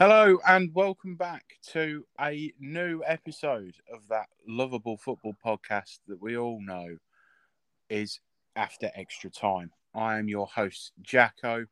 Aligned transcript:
Hello 0.00 0.38
and 0.48 0.74
welcome 0.74 1.14
back 1.14 1.44
to 1.72 2.06
a 2.18 2.50
new 2.58 3.02
episode 3.06 3.74
of 3.92 4.08
that 4.08 4.28
lovable 4.48 4.96
football 4.96 5.36
podcast 5.44 5.98
that 6.08 6.22
we 6.22 6.38
all 6.38 6.58
know 6.62 6.96
is 7.90 8.18
After 8.56 8.90
Extra 8.94 9.28
Time. 9.28 9.70
I 9.94 10.18
am 10.18 10.26
your 10.26 10.46
host, 10.46 10.92
Jacko, 11.02 11.66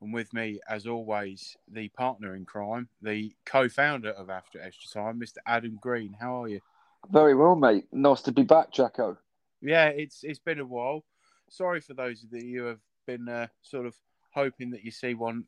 and 0.00 0.14
with 0.14 0.32
me, 0.32 0.58
as 0.70 0.86
always, 0.86 1.54
the 1.70 1.90
partner 1.90 2.34
in 2.34 2.46
crime, 2.46 2.88
the 3.02 3.34
co 3.44 3.68
founder 3.68 4.12
of 4.12 4.30
After 4.30 4.58
Extra 4.58 5.02
Time, 5.02 5.20
Mr. 5.20 5.36
Adam 5.46 5.78
Green. 5.78 6.16
How 6.18 6.44
are 6.44 6.48
you? 6.48 6.60
Very 7.10 7.34
well, 7.34 7.56
mate. 7.56 7.84
Nice 7.92 8.22
to 8.22 8.32
be 8.32 8.42
back, 8.42 8.72
Jacko. 8.72 9.18
Yeah, 9.60 9.88
it's 9.88 10.24
it's 10.24 10.38
been 10.38 10.60
a 10.60 10.64
while. 10.64 11.04
Sorry 11.50 11.82
for 11.82 11.92
those 11.92 12.24
of 12.24 12.32
you 12.32 12.62
who 12.62 12.66
have 12.68 12.80
been 13.06 13.28
uh, 13.28 13.48
sort 13.60 13.84
of 13.84 13.94
hoping 14.32 14.70
that 14.70 14.82
you 14.82 14.90
see 14.90 15.12
one 15.12 15.44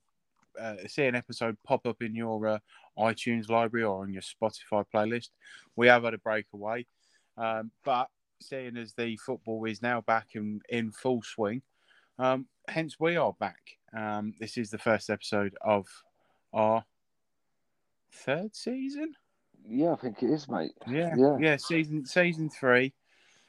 uh, 0.60 0.76
see 0.86 1.06
an 1.06 1.14
episode 1.14 1.56
pop 1.64 1.86
up 1.86 2.02
in 2.02 2.14
your 2.14 2.46
uh, 2.46 2.58
iTunes 2.98 3.48
library 3.48 3.84
or 3.84 4.02
on 4.02 4.12
your 4.12 4.22
Spotify 4.22 4.84
playlist. 4.92 5.30
We 5.76 5.86
have 5.88 6.04
had 6.04 6.14
a 6.14 6.18
breakaway, 6.18 6.86
um, 7.36 7.70
but 7.84 8.08
seeing 8.40 8.76
as 8.76 8.94
the 8.94 9.16
football 9.16 9.64
is 9.64 9.82
now 9.82 10.00
back 10.00 10.28
in, 10.34 10.60
in 10.68 10.92
full 10.92 11.22
swing, 11.22 11.62
um, 12.18 12.46
hence 12.68 12.96
we 12.98 13.16
are 13.16 13.32
back. 13.38 13.60
Um, 13.96 14.34
this 14.38 14.56
is 14.56 14.70
the 14.70 14.78
first 14.78 15.10
episode 15.10 15.56
of 15.62 15.86
our 16.52 16.84
third 18.12 18.54
season. 18.54 19.14
Yeah, 19.66 19.92
I 19.92 19.96
think 19.96 20.22
it 20.22 20.30
is, 20.30 20.48
mate. 20.48 20.72
Yeah, 20.86 21.14
Yeah. 21.16 21.36
yeah, 21.40 21.56
season 21.56 22.06
season 22.06 22.48
three 22.48 22.94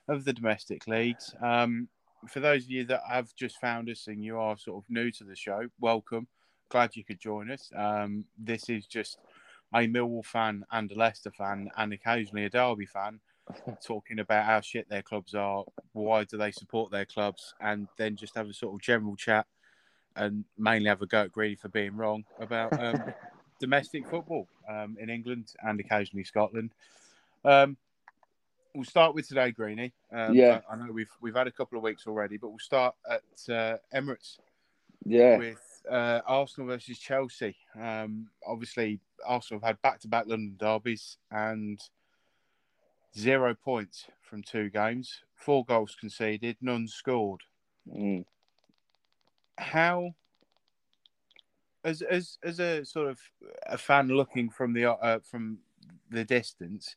of 0.08 0.26
the 0.26 0.34
domestic 0.34 0.88
leagues. 0.88 1.34
Um, 1.42 1.88
for 2.28 2.40
those 2.40 2.64
of 2.66 2.70
you 2.72 2.84
that 2.86 3.02
have 3.08 3.34
just 3.36 3.60
found 3.60 3.90
us 3.90 4.08
and 4.08 4.24
you 4.24 4.38
are 4.38 4.58
sort 4.58 4.84
of 4.84 4.90
new 4.90 5.12
to 5.12 5.24
the 5.24 5.36
show, 5.36 5.68
welcome. 5.80 6.28
Glad 6.70 6.96
you 6.96 7.04
could 7.04 7.20
join 7.20 7.52
us. 7.52 7.72
Um, 7.76 8.26
this 8.38 8.70
is 8.70 8.86
just 8.86 9.18
a 9.74 9.80
Millwall 9.80 10.26
fan 10.26 10.66
and 10.72 10.92
a 10.92 10.96
Leicester 10.96 11.32
fan 11.32 11.70
and 11.78 11.94
occasionally 11.94 12.46
a 12.46 12.50
Derby 12.50 12.86
fan 12.86 13.20
talking 13.86 14.20
about 14.20 14.46
how 14.46 14.62
shit 14.62 14.90
their 14.90 15.02
clubs 15.02 15.36
are, 15.36 15.64
why 15.94 16.24
do 16.24 16.38
they 16.38 16.52
support 16.52 16.92
their 16.92 17.06
clubs, 17.06 17.54
and 17.60 17.88
then 17.98 18.16
just 18.16 18.36
have 18.36 18.48
a 18.48 18.54
sort 18.54 18.76
of 18.76 18.82
general 18.82 19.16
chat 19.16 19.46
and 20.16 20.44
mainly 20.58 20.90
have 20.90 21.02
a 21.02 21.06
go 21.06 21.22
at 21.22 21.32
Greenie 21.32 21.56
for 21.56 21.70
being 21.70 21.96
wrong 21.96 22.24
about 22.40 22.74
um, 22.84 23.14
domestic 23.60 24.08
football 24.08 24.48
um, 24.70 24.98
in 25.00 25.10
England 25.10 25.54
and 25.64 25.80
occasionally 25.80 26.24
Scotland. 26.24 26.72
Um, 27.46 27.78
we'll 28.76 28.86
start 28.86 29.16
with 29.16 29.28
today, 29.28 29.52
Greenie. 29.52 29.94
Um, 30.12 30.36
Yeah. 30.36 30.62
I, 30.70 30.74
I 30.74 30.76
know 30.78 30.92
we've 30.92 31.12
we've 31.22 31.36
had 31.36 31.48
a 31.48 31.52
couple 31.52 31.78
of 31.78 31.84
weeks 31.84 32.06
already, 32.08 32.38
but 32.38 32.50
we'll 32.50 32.60
start 32.60 32.96
at 33.10 33.54
uh, 33.54 33.78
Emirates 33.94 34.38
Yeah, 35.06 35.38
with 35.38 35.62
uh, 35.90 36.22
Arsenal 36.26 36.68
versus 36.68 37.00
Chelsea. 37.00 37.56
Um, 37.80 38.28
obviously, 38.46 39.00
Arsenal 39.26 39.60
have 39.62 39.68
had 39.68 39.82
back-to-back 39.82 40.26
London 40.28 40.56
derbies 40.58 41.18
and 41.32 41.80
zero 43.18 43.54
points 43.56 44.06
from 44.22 44.44
two 44.44 44.70
games, 44.70 45.22
four 45.36 45.66
goals 45.66 45.96
conceded, 46.00 46.58
none 46.62 46.88
scored. 46.88 47.42
Mm. 47.92 48.26
How, 49.58 50.14
as 51.84 52.02
as 52.02 52.38
as 52.44 52.60
a 52.60 52.86
sort 52.86 53.08
of 53.08 53.20
a 53.66 53.78
fan 53.78 54.08
looking 54.08 54.50
from 54.50 54.74
the 54.74 54.92
uh, 54.92 55.20
from 55.20 55.58
the 56.10 56.24
distance, 56.24 56.96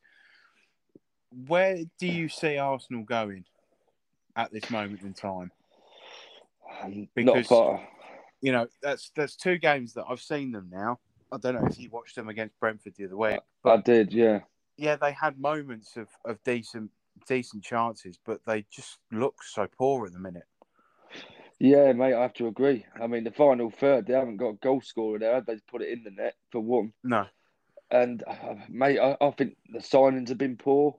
where 1.47 1.79
do 1.99 2.07
you 2.07 2.29
see 2.29 2.59
Arsenal 2.59 3.03
going 3.03 3.45
at 4.37 4.53
this 4.53 4.71
moment 4.71 5.03
in 5.03 5.15
time? 5.15 5.51
not 6.85 7.09
Because- 7.15 7.47
far. 7.47 7.89
You 8.43 8.53
know, 8.53 8.67
that's 8.83 9.11
that's 9.17 9.37
two 9.37 9.57
games 9.57 9.95
that 9.95 10.05
I've 10.09 10.21
seen 10.21 10.53
them 10.53 10.69
now. 10.71 10.99
I 11.33 11.39
don't 11.39 11.55
know 11.55 11.67
if 11.67 11.79
you 11.79 11.89
watched 11.89 12.17
them 12.17 12.29
against 12.29 12.61
Brentford 12.61 12.95
the 12.99 13.07
other 13.07 13.17
week, 13.17 13.41
I 13.65 13.79
did, 13.79 14.13
yeah. 14.13 14.41
yeah, 14.77 14.97
they 14.97 15.13
had 15.13 15.41
moments 15.41 15.97
of, 15.97 16.09
of 16.27 16.43
decent 16.45 16.91
decent 17.27 17.63
chances, 17.65 18.19
but 18.27 18.41
they 18.47 18.67
just 18.71 18.99
look 19.11 19.43
so 19.43 19.67
poor 19.79 20.07
at 20.07 20.13
the 20.13 20.19
minute. 20.19 20.45
Yeah, 21.59 21.93
mate, 21.93 22.15
I 22.15 22.23
have 22.23 22.35
to 22.35 22.49
agree. 22.49 22.85
I 23.01 23.07
mean, 23.07 23.23
the 23.23 23.31
final 23.31 23.71
third, 23.71 24.07
they 24.07 24.15
haven't 24.15 24.39
got 24.39 24.49
a 24.49 24.55
goal 24.55 24.81
scorer 24.81 25.21
there. 25.21 25.41
They 25.41 25.59
put 25.71 25.83
it 25.83 25.91
in 25.91 26.03
the 26.03 26.11
net 26.11 26.35
for 26.51 26.61
one. 26.61 26.93
No, 27.05 27.27
And, 27.89 28.25
uh, 28.27 28.55
mate, 28.69 28.99
I, 28.99 29.17
I 29.21 29.31
think 29.31 29.57
the 29.73 29.79
signings 29.79 30.31
have 30.31 30.39
been 30.39 30.57
poor. 30.57 30.99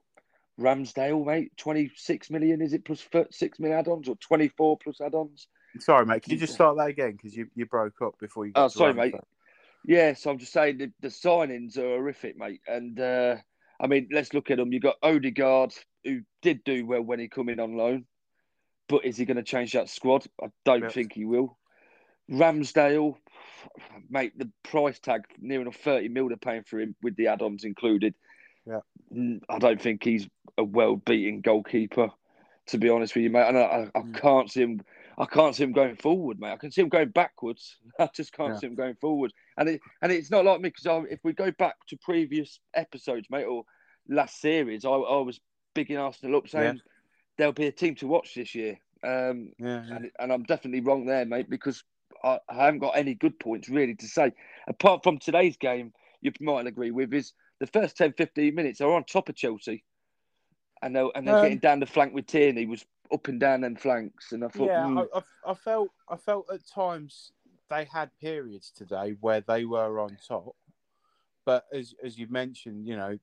Ramsdale, 0.58 1.26
mate, 1.26 1.52
26 1.58 2.30
million, 2.30 2.62
is 2.62 2.74
it, 2.74 2.88
6 2.88 3.60
million 3.60 3.78
add 3.78 3.90
ons 3.90 4.08
or 4.08 4.16
24 4.16 4.78
plus 4.78 5.02
add 5.02 5.16
ons? 5.16 5.48
Sorry, 5.80 6.06
mate. 6.06 6.24
Can 6.24 6.34
you 6.34 6.40
just 6.40 6.54
start 6.54 6.78
that 6.78 6.88
again 6.88 7.12
because 7.14 7.36
you, 7.36 7.48
you 7.56 7.66
broke 7.66 8.02
up 8.02 8.18
before 8.20 8.46
you? 8.46 8.54
Got 8.54 8.66
Oh, 8.66 8.68
sorry, 8.68 8.94
mate. 8.94 9.16
Yeah, 9.86 10.14
so 10.14 10.32
I'm 10.32 10.38
just 10.38 10.54
saying 10.54 10.78
the, 10.78 10.92
the 11.02 11.10
signings 11.10 11.78
are 11.78 11.98
horrific, 11.98 12.38
mate. 12.38 12.62
And 12.68 13.00
uh, 13.00 13.36
I 13.80 13.88
mean, 13.88 14.08
let's 14.12 14.34
look 14.34 14.50
at 14.50 14.58
them. 14.58 14.72
You've 14.72 14.84
got 14.84 14.96
Odegaard, 15.04 15.74
who 16.04 16.22
did 16.42 16.64
do 16.64 16.86
well 16.86 17.02
when 17.02 17.20
he 17.20 17.28
come 17.28 17.50
in 17.50 17.60
on 17.60 17.76
loan, 17.76 18.06
but 18.88 19.06
is 19.06 19.18
he 19.18 19.26
going 19.26 19.38
to 19.38 19.44
change 19.44 19.74
that 19.74 19.90
squad? 19.90 20.26
I 20.42 20.48
don't 20.64 20.84
Yes. 20.84 20.94
think 20.94 21.14
he 21.14 21.26
will. 21.26 21.58
Ramsdale, 22.32 23.18
mate, 24.10 24.38
the 24.38 24.50
price 24.64 25.00
tag 25.00 25.26
near 25.40 25.62
enough 25.62 25.76
30 25.76 26.08
mil 26.08 26.30
they're 26.30 26.38
paying 26.38 26.64
for 26.64 26.80
him 26.80 26.96
with 27.02 27.18
the 27.18 27.28
add-ons 27.28 27.66
included. 27.66 28.16
Yeah. 28.66 28.80
I 29.50 29.60
don't 29.60 29.82
think 29.82 30.04
he's 30.04 30.28
a 30.58 30.64
well-beaten 30.64 31.42
goalkeeper, 31.42 32.10
to 32.68 32.78
be 32.78 32.90
honest 32.90 33.16
with 33.16 33.24
you, 33.26 33.30
mate. 33.30 33.48
And 33.50 33.58
I, 33.58 33.62
I, 33.62 33.82
I 33.94 34.02
Mm. 34.02 34.14
can't 34.14 34.50
see 34.52 34.62
him. 34.62 34.82
I 35.18 35.26
can't 35.26 35.56
see 35.56 35.64
him 35.64 35.74
going 35.74 35.96
forward, 35.96 36.40
mate. 36.40 36.52
I 36.52 36.58
can 36.58 36.72
see 36.72 36.82
him 36.82 36.90
going 36.90 37.10
backwards. 37.10 37.78
I 38.00 38.10
just 38.14 38.34
can't 38.34 38.54
Yeah. 38.54 38.60
see 38.60 38.68
him 38.68 38.76
going 38.76 38.96
forward. 38.96 39.34
And 39.58 39.70
it 39.70 39.82
and 40.02 40.12
it's 40.12 40.32
not 40.32 40.46
like 40.46 40.62
me 40.62 40.70
because 40.70 41.06
if 41.10 41.20
we 41.24 41.34
go 41.34 41.52
back 41.52 41.76
to 41.88 41.98
previous 41.98 42.60
episodes, 42.74 43.28
mate, 43.30 43.46
or 43.46 43.64
last 44.08 44.40
series, 44.42 44.86
I, 44.86 44.90
I 44.90 45.22
was 45.22 45.40
bigging 45.74 45.98
Arsenal 45.98 46.38
up 46.38 46.48
saying 46.48 46.82
there'll 47.38 47.54
be 47.54 47.68
a 47.68 47.72
team 47.72 47.96
to 47.96 48.08
watch 48.08 48.34
this 48.36 48.56
year. 48.56 48.80
Um, 49.04 49.52
Yeah, 49.60 49.84
yeah. 49.88 49.96
and, 49.96 50.12
and 50.20 50.32
I'm 50.32 50.44
definitely 50.44 50.82
wrong 50.82 51.06
there, 51.06 51.26
mate, 51.26 51.50
because 51.50 51.84
I, 52.24 52.40
I 52.50 52.66
haven't 52.66 52.80
got 52.80 52.98
any 52.98 53.16
good 53.16 53.40
points 53.40 53.70
really 53.70 53.96
to 53.96 54.08
say. 54.08 54.32
Apart 54.68 55.04
from 55.04 55.20
today's 55.20 55.58
game, 55.58 55.94
you 56.22 56.32
might 56.40 56.68
agree 56.68 56.92
with, 56.92 57.14
is 57.14 57.34
the 57.60 57.68
first 57.68 57.98
10, 57.98 58.14
15 58.14 58.56
minutes 58.56 58.82
are 58.82 58.94
on 58.94 59.04
top 59.04 59.30
of 59.30 59.36
Chelsea. 59.36 59.84
And 60.84 60.96
they 60.96 61.10
and 61.16 61.28
they're 61.28 61.36
Um, 61.36 61.42
getting 61.44 61.60
down 61.60 61.80
the 61.80 61.86
flank 61.86 62.14
with 62.14 62.28
Tierney 62.28 62.66
was 62.66 62.86
up 63.12 63.28
and 63.28 63.40
down 63.40 63.62
them 63.62 63.76
flanks, 63.76 64.32
and 64.32 64.44
I 64.44 64.48
thought, 64.50 64.68
yeah, 64.68 64.86
hmm, 64.88 65.00
I, 65.00 65.06
I, 65.16 65.52
I 65.52 65.54
felt 65.54 65.90
I 66.10 66.18
felt 66.18 66.46
at 66.52 66.68
times 66.68 67.32
they 67.70 67.86
had 67.86 68.10
periods 68.20 68.72
today 68.72 69.16
where 69.22 69.42
they 69.42 69.66
were 69.66 70.00
on 70.00 70.18
top, 70.28 70.56
but 71.46 71.66
as 71.74 71.94
as 72.04 72.18
you 72.18 72.28
mentioned, 72.30 72.86
you 72.86 72.96
know, 72.98 73.18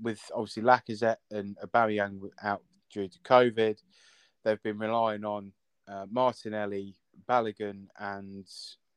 with 0.00 0.20
obviously 0.34 0.62
Lacazette 0.62 1.22
and 1.30 1.56
Aubameyang 1.64 2.20
out 2.42 2.62
due 2.90 3.08
to 3.08 3.18
COVID, 3.20 3.82
they've 4.44 4.62
been 4.62 4.78
relying 4.78 5.24
on 5.24 5.52
uh, 5.88 6.06
Martinelli, 6.10 6.94
Balogun, 7.28 7.86
and 7.98 8.46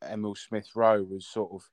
Emil 0.09 0.35
Smith 0.35 0.69
Rowe 0.75 1.07
as 1.15 1.25
sort 1.25 1.51
of 1.51 1.69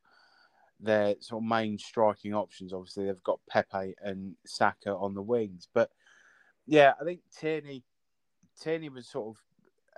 their 0.81 1.15
sort 1.21 1.43
of 1.43 1.49
main 1.49 1.79
striking 1.79 2.35
options. 2.35 2.73
Obviously, 2.73 3.07
they've 3.07 3.23
got 3.23 3.41
Pepe 3.49 3.95
and 4.03 4.35
Saka 4.47 4.95
on 4.95 5.15
the 5.15 5.23
wings, 5.23 5.69
but 5.75 5.91
yeah, 6.73 6.95
I 6.99 7.05
think 7.05 7.21
Tierney 7.39 7.83
Tierney 8.59 8.89
was 8.89 9.07
sort 9.07 9.37
of 9.37 9.43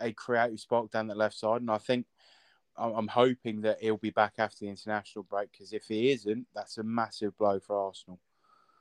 a 0.01 0.13
creative 0.13 0.59
spark 0.59 0.91
down 0.91 1.07
that 1.07 1.17
left 1.17 1.39
side, 1.39 1.61
and 1.61 1.71
I 1.71 1.79
think 1.79 2.07
I'm 2.77 3.07
hoping 3.07 3.61
that 3.61 3.79
he'll 3.81 3.97
be 3.97 4.11
back 4.11 4.35
after 4.39 4.57
the 4.61 4.71
international 4.71 5.23
break 5.23 5.53
because 5.53 5.73
if 5.73 5.85
he 5.85 6.11
isn't, 6.11 6.49
that's 6.53 6.79
a 6.79 6.83
massive 6.83 7.39
blow 7.39 7.61
for 7.61 7.79
Arsenal. 7.79 8.19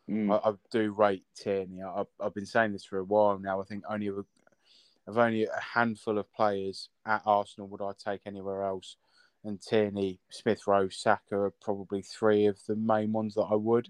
hmm. 0.07 0.31
I, 0.31 0.37
I 0.37 0.53
do 0.71 0.91
rate 0.91 1.23
Tierney. 1.35 1.83
I, 1.83 1.99
I've, 1.99 2.07
I've 2.19 2.33
been 2.33 2.47
saying 2.47 2.71
this 2.71 2.83
for 2.83 2.97
a 2.97 3.03
while 3.03 3.37
now. 3.37 3.61
I 3.61 3.65
think 3.65 3.83
only 3.87 4.07
a, 4.07 4.13
of 4.13 5.17
only 5.19 5.43
a 5.43 5.61
handful 5.61 6.17
of 6.17 6.33
players 6.33 6.89
at 7.05 7.21
Arsenal 7.27 7.67
would 7.67 7.83
I 7.83 7.91
take 8.03 8.21
anywhere 8.25 8.63
else, 8.63 8.95
and 9.43 9.61
Tierney, 9.61 10.19
Smith 10.31 10.65
Rowe, 10.65 10.89
Saka 10.89 11.35
are 11.35 11.53
probably 11.61 12.01
three 12.01 12.47
of 12.47 12.57
the 12.67 12.75
main 12.75 13.11
ones 13.11 13.35
that 13.35 13.43
I 13.51 13.55
would. 13.55 13.87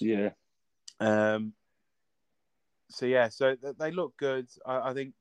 yeah, 0.00 0.30
Um, 1.00 1.52
so 2.92 3.06
yeah, 3.06 3.28
so 3.28 3.56
they 3.78 3.90
look 3.90 4.16
good. 4.16 4.48
I, 4.66 4.90
I 4.90 4.94
think 4.94 5.14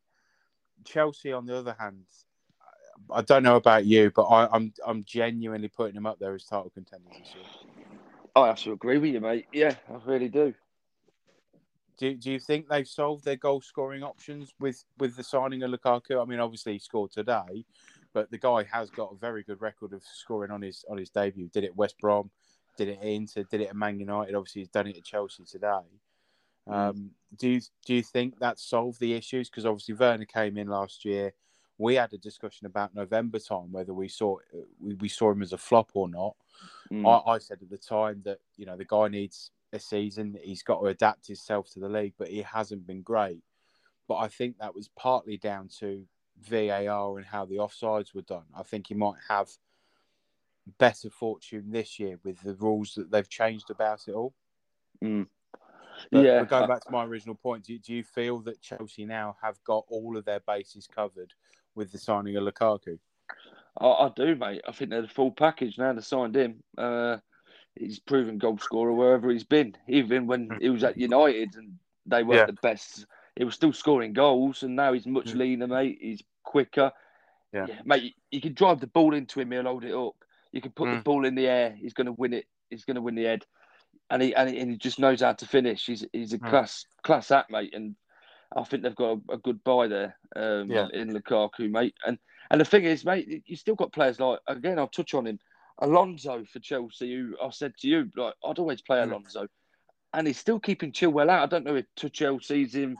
Chelsea, 0.85 1.31
on 1.31 1.45
the 1.45 1.57
other 1.57 1.75
hand, 1.79 2.03
I- 2.61 3.19
I 3.19 3.21
don't 3.23 3.41
know 3.43 3.55
about 3.55 3.85
you, 3.85 4.11
but 4.15 4.23
I, 4.23 4.47
I'm 4.53 4.73
I'm 4.85 5.03
genuinely 5.05 5.67
putting 5.69 5.95
them 5.95 6.05
up 6.05 6.19
there 6.19 6.35
as 6.35 6.45
title 6.45 6.69
contenders 6.73 7.13
this 7.17 7.33
year. 7.35 7.43
I 8.35 8.47
have 8.47 8.59
to 8.59 8.71
agree 8.73 8.97
with 8.99 9.11
you, 9.11 9.19
mate. 9.19 9.47
Yeah, 9.51 9.75
I 9.89 9.97
really 10.05 10.29
do. 10.29 10.53
Do, 11.97 12.15
do 12.15 12.31
you 12.31 12.39
think 12.39 12.67
they've 12.67 12.87
solved 12.87 13.25
their 13.25 13.35
goal 13.35 13.61
scoring 13.61 14.01
options 14.01 14.53
with, 14.59 14.83
with 14.97 15.15
the 15.15 15.23
signing 15.23 15.61
of 15.61 15.69
Lukaku? 15.71 16.21
I 16.21 16.25
mean, 16.25 16.39
obviously 16.39 16.73
he 16.73 16.79
scored 16.79 17.11
today, 17.11 17.65
but 18.13 18.31
the 18.31 18.37
guy 18.37 18.63
has 18.71 18.89
got 18.89 19.11
a 19.13 19.17
very 19.17 19.43
good 19.43 19.61
record 19.61 19.93
of 19.93 20.01
scoring 20.03 20.49
on 20.51 20.61
his 20.61 20.83
on 20.89 20.97
his 20.97 21.09
debut. 21.09 21.49
Did 21.49 21.63
it 21.63 21.67
at 21.67 21.75
West 21.75 21.99
Brom, 21.99 22.31
did 22.77 22.87
it 22.87 22.99
at 22.99 23.05
Inter, 23.05 23.43
did 23.43 23.61
it 23.61 23.69
at 23.69 23.75
Man 23.75 23.99
United. 23.99 24.33
Obviously, 24.35 24.61
he's 24.61 24.69
done 24.69 24.87
it 24.87 24.97
at 24.97 25.03
Chelsea 25.03 25.43
today. 25.43 25.81
Um, 26.71 27.11
do 27.37 27.49
you 27.49 27.61
do 27.85 27.95
you 27.95 28.03
think 28.03 28.39
that 28.39 28.59
solved 28.59 28.99
the 28.99 29.13
issues? 29.13 29.49
Because 29.49 29.65
obviously 29.65 29.95
Werner 29.95 30.25
came 30.25 30.57
in 30.57 30.67
last 30.67 31.05
year. 31.05 31.33
We 31.77 31.95
had 31.95 32.13
a 32.13 32.17
discussion 32.17 32.67
about 32.67 32.93
November 32.93 33.39
time 33.39 33.71
whether 33.71 33.93
we 33.93 34.07
saw 34.07 34.37
we, 34.79 34.95
we 34.95 35.09
saw 35.09 35.31
him 35.31 35.41
as 35.41 35.53
a 35.53 35.57
flop 35.57 35.91
or 35.93 36.09
not. 36.09 36.35
Mm. 36.91 37.07
I, 37.07 37.31
I 37.33 37.37
said 37.39 37.59
at 37.61 37.69
the 37.69 37.77
time 37.77 38.21
that 38.25 38.39
you 38.57 38.65
know 38.65 38.77
the 38.77 38.85
guy 38.85 39.07
needs 39.07 39.51
a 39.73 39.79
season. 39.79 40.37
He's 40.41 40.63
got 40.63 40.79
to 40.79 40.87
adapt 40.87 41.27
himself 41.27 41.71
to 41.71 41.79
the 41.79 41.89
league, 41.89 42.13
but 42.17 42.27
he 42.27 42.41
hasn't 42.41 42.85
been 42.85 43.01
great. 43.01 43.41
But 44.07 44.17
I 44.17 44.27
think 44.27 44.57
that 44.57 44.75
was 44.75 44.89
partly 44.89 45.37
down 45.37 45.69
to 45.79 46.03
VAR 46.41 47.17
and 47.17 47.25
how 47.25 47.45
the 47.45 47.57
offsides 47.57 48.13
were 48.13 48.21
done. 48.23 48.43
I 48.55 48.63
think 48.63 48.87
he 48.87 48.93
might 48.93 49.17
have 49.29 49.49
better 50.77 51.09
fortune 51.09 51.71
this 51.71 51.99
year 51.99 52.19
with 52.23 52.41
the 52.41 52.55
rules 52.55 52.93
that 52.95 53.11
they've 53.11 53.29
changed 53.29 53.69
about 53.69 54.07
it 54.07 54.13
all. 54.13 54.33
Mm. 55.03 55.27
But, 56.11 56.23
yeah, 56.23 56.43
going 56.43 56.67
back 56.67 56.85
to 56.85 56.91
my 56.91 57.03
original 57.05 57.35
point, 57.35 57.65
do, 57.65 57.77
do 57.77 57.93
you 57.93 58.03
feel 58.03 58.39
that 58.39 58.61
Chelsea 58.61 59.05
now 59.05 59.35
have 59.41 59.61
got 59.63 59.85
all 59.89 60.17
of 60.17 60.25
their 60.25 60.39
bases 60.41 60.87
covered 60.87 61.33
with 61.75 61.91
the 61.91 61.97
signing 61.97 62.35
of 62.37 62.43
Lukaku? 62.43 62.99
I, 63.79 63.87
I 63.87 64.11
do, 64.15 64.35
mate. 64.35 64.61
I 64.67 64.71
think 64.71 64.89
they're 64.89 65.01
the 65.01 65.07
full 65.07 65.31
package 65.31 65.77
now. 65.77 65.93
They 65.93 66.01
signed 66.01 66.35
him. 66.35 66.63
Uh, 66.77 67.17
he's 67.75 67.99
proven 67.99 68.37
goal 68.37 68.57
scorer 68.57 68.93
wherever 68.93 69.29
he's 69.29 69.43
been. 69.43 69.75
Even 69.87 70.27
when 70.27 70.57
he 70.59 70.69
was 70.69 70.83
at 70.83 70.97
United 70.97 71.55
and 71.55 71.77
they 72.05 72.23
weren't 72.23 72.41
Yeah. 72.41 72.45
the 72.47 72.57
best, 72.61 73.05
he 73.35 73.43
was 73.43 73.55
still 73.55 73.73
scoring 73.73 74.13
goals. 74.13 74.63
And 74.63 74.75
now 74.75 74.93
he's 74.93 75.07
much 75.07 75.33
Mm. 75.33 75.37
leaner, 75.37 75.67
mate. 75.67 75.99
He's 76.01 76.23
quicker. 76.43 76.91
Yeah. 77.53 77.67
mate. 77.83 78.15
You, 78.31 78.41
can 78.41 78.53
drive 78.53 78.79
the 78.79 78.87
ball 78.87 79.13
into 79.13 79.39
him. 79.39 79.51
He'll 79.51 79.63
hold 79.63 79.83
it 79.83 79.93
up. 79.93 80.15
You 80.51 80.61
can 80.61 80.71
put 80.71 80.89
the 80.89 80.97
Mm. 80.97 81.03
ball 81.03 81.25
in 81.25 81.35
the 81.35 81.47
air. 81.47 81.71
He's 81.71 81.93
going 81.93 82.07
to 82.07 82.13
win 82.13 82.33
it. 82.33 82.45
He's 82.69 82.85
going 82.85 82.95
to 82.95 83.01
win 83.01 83.15
the 83.15 83.25
head. 83.25 83.45
And 84.11 84.21
he, 84.21 84.35
and 84.35 84.49
he 84.49 84.59
and 84.59 84.71
he 84.71 84.77
just 84.77 84.99
knows 84.99 85.21
how 85.21 85.33
to 85.33 85.47
finish. 85.47 85.85
He's 85.85 86.05
he's 86.13 86.33
a 86.33 86.37
Mm. 86.37 86.49
class 86.49 86.85
class 87.01 87.31
act, 87.31 87.49
mate. 87.49 87.73
And 87.73 87.95
I 88.55 88.63
think 88.65 88.83
they've 88.83 88.93
got 88.95 89.19
a, 89.29 89.33
a 89.33 89.37
good 89.37 89.63
buy 89.63 89.87
there 89.87 90.17
um, 90.35 90.69
Yeah. 90.69 90.87
in 90.93 91.13
Lukaku, 91.13 91.71
mate. 91.71 91.95
And 92.05 92.19
and 92.49 92.59
the 92.59 92.65
thing 92.65 92.83
is, 92.83 93.05
mate, 93.05 93.41
you 93.45 93.55
still 93.55 93.75
got 93.75 93.93
players 93.93 94.19
like 94.19 94.39
again. 94.47 94.77
I'll 94.77 94.89
touch 94.89 95.13
on 95.13 95.25
him, 95.25 95.39
Alonso 95.79 96.43
for 96.51 96.59
Chelsea. 96.59 97.15
Who 97.15 97.35
I 97.41 97.49
said 97.51 97.73
to 97.79 97.87
you, 97.87 98.11
like 98.17 98.33
I'd 98.45 98.59
always 98.59 98.81
play 98.81 98.97
Mm. 98.97 99.11
Alonso, 99.11 99.47
and 100.13 100.27
he's 100.27 100.37
still 100.37 100.59
keeping 100.59 100.91
Chilwell 100.91 101.29
out. 101.29 101.43
I 101.43 101.45
don't 101.45 101.63
know 101.63 101.77
if 101.77 101.85
Tuchel 101.95 102.43
sees 102.43 102.75
him 102.75 102.97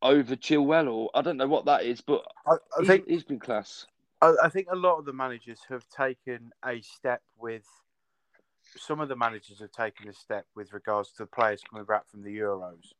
over 0.00 0.36
Chilwell 0.36 0.90
or 0.90 1.10
I 1.14 1.20
don't 1.20 1.36
know 1.36 1.48
what 1.48 1.66
that 1.66 1.84
is, 1.84 2.00
but 2.00 2.24
I, 2.46 2.52
I 2.52 2.56
he's, 2.78 2.86
think 2.88 3.08
he's 3.08 3.24
been 3.24 3.40
class. 3.40 3.86
I, 4.22 4.34
I 4.44 4.48
think 4.48 4.68
a 4.70 4.76
lot 4.76 4.98
of 4.98 5.04
the 5.04 5.12
managers 5.12 5.60
have 5.68 5.86
taken 5.88 6.50
a 6.64 6.80
step 6.80 7.22
with. 7.38 7.66
Some 8.76 9.00
of 9.00 9.08
the 9.08 9.16
managers 9.16 9.60
have 9.60 9.72
taken 9.72 10.08
a 10.08 10.12
step 10.12 10.46
with 10.54 10.72
regards 10.72 11.10
to 11.12 11.18
the 11.18 11.26
players 11.26 11.62
coming 11.68 11.84
back 11.84 12.08
from 12.08 12.22
the 12.22 12.36
Euros. 12.36 12.92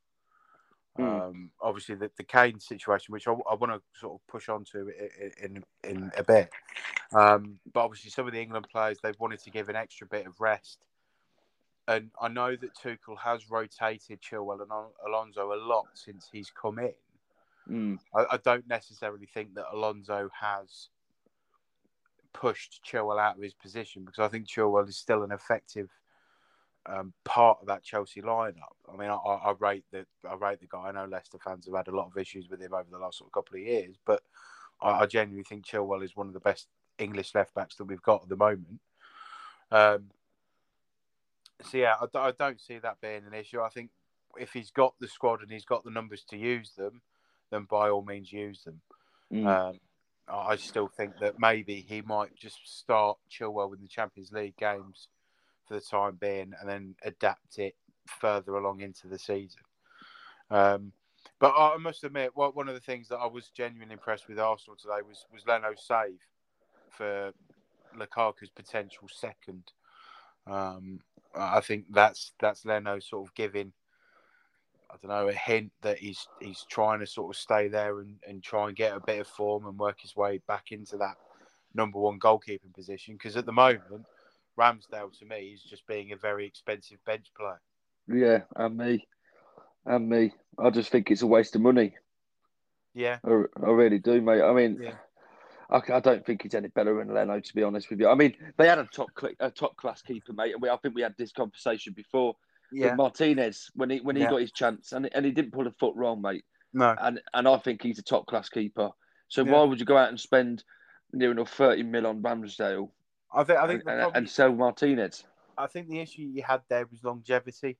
Mm. 0.99 1.23
Um, 1.29 1.51
obviously, 1.61 1.97
the, 1.97 2.11
the 2.17 2.23
Kane 2.23 2.61
situation, 2.61 3.13
which 3.13 3.27
I, 3.27 3.33
I 3.33 3.55
want 3.55 3.73
to 3.73 3.81
sort 3.99 4.15
of 4.15 4.27
push 4.29 4.49
on 4.49 4.65
to 4.73 4.93
i- 5.01 5.45
in 5.45 5.65
in 5.83 6.13
a 6.17 6.23
bit. 6.23 6.51
Um, 7.13 7.59
but 7.73 7.85
obviously, 7.85 8.11
some 8.11 8.27
of 8.27 8.33
the 8.33 8.41
England 8.41 8.69
players 8.71 8.99
they've 9.03 9.19
wanted 9.19 9.41
to 9.41 9.51
give 9.51 9.69
an 9.69 9.77
extra 9.77 10.07
bit 10.07 10.27
of 10.27 10.41
rest. 10.41 10.79
And 11.89 12.11
I 12.21 12.29
know 12.29 12.57
that 12.57 12.75
Tuchel 12.77 13.19
has 13.19 13.51
rotated 13.51 14.21
Chilwell 14.23 14.63
and 14.63 14.71
Alonso 15.07 15.53
a 15.53 15.61
lot 15.61 15.87
since 15.95 16.29
he's 16.33 16.51
come 16.51 16.79
in. 16.79 16.95
Mm. 17.69 17.99
I, 18.15 18.35
I 18.35 18.37
don't 18.39 18.67
necessarily 18.69 19.27
think 19.27 19.55
that 19.55 19.67
Alonso 19.73 20.31
has 20.41 20.89
pushed 22.35 22.83
Chilwell 22.85 23.19
out 23.19 23.37
of 23.37 23.43
his 23.43 23.55
position 23.55 24.05
because 24.05 24.19
I 24.19 24.29
think 24.29 24.47
Chilwell 24.47 24.89
is 24.89 24.99
still 24.99 25.23
an 25.23 25.33
effective 25.33 25.89
um, 26.87 27.15
part 27.25 27.59
of 27.63 27.69
that 27.69 27.83
Chelsea 27.83 28.21
lineup. 28.21 28.75
I 28.93 28.97
mean, 28.97 29.09
I, 29.09 29.15
I, 29.15 29.51
I 29.51 29.55
rate 29.59 29.85
the 29.91 30.05
I 30.29 30.35
rate 30.35 30.61
the 30.61 30.67
guy. 30.67 30.89
I 30.89 30.93
know 30.93 31.07
Leicester 31.07 31.39
fans 31.43 31.65
have 31.65 31.75
had 31.75 31.89
a 31.89 31.97
lot 31.97 32.09
of 32.09 32.19
issues 32.19 32.51
with 32.51 32.61
him 32.61 32.75
over 32.75 32.91
the 32.91 32.99
last 32.99 33.19
sort 33.19 33.29
of 33.29 33.33
couple 33.33 33.57
of 33.57 33.63
years, 33.63 33.97
but 34.05 34.23
I, 34.83 34.91
I 34.91 35.07
genuinely 35.07 35.45
think 35.45 35.65
Chilwell 35.65 36.05
is 36.05 36.17
one 36.17 36.27
of 36.27 36.35
the 36.35 36.41
best 36.41 36.69
English 36.99 37.35
left 37.35 37.55
backs 37.55 37.77
that 37.77 37.85
we've 37.85 38.03
got 38.03 38.23
at 38.25 38.29
the 38.29 38.37
moment. 38.37 38.81
Um, 39.71 40.11
so 41.63 41.79
yeah, 41.79 41.95
I 42.15 42.33
don't 42.33 42.61
see 42.61 42.79
that 42.79 43.01
being 43.01 43.23
an 43.27 43.33
issue. 43.35 43.61
I 43.63 43.69
think 43.69 43.91
if 44.37 44.53
he's 44.53 44.71
got 44.71 44.95
the 45.01 45.09
squad 45.09 45.41
and 45.41 45.51
he's 45.51 45.65
got 45.65 45.85
the 45.85 45.91
numbers 45.91 46.25
to 46.31 46.37
use 46.37 46.73
them, 46.77 47.01
then 47.51 47.65
by 47.65 47.89
all 47.89 48.03
means 48.03 48.33
use 48.33 48.65
them. 48.65 48.81
Mm. 49.33 49.47
Um, 49.47 49.81
I 50.29 50.57
still 50.57 50.89
think 50.89 51.19
that 51.21 51.39
maybe 51.39 51.85
he 51.87 52.01
might 52.03 52.35
just 52.35 52.59
start 52.65 53.19
Chilwell 53.31 53.71
with 53.71 53.81
the 53.81 53.89
Champions 53.89 54.33
League 54.33 54.57
games 54.57 55.09
for 55.67 55.75
the 55.75 55.81
time 55.81 56.17
being, 56.21 56.53
and 56.61 56.69
then 56.69 56.95
adapt 57.05 57.59
it 57.59 57.75
further 58.21 58.57
along 58.57 58.81
into 58.81 59.07
the 59.07 59.19
season. 59.19 59.61
Um, 60.51 60.93
but 61.39 61.51
I 61.51 61.75
I 61.75 61.77
must 61.79 62.05
admit, 62.05 62.37
one 62.37 62.69
of 62.69 62.75
the 62.75 62.81
things 62.81 63.09
that 63.09 63.17
I 63.17 63.27
was 63.27 63.49
genuinely 63.49 63.95
impressed 63.95 64.29
with 64.29 64.39
Arsenal 64.39 64.77
today 64.77 65.03
was 65.07 65.27
was 65.33 65.47
Leno's 65.47 65.83
save 65.87 66.21
for 66.91 67.33
Lukaku's 67.99 68.51
potential 68.51 69.09
second. 69.09 69.73
Um, 70.47 71.01
I 71.35 71.61
think 71.61 71.87
that's 71.91 72.33
that's 72.41 72.65
Leno 72.65 72.99
sort 72.99 73.27
of 73.29 73.35
giving, 73.35 73.73
I 74.95 74.97
don't 75.07 75.17
know, 75.17 75.29
a 75.29 75.33
hint 75.33 75.73
that 75.83 75.99
he's 75.99 76.29
he's 76.41 76.65
trying 76.71 77.01
to 77.01 77.07
sort 77.07 77.35
of 77.35 77.41
stay 77.41 77.67
there 77.69 78.01
and, 78.01 78.17
and 78.27 78.43
try 78.43 78.69
and 78.69 78.77
get 78.77 78.97
a 78.97 79.01
bit 79.01 79.21
of 79.21 79.27
form 79.27 79.67
and 79.67 79.77
work 79.77 80.01
his 80.01 80.15
way 80.15 80.41
back 80.47 80.71
into 80.71 80.97
that 80.99 81.17
number 81.75 81.99
one 81.99 82.21
goalkeeping 82.21 82.73
position. 82.73 83.15
Because 83.15 83.37
at 83.37 83.45
the 83.45 83.53
moment, 83.53 84.07
Ramsdale 84.59 85.19
to 85.19 85.25
me 85.27 85.53
is 85.55 85.63
just 85.63 85.87
being 85.89 86.13
a 86.13 86.17
very 86.17 86.47
expensive 86.47 86.99
bench 87.05 87.27
player. 87.37 87.61
Yeah, 88.07 88.43
and 88.55 88.77
me, 88.77 89.07
and 89.85 90.09
me. 90.09 90.33
I 90.59 90.71
just 90.71 90.91
think 90.91 91.11
it's 91.11 91.23
a 91.23 91.27
waste 91.27 91.57
of 91.57 91.63
money. 91.63 91.95
Yeah, 92.95 93.19
I, 93.25 93.31
I 93.63 93.71
really 93.71 93.99
do, 93.99 94.21
mate. 94.21 94.43
I 94.43 94.53
mean, 94.53 94.79
Yeah. 94.81 94.95
I, 95.71 95.81
I 95.95 96.01
don't 96.01 96.25
think 96.25 96.43
he's 96.43 96.55
any 96.55 96.69
better 96.69 96.97
than 96.97 97.13
Leno, 97.13 97.41
to 97.41 97.55
be 97.55 97.65
honest 97.65 97.91
with 97.91 97.99
you. 97.99 98.09
I 98.09 98.15
mean, 98.15 98.35
they 98.59 98.69
had 98.69 98.79
a 98.79 98.85
top 98.85 99.09
a 99.41 99.51
top 99.51 99.77
class 99.77 100.03
keeper, 100.03 100.33
mate, 100.33 100.53
and 100.53 100.63
we, 100.63 100.69
I 100.69 100.77
think 100.77 100.95
we 100.95 101.03
had 101.03 101.17
this 101.19 101.33
conversation 101.33 101.95
before. 101.95 102.37
With 102.73 102.95
Martinez 102.95 103.71
when 103.75 103.91
he 103.91 104.01
when 104.01 104.17
he 104.17 104.23
Yeah. 104.23 104.31
got 104.31 104.41
his 104.41 104.53
chance, 104.53 104.93
and 104.93 105.09
and 105.15 105.25
he 105.25 105.33
didn't 105.33 105.53
put 105.53 105.67
a 105.67 105.73
foot 105.73 105.95
wrong, 105.97 106.21
mate. 106.23 106.45
no, 106.73 106.95
And 106.99 107.21
and 107.33 107.49
I 107.49 107.59
think 107.59 107.83
he's 107.83 107.99
a 107.99 108.03
top 108.03 108.27
class 108.27 108.49
keeper. 108.49 108.91
So 109.29 109.45
Yeah. 109.45 109.53
why 109.53 109.65
would 109.65 109.81
you 109.81 109.87
go 109.87 109.97
out 109.97 110.09
and 110.09 110.21
spend 110.21 110.65
near 111.13 111.31
enough 111.31 111.51
thirty 111.51 111.83
mil 111.83 112.07
on 112.07 112.23
Ramsdale 112.23 112.91
I 113.33 113.45
think 113.45 113.59
I 113.59 113.63
and, 113.63 113.71
think 113.71 113.85
the 113.85 113.91
and, 113.91 114.01
problem, 114.01 114.17
and 114.17 114.31
sell 114.31 114.53
Martinez? 114.53 115.25
I 115.57 115.67
think 115.67 115.89
the 115.89 116.01
issue 116.01 116.23
you 116.23 116.43
had 116.43 116.63
there 116.69 116.87
was 116.87 117.05
longevity. 117.05 117.79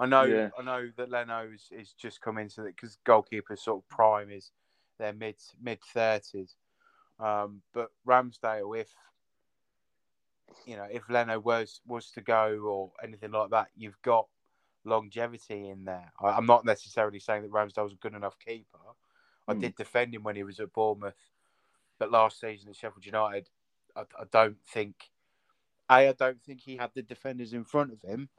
I 0.00 0.06
know, 0.06 0.24
Yeah. 0.24 0.48
I 0.58 0.62
know 0.62 0.90
that 0.96 1.10
Leno 1.10 1.50
is, 1.52 1.68
is 1.70 1.92
just 1.92 2.20
come 2.20 2.38
into 2.38 2.64
it 2.64 2.74
because 2.76 2.98
goalkeeper 3.04 3.56
sort 3.56 3.84
of 3.84 3.88
prime 3.88 4.30
is 4.30 4.50
their 4.98 5.12
mid 5.12 5.36
mid 5.62 5.80
thirties. 5.82 6.56
Um, 7.20 7.62
but 7.72 7.90
Ramsdale, 8.06 8.78
if 8.78 8.92
you 10.66 10.76
know, 10.76 10.86
if 10.90 11.08
Leno 11.10 11.38
was 11.40 11.80
was 11.86 12.10
to 12.12 12.20
go 12.20 12.58
or 12.66 12.92
anything 13.02 13.32
like 13.32 13.50
that, 13.50 13.68
you've 13.76 14.00
got 14.02 14.28
longevity 14.84 15.68
in 15.68 15.84
there. 15.84 16.12
I, 16.20 16.28
I'm 16.30 16.46
not 16.46 16.64
necessarily 16.64 17.20
saying 17.20 17.42
that 17.42 17.52
Ramsdale's 17.52 17.92
a 17.94 17.96
good 17.96 18.14
enough 18.14 18.38
keeper. 18.38 18.78
I 19.48 19.54
Mm. 19.54 19.60
did 19.60 19.76
defend 19.76 20.14
him 20.14 20.22
when 20.22 20.36
he 20.36 20.44
was 20.44 20.60
at 20.60 20.72
Bournemouth, 20.72 21.32
but 21.98 22.10
last 22.10 22.40
season 22.40 22.70
at 22.70 22.76
Sheffield 22.76 23.06
United, 23.06 23.50
I, 23.96 24.02
I 24.18 24.24
don't 24.30 24.58
think. 24.66 25.10
A, 25.90 26.08
I 26.08 26.12
don't 26.12 26.42
think 26.42 26.60
he 26.62 26.76
had 26.76 26.92
the 26.94 27.02
defenders 27.02 27.52
in 27.52 27.64
front 27.64 27.92
of 27.92 28.02
him 28.02 28.30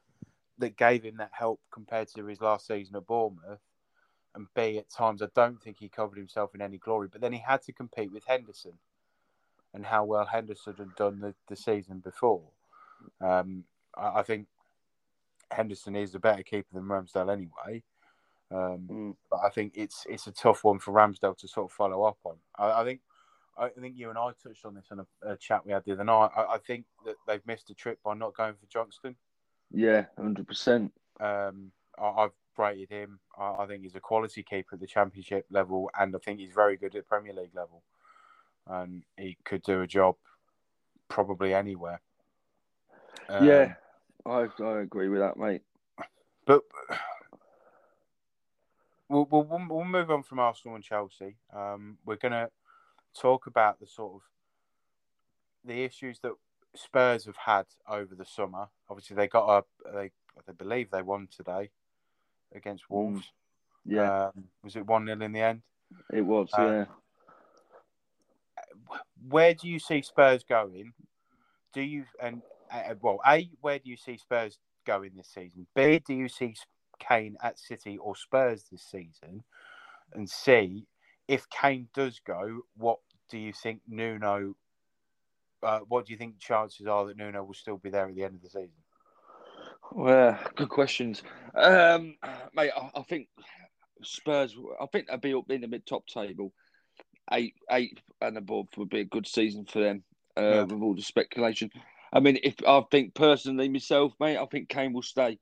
that 0.57 0.77
gave 0.77 1.03
him 1.03 1.17
that 1.17 1.31
help 1.33 1.61
compared 1.71 2.07
to 2.09 2.25
his 2.25 2.41
last 2.41 2.67
season 2.67 2.95
at 2.95 3.07
Bournemouth. 3.07 3.61
And 4.35 4.47
B, 4.55 4.77
at 4.79 4.89
times, 4.89 5.21
I 5.21 5.27
don't 5.35 5.61
think 5.61 5.77
he 5.79 5.89
covered 5.89 6.17
himself 6.17 6.55
in 6.55 6.61
any 6.61 6.77
glory. 6.77 7.07
But 7.11 7.21
then 7.21 7.33
he 7.33 7.39
had 7.39 7.61
to 7.63 7.73
compete 7.73 8.11
with 8.11 8.25
Henderson 8.25 8.73
and 9.75 9.85
how 9.85 10.05
well 10.05 10.25
Henderson 10.25 10.73
had 10.77 10.95
done 10.95 11.19
the, 11.19 11.35
the 11.47 11.55
season 11.55 11.99
before. 11.99 12.41
Um, 13.21 13.65
I, 13.95 14.19
I 14.19 14.23
think 14.23 14.47
Henderson 15.51 15.95
is 15.95 16.15
a 16.15 16.19
better 16.19 16.43
keeper 16.43 16.69
than 16.73 16.83
Ramsdale 16.83 17.31
anyway. 17.31 17.83
Um, 18.51 18.87
Mm. 18.89 19.15
but 19.29 19.39
I 19.43 19.49
think 19.49 19.73
it's 19.75 20.05
it's 20.07 20.27
a 20.27 20.31
tough 20.31 20.63
one 20.63 20.79
for 20.79 20.93
Ramsdale 20.93 21.37
to 21.39 21.47
sort 21.47 21.65
of 21.71 21.75
follow 21.75 22.03
up 22.03 22.17
on. 22.23 22.35
I, 22.57 22.81
I 22.81 22.83
think 22.83 23.01
I 23.57 23.69
think 23.69 23.97
you 23.97 24.09
and 24.09 24.17
I 24.19 24.31
touched 24.41 24.65
on 24.65 24.75
this 24.75 24.85
in 24.91 24.99
a, 24.99 25.33
a 25.33 25.35
chat 25.37 25.65
we 25.65 25.71
had 25.71 25.83
the 25.83 25.93
other 25.93 26.03
night. 26.03 26.29
I, 26.35 26.41
I 26.53 26.57
think 26.59 26.85
that 27.05 27.15
they've 27.27 27.45
missed 27.47 27.69
a 27.69 27.73
trick 27.73 27.97
by 28.03 28.13
not 28.13 28.35
going 28.37 28.53
for 28.53 28.67
Johnstone. 28.67 29.15
Yeah, 29.71 30.05
hundred 30.17 30.47
percent. 30.47 30.93
Um, 31.19 31.71
I, 31.97 32.05
I've 32.05 32.31
rated 32.57 32.89
him. 32.91 33.19
I, 33.37 33.63
I 33.63 33.65
think 33.67 33.81
he's 33.81 33.95
a 33.95 33.99
quality 33.99 34.43
keeper 34.43 34.75
at 34.75 34.79
the 34.79 34.87
Championship 34.87 35.45
level, 35.49 35.89
and 35.99 36.15
I 36.15 36.19
think 36.19 36.39
he's 36.39 36.51
very 36.53 36.77
good 36.77 36.95
at 36.95 37.03
the 37.03 37.09
Premier 37.09 37.33
League 37.33 37.55
level. 37.55 37.81
And 38.67 39.03
he 39.17 39.37
could 39.43 39.63
do 39.63 39.81
a 39.81 39.87
job 39.87 40.15
probably 41.07 41.53
anywhere. 41.53 42.01
Um, 43.29 43.45
yeah, 43.45 43.73
I 44.25 44.47
I 44.63 44.79
agree 44.81 45.09
with 45.09 45.19
that, 45.19 45.37
mate. 45.37 45.61
but 46.45 46.61
we'll, 49.09 49.25
we'll 49.29 49.47
we'll 49.69 49.85
move 49.85 50.11
on 50.11 50.23
from 50.23 50.39
Arsenal 50.39 50.75
and 50.75 50.83
Chelsea. 50.83 51.35
Um, 51.53 51.97
we're 52.05 52.15
going 52.15 52.31
to 52.31 52.49
talk 53.19 53.47
about 53.47 53.79
the 53.79 53.87
sort 53.87 54.15
of 54.15 54.21
the 55.63 55.83
issues 55.83 56.19
that 56.19 56.33
Spurs 56.75 57.25
have 57.25 57.37
had 57.37 57.65
over 57.87 58.13
the 58.15 58.25
summer. 58.25 58.67
Obviously, 58.89 59.15
they 59.15 59.27
got 59.27 59.47
a 59.85 59.91
they 59.93 60.11
they 60.45 60.53
believe 60.53 60.91
they 60.91 61.01
won 61.01 61.27
today 61.35 61.69
against 62.53 62.89
Wolves. 62.89 63.31
Yeah, 63.85 64.27
Um, 64.27 64.45
was 64.63 64.75
it 64.75 64.85
one 64.85 65.05
0 65.05 65.21
in 65.21 65.31
the 65.31 65.41
end? 65.41 65.61
it 66.11 66.21
was. 66.21 66.49
uh, 66.57 66.61
yeah, 66.63 66.85
Where 69.29 69.53
do 69.53 69.67
you 69.67 69.79
see 69.79 70.01
Spurs 70.01 70.43
going? 70.43 70.93
Do 71.73 71.81
you 71.81 72.05
and 72.21 72.41
uh, 72.71 72.95
well, 73.01 73.19
a 73.27 73.49
where 73.61 73.79
do 73.79 73.89
you 73.89 73.97
see 73.97 74.17
Spurs 74.17 74.57
going 74.85 75.11
this 75.15 75.29
season? 75.33 75.67
B 75.75 75.99
do 75.99 76.13
you 76.13 76.29
see 76.29 76.55
Kane 76.99 77.37
at 77.41 77.59
City 77.59 77.97
or 77.97 78.15
Spurs 78.15 78.65
this 78.71 78.83
season? 78.83 79.43
And 80.13 80.29
C, 80.29 80.85
if 81.27 81.49
Kane 81.49 81.87
does 81.93 82.19
go, 82.25 82.61
what 82.77 82.99
do 83.29 83.37
you 83.37 83.53
think 83.53 83.81
Nuno? 83.87 84.55
Uh, 85.63 85.79
what 85.87 86.05
do 86.05 86.13
you 86.13 86.17
think 86.17 86.39
chances 86.39 86.85
are 86.85 87.05
that 87.07 87.17
Nuno 87.17 87.43
will 87.43 87.53
still 87.53 87.77
be 87.77 87.89
there 87.89 88.07
at 88.07 88.15
the 88.15 88.23
end 88.23 88.35
of 88.35 88.41
the 88.41 88.49
season? 88.49 88.69
Well, 89.91 90.37
good 90.55 90.69
questions, 90.69 91.23
um, 91.55 92.15
mate. 92.53 92.71
I, 92.75 92.89
I 92.95 93.01
think 93.03 93.27
Spurs. 94.03 94.55
I 94.81 94.85
think 94.87 95.07
they'll 95.07 95.17
be 95.17 95.33
up 95.33 95.49
in 95.49 95.61
the 95.61 95.67
mid 95.67 95.85
top 95.85 96.05
table. 96.07 96.53
Eight, 97.31 97.55
eight 97.71 97.99
and 98.21 98.37
above 98.37 98.67
would 98.77 98.89
be 98.89 99.01
a 99.01 99.05
good 99.05 99.27
season 99.27 99.65
for 99.65 99.79
them. 99.79 100.03
Uh, 100.37 100.41
Yeah. 100.41 100.63
With 100.63 100.81
all 100.81 100.95
the 100.95 101.01
speculation, 101.01 101.71
I 102.13 102.19
mean, 102.19 102.37
if 102.43 102.55
I 102.67 102.81
think 102.91 103.13
personally 103.13 103.69
myself, 103.69 104.13
mate, 104.19 104.37
I 104.37 104.45
think 104.45 104.69
Kane 104.69 104.93
will 104.93 105.01
stay. 105.01 105.39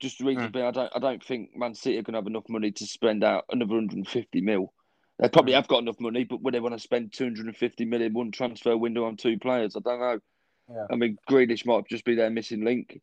Just 0.00 0.18
the 0.18 0.26
reason 0.26 0.48
Mm. 0.48 0.52
being, 0.52 0.64
I 0.66 0.70
don't, 0.70 0.92
I 0.94 0.98
don't 0.98 1.24
think 1.24 1.56
Man 1.56 1.74
City 1.74 1.98
are 1.98 2.02
going 2.02 2.14
to 2.14 2.18
have 2.18 2.26
enough 2.26 2.48
money 2.48 2.70
to 2.72 2.86
spend 2.86 3.24
out 3.24 3.44
another 3.50 3.74
150 3.74 4.40
mil. 4.40 4.72
They 5.18 5.28
probably 5.28 5.52
Mm. 5.52 5.56
have 5.56 5.68
got 5.68 5.82
enough 5.82 6.00
money, 6.00 6.24
but 6.24 6.42
would 6.42 6.54
they 6.54 6.60
want 6.60 6.74
to 6.74 6.78
spend 6.78 7.12
250 7.12 7.84
million 7.84 8.12
one 8.12 8.30
transfer 8.32 8.76
window 8.76 9.04
on 9.04 9.16
two 9.16 9.38
players? 9.38 9.76
I 9.76 9.80
don't 9.80 10.00
know. 10.00 10.20
Yeah. 10.68 10.86
I 10.90 10.96
mean, 10.96 11.16
Grealish 11.28 11.64
might 11.66 11.88
just 11.88 12.04
be 12.04 12.14
their 12.14 12.30
missing 12.30 12.64
link, 12.64 13.00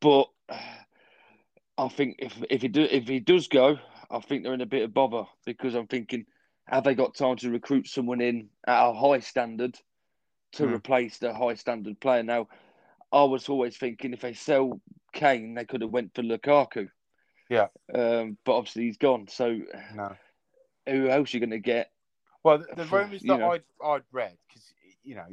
but 0.00 0.28
I 1.76 1.88
think 1.88 2.16
if 2.18 2.42
if 2.50 2.62
he 2.62 2.68
do 2.68 2.82
if 2.82 3.08
he 3.08 3.20
does 3.20 3.48
go, 3.48 3.78
I 4.10 4.20
think 4.20 4.42
they're 4.42 4.54
in 4.54 4.60
a 4.60 4.66
bit 4.66 4.82
of 4.82 4.94
bother 4.94 5.24
because 5.44 5.74
I'm 5.74 5.86
thinking, 5.86 6.26
have 6.70 6.84
they 6.84 6.94
got 6.94 7.14
time 7.14 7.36
to 7.36 7.50
recruit 7.50 7.88
someone 7.88 8.20
in 8.20 8.48
at 8.66 8.88
a 8.88 8.92
high 8.92 9.18
standard 9.20 9.76
to 10.52 10.64
Mm. 10.64 10.74
replace 10.74 11.18
the 11.18 11.34
high 11.34 11.54
standard 11.54 11.98
player? 12.00 12.22
Now, 12.22 12.48
I 13.12 13.24
was 13.24 13.48
always 13.48 13.76
thinking 13.76 14.12
if 14.12 14.20
they 14.20 14.34
sell 14.34 14.80
Kane, 15.12 15.54
they 15.54 15.64
could 15.64 15.80
have 15.82 15.90
went 15.90 16.14
for 16.14 16.22
Lukaku. 16.22 16.88
Yeah. 17.48 17.66
Um, 17.92 18.38
but 18.44 18.56
obviously 18.56 18.84
he's 18.84 18.98
gone. 18.98 19.26
So 19.26 19.60
No. 19.94 20.16
who 20.86 21.08
else 21.08 21.34
are 21.34 21.36
you 21.36 21.40
going 21.40 21.50
to 21.50 21.58
get? 21.58 21.90
Well, 22.44 22.58
the, 22.58 22.66
the 22.76 22.84
rumours 22.86 23.22
that 23.22 23.38
know. 23.38 23.50
I'd 23.50 23.64
I'd 23.84 24.04
read 24.12 24.36
because 24.48 24.72
you 25.02 25.16
know 25.16 25.26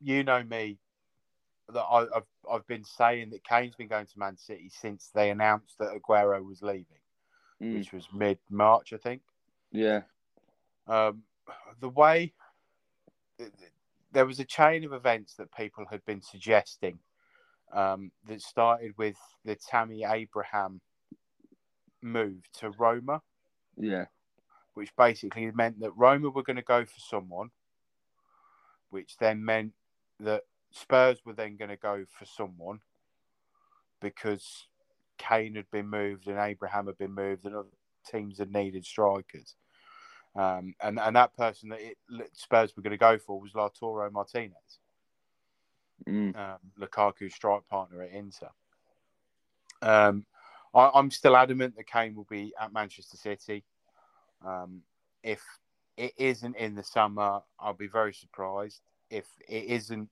you 0.00 0.22
know 0.22 0.42
me 0.44 0.78
that 1.68 1.82
I, 1.82 2.02
I've 2.16 2.26
I've 2.48 2.66
been 2.68 2.84
saying 2.84 3.30
that 3.30 3.42
Kane's 3.44 3.74
been 3.74 3.88
going 3.88 4.06
to 4.06 4.18
Man 4.18 4.36
City 4.36 4.70
since 4.70 5.10
they 5.12 5.30
announced 5.30 5.78
that 5.80 5.90
Aguero 5.92 6.44
was 6.44 6.62
leaving, 6.62 6.86
Mm, 7.60 7.74
which 7.74 7.92
was 7.92 8.08
mid 8.14 8.38
March, 8.48 8.92
I 8.92 8.98
think. 8.98 9.22
yeah. 9.72 10.02
Um, 10.86 11.22
the 11.80 11.88
way 11.88 12.32
there 14.12 14.26
was 14.26 14.40
a 14.40 14.44
chain 14.44 14.84
of 14.84 14.92
events 14.92 15.34
that 15.34 15.54
people 15.54 15.84
had 15.90 16.04
been 16.04 16.22
suggesting 16.22 16.98
um, 17.72 18.10
that 18.26 18.40
started 18.40 18.92
with 18.96 19.16
the 19.44 19.56
Tammy 19.56 20.04
Abraham 20.04 20.80
move 22.02 22.50
to 22.54 22.70
Roma, 22.70 23.22
Yeah. 23.76 24.06
which 24.74 24.94
basically 24.96 25.50
meant 25.50 25.80
that 25.80 25.90
Roma 25.96 26.30
were 26.30 26.42
going 26.42 26.56
to 26.56 26.62
go 26.62 26.84
for 26.84 27.00
someone, 27.00 27.50
which 28.90 29.16
then 29.18 29.44
meant 29.44 29.72
that 30.20 30.44
Spurs 30.70 31.24
were 31.24 31.32
then 31.32 31.56
going 31.56 31.70
to 31.70 31.76
go 31.76 32.04
for 32.08 32.24
someone 32.24 32.80
because 34.00 34.68
Kane 35.18 35.54
had 35.56 35.70
been 35.70 35.88
moved 35.88 36.26
and 36.28 36.38
Abraham 36.38 36.86
had 36.86 36.98
been 36.98 37.14
moved 37.14 37.44
and 37.44 37.56
other 37.56 37.68
teams 38.10 38.38
had 38.38 38.52
needed 38.52 38.84
strikers. 38.84 39.56
Um, 40.36 40.74
and, 40.82 40.98
and 40.98 41.16
that 41.16 41.34
person 41.34 41.70
that 41.70 41.80
it, 41.80 41.96
Spurs 42.34 42.76
were 42.76 42.82
going 42.82 42.90
to 42.90 42.98
go 42.98 43.18
for 43.18 43.40
was 43.40 43.52
Lautaro 43.52 44.10
Martinez, 44.12 44.78
Mm, 46.06 46.36
um, 46.36 46.58
Lukaku's 46.78 47.34
strike 47.34 47.66
partner 47.68 48.02
at 48.02 48.12
Inter. 48.12 48.50
Um, 49.80 50.26
I, 50.74 50.90
I'm 50.94 51.10
still 51.10 51.36
adamant 51.36 51.74
that 51.76 51.86
Kane 51.86 52.14
will 52.14 52.26
be 52.28 52.52
at 52.60 52.72
Manchester 52.72 53.16
City. 53.16 53.64
Um, 54.44 54.82
if 55.22 55.40
it 55.96 56.12
isn't 56.18 56.54
in 56.56 56.74
the 56.74 56.82
summer, 56.82 57.40
I'll 57.58 57.72
be 57.72 57.86
very 57.86 58.12
surprised. 58.12 58.82
If 59.08 59.24
it 59.48 59.64
isn't 59.64 60.10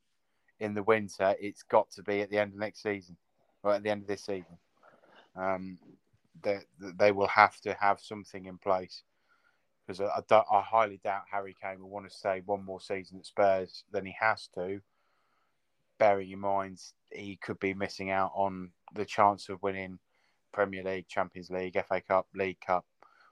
in 0.59 0.73
the 0.73 0.83
winter, 0.83 1.35
it's 1.38 1.62
got 1.62 1.90
to 1.93 2.02
be 2.02 2.23
at 2.23 2.31
the 2.31 2.38
end 2.38 2.54
of 2.54 2.59
next 2.59 2.83
season, 2.83 3.16
or 3.62 3.75
at 3.75 3.83
the 3.83 3.90
end 3.90 4.02
of 4.02 4.09
this 4.09 4.25
season. 4.25 4.57
Um, 5.37 5.78
they, 6.43 6.61
they 6.81 7.12
will 7.12 7.28
have 7.28 7.61
to 7.61 7.75
have 7.75 8.00
something 8.00 8.47
in 8.47 8.57
place 8.57 9.02
because 9.87 10.00
I, 10.00 10.23
I, 10.35 10.43
I 10.50 10.62
highly 10.62 11.00
doubt 11.03 11.23
Harry 11.31 11.55
Kane 11.61 11.81
will 11.81 11.91
want 11.91 12.09
to 12.11 12.17
stay 12.17 12.43
one 12.45 12.64
more 12.64 12.81
season 12.81 13.19
at 13.19 13.26
Spurs 13.26 13.85
than 13.93 14.07
he 14.07 14.14
has 14.19 14.49
to. 14.55 14.81
Bearing 15.99 16.31
in 16.31 16.41
mind 16.41 16.81
he 17.11 17.37
could 17.37 17.61
be 17.61 17.75
missing 17.75 18.11
out 18.11 18.33
on 18.35 18.71
the 18.95 19.05
chance 19.05 19.49
of 19.49 19.62
winning 19.62 19.99
Premier 20.53 20.83
League, 20.83 21.09
Champions 21.09 21.50
League, 21.50 21.81
FA 21.88 22.00
Cup, 22.00 22.26
League 22.35 22.61
Cup, 22.61 22.85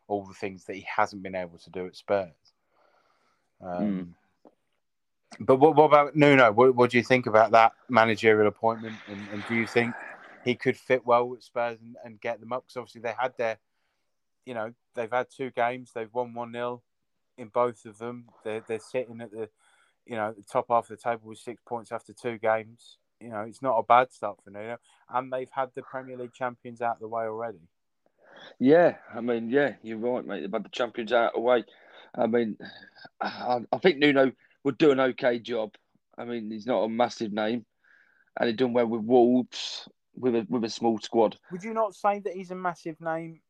all 0.09 0.25
the 0.25 0.35
things 0.35 0.65
that 0.65 0.75
he 0.77 0.87
hasn't 0.97 1.23
been 1.23 1.35
able 1.35 1.59
to 1.59 1.71
do 1.71 1.87
at 1.87 1.97
Spurs. 1.97 2.55
Um, 3.61 4.15
But 5.41 5.57
what, 5.57 5.77
what 5.77 5.85
about 5.85 6.15
Nuno? 6.15 6.53
What, 6.53 6.75
what 6.75 6.91
do 6.91 6.99
you 6.99 7.03
think 7.03 7.27
about 7.27 7.53
that 7.53 7.73
managerial 7.89 8.49
appointment? 8.49 8.97
And, 9.09 9.19
and 9.33 9.43
do 9.49 9.55
you 9.55 9.67
think 9.67 9.95
he 10.45 10.55
could 10.55 10.77
fit 10.77 11.07
well 11.07 11.29
with 11.29 11.43
Spurs 11.43 11.79
and, 11.81 11.97
and 12.05 12.21
get 12.21 12.41
them 12.41 12.53
up? 12.53 12.65
Because 12.65 12.77
obviously 12.77 13.01
they 13.01 13.15
had 13.19 13.33
their, 13.39 13.59
you 14.47 14.55
know, 14.55 14.73
they've 14.95 15.11
had 15.11 15.27
two 15.35 15.51
games. 15.51 15.93
They've 15.95 16.13
won 16.13 16.35
1 16.35 16.53
0 16.53 16.83
in 17.39 17.49
both 17.49 17.85
of 17.85 17.99
them. 17.99 18.27
They're, 18.45 18.63
they're 18.67 18.79
sitting 18.79 19.21
at 19.21 19.31
the, 19.31 19.49
you 20.07 20.17
know, 20.17 20.33
the 20.37 20.43
top 20.43 20.67
half 20.69 20.91
of 20.91 20.97
the 20.97 21.03
table 21.03 21.23
with 21.25 21.39
six 21.39 21.63
points 21.67 21.93
after 21.93 22.13
two 22.13 22.39
games. 22.39 22.99
You 23.21 23.31
know, 23.31 23.43
it's 23.43 23.63
not 23.63 23.79
a 23.79 23.83
bad 23.83 24.13
start 24.13 24.39
for 24.43 24.51
Nuno. 24.51 24.79
And 25.09 25.33
they've 25.33 25.51
had 25.51 25.71
the 25.75 25.83
Premier 25.83 26.17
League 26.17 26.33
champions 26.33 26.83
out 26.83 26.97
of 26.97 27.01
the 27.01 27.09
way 27.09 27.25
already. 27.25 27.69
Yeah, 28.59 28.97
I 29.15 29.21
mean, 29.21 29.51
yeah, 29.51 29.75
you're 29.83 29.99
right, 29.99 30.27
mate. 30.27 30.41
They've 30.41 30.53
had 30.53 30.65
the 30.65 30.71
champions 30.71 31.13
out 31.13 31.29
of 31.29 31.35
the 31.35 31.41
way. 31.41 31.65
I 32.15 32.27
mean, 32.27 32.57
I, 33.21 33.61
I 33.73 33.79
think 33.79 33.99
Nuno 33.99 34.33
would 34.65 34.79
do 34.79 34.91
an 34.91 35.01
okay 35.01 35.39
job. 35.39 35.75
I 36.19 36.25
mean, 36.25 36.51
he's 36.51 36.67
not 36.67 36.83
a 36.83 36.89
massive 36.89 37.33
name, 37.33 37.65
and 38.39 38.49
he 38.49 38.55
done 38.55 38.73
well 38.73 38.87
with 38.87 39.03
Wolves. 39.03 39.89
with 40.17 40.35
a 40.35 40.47
with 40.49 40.65
a 40.65 40.71
small 40.71 40.99
squad. 40.99 41.37
Would 41.51 41.63
you 41.63 41.75
not 41.75 41.95
say 41.95 42.19
that 42.21 42.35
he's 42.35 42.51
a 42.51 42.57
massive 42.57 43.01
name? 43.01 43.41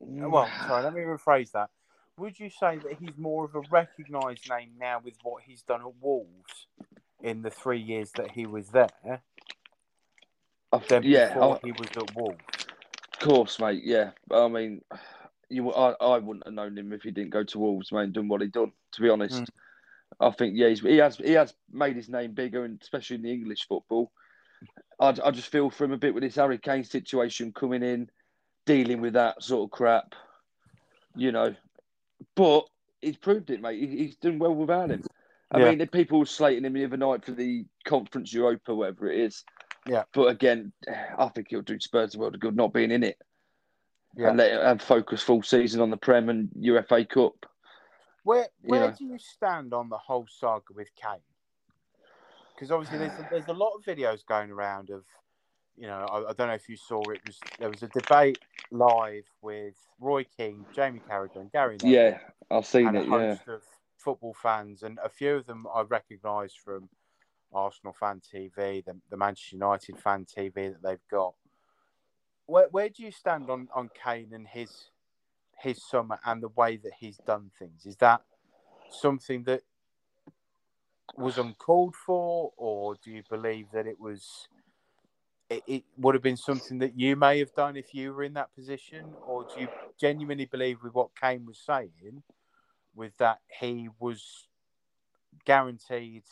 Well, 0.00 0.48
sorry, 0.66 0.82
let 0.84 0.94
me 0.94 1.00
rephrase 1.02 1.52
that. 1.52 1.70
Would 2.18 2.38
you 2.38 2.50
say 2.50 2.76
that 2.78 2.96
he's 2.98 3.16
more 3.16 3.44
of 3.44 3.54
a 3.54 3.60
recognised 3.70 4.48
name 4.50 4.72
now 4.78 5.00
with 5.02 5.14
what 5.22 5.42
he's 5.42 5.62
done 5.62 5.80
at 5.80 6.02
Wolves 6.02 6.66
in 7.22 7.42
the 7.42 7.50
three 7.50 7.80
years 7.80 8.10
that 8.12 8.30
he 8.32 8.46
was 8.46 8.68
there 8.68 8.88
than 10.88 11.02
yeah, 11.02 11.28
before 11.28 11.56
I- 11.56 11.66
he 11.66 11.72
was 11.72 11.88
at 11.96 12.14
Wolves? 12.14 12.38
of 13.14 13.18
course, 13.20 13.58
mate. 13.58 13.82
Yeah, 13.84 14.10
I 14.30 14.48
mean, 14.48 14.82
you, 15.48 15.70
I, 15.72 15.92
I 16.00 16.18
wouldn't 16.18 16.46
have 16.46 16.54
known 16.54 16.76
him 16.76 16.92
if 16.92 17.02
he 17.02 17.10
didn't 17.10 17.30
go 17.30 17.44
to 17.44 17.58
Wolves, 17.58 17.90
mate, 17.92 18.04
and 18.04 18.12
done 18.12 18.28
what 18.28 18.40
he 18.40 18.48
done. 18.48 18.72
To 18.92 19.02
be 19.02 19.08
honest, 19.08 19.42
Mm. 19.42 19.48
I 20.20 20.30
think 20.30 20.54
yeah, 20.56 20.68
he's, 20.68 20.80
he 20.80 20.96
has 20.98 21.16
he 21.16 21.32
has 21.32 21.54
made 21.72 21.96
his 21.96 22.08
name 22.08 22.32
bigger, 22.32 22.64
and 22.64 22.78
especially 22.82 23.16
in 23.16 23.22
the 23.22 23.32
English 23.32 23.66
football. 23.66 24.10
I, 24.98 25.14
I 25.24 25.30
just 25.30 25.48
feel 25.48 25.70
for 25.70 25.84
him 25.84 25.92
a 25.92 25.96
bit 25.98 26.12
with 26.12 26.22
this 26.22 26.34
Harry 26.34 26.58
Kane 26.58 26.84
situation 26.84 27.52
coming 27.52 27.82
in, 27.82 28.10
dealing 28.66 29.00
with 29.00 29.14
that 29.14 29.42
sort 29.42 29.64
of 29.64 29.70
crap, 29.70 30.14
you 31.14 31.32
know. 31.32 31.54
But 32.34 32.66
he's 33.00 33.16
proved 33.16 33.50
it, 33.50 33.60
mate. 33.60 33.88
He's 33.88 34.16
done 34.16 34.38
well 34.38 34.54
without 34.54 34.90
him. 34.90 35.02
I 35.50 35.58
Yeah. 35.58 35.70
mean, 35.70 35.78
the 35.78 35.86
people 35.86 36.18
were 36.20 36.26
slating 36.26 36.64
him 36.64 36.74
the 36.74 36.84
other 36.84 36.96
night 36.96 37.24
for 37.24 37.32
the 37.32 37.64
Conference 37.84 38.32
Europa, 38.32 38.74
whatever 38.74 39.10
it 39.10 39.18
is. 39.18 39.44
Yeah. 39.86 40.04
But 40.12 40.28
again, 40.28 40.72
I 41.18 41.28
think 41.28 41.48
he'll 41.48 41.62
do 41.62 41.80
Spurs 41.80 42.12
the 42.12 42.18
world 42.18 42.34
of 42.34 42.40
good 42.40 42.54
not 42.54 42.72
being 42.72 42.90
in 42.90 43.02
it 43.02 43.18
Yeah. 44.14 44.28
and 44.28 44.36
let 44.36 44.60
and 44.62 44.80
focus 44.80 45.22
full 45.22 45.42
season 45.42 45.80
on 45.80 45.90
the 45.90 45.96
Prem 45.96 46.28
and 46.28 46.50
UFA 46.54 47.04
Cup. 47.04 47.46
Where 48.22 48.48
where 48.62 48.84
Yeah. 48.84 48.94
do 48.96 49.04
you 49.06 49.18
stand 49.18 49.72
on 49.72 49.88
the 49.88 49.98
whole 49.98 50.26
saga 50.28 50.74
with 50.74 50.94
Kane? 50.94 51.22
Because 52.54 52.70
obviously 52.70 52.98
there's 52.98 53.30
there's 53.30 53.48
a 53.48 53.54
lot 53.54 53.72
of 53.74 53.82
videos 53.82 54.24
going 54.26 54.50
around 54.50 54.90
of, 54.90 55.04
you 55.80 55.86
know, 55.86 56.06
I, 56.10 56.30
I 56.30 56.32
don't 56.34 56.48
know 56.48 56.54
if 56.54 56.68
you 56.68 56.76
saw 56.76 57.00
it 57.10 57.20
was 57.26 57.38
there 57.58 57.70
was 57.70 57.82
a 57.82 57.88
debate 57.88 58.38
live 58.70 59.24
with 59.40 59.74
Roy 59.98 60.24
Keane, 60.36 60.66
Jamie 60.76 61.00
Carragher, 61.08 61.36
and 61.36 61.50
Gary. 61.50 61.78
Neville, 61.82 61.90
Yeah, 61.90 62.18
I've 62.50 62.66
seen 62.66 62.88
and 62.88 62.98
a 62.98 63.00
it. 63.00 63.06
Yeah, 63.08 63.30
host 63.30 63.48
of 63.48 63.62
football 63.96 64.34
fans, 64.34 64.82
and 64.82 64.98
a 65.02 65.08
few 65.08 65.36
of 65.36 65.46
them 65.46 65.66
I 65.74 65.80
recognise 65.82 66.54
from 66.54 66.90
Arsenal 67.50 67.94
fan 67.98 68.20
TV, 68.20 68.84
the, 68.84 68.94
the 69.08 69.16
Manchester 69.16 69.56
United 69.56 69.98
fan 69.98 70.26
TV 70.26 70.54
that 70.54 70.82
they've 70.82 71.08
got. 71.10 71.32
Where 72.44 72.68
where 72.70 72.90
do 72.90 73.02
you 73.02 73.10
stand 73.10 73.48
on 73.48 73.68
on 73.74 73.88
Kane 74.04 74.32
and 74.34 74.46
his 74.46 74.90
his 75.58 75.82
summer 75.82 76.20
and 76.26 76.42
the 76.42 76.48
way 76.48 76.76
that 76.76 76.92
he's 77.00 77.16
done 77.26 77.50
things? 77.58 77.86
Is 77.86 77.96
that 77.96 78.20
something 78.90 79.44
that 79.44 79.62
was 81.16 81.38
uncalled 81.38 81.96
for, 81.96 82.52
or 82.58 82.96
do 83.02 83.10
you 83.10 83.22
believe 83.30 83.68
that 83.72 83.86
it 83.86 83.98
was? 83.98 84.46
It, 85.50 85.62
it 85.66 85.84
would 85.98 86.14
have 86.14 86.22
been 86.22 86.36
something 86.36 86.78
that 86.78 86.98
you 86.98 87.16
may 87.16 87.38
have 87.40 87.52
done 87.54 87.76
if 87.76 87.92
you 87.92 88.14
were 88.14 88.22
in 88.22 88.34
that 88.34 88.54
position, 88.54 89.04
or 89.26 89.44
do 89.44 89.62
you 89.62 89.68
genuinely 90.00 90.46
believe 90.46 90.82
with 90.82 90.94
what 90.94 91.10
Kane 91.20 91.44
was 91.44 91.58
saying, 91.58 92.22
with 92.94 93.16
that 93.18 93.40
he 93.60 93.88
was 93.98 94.46
guaranteed 95.44 96.22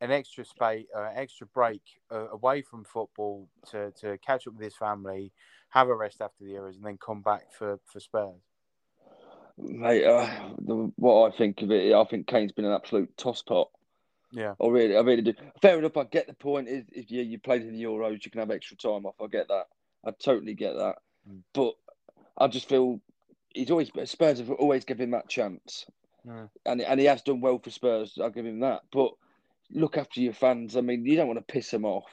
an 0.00 0.10
extra 0.10 0.44
space, 0.44 0.86
uh, 0.96 1.10
extra 1.14 1.46
break 1.48 1.82
uh, 2.10 2.28
away 2.30 2.62
from 2.62 2.84
football 2.84 3.48
to, 3.70 3.92
to 4.00 4.16
catch 4.18 4.46
up 4.46 4.54
with 4.54 4.62
his 4.62 4.76
family, 4.76 5.32
have 5.68 5.88
a 5.88 5.94
rest 5.94 6.20
after 6.20 6.44
the 6.44 6.52
Euros, 6.52 6.76
and 6.76 6.84
then 6.84 6.98
come 6.98 7.20
back 7.20 7.52
for, 7.52 7.78
for 7.84 8.00
Spurs. 8.00 8.40
mate. 9.58 10.04
Uh, 10.04 10.28
the, 10.60 10.92
what 10.96 11.32
I 11.32 11.36
think 11.36 11.62
of 11.62 11.70
it, 11.70 11.92
I 11.92 12.04
think 12.04 12.26
Kane's 12.26 12.52
been 12.52 12.64
an 12.64 12.72
absolute 12.72 13.14
tosspot. 13.16 13.66
Yeah, 14.32 14.54
I 14.60 14.66
really, 14.68 14.96
I 14.96 15.00
really 15.00 15.22
do. 15.22 15.34
Fair 15.60 15.78
enough. 15.78 15.96
I 15.96 16.04
get 16.04 16.26
the 16.26 16.34
point. 16.34 16.68
Is 16.68 16.84
if 16.92 17.10
you 17.10 17.22
you 17.22 17.38
played 17.38 17.62
in 17.62 17.72
the 17.72 17.82
Euros, 17.82 18.24
you 18.24 18.30
can 18.30 18.40
have 18.40 18.50
extra 18.50 18.76
time 18.76 19.06
off. 19.06 19.16
I 19.20 19.26
get 19.26 19.48
that. 19.48 19.66
I 20.04 20.12
totally 20.12 20.54
get 20.54 20.74
that. 20.76 20.96
Mm. 21.28 21.40
But 21.52 21.74
I 22.38 22.46
just 22.48 22.68
feel 22.68 23.00
he's 23.50 23.70
always 23.70 23.90
Spurs 24.04 24.38
have 24.38 24.50
always 24.50 24.84
given 24.84 25.04
him 25.04 25.10
that 25.12 25.28
chance, 25.28 25.86
Mm. 26.26 26.48
and 26.66 26.80
and 26.80 27.00
he 27.00 27.06
has 27.06 27.22
done 27.22 27.40
well 27.40 27.58
for 27.58 27.70
Spurs. 27.70 28.18
I'll 28.20 28.30
give 28.30 28.46
him 28.46 28.60
that. 28.60 28.82
But 28.92 29.12
look 29.70 29.96
after 29.98 30.20
your 30.20 30.32
fans. 30.32 30.76
I 30.76 30.80
mean, 30.80 31.04
you 31.04 31.16
don't 31.16 31.28
want 31.28 31.38
to 31.38 31.52
piss 31.52 31.70
them 31.70 31.84
off, 31.84 32.10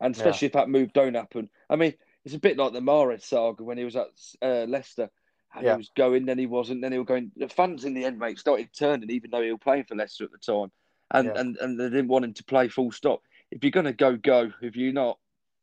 and 0.00 0.14
Yeah. 0.14 0.20
especially 0.20 0.46
if 0.46 0.52
that 0.52 0.68
move 0.68 0.92
don't 0.92 1.14
happen. 1.14 1.48
I 1.70 1.76
mean, 1.76 1.94
it's 2.24 2.34
a 2.34 2.38
bit 2.40 2.58
like 2.58 2.72
the 2.72 2.80
Mahrez 2.80 3.22
saga 3.22 3.64
when 3.64 3.78
he 3.78 3.84
was 3.84 3.96
at 3.96 4.08
uh, 4.42 4.66
Leicester. 4.68 5.10
And 5.54 5.64
Yeah. 5.64 5.72
He 5.72 5.78
was 5.78 5.90
going, 5.96 6.26
then 6.26 6.38
he 6.38 6.46
wasn't, 6.46 6.82
then 6.82 6.92
he 6.92 6.98
was 6.98 7.06
going. 7.06 7.32
The 7.36 7.48
fans 7.48 7.84
in 7.86 7.94
the 7.94 8.04
end, 8.04 8.18
mate, 8.18 8.38
started 8.38 8.68
turning, 8.76 9.08
even 9.10 9.30
though 9.30 9.40
he 9.40 9.50
was 9.52 9.60
playing 9.62 9.84
for 9.84 9.94
Leicester 9.94 10.24
at 10.24 10.32
the 10.32 10.38
time, 10.38 10.70
and 11.12 11.26
Yeah. 11.28 11.40
and 11.40 11.56
and 11.58 11.78
they 11.80 11.88
didn't 11.88 12.08
want 12.08 12.24
him 12.24 12.34
to 12.34 12.44
play 12.44 12.68
full 12.68 12.92
stop. 12.92 13.22
If 13.50 13.62
you're 13.62 13.70
gonna 13.70 13.92
go, 13.92 14.16
go. 14.16 14.52
If 14.60 14.76
you're 14.76 14.92
not, 14.92 15.18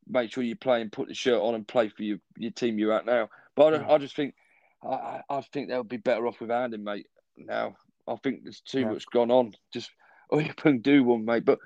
make 0.07 0.31
sure 0.31 0.43
you 0.43 0.55
play 0.55 0.81
and 0.81 0.91
put 0.91 1.07
the 1.07 1.13
shirt 1.13 1.41
on 1.41 1.55
and 1.55 1.67
play 1.67 1.89
for 1.89 2.03
your, 2.03 2.17
your 2.37 2.51
team 2.51 2.77
you're 2.79 2.93
at 2.93 3.05
now. 3.05 3.29
But 3.55 3.73
I, 3.73 3.77
Yeah. 3.77 3.93
I 3.93 3.97
just 3.97 4.15
think, 4.15 4.35
I, 4.83 5.21
I 5.29 5.41
think 5.41 5.69
they'll 5.69 5.83
be 5.83 5.97
better 5.97 6.27
off 6.27 6.41
without 6.41 6.73
him, 6.73 6.83
mate. 6.83 7.07
Now 7.37 7.75
I 8.07 8.15
think 8.17 8.43
there's 8.43 8.61
too 8.61 8.81
Yeah. 8.81 8.91
much 8.91 9.05
gone 9.11 9.31
on. 9.31 9.53
Just 9.73 9.91
oh, 10.29 10.39
you 10.39 10.53
can 10.53 10.79
do 10.79 11.03
one, 11.03 11.25
mate. 11.25 11.45
But 11.45 11.59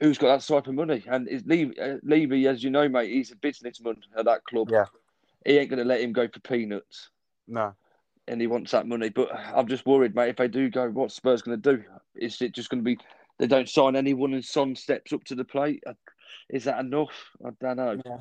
who's 0.00 0.18
got 0.18 0.38
that 0.38 0.46
type 0.54 0.66
of 0.66 0.74
money? 0.74 1.04
And 1.06 1.28
is 1.28 1.44
Levy, 1.46 1.78
uh, 1.80 1.96
Levy, 2.02 2.46
as 2.46 2.62
you 2.62 2.70
know, 2.70 2.88
mate, 2.88 3.10
he's 3.10 3.32
a 3.32 3.36
businessman 3.36 3.96
at 4.16 4.24
that 4.26 4.44
club. 4.44 4.68
Yeah. 4.70 4.86
He 5.46 5.58
ain't 5.58 5.70
gonna 5.70 5.84
let 5.84 6.00
him 6.00 6.12
go 6.12 6.28
for 6.28 6.40
peanuts 6.40 7.10
no, 7.46 7.74
and 8.28 8.40
he 8.40 8.46
wants 8.46 8.72
that 8.72 8.86
money. 8.86 9.08
But 9.08 9.34
I'm 9.34 9.68
just 9.68 9.86
worried, 9.86 10.14
mate. 10.14 10.30
If 10.30 10.36
they 10.36 10.48
do 10.48 10.70
go, 10.70 10.88
what's 10.88 11.14
Spurs 11.14 11.42
going 11.42 11.60
to 11.60 11.76
do? 11.76 11.84
Is 12.14 12.40
it 12.40 12.52
just 12.52 12.70
going 12.70 12.82
to 12.82 12.84
be 12.84 12.98
they 13.38 13.46
don't 13.46 13.68
sign 13.68 13.96
anyone 13.96 14.32
and 14.34 14.44
Son 14.44 14.76
steps 14.76 15.12
up 15.12 15.24
to 15.24 15.34
the 15.34 15.44
plate? 15.44 15.82
Uh, 15.86 15.94
Is 16.48 16.64
that 16.64 16.80
enough? 16.80 17.30
I 17.44 17.50
don't 17.60 17.76
know. 17.76 18.00
Yeah. 18.04 18.18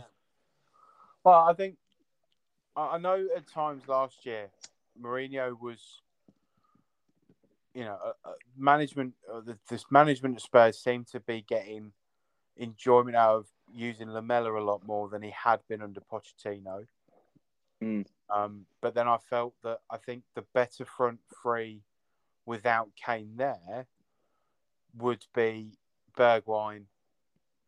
Well, 1.23 1.39
I 1.39 1.53
think 1.53 1.75
I 2.75 2.97
know 2.97 3.27
at 3.35 3.47
times 3.47 3.87
last 3.87 4.25
year 4.25 4.49
Mourinho 5.01 5.59
was, 5.59 6.01
you 7.73 7.83
know, 7.83 7.97
uh, 8.03 8.29
uh, 8.29 8.33
management. 8.57 9.13
Uh, 9.31 9.53
this 9.69 9.85
management 9.89 10.35
of 10.35 10.41
Spurs 10.41 10.79
seemed 10.79 11.07
to 11.07 11.19
be 11.19 11.45
getting 11.47 11.93
enjoyment 12.57 13.15
out 13.15 13.35
of 13.35 13.47
using 13.73 14.09
Lamela 14.09 14.51
a 14.59 14.63
lot 14.63 14.85
more 14.85 15.09
than 15.09 15.21
he 15.21 15.31
had 15.31 15.59
been 15.67 15.81
under 15.81 16.01
Pochettino. 16.01 16.85
Mm. 17.81 18.05
Um, 18.29 18.65
but 18.81 18.95
then 18.95 19.07
I 19.07 19.17
felt 19.17 19.53
that 19.63 19.79
I 19.89 19.97
think 19.97 20.23
the 20.35 20.43
better 20.53 20.85
front 20.85 21.19
three 21.41 21.81
without 22.45 22.89
Kane 22.95 23.33
there 23.35 23.87
would 24.97 25.25
be 25.35 25.77
Bergwijn, 26.17 26.83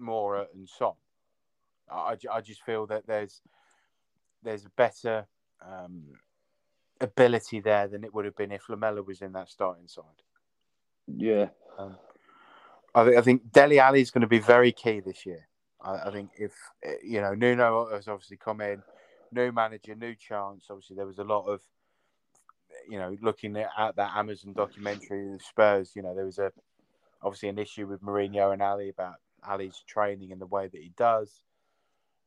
Moura, 0.01 0.47
and 0.53 0.67
Son. 0.67 0.93
I, 1.89 2.17
I 2.31 2.41
just 2.41 2.63
feel 2.63 2.87
that 2.87 3.05
there's 3.05 3.41
there's 4.43 4.65
a 4.65 4.69
better 4.69 5.27
um, 5.61 6.03
ability 7.01 7.59
there 7.59 7.87
than 7.87 8.03
it 8.03 8.13
would 8.13 8.25
have 8.25 8.35
been 8.35 8.51
if 8.51 8.69
Lamela 8.69 9.01
was 9.03 9.21
in 9.21 9.33
that 9.33 9.49
starting 9.49 9.87
side. 9.87 10.03
Yeah, 11.07 11.49
I 12.95 13.03
think 13.03 13.17
I 13.17 13.21
think 13.21 13.51
Dele 13.51 13.79
Alli 13.79 14.01
is 14.01 14.11
going 14.11 14.21
to 14.21 14.27
be 14.27 14.39
very 14.39 14.71
key 14.71 15.01
this 15.01 15.25
year. 15.25 15.47
I, 15.81 16.07
I 16.07 16.11
think 16.11 16.31
if 16.37 16.53
eh, 16.83 16.95
you 17.03 17.21
know 17.21 17.33
Nuno 17.33 17.89
has 17.91 18.07
obviously 18.07 18.37
come 18.37 18.61
in, 18.61 18.81
new 19.35 19.51
manager, 19.51 19.95
new 19.95 20.15
chance. 20.15 20.67
Obviously, 20.69 20.95
there 20.95 21.05
was 21.05 21.19
a 21.19 21.23
lot 21.23 21.45
of 21.45 21.61
you 22.89 22.97
know 22.97 23.15
looking 23.21 23.55
at, 23.57 23.69
at 23.77 23.95
that 23.97 24.15
Amazon 24.15 24.53
documentary 24.53 25.33
of 25.33 25.41
Spurs. 25.41 25.91
You 25.95 26.01
know, 26.01 26.15
there 26.15 26.25
was 26.25 26.39
a 26.39 26.51
obviously 27.21 27.49
an 27.49 27.59
issue 27.59 27.87
with 27.87 28.01
Mourinho 28.01 28.53
and 28.53 28.61
Alli 28.61 28.89
about 28.89 29.15
Alli's 29.47 29.83
training 29.87 30.31
and 30.31 30.41
the 30.41 30.45
way 30.45 30.67
that 30.67 30.81
he 30.81 30.91
does. 30.97 31.41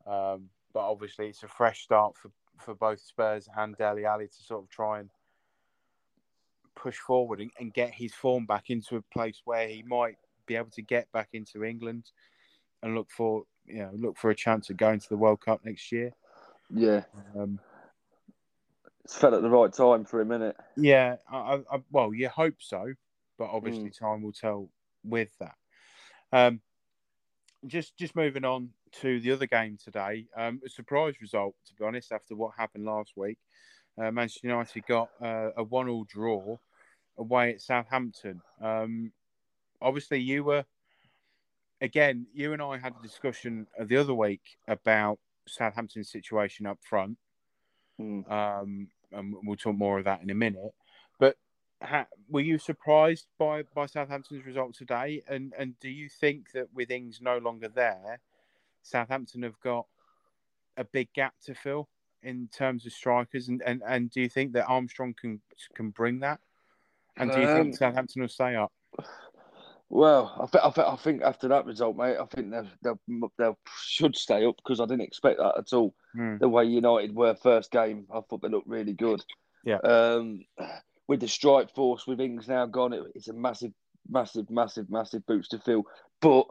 Um, 0.07 0.51
but 0.73 0.81
obviously, 0.81 1.29
it's 1.29 1.42
a 1.42 1.49
fresh 1.49 1.83
start 1.83 2.14
for, 2.16 2.31
for 2.59 2.75
both 2.75 3.01
Spurs 3.01 3.49
and 3.57 3.77
Dele 3.77 4.05
Alli 4.05 4.29
to 4.29 4.42
sort 4.42 4.64
of 4.64 4.71
try 4.71 5.01
and 5.01 5.11
push 6.75 6.97
forward 6.97 7.40
and, 7.40 7.51
and 7.59 7.75
get 7.75 7.92
his 7.92 8.14
form 8.14 8.47
back 8.47 8.71
into 8.71 8.97
a 8.97 9.03
place 9.03 9.42
where 9.44 9.68
he 9.68 9.83
might 9.83 10.16
be 10.47 10.57
able 10.57 10.71
to 10.71 10.83
get 10.83 11.11
back 11.12 11.29
into 11.33 11.64
England 11.64 12.11
and 12.83 12.94
look 12.94 13.11
for 13.11 13.42
you 13.66 13.79
know 13.79 13.90
look 13.94 14.16
for 14.16 14.31
a 14.31 14.35
chance 14.35 14.71
of 14.71 14.77
going 14.77 15.01
to 15.01 15.09
the 15.09 15.16
World 15.16 15.40
Cup 15.40 15.61
next 15.64 15.92
year. 15.92 16.12
Yeah. 16.70 17.04
Um, 17.37 17.59
It's 19.04 19.16
fell 19.16 19.35
at 19.35 19.42
the 19.42 19.50
right 19.50 19.72
time 19.72 20.04
for 20.04 20.20
him, 20.20 20.28
innit? 20.28 20.54
yeah, 20.76 21.16
I, 21.31 21.61
I, 21.70 21.78
well, 21.90 22.12
you 22.12 22.28
hope 22.28 22.57
so, 22.59 22.92
but 23.38 23.48
obviously 23.50 23.90
time 23.90 24.22
will 24.22 24.33
tell 24.33 24.68
with 25.04 25.31
that. 25.38 25.54
Um, 26.33 26.61
just 27.66 27.96
just 27.96 28.14
moving 28.14 28.44
on 28.44 28.70
to 29.00 29.20
the 29.20 29.33
other 29.33 29.46
game 29.46 29.78
today, 29.83 30.26
um, 30.37 30.61
a 30.64 30.68
surprise 30.68 31.14
result 31.20 31.54
to 31.66 31.74
be 31.74 31.85
honest 31.85 32.12
after 32.12 32.37
what 32.37 32.52
happened 32.57 32.85
last 32.85 33.12
week. 33.16 33.38
Uh, 34.00 34.11
Manchester 34.11 34.46
United 34.46 34.87
got 34.87 35.09
uh, 35.20 35.50
a 35.57 35.62
one-all 35.62 36.04
draw 36.04 36.57
away 37.16 37.52
at 37.52 37.61
Southampton. 37.61 38.40
Um, 38.61 39.12
obviously, 39.83 40.20
you 40.20 40.44
were 40.44 40.64
again. 41.81 42.26
You 42.33 42.52
and 42.52 42.62
I 42.62 42.78
had 42.78 42.94
a 42.98 43.02
discussion 43.02 43.66
the 43.78 43.96
other 43.96 44.14
week 44.14 44.57
about 44.68 45.18
Southampton's 45.49 46.11
situation 46.11 46.67
up 46.67 46.79
front. 46.83 47.19
Mm. 48.01 48.31
Um, 48.31 48.89
and 49.13 49.35
we'll 49.43 49.57
talk 49.57 49.75
more 49.75 49.99
of 49.99 50.05
that 50.05 50.23
in 50.23 50.31
a 50.31 50.35
minute. 50.35 50.73
But 51.19 51.37
ha- 51.83 52.07
were 52.29 52.41
you 52.41 52.59
surprised 52.59 53.27
by, 53.39 53.65
by 53.75 53.87
Southampton's 53.87 54.45
result 54.45 54.75
today? 54.75 55.23
And 55.29 55.53
and 55.59 55.79
do 55.81 55.89
you 55.89 56.09
think 56.09 56.53
that 56.53 56.69
with 56.75 56.91
Ings 56.91 57.21
no 57.21 57.39
longer 57.39 57.69
there, 57.69 58.21
Southampton 58.83 59.43
have 59.43 59.59
got 59.61 59.87
a 60.77 60.85
big 60.85 61.13
gap 61.13 61.35
to 61.47 61.55
fill 61.55 61.89
in 62.23 62.49
terms 62.53 62.85
of 62.85 62.93
strikers, 62.93 63.49
and, 63.49 63.63
and, 63.63 63.83
and 63.87 64.11
do 64.11 64.21
you 64.21 64.29
think 64.29 64.53
that 64.53 64.67
Armstrong 64.67 65.15
can 65.21 65.41
can 65.75 65.91
bring 65.91 66.21
that? 66.21 66.41
And 67.17 67.31
do 67.31 67.41
you 67.41 67.49
Um, 67.49 67.57
think 67.57 67.77
Southampton 67.77 68.23
will 68.23 68.29
stay 68.29 68.55
up? 68.55 68.73
Well, 69.90 70.35
I, 70.38 70.46
th- 70.46 70.64
I, 70.64 70.70
th- 70.70 70.87
I 70.87 70.96
think 70.96 71.22
after 71.22 71.48
that 71.48 71.64
result, 71.64 71.96
mate, 71.96 72.18
I 72.20 72.27
think 72.27 72.51
they 72.51 72.61
they 72.83 72.90
they 73.38 73.51
should 73.83 74.14
stay 74.16 74.44
up 74.44 74.57
because 74.59 74.81
I 74.81 74.85
didn't 74.85 75.03
expect 75.03 75.38
that 75.38 75.57
at 75.57 75.72
all. 75.72 75.94
Hmm. 76.14 76.37
The 76.38 76.48
way 76.48 76.64
United 76.64 77.14
were 77.14 77.35
first 77.35 77.70
game, 77.70 78.07
I 78.12 78.20
thought 78.20 78.42
they 78.42 78.48
looked 78.48 78.68
really 78.68 78.92
good. 78.92 79.24
Yeah. 79.64 79.79
Um, 79.79 80.44
with 81.07 81.20
the 81.20 81.29
strike 81.29 81.74
force, 81.74 82.07
with 82.07 82.20
Ings 82.20 82.48
now 82.48 82.66
gone, 82.66 82.92
it, 82.92 83.03
it's 83.14 83.29
a 83.29 83.33
massive, 83.33 83.72
massive, 84.11 84.51
massive, 84.51 84.90
massive 84.90 85.24
boots 85.27 85.48
to 85.48 85.59
fill. 85.59 85.85
But 86.20 86.46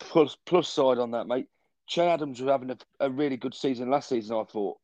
plus 0.00 0.36
plus 0.44 0.68
side 0.68 0.98
on 0.98 1.12
that, 1.12 1.28
mate, 1.28 1.46
Che 1.86 2.02
Adams 2.02 2.40
was 2.40 2.50
having 2.50 2.70
a, 2.70 2.78
a 2.98 3.08
really 3.08 3.36
good 3.36 3.54
season 3.54 3.88
last 3.88 4.08
season. 4.08 4.36
I 4.36 4.44
thought. 4.44 4.78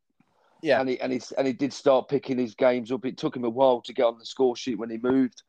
Yeah. 0.62 0.80
And 0.80 0.88
he 0.88 1.00
and 1.00 1.12
he 1.12 1.20
and 1.36 1.46
he 1.46 1.52
did 1.52 1.72
start 1.72 2.08
picking 2.08 2.38
his 2.38 2.54
games 2.54 2.92
up. 2.92 3.04
It 3.04 3.18
took 3.18 3.34
him 3.34 3.44
a 3.44 3.50
while 3.50 3.80
to 3.82 3.92
get 3.92 4.06
on 4.06 4.18
the 4.18 4.24
score 4.24 4.56
sheet 4.56 4.78
when 4.78 4.90
he 4.90 4.98
moved. 4.98 5.42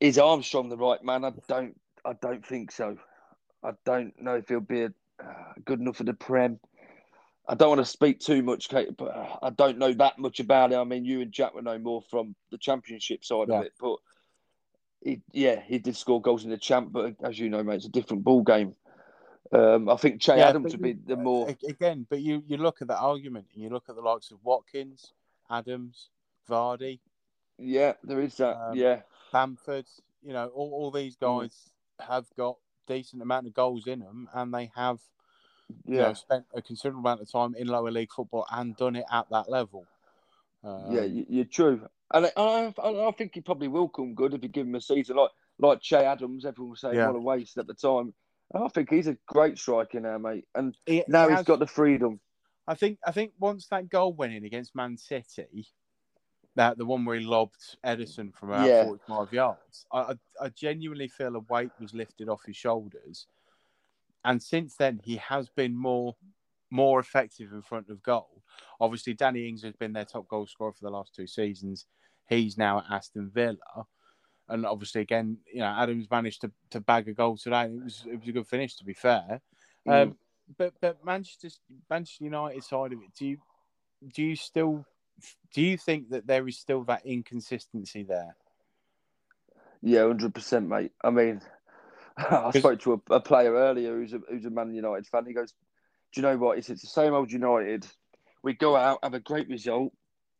Is 0.00 0.18
Armstrong 0.18 0.68
the 0.68 0.76
right 0.76 1.02
man? 1.02 1.24
I 1.24 1.32
don't. 1.48 1.78
I 2.04 2.12
don't 2.20 2.44
think 2.44 2.70
so. 2.70 2.96
I 3.64 3.72
don't 3.84 4.20
know 4.20 4.36
if 4.36 4.48
he'll 4.48 4.60
be 4.60 4.82
a, 4.82 4.92
uh, 5.22 5.52
good 5.64 5.80
enough 5.80 5.96
for 5.96 6.04
the 6.04 6.14
Prem. 6.14 6.60
I 7.48 7.54
don't 7.54 7.68
want 7.68 7.80
to 7.80 7.84
speak 7.84 8.20
too 8.20 8.42
much, 8.42 8.68
Kate, 8.68 8.96
but 8.96 9.16
uh, 9.16 9.36
I 9.42 9.50
don't 9.50 9.78
know 9.78 9.92
that 9.94 10.18
much 10.18 10.40
about 10.40 10.72
it. 10.72 10.76
I 10.76 10.84
mean, 10.84 11.04
you 11.04 11.20
and 11.20 11.32
Jack 11.32 11.54
would 11.54 11.64
know 11.64 11.78
more 11.78 12.02
from 12.02 12.34
the 12.50 12.58
Championship 12.58 13.24
side 13.24 13.48
Yeah. 13.48 13.60
of 13.60 13.64
it, 13.66 13.72
but 13.80 13.96
he, 15.02 15.20
yeah, 15.32 15.60
he 15.60 15.78
did 15.78 15.96
score 15.96 16.20
goals 16.20 16.44
in 16.44 16.50
the 16.50 16.58
Champ, 16.58 16.92
but 16.92 17.14
as 17.22 17.38
you 17.38 17.48
know, 17.48 17.62
mate, 17.62 17.76
it's 17.76 17.86
a 17.86 17.90
different 17.90 18.24
ball 18.24 18.42
game. 18.42 18.74
Um, 19.52 19.88
I 19.88 19.96
think 19.96 20.20
Che 20.20 20.36
Yeah, 20.36 20.48
Adams 20.48 20.72
would 20.72 20.82
be 20.82 20.94
the 20.94 21.16
more. 21.16 21.48
Again, 21.68 22.06
but 22.10 22.20
you 22.20 22.42
you 22.46 22.56
look 22.56 22.82
at 22.82 22.88
that 22.88 22.98
argument 22.98 23.46
and 23.54 23.62
you 23.62 23.70
look 23.70 23.84
at 23.88 23.94
the 23.94 24.02
likes 24.02 24.32
of 24.32 24.38
Watkins, 24.42 25.12
Adams, 25.48 26.10
Vardy, 26.50 26.98
Yeah, 27.58 27.92
there 28.02 28.20
is 28.20 28.36
that. 28.38 28.56
Um, 28.56 28.76
yeah, 28.76 29.02
Bamford. 29.32 29.86
You 30.22 30.32
know, 30.32 30.48
all, 30.48 30.70
all 30.72 30.90
these 30.90 31.16
Mm. 31.16 31.42
guys 31.42 31.70
have 32.00 32.26
got 32.36 32.56
decent 32.86 33.22
amount 33.22 33.46
of 33.46 33.54
goals 33.54 33.86
in 33.86 34.00
them, 34.00 34.28
and 34.34 34.52
they 34.52 34.70
have 34.74 35.00
you 35.84 35.96
yeah. 35.96 36.02
know 36.02 36.12
spent 36.14 36.44
a 36.54 36.62
considerable 36.62 37.00
amount 37.00 37.20
of 37.20 37.30
time 37.30 37.54
in 37.56 37.66
lower 37.66 37.90
league 37.90 38.12
football 38.12 38.46
and 38.52 38.76
done 38.76 38.96
it 38.96 39.04
at 39.10 39.28
that 39.30 39.48
level. 39.50 39.86
Um, 40.64 40.92
yeah, 40.92 41.02
you- 41.02 41.26
you're 41.28 41.44
true, 41.44 41.86
and 42.12 42.30
I, 42.36 42.72
I, 42.78 43.08
I 43.08 43.10
think 43.12 43.34
he 43.34 43.40
probably 43.40 43.68
will 43.68 43.88
come 43.88 44.14
good 44.14 44.34
if 44.34 44.42
you 44.42 44.48
give 44.48 44.66
him 44.66 44.74
a 44.74 44.80
season 44.80 45.16
like 45.16 45.30
like 45.58 45.80
Che 45.80 45.96
Adams. 45.96 46.44
Everyone 46.44 46.70
was 46.70 46.80
saying 46.80 46.94
Yeah. 46.96 47.08
what 47.08 47.16
a 47.16 47.20
waste 47.20 47.56
at 47.58 47.66
the 47.66 47.74
time. 47.74 48.14
I 48.54 48.68
think 48.68 48.90
he's 48.90 49.08
a 49.08 49.16
great 49.26 49.58
striker 49.58 49.98
now, 50.00 50.18
mate, 50.18 50.46
and 50.54 50.76
he- 50.86 51.04
now 51.08 51.24
he 51.24 51.30
he's 51.30 51.38
has- 51.38 51.46
got 51.46 51.58
the 51.58 51.66
freedom. 51.66 52.20
I 52.68 52.74
think 52.74 52.98
I 53.06 53.12
think 53.12 53.32
once 53.38 53.66
that 53.68 53.88
goal 53.88 54.12
went 54.12 54.32
in 54.34 54.44
against 54.44 54.74
Man 54.74 54.96
City, 54.96 55.66
that 56.56 56.78
the 56.78 56.84
one 56.84 57.04
where 57.04 57.18
he 57.18 57.24
lobbed 57.24 57.76
Ederson 57.84 58.34
from 58.34 58.50
about 58.50 58.66
Yeah. 58.66 58.84
45 58.84 59.32
yards, 59.32 59.86
I, 59.92 60.14
I, 60.40 60.48
genuinely 60.48 61.06
feel 61.06 61.36
a 61.36 61.40
weight 61.40 61.70
was 61.78 61.94
lifted 61.94 62.28
off 62.28 62.44
his 62.44 62.56
shoulders. 62.56 63.26
And 64.24 64.42
since 64.42 64.74
then, 64.74 65.00
he 65.04 65.16
has 65.16 65.48
been 65.48 65.76
more 65.76 66.16
more 66.68 66.98
effective 66.98 67.52
in 67.52 67.62
front 67.62 67.88
of 67.90 68.02
goal. 68.02 68.42
Obviously, 68.80 69.14
Danny 69.14 69.48
Ings 69.48 69.62
has 69.62 69.74
been 69.74 69.92
their 69.92 70.04
top 70.04 70.26
goal 70.26 70.46
scorer 70.46 70.72
for 70.72 70.82
the 70.82 70.90
last 70.90 71.14
two 71.14 71.26
seasons. 71.26 71.86
He's 72.28 72.58
now 72.58 72.78
at 72.78 72.86
Aston 72.90 73.30
Villa. 73.32 73.86
And 74.48 74.66
obviously, 74.66 75.02
again, 75.02 75.38
you 75.52 75.60
know, 75.60 75.66
Adams 75.66 76.10
managed 76.10 76.40
to, 76.40 76.50
to 76.70 76.80
bag 76.80 77.08
a 77.08 77.12
goal 77.12 77.36
today. 77.36 77.66
It 77.66 77.84
was 77.84 78.04
it 78.10 78.18
was 78.18 78.28
a 78.28 78.32
good 78.32 78.48
finish, 78.48 78.74
to 78.76 78.84
be 78.84 78.94
fair. 78.94 79.40
Um, 79.86 80.16
but 80.56 80.74
but 80.80 81.04
Manchester 81.04 81.48
Manchester 81.88 82.24
United 82.24 82.64
side 82.64 82.92
of 82.92 82.98
it, 83.00 83.14
do 83.16 83.26
you 83.26 83.38
do 84.14 84.22
you 84.22 84.36
still 84.36 84.84
do 85.54 85.62
you 85.62 85.78
think 85.78 86.10
that 86.10 86.26
there 86.26 86.46
is 86.46 86.58
still 86.58 86.84
that 86.84 87.06
inconsistency 87.06 88.02
there? 88.02 88.36
Yeah, 89.82 90.06
hundred 90.06 90.34
percent, 90.34 90.68
mate. 90.68 90.92
I 91.02 91.10
mean, 91.10 91.40
I 92.18 92.50
spoke 92.50 92.80
to 92.80 92.94
a, 92.94 93.14
a 93.14 93.20
player 93.20 93.54
earlier 93.54 93.94
who's 93.94 94.12
a 94.12 94.20
who's 94.28 94.44
a 94.44 94.50
Man 94.50 94.74
United 94.74 95.06
fan. 95.06 95.26
He 95.26 95.32
goes, 95.32 95.52
"Do 96.12 96.20
you 96.20 96.22
know 96.22 96.36
what? 96.36 96.58
It's, 96.58 96.70
it's 96.70 96.82
the 96.82 96.88
same 96.88 97.14
old 97.14 97.30
United. 97.30 97.86
We 98.42 98.54
go 98.54 98.76
out, 98.76 99.00
have 99.02 99.14
a 99.14 99.20
great 99.20 99.48
result 99.48 99.92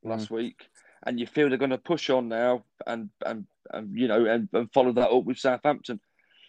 last 0.04 0.30
week, 0.30 0.68
and 1.04 1.18
you 1.18 1.26
feel 1.26 1.48
they're 1.48 1.58
going 1.58 1.70
to 1.70 1.78
push 1.78 2.10
on 2.10 2.28
now 2.28 2.64
and 2.86 3.10
and, 3.24 3.46
and 3.70 3.96
you 3.96 4.08
know 4.08 4.24
and, 4.24 4.48
and 4.52 4.72
follow 4.72 4.92
that 4.92 5.10
up 5.10 5.24
with 5.24 5.38
Southampton. 5.38 6.00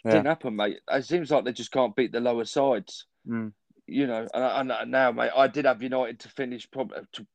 Yeah. 0.06 0.12
Didn't 0.12 0.28
happen, 0.28 0.56
mate. 0.56 0.80
It 0.90 1.06
seems 1.06 1.32
like 1.32 1.44
they 1.44 1.52
just 1.52 1.72
can't 1.72 1.96
beat 1.96 2.12
the 2.12 2.20
lower 2.20 2.46
sides. 2.46 3.06
Mm. 3.28 3.54
You 3.88 4.08
know, 4.08 4.28
and, 4.34 4.72
and 4.72 4.92
now, 4.92 5.12
mate, 5.12 5.32
I 5.36 5.48
did 5.48 5.66
have 5.66 5.82
United 5.82 6.20
to 6.22 6.30
finish 6.30 6.70
probably. 6.70 7.00
To, 7.14 7.28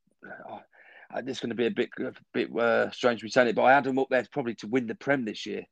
oh, 0.49 0.61
this 1.21 1.37
is 1.37 1.41
going 1.41 1.51
to 1.51 1.55
be 1.57 1.67
a 1.67 1.71
bit 1.71 1.91
a 2.01 2.13
bit 2.33 2.57
uh, 2.57 2.91
strange 2.91 3.23
me 3.23 3.29
saying 3.29 3.49
it, 3.49 3.55
but 3.57 3.65
I 3.65 3.73
had 3.75 3.85
them 3.85 3.99
up 3.99 4.09
there 4.11 4.27
probably 4.31 4.55
to 4.57 4.67
win 4.67 4.87
the 4.87 4.95
Prem 4.95 5.25
this 5.25 5.45
year. 5.47 5.65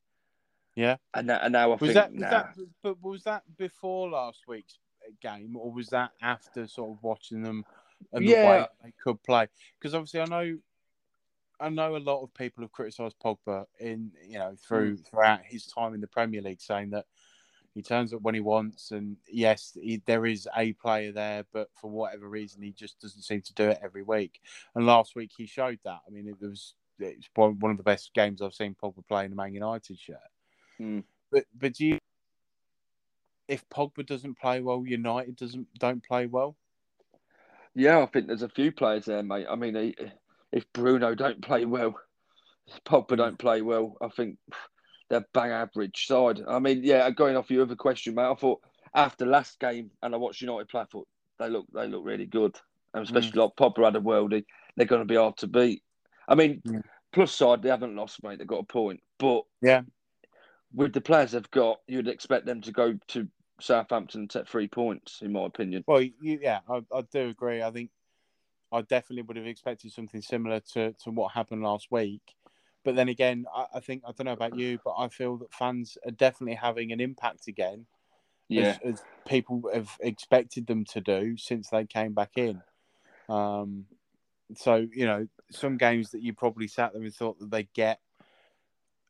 Yeah. 0.76 0.96
And, 1.14 1.26
now- 1.26 1.40
and 1.42 1.52
now 1.52 1.72
I 1.72 1.76
Was 1.76 1.80
think 1.80 1.94
that 1.94 2.12
was 2.12 2.20
nah. 2.20 2.30
that 2.30 2.56
but 2.82 3.02
was 3.02 3.24
that 3.24 3.42
before 3.56 4.10
last 4.10 4.40
week's 4.46 4.78
game 5.22 5.56
or 5.56 5.72
was 5.72 5.88
that 5.88 6.10
after 6.22 6.66
sort 6.66 6.90
of 6.90 7.02
watching 7.02 7.42
them 7.42 7.64
and 8.12 8.26
the 8.26 8.34
way 8.34 8.66
they 8.84 8.92
could 9.02 9.22
play? 9.22 9.48
Because 9.78 9.94
obviously 9.94 10.20
I 10.20 10.26
know 10.26 10.58
I 11.60 11.68
know 11.68 11.96
a 11.96 11.98
lot 11.98 12.22
of 12.22 12.32
people 12.34 12.62
have 12.62 12.72
criticised 12.72 13.16
Pogba 13.22 13.66
in 13.78 14.12
you 14.26 14.38
know 14.38 14.54
through 14.66 14.96
Mm. 14.96 15.06
throughout 15.06 15.40
his 15.44 15.66
time 15.66 15.92
in 15.94 16.00
the 16.00 16.06
Premier 16.06 16.40
League, 16.40 16.60
saying 16.60 16.90
that 16.90 17.06
he 17.74 17.82
turns 17.82 18.12
up 18.12 18.22
when 18.22 18.34
he 18.34 18.40
wants, 18.40 18.90
and 18.90 19.16
yes, 19.28 19.76
he, 19.80 20.02
there 20.06 20.26
is 20.26 20.48
a 20.56 20.72
player 20.72 21.12
there, 21.12 21.44
but 21.52 21.68
for 21.80 21.90
whatever 21.90 22.28
reason, 22.28 22.62
he 22.62 22.72
just 22.72 23.00
doesn't 23.00 23.22
seem 23.22 23.42
to 23.42 23.54
do 23.54 23.68
it 23.68 23.80
every 23.82 24.02
week. 24.02 24.40
And 24.74 24.86
last 24.86 25.14
week 25.14 25.30
he 25.36 25.46
showed 25.46 25.78
that. 25.84 26.00
I 26.06 26.10
mean, 26.10 26.26
it 26.26 26.40
was 26.40 26.74
it's 26.98 27.28
one 27.34 27.70
of 27.70 27.76
the 27.76 27.82
best 27.82 28.12
games 28.14 28.42
I've 28.42 28.54
seen 28.54 28.76
Pogba 28.80 29.06
play 29.06 29.24
in 29.24 29.32
a 29.32 29.34
Man 29.34 29.54
United 29.54 29.98
shirt. 29.98 30.18
Mm. 30.80 31.04
But 31.30 31.44
but 31.56 31.74
do 31.74 31.86
you, 31.86 31.98
if 33.48 33.68
Pogba 33.68 34.04
doesn't 34.06 34.38
play 34.38 34.60
well, 34.60 34.84
United 34.86 35.36
doesn't 35.36 35.68
don't 35.78 36.02
play 36.02 36.26
well. 36.26 36.56
Yeah, 37.74 38.00
I 38.00 38.06
think 38.06 38.26
there's 38.26 38.42
a 38.42 38.48
few 38.48 38.72
players 38.72 39.04
there, 39.04 39.22
mate. 39.22 39.46
I 39.48 39.54
mean, 39.54 39.94
if 40.52 40.72
Bruno 40.72 41.14
don't 41.14 41.40
play 41.40 41.64
well, 41.64 41.94
if 42.66 42.82
Pogba 42.84 43.16
don't 43.16 43.38
play 43.38 43.62
well, 43.62 43.96
I 44.00 44.08
think 44.08 44.38
they're 45.10 45.26
bang 45.34 45.50
average 45.50 46.06
side. 46.06 46.40
I 46.48 46.58
mean, 46.60 46.82
yeah, 46.82 47.10
going 47.10 47.36
off 47.36 47.50
your 47.50 47.62
other 47.62 47.76
question, 47.76 48.14
mate, 48.14 48.30
I 48.30 48.34
thought 48.34 48.60
after 48.94 49.26
last 49.26 49.58
game 49.58 49.90
and 50.02 50.14
I 50.14 50.18
watched 50.18 50.40
United 50.40 50.68
play, 50.68 50.82
I 50.82 50.84
thought 50.84 51.08
they 51.38 51.50
look 51.50 51.66
they 51.74 51.86
look 51.88 52.04
really 52.04 52.26
good. 52.26 52.56
And 52.94 53.04
especially 53.04 53.40
like 53.40 53.56
Pogba 53.56 53.84
had 53.84 53.96
a 53.96 54.00
worldie, 54.00 54.44
they're 54.76 54.86
going 54.86 55.02
to 55.02 55.06
be 55.06 55.16
hard 55.16 55.36
to 55.38 55.46
beat. 55.46 55.82
I 56.26 56.34
mean, 56.34 56.62
Mm. 56.66 56.82
plus 57.12 57.32
side, 57.32 57.62
they 57.62 57.68
haven't 57.68 57.94
lost, 57.94 58.22
mate. 58.22 58.38
They've 58.38 58.46
got 58.46 58.60
a 58.60 58.64
point. 58.64 59.00
But 59.18 59.42
Yeah. 59.60 59.82
with 60.72 60.92
the 60.92 61.00
players 61.00 61.32
they've 61.32 61.50
got, 61.50 61.80
you'd 61.86 62.08
expect 62.08 62.46
them 62.46 62.60
to 62.62 62.72
go 62.72 62.98
to 63.08 63.28
Southampton 63.60 64.22
and 64.22 64.30
take 64.30 64.48
three 64.48 64.68
points, 64.68 65.22
in 65.22 65.32
my 65.32 65.44
opinion. 65.44 65.84
Well, 65.86 66.02
you, 66.02 66.12
yeah, 66.20 66.60
I, 66.68 66.82
I 66.92 67.02
do 67.02 67.28
agree. 67.28 67.62
I 67.62 67.70
think 67.70 67.90
I 68.72 68.82
definitely 68.82 69.22
would 69.22 69.36
have 69.36 69.46
expected 69.46 69.92
something 69.92 70.22
similar 70.22 70.60
to, 70.72 70.92
to 71.04 71.10
what 71.10 71.32
happened 71.32 71.62
last 71.62 71.88
week. 71.90 72.22
But 72.84 72.96
then 72.96 73.08
again, 73.08 73.44
I, 73.54 73.66
I 73.74 73.80
think 73.80 74.02
I 74.06 74.12
don't 74.12 74.24
know 74.26 74.32
about 74.32 74.58
you, 74.58 74.78
but 74.84 74.94
I 74.96 75.08
feel 75.08 75.36
that 75.38 75.52
fans 75.52 75.98
are 76.06 76.10
definitely 76.12 76.54
having 76.54 76.92
an 76.92 77.00
impact 77.00 77.46
again, 77.46 77.86
Yeah. 78.48 78.78
as, 78.84 78.94
as 78.94 79.02
people 79.26 79.70
have 79.72 79.90
expected 80.00 80.66
them 80.66 80.84
to 80.86 81.00
do 81.00 81.36
since 81.36 81.68
they 81.68 81.84
came 81.84 82.14
back 82.14 82.32
in. 82.36 82.62
Um, 83.28 83.86
so 84.56 84.86
you 84.92 85.06
know, 85.06 85.28
some 85.50 85.76
games 85.76 86.10
that 86.10 86.22
you 86.22 86.32
probably 86.32 86.68
sat 86.68 86.92
there 86.92 87.02
and 87.02 87.14
thought 87.14 87.38
that 87.38 87.50
they 87.50 87.68
get 87.74 88.00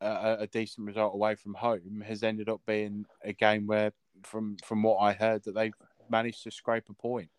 a, 0.01 0.39
a 0.41 0.47
decent 0.47 0.87
result 0.87 1.15
away 1.15 1.35
from 1.35 1.55
home 1.55 2.03
has 2.07 2.23
ended 2.23 2.49
up 2.49 2.61
being 2.67 3.07
a 3.23 3.33
game 3.33 3.67
where, 3.67 3.93
from 4.25 4.57
from 4.65 4.83
what 4.83 4.99
I 4.99 5.13
heard, 5.13 5.45
that 5.45 5.55
they've 5.55 5.73
managed 6.09 6.43
to 6.43 6.51
scrape 6.51 6.89
a 6.91 6.95
point. 6.95 7.31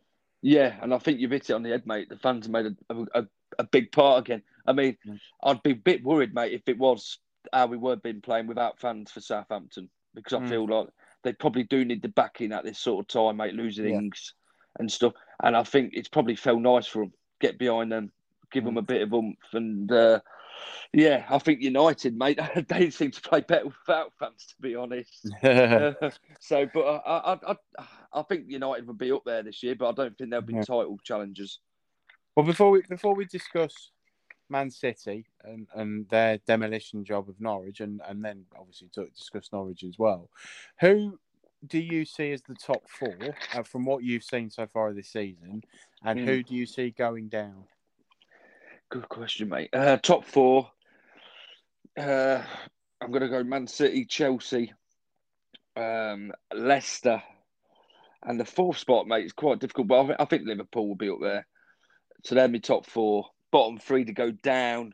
Yeah, 0.41 0.75
and 0.81 0.93
I 0.93 0.97
think 0.97 1.19
you've 1.19 1.31
hit 1.31 1.49
it 1.49 1.53
on 1.53 1.61
the 1.61 1.69
head, 1.69 1.85
mate. 1.85 2.09
The 2.09 2.17
fans 2.17 2.45
have 2.45 2.51
made 2.51 2.65
a, 2.89 3.05
a, 3.13 3.27
a 3.59 3.63
big 3.63 3.91
part 3.91 4.25
again. 4.25 4.41
I 4.65 4.73
mean. 4.73 4.97
I'd 5.43 5.63
be 5.63 5.71
a 5.71 5.75
bit 5.75 6.03
worried, 6.03 6.35
mate, 6.35 6.53
if 6.53 6.61
it 6.67 6.77
was 6.77 7.17
how 7.51 7.65
we 7.65 7.75
were 7.75 7.95
been 7.95 8.21
playing 8.21 8.45
without 8.45 8.79
fans 8.79 9.09
for 9.09 9.21
Southampton, 9.21 9.89
because 10.13 10.33
I 10.33 10.39
Mm. 10.39 10.49
feel 10.49 10.67
like 10.67 10.87
they 11.23 11.33
probably 11.33 11.63
do 11.63 11.83
need 11.83 12.03
the 12.03 12.09
backing 12.09 12.51
at 12.51 12.63
this 12.63 12.77
sort 12.77 13.03
of 13.03 13.07
time, 13.07 13.37
mate, 13.37 13.55
losing 13.55 13.85
Yeah. 13.89 13.97
Ings 13.97 14.35
and 14.77 14.91
stuff. 14.91 15.13
And 15.41 15.57
I 15.57 15.63
think 15.63 15.93
it's 15.95 16.09
probably 16.09 16.35
felt 16.35 16.61
nice 16.61 16.85
for 16.85 16.99
them, 16.99 17.13
get 17.39 17.57
behind 17.57 17.91
them, 17.91 18.11
give 18.51 18.63
Mm. 18.63 18.67
them 18.67 18.77
a 18.77 18.81
bit 18.83 19.01
of 19.01 19.13
oomph. 19.13 19.39
And 19.53 19.91
uh, 19.91 20.19
yeah, 20.93 21.25
I 21.27 21.39
think 21.39 21.61
United, 21.63 22.15
mate, 22.15 22.37
they 22.67 22.91
seem 22.91 23.09
to 23.09 23.21
play 23.21 23.41
better 23.41 23.65
without 23.65 24.13
fans, 24.19 24.45
to 24.45 24.61
be 24.61 24.75
honest. 24.75 25.27
Uh, 25.43 25.93
so, 26.39 26.67
but 26.71 26.81
I, 26.81 27.33
I, 27.33 27.39
I, 27.53 27.55
I 28.13 28.21
think 28.21 28.45
United 28.47 28.85
will 28.85 28.93
be 28.93 29.11
up 29.11 29.23
there 29.25 29.41
this 29.41 29.63
year, 29.63 29.73
but 29.73 29.89
I 29.89 29.93
don't 29.93 30.15
think 30.15 30.29
they'll 30.29 30.41
be 30.41 30.53
Yeah. 30.53 30.61
title 30.61 30.99
challengers. 31.03 31.59
Well, 32.35 32.45
before 32.45 32.69
we 32.69 32.81
before 32.87 33.15
we 33.15 33.25
discuss 33.25 33.90
Man 34.51 34.69
City 34.69 35.25
and, 35.43 35.67
and 35.73 36.07
their 36.09 36.37
demolition 36.45 37.03
job 37.03 37.29
of 37.29 37.39
Norwich, 37.39 37.79
and, 37.79 38.01
and 38.07 38.23
then 38.23 38.45
obviously 38.59 38.89
to 38.93 39.07
discuss 39.07 39.49
Norwich 39.51 39.83
as 39.83 39.97
well, 39.97 40.29
who 40.79 41.17
do 41.65 41.79
you 41.79 42.05
see 42.05 42.31
as 42.31 42.41
the 42.41 42.55
top 42.55 42.83
four 42.89 43.15
uh, 43.53 43.63
from 43.63 43.85
what 43.85 44.03
you've 44.03 44.23
seen 44.23 44.49
so 44.49 44.67
far 44.67 44.93
this 44.93 45.09
season, 45.09 45.63
and 46.03 46.19
mm. 46.19 46.25
who 46.25 46.43
do 46.43 46.55
you 46.55 46.65
see 46.65 46.91
going 46.91 47.29
down? 47.29 47.63
Good 48.89 49.07
question, 49.07 49.49
mate. 49.49 49.69
Uh, 49.73 49.97
top 49.97 50.25
four. 50.25 50.69
Uh, 51.97 52.41
I'm 52.99 53.11
going 53.11 53.21
to 53.21 53.29
go 53.29 53.43
Man 53.43 53.67
City, 53.67 54.05
Chelsea, 54.05 54.73
um, 55.75 56.31
Leicester, 56.53 57.23
and 58.23 58.39
the 58.39 58.45
fourth 58.45 58.77
spot, 58.77 59.07
mate, 59.07 59.25
is 59.25 59.33
quite 59.33 59.59
difficult. 59.59 59.87
But 59.87 60.01
I 60.01 60.05
think, 60.05 60.19
I 60.19 60.25
think 60.25 60.43
Liverpool 60.45 60.87
will 60.87 60.95
be 60.95 61.09
up 61.09 61.19
there. 61.21 61.47
So 62.23 62.35
they're 62.35 62.47
my 62.47 62.59
top 62.59 62.85
four. 62.85 63.27
Bottom 63.51 63.77
three 63.77 64.05
to 64.05 64.13
go 64.13 64.31
down. 64.31 64.93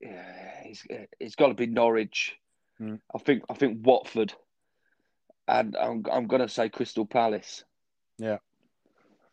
Yeah, 0.00 0.62
it's, 0.64 0.84
it's 1.20 1.34
got 1.34 1.48
to 1.48 1.54
be 1.54 1.66
Norwich. 1.66 2.36
Mm. 2.80 3.00
I 3.14 3.18
think 3.18 3.44
I 3.48 3.54
think 3.54 3.86
Watford, 3.86 4.34
and 5.48 5.76
I'm 5.76 6.04
I'm 6.10 6.26
going 6.26 6.42
to 6.42 6.48
say 6.48 6.68
Crystal 6.68 7.06
Palace. 7.06 7.64
Yeah. 8.18 8.38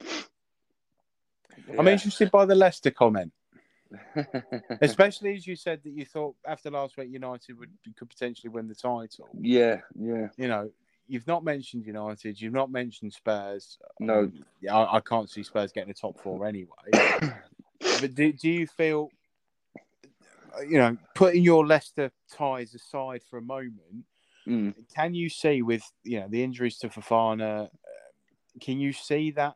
yeah. 0.02 1.80
I'm 1.80 1.88
interested 1.88 2.32
by 2.32 2.46
the 2.46 2.56
Leicester 2.56 2.92
comment. 2.92 3.32
Especially 4.82 5.36
as 5.36 5.46
you 5.46 5.56
said 5.56 5.82
that 5.84 5.92
you 5.92 6.06
thought 6.06 6.36
after 6.48 6.72
last 6.72 6.98
week 6.98 7.10
United 7.12 7.60
would 7.60 7.70
could 7.98 8.10
potentially 8.10 8.50
win 8.50 8.68
the 8.68 8.76
title. 8.76 9.30
Yeah, 9.40 9.82
yeah. 10.00 10.30
You 10.38 10.48
know, 10.48 10.72
you've 11.08 11.28
not 11.28 11.44
mentioned 11.44 11.86
United, 11.86 12.40
you've 12.40 12.54
not 12.54 12.72
mentioned 12.72 13.14
Spurs. 13.14 13.78
No, 14.00 14.32
yeah, 14.62 14.76
I, 14.76 14.98
I, 14.98 15.00
can't 15.00 15.30
see 15.30 15.44
Spurs 15.44 15.72
getting 15.72 15.92
a 15.92 15.94
top 15.94 16.20
four 16.20 16.46
anyway. 16.46 16.70
but 18.02 18.16
do, 18.16 18.34
do 18.34 18.50
you 18.50 18.68
feel, 18.68 19.10
you 20.68 20.78
know, 20.78 20.98
putting 21.16 21.44
your 21.44 21.66
Leicester 21.66 22.12
ties 22.32 22.74
aside 22.74 23.22
for 23.30 23.38
a 23.38 23.42
moment, 23.42 24.06
mm. 24.48 24.74
can 24.96 25.14
you 25.14 25.30
see 25.30 25.62
with 25.62 25.84
you 26.04 26.20
know 26.20 26.28
the 26.30 26.44
injuries 26.44 26.78
to 26.80 26.90
Fofana, 26.90 27.66
uh, 27.66 27.68
can 28.62 28.80
you 28.80 28.94
see 28.94 29.32
that? 29.32 29.56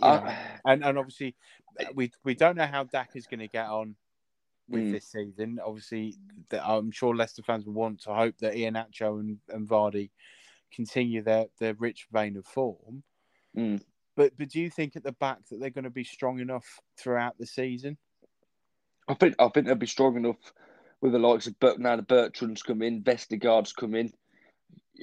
You 0.00 0.08
uh, 0.08 0.20
know, 0.20 0.34
and 0.66 0.84
and 0.84 0.98
obviously 0.98 1.34
we 1.94 2.12
we 2.24 2.34
don't 2.34 2.56
know 2.56 2.66
how 2.66 2.84
Daka 2.84 3.16
is 3.16 3.26
going 3.26 3.40
to 3.40 3.48
get 3.48 3.66
on 3.66 3.96
with 4.68 4.84
mm. 4.84 4.92
this 4.92 5.06
season. 5.06 5.58
Obviously, 5.64 6.16
I'm 6.52 6.90
sure 6.90 7.14
Leicester 7.14 7.42
fans 7.42 7.64
will 7.64 7.72
want 7.74 8.02
to 8.02 8.14
hope 8.14 8.36
that 8.38 8.54
Iheanacho 8.54 9.20
and, 9.20 9.38
and 9.48 9.68
Vardy 9.68 10.10
continue 10.72 11.22
their, 11.22 11.46
their 11.58 11.74
rich 11.74 12.06
vein 12.12 12.36
of 12.36 12.46
form. 12.46 13.02
Mm. 13.56 13.82
But 14.18 14.32
but 14.36 14.48
do 14.48 14.60
you 14.60 14.68
think 14.68 14.96
at 14.96 15.04
the 15.04 15.12
back 15.12 15.38
that 15.48 15.60
they're 15.60 15.70
going 15.70 15.84
to 15.84 15.90
be 15.90 16.02
strong 16.02 16.40
enough 16.40 16.66
throughout 17.00 17.38
the 17.38 17.46
season? 17.46 17.96
I 19.06 19.14
think 19.14 19.36
I 19.38 19.46
think 19.48 19.66
they'll 19.66 19.76
be 19.76 19.86
strong 19.86 20.16
enough 20.16 20.52
with 21.00 21.12
the 21.12 21.20
likes 21.20 21.46
of 21.46 21.58
Bert 21.60 21.78
now 21.78 21.94
the 21.94 22.02
Bertrands 22.02 22.64
come 22.64 22.82
in, 22.82 23.04
Vestergaard's 23.04 23.72
come 23.72 23.94
in. 23.94 24.12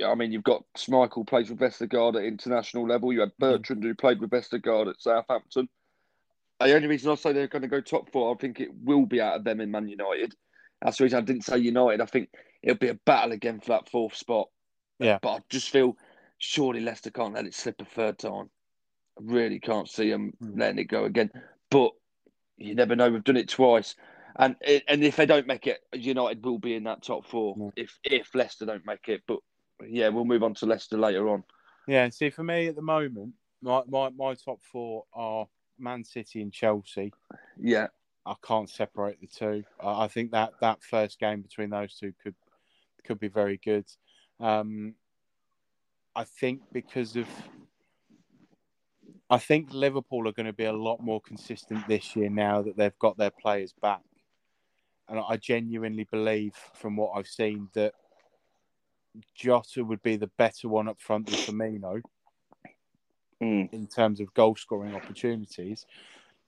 I 0.05 0.13
mean, 0.15 0.33
you've 0.33 0.43
got 0.43 0.65
Schmeichel 0.77 1.25
plays 1.25 1.49
with 1.49 1.59
Vestergaard 1.59 2.17
at 2.17 2.25
international 2.25 2.85
level. 2.85 3.13
You 3.13 3.21
had 3.21 3.29
mm. 3.29 3.39
Bertrand 3.39 3.81
mm. 3.81 3.87
who 3.87 3.95
played 3.95 4.19
with 4.19 4.31
Vestergaard 4.31 4.89
at 4.89 5.01
Southampton. 5.01 5.69
The 6.59 6.75
only 6.75 6.89
reason 6.89 7.09
I 7.09 7.15
say 7.15 7.31
they're 7.31 7.47
going 7.47 7.61
to 7.61 7.69
go 7.69 7.79
top 7.79 8.11
four, 8.11 8.35
I 8.35 8.37
think 8.37 8.59
it 8.59 8.69
will 8.83 9.05
be 9.05 9.21
out 9.21 9.37
of 9.37 9.45
them 9.45 9.61
in 9.61 9.71
Man 9.71 9.87
United. 9.87 10.35
That's 10.81 10.97
the 10.97 11.05
reason 11.05 11.19
I 11.19 11.21
didn't 11.21 11.45
say 11.45 11.57
United. 11.57 12.01
I 12.01 12.05
think 12.05 12.27
it'll 12.61 12.77
be 12.77 12.89
a 12.89 12.99
battle 13.05 13.31
again 13.31 13.61
for 13.61 13.69
that 13.69 13.89
fourth 13.89 14.17
spot. 14.17 14.49
Yeah. 14.99 15.19
But 15.21 15.29
I 15.29 15.39
just 15.49 15.69
feel 15.69 15.95
surely 16.37 16.81
Leicester 16.81 17.11
can't 17.11 17.33
let 17.33 17.45
it 17.45 17.55
slip 17.55 17.81
a 17.81 17.85
third 17.85 18.19
time. 18.19 18.49
I 19.17 19.21
really 19.23 19.59
can't 19.59 19.89
see 19.89 20.09
them 20.09 20.33
mm. 20.41 20.59
letting 20.59 20.79
it 20.79 20.85
go 20.85 21.05
again. 21.05 21.31
But 21.69 21.91
you 22.57 22.75
never 22.75 22.95
know. 22.95 23.09
We've 23.09 23.23
done 23.23 23.37
it 23.37 23.49
twice. 23.49 23.95
And 24.37 24.55
and 24.87 25.03
if 25.03 25.15
they 25.15 25.25
don't 25.25 25.47
make 25.47 25.67
it, 25.67 25.79
United 25.93 26.43
will 26.43 26.59
be 26.59 26.75
in 26.75 26.83
that 26.83 27.03
top 27.03 27.25
four. 27.25 27.55
Mm. 27.55 27.71
If 27.75 27.97
if 28.03 28.35
Leicester 28.35 28.65
don't 28.65 28.85
make 28.85 29.07
it, 29.07 29.23
but 29.27 29.39
yeah, 29.87 30.09
we'll 30.09 30.25
move 30.25 30.43
on 30.43 30.53
to 30.55 30.65
Leicester 30.65 30.97
later 30.97 31.29
on. 31.29 31.43
Yeah, 31.87 32.09
see, 32.09 32.29
for 32.29 32.43
me 32.43 32.67
at 32.67 32.75
the 32.75 32.81
moment, 32.81 33.33
my 33.61 33.81
my, 33.87 34.09
my 34.09 34.33
top 34.33 34.59
four 34.71 35.05
are 35.13 35.47
Man 35.79 36.03
City 36.03 36.41
and 36.41 36.51
Chelsea. 36.51 37.13
Yeah, 37.57 37.87
I 38.25 38.35
can't 38.45 38.69
separate 38.69 39.21
the 39.21 39.27
two. 39.27 39.63
I 39.81 40.07
think 40.07 40.31
that 40.31 40.53
that 40.59 40.83
first 40.83 41.19
game 41.19 41.41
between 41.41 41.69
those 41.69 41.95
two 41.95 42.13
could 42.21 42.35
could 43.05 43.19
be 43.19 43.29
very 43.29 43.59
good. 43.63 43.85
Um, 44.39 44.95
I 46.15 46.23
think 46.23 46.61
because 46.71 47.15
of, 47.15 47.27
I 49.29 49.37
think 49.39 49.73
Liverpool 49.73 50.27
are 50.27 50.33
going 50.33 50.45
to 50.45 50.53
be 50.53 50.65
a 50.65 50.73
lot 50.73 51.01
more 51.01 51.19
consistent 51.19 51.87
this 51.87 52.15
year 52.15 52.29
now 52.29 52.61
that 52.61 52.77
they've 52.77 52.99
got 52.99 53.17
their 53.17 53.31
players 53.31 53.73
back, 53.81 54.01
and 55.09 55.19
I 55.19 55.37
genuinely 55.37 56.07
believe 56.11 56.53
from 56.73 56.95
what 56.95 57.13
I've 57.15 57.27
seen 57.27 57.69
that 57.73 57.93
Jota 59.33 59.83
would 59.83 60.03
be 60.03 60.17
the 60.17 60.29
better 60.37 60.67
one 60.67 60.87
up 60.87 60.99
front 60.99 61.27
than 61.27 61.35
Firmino 61.35 62.01
mm. 63.41 63.73
in 63.73 63.87
terms 63.87 64.19
of 64.19 64.33
goal 64.33 64.55
scoring 64.55 64.95
opportunities. 64.95 65.85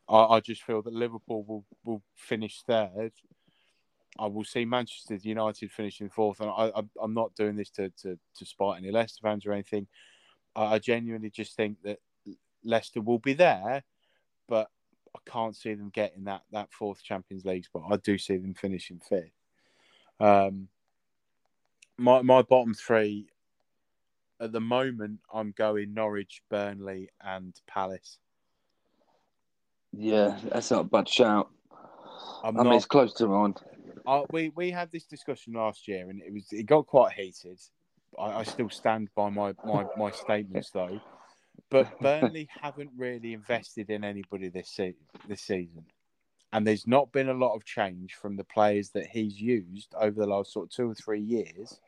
I, 0.07 0.23
I, 0.23 0.39
just 0.39 0.63
feel 0.63 0.81
that 0.81 0.93
Liverpool 0.93 1.43
will, 1.43 1.65
will 1.83 2.01
finish 2.15 2.61
third. 2.61 3.11
I 4.19 4.27
will 4.27 4.43
see 4.43 4.65
Manchester 4.65 5.15
United 5.15 5.71
finishing 5.71 6.09
fourth, 6.09 6.39
and 6.39 6.49
I, 6.49 6.71
am 7.03 7.13
not 7.13 7.35
doing 7.35 7.55
this 7.55 7.69
to, 7.71 7.89
to, 8.01 8.17
to 8.35 8.45
spite 8.45 8.77
any 8.77 8.91
Leicester 8.91 9.21
fans 9.21 9.45
or 9.45 9.53
anything. 9.53 9.87
I, 10.55 10.75
I 10.75 10.79
genuinely 10.79 11.29
just 11.29 11.55
think 11.55 11.77
that 11.83 11.99
Leicester 12.67 13.01
will 13.01 13.19
be 13.19 13.33
there, 13.33 13.83
but 14.47 14.69
I 15.15 15.19
can't 15.29 15.55
see 15.55 15.73
them 15.73 15.89
getting 15.89 16.25
that 16.25 16.43
that 16.51 16.71
fourth 16.71 17.01
Champions 17.03 17.45
League 17.45 17.65
spot. 17.65 17.83
I 17.89 17.97
do 17.97 18.17
see 18.17 18.37
them 18.37 18.53
finishing 18.53 18.99
fifth. 18.99 19.31
Um, 20.19 20.67
my 21.97 22.21
my 22.21 22.41
bottom 22.41 22.73
three 22.73 23.27
at 24.39 24.51
the 24.51 24.59
moment, 24.59 25.19
I'm 25.33 25.53
going 25.57 25.93
Norwich, 25.93 26.41
Burnley, 26.49 27.09
and 27.21 27.59
Palace. 27.67 28.19
Yeah, 29.91 30.37
that's 30.51 30.69
not 30.69 30.81
a 30.81 30.83
bad 30.83 31.09
shout. 31.09 31.49
I'm 32.43 32.59
I 32.59 32.63
mean, 32.63 32.73
it's 32.73 32.85
close 32.85 33.13
to 33.15 33.27
mine. 33.27 33.55
Uh, 34.05 34.23
we 34.31 34.49
we 34.49 34.69
had 34.69 34.91
this 34.91 35.05
discussion 35.05 35.53
last 35.53 35.87
year, 35.87 36.09
and 36.09 36.21
it 36.21 36.31
was 36.31 36.47
it 36.51 36.65
got 36.65 36.85
quite 36.85 37.13
heated. 37.13 37.59
I, 38.17 38.39
I 38.39 38.43
still 38.43 38.69
stand 38.69 39.09
by 39.15 39.29
my, 39.29 39.53
my, 39.65 39.85
my 39.97 40.11
statements 40.11 40.71
though. 40.71 40.99
But 41.69 41.99
Burnley 42.01 42.49
haven't 42.61 42.91
really 42.97 43.33
invested 43.33 43.89
in 43.89 44.03
anybody 44.03 44.49
this 44.49 44.69
se- 44.69 44.95
this 45.27 45.41
season, 45.41 45.85
and 46.53 46.65
there's 46.65 46.87
not 46.87 47.11
been 47.11 47.29
a 47.29 47.33
lot 47.33 47.55
of 47.55 47.65
change 47.65 48.15
from 48.15 48.35
the 48.35 48.43
players 48.43 48.89
that 48.91 49.07
he's 49.07 49.39
used 49.39 49.93
over 49.99 50.19
the 50.19 50.27
last 50.27 50.53
sort 50.53 50.67
of 50.67 50.71
two 50.71 50.89
or 50.89 50.95
three 50.95 51.21
years 51.21 51.79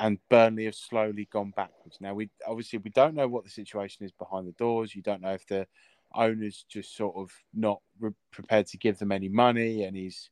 and 0.00 0.18
Burnley 0.28 0.64
have 0.64 0.74
slowly 0.74 1.28
gone 1.30 1.52
backwards. 1.56 1.98
Now 2.00 2.14
we 2.14 2.28
obviously 2.46 2.78
we 2.78 2.90
don't 2.90 3.14
know 3.14 3.28
what 3.28 3.44
the 3.44 3.50
situation 3.50 4.04
is 4.04 4.12
behind 4.12 4.46
the 4.46 4.52
doors. 4.52 4.94
You 4.94 5.02
don't 5.02 5.22
know 5.22 5.32
if 5.34 5.46
the 5.46 5.66
owner's 6.14 6.64
just 6.68 6.96
sort 6.96 7.16
of 7.16 7.30
not 7.52 7.80
re- 8.00 8.12
prepared 8.30 8.66
to 8.68 8.78
give 8.78 8.98
them 8.98 9.12
any 9.12 9.28
money, 9.28 9.84
and 9.84 9.96
he's 9.96 10.30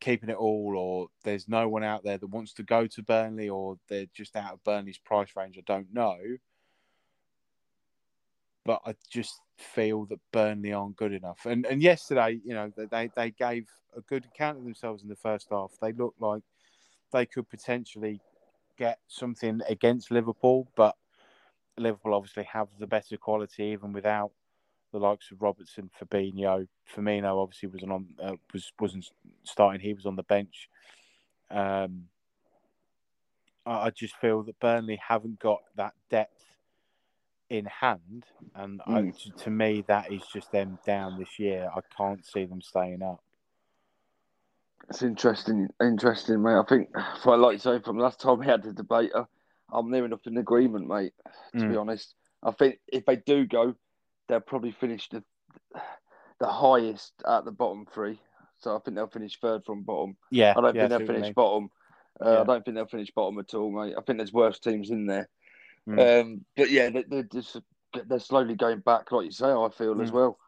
keeping 0.00 0.30
it 0.30 0.36
all, 0.36 0.74
or 0.76 1.08
there's 1.24 1.48
no 1.48 1.68
one 1.68 1.84
out 1.84 2.04
there 2.04 2.18
that 2.18 2.26
wants 2.26 2.52
to 2.54 2.62
go 2.62 2.86
to 2.86 3.02
Burnley, 3.02 3.48
or 3.48 3.76
they're 3.88 4.06
just 4.14 4.36
out 4.36 4.54
of 4.54 4.64
Burnley's 4.64 4.98
price 4.98 5.30
range. 5.36 5.58
I 5.58 5.62
don't 5.66 5.92
know, 5.92 6.16
but 8.64 8.80
I 8.84 8.94
just 9.10 9.40
feel 9.58 10.04
that 10.06 10.18
Burnley 10.32 10.72
aren't 10.72 10.96
good 10.96 11.12
enough. 11.12 11.46
And 11.46 11.66
and 11.66 11.82
yesterday, 11.82 12.40
you 12.44 12.54
know, 12.54 12.72
they 12.76 13.10
they 13.14 13.30
gave 13.30 13.68
a 13.96 14.00
good 14.00 14.24
account 14.24 14.58
of 14.58 14.64
themselves 14.64 15.02
in 15.02 15.08
the 15.08 15.16
first 15.16 15.48
half. 15.50 15.72
They 15.80 15.92
looked 15.92 16.20
like 16.20 16.42
they 17.12 17.26
could 17.26 17.48
potentially 17.48 18.20
get 18.76 18.98
something 19.06 19.60
against 19.68 20.10
Liverpool, 20.10 20.68
but 20.76 20.96
Liverpool 21.78 22.14
obviously 22.14 22.44
have 22.44 22.68
the 22.78 22.86
better 22.86 23.16
quality 23.16 23.64
even 23.64 23.92
without 23.92 24.32
the 24.92 24.98
likes 24.98 25.30
of 25.32 25.42
Robertson, 25.42 25.90
Fabinho, 26.00 26.68
Firmino 26.94 27.42
obviously 27.42 27.68
wasn't 27.68 27.92
on 27.92 28.06
uh, 28.22 28.36
was 28.52 28.72
wasn't 28.78 29.10
starting. 29.42 29.80
He 29.80 29.92
was 29.92 30.06
on 30.06 30.14
the 30.14 30.22
bench. 30.22 30.68
Um, 31.50 32.04
I, 33.66 33.86
I 33.86 33.90
just 33.90 34.16
feel 34.16 34.44
that 34.44 34.58
Burnley 34.60 34.98
haven't 35.06 35.40
got 35.40 35.62
that 35.76 35.94
depth 36.10 36.44
in 37.58 37.66
hand, 37.66 38.24
and 38.54 38.80
mm. 38.80 38.96
I, 38.96 39.00
hmm. 39.00 39.38
to 39.38 39.50
me 39.50 39.84
that 39.88 40.12
is 40.12 40.22
just 40.32 40.50
them 40.52 40.78
down 40.86 41.18
this 41.18 41.38
year. 41.38 41.70
I 41.74 41.80
can't 41.96 42.24
see 42.24 42.44
them 42.44 42.62
staying 42.62 43.02
up. 43.02 43.22
It's 44.88 45.02
interesting, 45.02 45.68
interesting, 45.80 46.42
mate. 46.42 46.56
I 46.56 46.64
think, 46.68 46.90
for 47.22 47.36
like 47.36 47.54
you 47.54 47.58
say, 47.58 47.80
from 47.80 47.98
last 47.98 48.20
time 48.20 48.38
we 48.38 48.46
had 48.46 48.62
the 48.62 48.72
debate, 48.72 49.10
uh, 49.14 49.24
I'm 49.72 49.90
near 49.90 50.04
enough 50.04 50.26
in 50.26 50.36
agreement, 50.36 50.88
mate. 50.88 51.12
To 51.52 51.58
mm. 51.60 51.70
be 51.70 51.76
honest, 51.76 52.14
I 52.42 52.50
think 52.52 52.78
if 52.88 53.04
they 53.06 53.16
do 53.16 53.46
go, 53.46 53.74
they'll 54.28 54.40
probably 54.40 54.72
finish 54.72 55.08
the 55.08 55.22
the 56.40 56.48
highest 56.48 57.12
at 57.26 57.44
the 57.44 57.52
bottom 57.52 57.86
three. 57.92 58.20
So 58.58 58.76
I 58.76 58.78
think 58.80 58.96
they'll 58.96 59.06
finish 59.06 59.38
third 59.40 59.64
from 59.64 59.82
bottom. 59.82 60.16
Yeah, 60.30 60.54
I 60.56 60.60
don't 60.60 60.74
yeah, 60.74 60.88
think 60.88 61.06
they'll 61.06 61.14
finish 61.14 61.34
bottom. 61.34 61.70
Uh, 62.24 62.30
yeah. 62.30 62.40
I 62.40 62.44
don't 62.44 62.64
think 62.64 62.76
they'll 62.76 62.86
finish 62.86 63.10
bottom 63.10 63.38
at 63.38 63.54
all, 63.54 63.70
mate. 63.70 63.94
I 63.96 64.00
think 64.02 64.18
there's 64.18 64.32
worse 64.32 64.58
teams 64.58 64.90
in 64.90 65.06
there. 65.06 65.28
Mm. 65.88 66.20
Um, 66.22 66.44
but 66.56 66.70
yeah, 66.70 66.90
they, 66.90 67.18
are 67.18 67.22
just 67.24 67.60
they're 68.06 68.18
slowly 68.18 68.54
going 68.54 68.80
back, 68.80 69.12
like 69.12 69.26
you 69.26 69.30
say. 69.30 69.50
I 69.50 69.68
feel 69.76 69.94
mm. 69.94 70.02
as 70.02 70.12
well. 70.12 70.38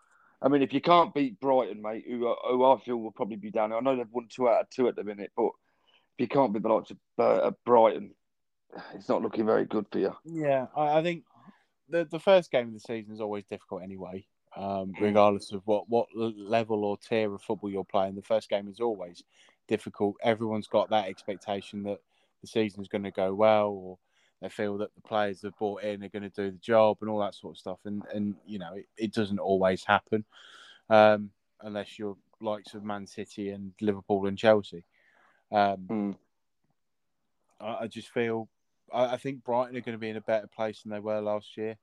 I 0.42 0.48
mean, 0.48 0.62
if 0.62 0.72
you 0.72 0.80
can't 0.80 1.14
beat 1.14 1.40
Brighton, 1.40 1.80
mate, 1.80 2.04
who, 2.06 2.34
who 2.48 2.64
I 2.64 2.78
feel 2.78 2.98
will 2.98 3.10
probably 3.10 3.36
be 3.36 3.50
down. 3.50 3.72
I 3.72 3.80
know 3.80 3.96
they've 3.96 4.06
won 4.10 4.28
two 4.28 4.48
out 4.48 4.60
of 4.60 4.70
two 4.70 4.86
at 4.88 4.96
the 4.96 5.04
minute, 5.04 5.32
but 5.36 5.46
if 5.46 6.20
you 6.20 6.28
can't 6.28 6.52
beat 6.52 6.62
the 6.62 6.68
likes 6.68 6.90
of 6.90 6.98
uh, 7.18 7.50
Brighton, 7.64 8.12
it's 8.94 9.08
not 9.08 9.22
looking 9.22 9.46
very 9.46 9.64
good 9.64 9.86
for 9.90 9.98
you. 9.98 10.14
Yeah, 10.24 10.66
I, 10.76 10.98
I 10.98 11.02
think 11.02 11.24
the 11.88 12.04
the 12.04 12.20
first 12.20 12.50
game 12.50 12.68
of 12.68 12.74
the 12.74 12.80
season 12.80 13.14
is 13.14 13.20
always 13.20 13.44
difficult 13.44 13.82
anyway. 13.82 14.26
Um, 14.56 14.94
regardless 14.98 15.52
of 15.52 15.60
what 15.66 15.88
what 15.88 16.08
level 16.14 16.84
or 16.84 16.96
tier 16.96 17.32
of 17.34 17.42
football 17.42 17.70
you're 17.70 17.84
playing, 17.84 18.14
the 18.14 18.22
first 18.22 18.48
game 18.48 18.68
is 18.68 18.80
always 18.80 19.22
difficult. 19.68 20.16
Everyone's 20.22 20.68
got 20.68 20.90
that 20.90 21.08
expectation 21.08 21.82
that 21.84 21.98
the 22.40 22.46
season's 22.46 22.88
going 22.88 23.04
to 23.04 23.10
go 23.10 23.34
well, 23.34 23.68
or 23.68 23.98
they 24.40 24.48
feel 24.48 24.78
that 24.78 24.94
the 24.94 25.00
players 25.00 25.40
they've 25.40 25.56
brought 25.56 25.82
in 25.82 26.04
are 26.04 26.08
going 26.08 26.22
to 26.22 26.28
do 26.28 26.50
the 26.50 26.58
job 26.58 26.98
and 27.00 27.10
all 27.10 27.20
that 27.20 27.34
sort 27.34 27.54
of 27.54 27.58
stuff. 27.58 27.78
And 27.84 28.02
and 28.12 28.34
you 28.46 28.58
know 28.58 28.74
it, 28.74 28.86
it 28.96 29.12
doesn't 29.12 29.38
always 29.38 29.84
happen 29.84 30.24
um, 30.90 31.30
unless 31.62 31.98
you're 31.98 32.16
likes 32.40 32.74
of 32.74 32.84
Man 32.84 33.06
City 33.06 33.50
and 33.50 33.72
Liverpool 33.80 34.26
and 34.26 34.38
Chelsea. 34.38 34.84
Um, 35.50 35.86
Mm. 35.88 36.16
I, 37.60 37.84
I 37.84 37.86
just 37.86 38.08
feel 38.08 38.48
I, 38.92 39.14
I 39.14 39.16
think 39.16 39.44
Brighton 39.44 39.76
are 39.76 39.80
going 39.80 39.94
to 39.94 39.98
be 39.98 40.10
in 40.10 40.16
a 40.16 40.22
better 40.22 40.46
place 40.46 40.82
than 40.82 40.92
they 40.92 41.00
were 41.00 41.20
last 41.20 41.56
year. 41.56 41.76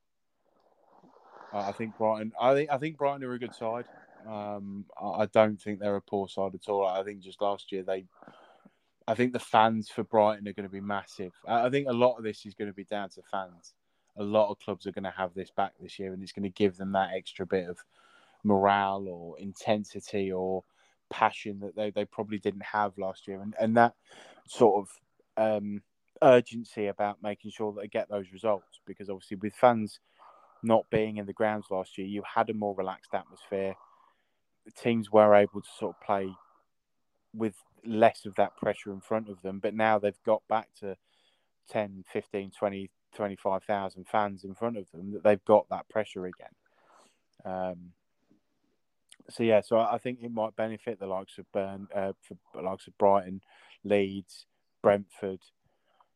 I 1.52 1.70
I 1.70 1.72
think 1.72 1.98
Brighton. 1.98 2.32
I 2.40 2.54
think 2.54 2.70
I 2.72 2.78
think 2.78 2.98
Brighton 2.98 3.24
are 3.24 3.34
a 3.34 3.40
good 3.40 3.56
side. 3.56 3.86
Um, 4.28 4.86
I 5.02 5.24
I 5.24 5.26
don't 5.28 5.62
think 5.62 5.80
they're 5.80 5.96
a 5.96 6.02
poor 6.02 6.28
side 6.28 6.56
at 6.56 6.70
all. 6.70 6.86
I 6.86 7.04
think 7.04 7.22
just 7.22 7.42
last 7.42 7.72
year 7.72 7.84
they. 7.84 8.06
I 9.08 9.16
think 9.16 9.34
the 9.34 9.40
fans 9.40 9.90
for 9.90 10.04
Brighton 10.04 10.48
are 10.48 10.54
going 10.54 10.68
to 10.68 10.72
be 10.72 10.80
massive. 10.80 11.34
I 11.48 11.70
think 11.70 11.88
a 11.88 11.94
lot 11.94 12.18
of 12.18 12.24
this 12.24 12.46
is 12.46 12.54
going 12.54 12.70
to 12.70 12.74
be 12.74 12.86
down 12.86 13.10
to 13.10 13.22
fans. 13.30 13.74
A 14.18 14.24
lot 14.24 14.50
of 14.50 14.60
clubs 14.60 14.86
are 14.86 14.92
going 14.92 15.04
to 15.04 15.14
have 15.18 15.34
this 15.34 15.52
back 15.52 15.74
this 15.80 16.00
year, 16.00 16.14
and 16.14 16.22
it's 16.22 16.32
going 16.32 16.44
to 16.44 16.50
give 16.50 16.78
them 16.78 16.92
that 16.94 17.12
extra 17.16 17.46
bit 17.46 17.68
of 17.68 17.80
morale 18.44 19.08
or 19.08 19.40
intensity 19.40 20.32
or 20.32 20.64
passion 21.10 21.60
that 21.60 21.76
they, 21.76 21.90
they 21.92 22.06
probably 22.06 22.38
didn't 22.40 22.64
have 22.64 22.98
last 22.98 23.28
year, 23.28 23.42
and 23.42 23.56
and 23.60 23.76
that 23.76 23.96
sort 24.48 24.88
of 25.38 25.62
um, 25.62 25.82
urgency 26.22 26.88
about 26.88 27.22
making 27.22 27.52
sure 27.52 27.74
that 27.74 27.82
they 27.82 27.88
get 27.88 28.10
those 28.10 28.32
results. 28.32 28.80
Because 28.86 29.10
obviously, 29.10 29.38
with 29.38 29.56
fans 29.56 30.00
not 30.62 30.90
being 30.90 31.18
in 31.18 31.26
the 31.26 31.34
grounds 31.34 31.66
last 31.70 31.98
year, 31.98 32.08
you 32.08 32.24
had 32.36 32.50
a 32.50 32.54
more 32.54 32.76
relaxed 32.76 33.14
atmosphere. 33.14 33.76
The 34.66 34.72
teams 34.72 35.12
were 35.12 35.36
able 35.36 35.62
to 35.62 35.70
sort 35.78 35.96
of 35.96 36.06
play 36.06 36.34
with 37.36 37.56
less 37.86 38.26
of 38.26 38.36
that 38.36 38.56
pressure 38.58 38.92
in 38.92 39.02
front 39.02 39.30
of 39.30 39.42
them, 39.42 39.60
but 39.60 39.74
now 39.74 40.00
they've 40.00 40.24
got 40.26 40.42
back 40.48 40.70
to 40.80 40.96
10, 41.70 42.06
15, 42.12 42.52
20, 42.52 42.90
25,000 43.16 44.08
fans 44.08 44.44
in 44.44 44.54
front 44.54 44.78
of 44.78 44.90
them, 44.92 45.12
that 45.12 45.24
they've 45.24 45.46
got 45.46 45.68
that 45.70 45.90
pressure 45.90 46.26
again. 46.26 46.48
Um, 47.46 47.92
so 49.30 49.44
yeah, 49.44 49.62
so 49.62 49.80
I 49.80 49.98
think 49.98 50.20
it 50.22 50.32
might 50.32 50.56
benefit 50.56 51.00
the 51.00 51.08
likes 51.08 51.38
of 51.38 51.52
Burn, 51.52 51.88
uh, 51.96 52.14
for 52.22 52.38
the 52.54 52.62
likes 52.62 52.88
of 52.88 52.98
Brighton, 52.98 53.42
Leeds, 53.84 54.46
Brentford. 54.82 55.40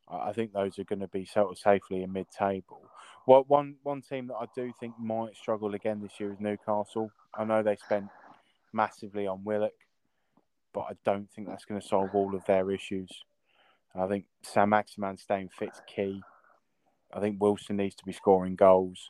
I 0.09 0.29
I 0.29 0.33
think 0.33 0.53
those 0.53 0.77
are 0.79 0.83
going 0.83 0.99
to 0.99 1.07
be 1.07 1.25
sort 1.25 1.51
of 1.51 1.57
safely 1.57 2.03
in 2.03 2.11
mid-table. 2.11 2.81
Well, 3.25 3.45
one 3.47 3.75
one 3.83 4.01
team 4.01 4.27
that 4.27 4.35
I 4.35 4.45
do 4.55 4.71
think 4.79 4.93
might 4.99 5.35
struggle 5.35 5.73
again 5.73 6.01
this 6.01 6.19
year 6.19 6.31
is 6.31 6.39
Newcastle. 6.39 7.11
I 7.33 7.43
know 7.43 7.61
they 7.61 7.75
spent 7.75 8.07
massively 8.73 9.27
on 9.27 9.43
Willock, 9.43 9.73
but 10.77 10.85
I 10.91 10.93
don't 11.03 11.27
think 11.31 11.47
that's 11.47 11.65
going 11.65 11.81
to 11.81 11.87
solve 11.87 12.11
all 12.13 12.35
of 12.35 12.45
their 12.45 12.69
issues. 12.69 13.09
I 13.95 14.05
think 14.05 14.25
Saint-Maximin 14.43 15.17
staying 15.17 15.49
fit's 15.49 15.81
key. 15.87 16.21
I 17.11 17.19
think 17.19 17.41
Wilson 17.41 17.77
needs 17.77 17.95
to 17.95 18.05
be 18.05 18.11
scoring 18.11 18.55
goals. 18.55 19.09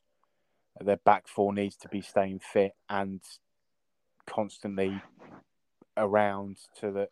Their 0.80 0.96
back 0.96 1.28
four 1.28 1.52
needs 1.54 1.76
to 1.78 1.90
be 1.90 2.00
staying 2.00 2.40
fit 2.40 2.72
and 2.90 3.20
constantly 4.26 5.02
around 5.98 6.56
so 6.80 6.90
that 6.92 7.10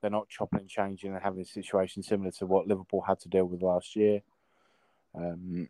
they're 0.00 0.10
not 0.10 0.30
chopping 0.30 0.60
and 0.60 0.68
changing 0.70 1.12
and 1.12 1.22
having 1.22 1.42
a 1.42 1.44
situation 1.44 2.02
similar 2.02 2.30
to 2.30 2.46
what 2.46 2.66
Liverpool 2.66 3.04
had 3.06 3.20
to 3.20 3.28
deal 3.28 3.44
with 3.44 3.60
last 3.60 3.96
year. 3.96 4.22
Um, 5.14 5.68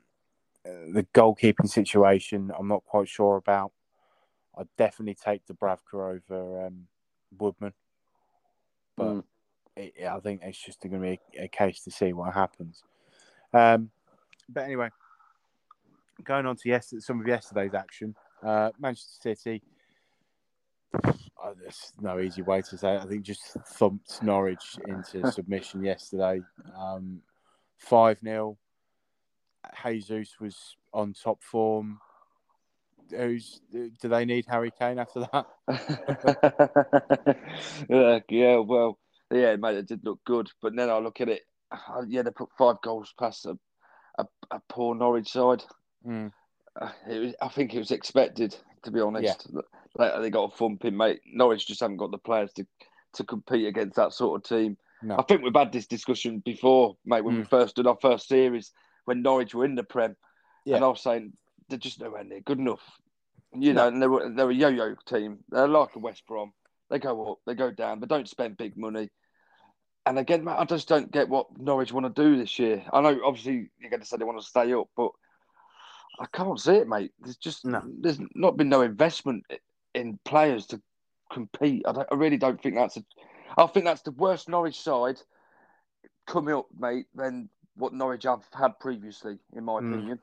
the 0.65 1.05
goalkeeping 1.13 1.69
situation, 1.69 2.53
I'm 2.57 2.69
not 2.69 2.85
quite 2.85 3.09
sure 3.09 3.39
about. 3.39 3.73
I'd 4.57 4.69
definitely 4.79 5.17
take 5.17 5.43
Dubravka 5.47 5.95
over 5.95 6.67
um, 6.67 6.87
Woodman, 7.37 7.73
but 8.97 9.05
Mm. 9.07 9.25
it, 9.77 10.07
I 10.07 10.21
think 10.21 10.41
it's 10.43 10.59
just 10.59 10.81
going 10.81 10.93
to 10.93 10.99
be 10.99 11.21
a, 11.39 11.45
a 11.45 11.49
case 11.49 11.83
to 11.85 11.91
see 11.91 12.13
what 12.13 12.35
happens. 12.35 12.83
Um, 13.53 13.91
but 14.49 14.65
anyway, 14.65 14.91
going 16.25 16.47
on 16.47 16.57
to 16.57 16.69
yes, 16.69 16.93
some 16.99 17.21
of 17.21 17.27
yesterday's 17.27 17.75
action, 17.75 18.15
uh, 18.43 18.71
Manchester 18.79 19.35
City. 19.35 19.63
Oh, 21.43 21.55
there's 21.59 21.95
no 21.99 22.21
easy 22.21 22.43
way 22.43 22.61
to 22.61 22.77
say 22.77 22.97
it. 22.97 23.01
I 23.01 23.07
think 23.07 23.23
just 23.23 23.57
thumped 23.67 24.23
Norwich 24.23 24.79
into 24.87 25.25
submission 25.33 25.83
yesterday. 25.83 26.43
Um, 26.79 27.23
5 27.79 28.19
0. 28.23 28.59
Jesus 29.83 30.39
was 30.39 30.77
on 30.93 31.15
top 31.15 31.43
form. 31.43 31.99
Who's 33.17 33.61
do 33.73 34.09
they 34.09 34.25
need 34.25 34.47
Harry 34.47 34.73
Kane 34.77 34.99
after 34.99 35.21
that? 35.33 35.47
yeah, 37.89 38.19
yeah, 38.29 38.57
well, 38.57 38.99
yeah, 39.33 39.57
mate, 39.57 39.77
it 39.77 39.89
did 39.89 40.05
look 40.05 40.21
good. 40.25 40.49
But 40.63 40.77
then 40.77 40.91
I 40.91 40.99
look 40.99 41.21
at 41.21 41.29
it, 41.29 41.43
uh, 41.73 42.03
yeah, 42.09 42.23
they 42.23 42.31
put 42.31 42.51
five 42.59 42.77
goals 42.83 43.13
past 43.19 43.47
a, 43.47 43.59
a, 44.19 44.27
a 44.51 44.61
poor 44.69 44.95
Norwich 44.95 45.31
side. 45.31 45.63
Mm. 46.07 46.33
Was, 47.09 47.35
I 47.41 47.49
think 47.49 47.75
it 47.75 47.79
was 47.79 47.91
expected, 47.91 48.57
to 48.85 48.91
be 48.91 49.01
honest. 49.01 49.49
They, 49.99 50.11
they 50.21 50.31
got 50.31 50.53
a 50.53 50.57
thumping, 50.57 50.97
mate. 50.97 51.21
Norwich 51.27 51.67
just 51.67 51.81
haven't 51.81 51.99
got 51.99 52.11
the 52.11 52.19
players 52.19 52.53
to, 52.55 52.67
to 53.15 53.25
compete 53.25 53.67
against 53.67 53.97
that 53.97 54.13
sort 54.13 54.41
of 54.41 54.49
team. 54.49 54.77
No. 55.03 55.17
I 55.19 55.23
think 55.23 55.43
we've 55.43 55.55
had 55.55 55.73
this 55.73 55.87
discussion 55.87 56.43
before, 56.45 56.97
mate, 57.05 57.25
when 57.25 57.37
we 57.37 57.43
Mm. 57.43 57.51
first 57.51 57.77
did 57.77 57.87
our 57.87 57.99
first 58.01 58.29
series, 58.29 58.73
when 59.07 59.23
Norwich 59.23 59.55
were 59.55 59.65
in 59.65 59.75
the 59.75 59.83
Prem. 59.83 60.17
Yeah. 60.65 60.77
And 60.77 60.85
I 60.85 60.89
was 60.89 61.01
saying, 61.01 61.33
they're 61.71 61.79
just 61.79 62.01
nowhere 62.01 62.25
near 62.25 62.41
good 62.41 62.59
enough. 62.59 62.83
You 63.53 63.73
know, 63.73 63.89
and 63.89 64.01
they 64.01 64.07
were, 64.07 64.29
they're 64.29 64.51
a 64.51 64.55
yo 64.55 64.69
yo 64.69 64.95
team. 65.07 65.39
They're 65.49 65.67
like 65.67 65.97
a 65.97 65.99
West 65.99 66.27
Brom. 66.27 66.53
They 66.91 66.99
go 66.99 67.33
up, 67.33 67.39
they 67.47 67.55
go 67.55 67.71
down, 67.71 68.01
but 68.01 68.09
don't 68.09 68.29
spend 68.29 68.57
big 68.57 68.77
money. 68.77 69.09
And 70.07 70.19
again, 70.19 70.47
I 70.49 70.65
just 70.65 70.89
don't 70.89 71.11
get 71.11 71.29
what 71.29 71.47
Norwich 71.59 71.93
want 71.93 72.15
to 72.15 72.23
do 72.23 72.37
this 72.37 72.59
year. 72.59 72.83
I 72.93 73.01
know, 73.01 73.21
obviously, 73.25 73.71
you're 73.79 73.91
going 73.91 74.01
to 74.01 74.07
say 74.07 74.17
they 74.17 74.25
want 74.25 74.41
to 74.41 74.47
stay 74.47 74.73
up, 74.73 74.89
but 74.97 75.11
I 76.19 76.27
can't 76.33 76.59
see 76.61 76.75
it, 76.77 76.89
mate. 76.89 77.13
There's 77.21 77.37
just 77.37 77.65
No. 77.65 77.83
there's 78.01 78.19
not 78.35 78.57
been 78.57 78.69
no 78.69 78.83
investment 78.83 79.45
in 79.95 80.19
players 80.25 80.67
to 80.69 80.81
compete. 81.33 81.83
I, 81.87 81.93
don't, 81.93 82.09
I 82.11 82.15
really 82.15 82.39
don't 82.39 82.61
think 82.63 82.77
that's 82.77 82.97
a. 82.97 83.05
I 83.57 83.67
think 83.67 83.85
that's 83.85 84.03
the 84.03 84.13
worst 84.13 84.49
Norwich 84.49 84.81
side 84.81 85.21
coming 86.27 86.55
up, 86.55 86.67
mate, 86.79 87.07
than 87.15 87.49
what 87.77 87.93
Norwich 87.93 88.25
have 88.25 88.45
had 88.53 88.79
previously, 88.79 89.39
in 89.55 89.65
my 89.65 89.81
Mm. 89.81 89.93
opinion. 89.93 90.21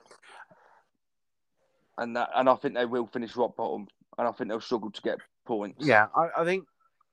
And 1.97 2.15
that, 2.15 2.29
and 2.35 2.47
I 2.47 2.55
think 2.55 2.75
they 2.75 2.85
will 2.85 3.07
finish 3.07 3.35
rock 3.35 3.55
bottom, 3.55 3.87
and 4.17 4.27
I 4.27 4.31
think 4.31 4.49
they'll 4.49 4.61
struggle 4.61 4.91
to 4.91 5.01
get 5.01 5.19
points. 5.45 5.85
Yeah, 5.85 6.07
I, 6.15 6.29
I 6.41 6.45
think 6.45 6.67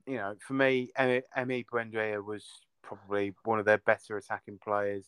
you 0.06 0.16
know, 0.16 0.36
for 0.46 0.52
me, 0.52 0.90
Emi 0.98 1.64
Buendia 1.72 2.22
was 2.22 2.44
probably 2.82 3.32
one 3.44 3.58
of 3.58 3.64
their 3.64 3.78
better 3.78 4.18
attacking 4.18 4.58
players, 4.58 5.06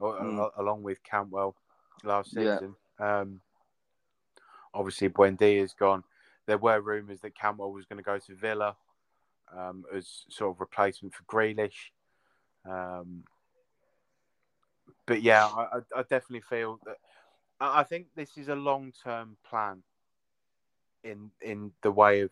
or, 0.00 0.14
Mm. 0.14 0.38
al- 0.38 0.52
along 0.56 0.82
with 0.82 1.02
Campbell 1.04 1.54
last 2.02 2.32
Yeah. 2.34 2.56
season. 2.56 2.74
Um, 2.98 3.40
obviously, 4.74 5.08
Buendia's 5.08 5.74
gone. 5.74 6.02
There 6.46 6.58
were 6.58 6.80
rumours 6.80 7.20
that 7.20 7.36
Campbell 7.36 7.72
was 7.72 7.84
going 7.86 7.98
to 7.98 8.02
go 8.02 8.18
to 8.18 8.34
Villa 8.34 8.76
um, 9.56 9.84
as 9.94 10.24
sort 10.28 10.56
of 10.56 10.60
replacement 10.60 11.14
for 11.14 11.22
Grealish. 11.24 11.90
Um, 12.64 13.22
but 15.06 15.22
yeah, 15.22 15.46
I- 15.46 15.82
I 15.94 16.02
definitely 16.02 16.40
feel 16.40 16.80
that. 16.84 16.98
I 17.70 17.84
think 17.84 18.08
this 18.14 18.36
is 18.36 18.48
a 18.48 18.54
long-term 18.56 19.36
plan 19.48 19.82
in 21.04 21.30
in 21.40 21.72
the 21.82 21.90
way 21.92 22.20
of 22.20 22.30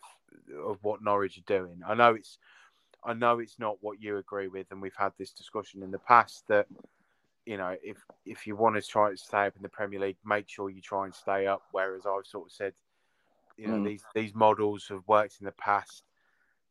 of 0.64 0.78
what 0.82 1.02
Norwich 1.02 1.38
are 1.38 1.58
doing. 1.58 1.82
I 1.86 1.94
know 1.94 2.14
it's 2.14 2.38
I 3.04 3.14
know 3.14 3.38
it's 3.38 3.58
not 3.58 3.78
what 3.82 4.00
you 4.00 4.18
agree 4.18 4.48
with, 4.48 4.70
and 4.70 4.80
we've 4.82 4.96
had 4.96 5.12
this 5.18 5.32
discussion 5.32 5.82
in 5.82 5.90
the 5.90 5.98
past 5.98 6.46
that 6.48 6.66
you 7.46 7.56
know 7.56 7.76
if 7.82 7.98
if 8.24 8.46
you 8.46 8.56
want 8.56 8.76
to 8.76 8.82
try 8.82 9.10
to 9.10 9.16
stay 9.16 9.46
up 9.46 9.56
in 9.56 9.62
the 9.62 9.68
Premier 9.68 10.00
League, 10.00 10.18
make 10.24 10.48
sure 10.48 10.70
you 10.70 10.80
try 10.80 11.04
and 11.04 11.14
stay 11.14 11.46
up. 11.46 11.62
Whereas 11.72 12.06
I've 12.06 12.26
sort 12.26 12.46
of 12.48 12.52
said, 12.52 12.74
you 13.56 13.68
know, 13.68 13.80
Mm. 13.80 13.84
these 13.84 14.04
these 14.14 14.34
models 14.34 14.88
have 14.88 15.06
worked 15.06 15.38
in 15.40 15.46
the 15.46 15.52
past, 15.52 16.04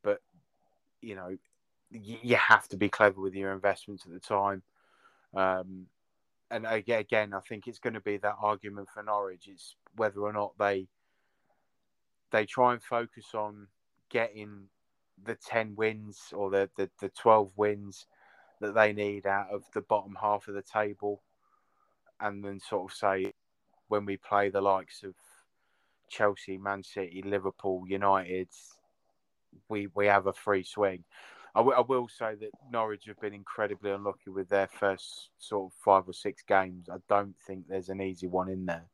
but 0.04 0.22
you 1.02 1.16
know, 1.16 1.38
y- 1.92 2.20
you 2.24 2.36
have 2.36 2.68
to 2.70 2.78
be 2.78 2.90
clever 2.90 3.22
with 3.22 3.36
your 3.36 3.52
investments 3.54 4.06
at 4.06 4.12
the 4.12 4.20
time. 4.20 4.64
Um, 5.36 5.88
and 6.52 6.66
uh, 6.66 6.80
again, 6.88 7.34
I 7.34 7.40
think 7.42 7.68
it's 7.68 7.80
going 7.80 7.94
to 7.94 8.00
be 8.00 8.18
that 8.18 8.36
argument 8.42 8.90
for 8.94 9.04
Norwich. 9.04 9.48
It's 9.48 9.76
whether 9.96 10.22
or 10.22 10.34
not 10.34 10.58
they 10.58 10.88
they 12.32 12.46
try 12.46 12.74
and 12.74 12.82
focus 12.82 13.34
on 13.34 13.68
getting 14.10 14.68
the 15.24 15.36
10 15.36 15.76
wins 15.76 16.32
or 16.34 16.50
the, 16.50 16.70
the, 16.78 16.90
the 17.02 17.10
12 17.10 17.52
wins 17.56 18.06
that 18.62 18.76
they 18.76 18.94
need 18.94 19.26
out 19.26 19.50
of 19.52 19.64
the 19.74 19.82
bottom 19.82 20.16
half 20.20 20.48
of 20.48 20.54
the 20.54 20.62
table 20.62 21.22
and 22.20 22.44
then 22.44 22.60
sort 22.60 22.92
of 22.92 22.96
say 22.96 23.34
when 23.88 24.06
we 24.06 24.18
play 24.18 24.50
the 24.50 24.62
likes 24.62 25.04
of 25.04 25.16
Chelsea, 26.10 26.58
Man 26.58 26.84
City, 26.84 27.24
Liverpool, 27.26 27.84
United, 27.88 28.50
we 29.68 29.88
we 29.96 30.08
have 30.08 30.28
a 30.28 30.34
free 30.34 30.64
swing. 30.64 31.04
I, 31.60 31.62
w- 31.62 31.78
I 31.78 31.82
will 31.82 32.08
say 32.08 32.36
that 32.36 32.52
Norwich 32.72 33.04
have 33.08 33.20
been 33.20 33.34
incredibly 33.34 33.92
unlucky 33.92 34.30
with 34.30 34.48
their 34.48 34.68
first 34.68 35.32
sort 35.40 35.70
of 35.70 35.78
five 35.84 36.08
or 36.08 36.14
six 36.14 36.42
games. 36.42 36.88
I 36.90 37.00
don't 37.10 37.36
think 37.46 37.68
there's 37.68 37.90
an 37.90 38.00
easy 38.02 38.28
one 38.28 38.48
in 38.48 38.66
there. 38.66 38.86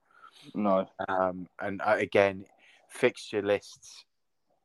No. 0.55 0.89
Um, 1.07 1.47
and 1.61 1.79
uh, 1.83 1.97
again, 1.99 2.43
fixture 2.89 3.43
lists 3.43 4.05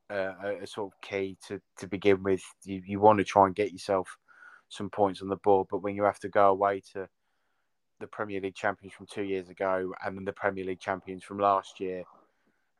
uh, 0.09 0.33
are 0.43 0.67
sort 0.67 0.95
of 0.95 1.01
key 1.03 1.37
to, 1.49 1.61
to 1.77 1.87
begin 1.87 2.23
with. 2.23 2.43
You, 2.65 2.83
you 2.87 3.01
want 3.01 3.19
to 3.19 3.25
try 3.25 3.45
and 3.45 3.55
get 3.55 3.71
yourself 3.71 4.17
some 4.71 4.89
points 4.89 5.21
on 5.21 5.29
the 5.29 5.37
board, 5.37 5.67
but 5.71 5.83
when 5.83 5.95
you 5.95 6.05
have 6.05 6.21
to 6.21 6.31
go 6.31 6.49
away 6.49 6.81
to 6.95 7.07
the 7.99 8.07
Premier 8.07 8.41
League 8.41 8.55
champions 8.55 8.95
from 8.95 9.09
two 9.13 9.25
years 9.25 9.51
ago 9.51 9.93
and 10.03 10.17
then 10.17 10.25
the 10.25 10.33
Premier 10.33 10.65
League 10.65 10.81
champions 10.81 11.23
from 11.23 11.39
last 11.39 11.81
year, 11.81 12.05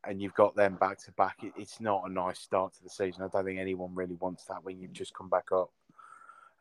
and 0.05 0.21
you've 0.21 0.35
got 0.35 0.57
them 0.57 0.77
back 0.77 0.99
to 1.05 1.13
back, 1.13 1.39
it's 1.57 1.81
not 1.81 2.05
a 2.07 2.13
nice 2.13 2.39
start 2.39 2.75
to 2.75 2.83
the 2.83 2.91
season. 2.91 3.23
I 3.23 3.29
don't 3.29 3.45
think 3.45 3.59
anyone 3.59 3.95
really 3.95 4.15
wants 4.15 4.45
that 4.45 4.65
when 4.65 4.81
you've 4.81 4.93
just 4.93 5.15
come 5.15 5.29
back 5.29 5.53
up. 5.53 5.71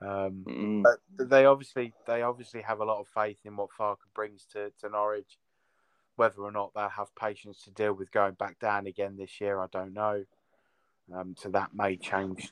Um, 0.01 0.45
Mm. 0.47 0.83
but 1.17 1.29
they 1.29 1.45
obviously 1.45 1.93
they 2.07 2.21
obviously 2.21 2.61
have 2.61 2.79
a 2.79 2.85
lot 2.85 2.99
of 2.99 3.07
faith 3.07 3.39
in 3.45 3.55
what 3.55 3.69
Farke 3.77 3.97
brings 4.13 4.45
to, 4.53 4.71
to 4.79 4.89
Norwich. 4.89 5.37
Whether 6.15 6.41
or 6.41 6.51
not 6.51 6.73
they'll 6.73 6.89
have 6.89 7.15
patience 7.15 7.63
to 7.63 7.71
deal 7.71 7.93
with 7.93 8.11
going 8.11 8.33
back 8.33 8.59
down 8.59 8.87
again 8.87 9.15
this 9.17 9.39
year, 9.39 9.61
I 9.61 9.67
don't 9.71 9.93
know. 9.93 10.25
Um, 11.13 11.35
so 11.37 11.49
that 11.49 11.73
may 11.73 11.95
change 11.95 12.51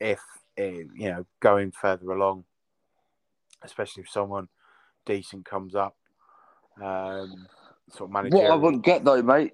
if 0.00 0.20
eh, 0.56 0.82
you 0.94 1.10
know 1.10 1.26
going 1.40 1.72
further 1.72 2.10
along, 2.10 2.44
especially 3.62 4.04
if 4.04 4.10
someone 4.10 4.48
decent 5.04 5.44
comes 5.44 5.74
up. 5.74 5.96
Um, 6.82 7.48
sort 7.90 8.10
of 8.10 8.32
What 8.32 8.50
I 8.50 8.54
wouldn't 8.54 8.84
get 8.84 9.04
though, 9.04 9.22
mate, 9.22 9.52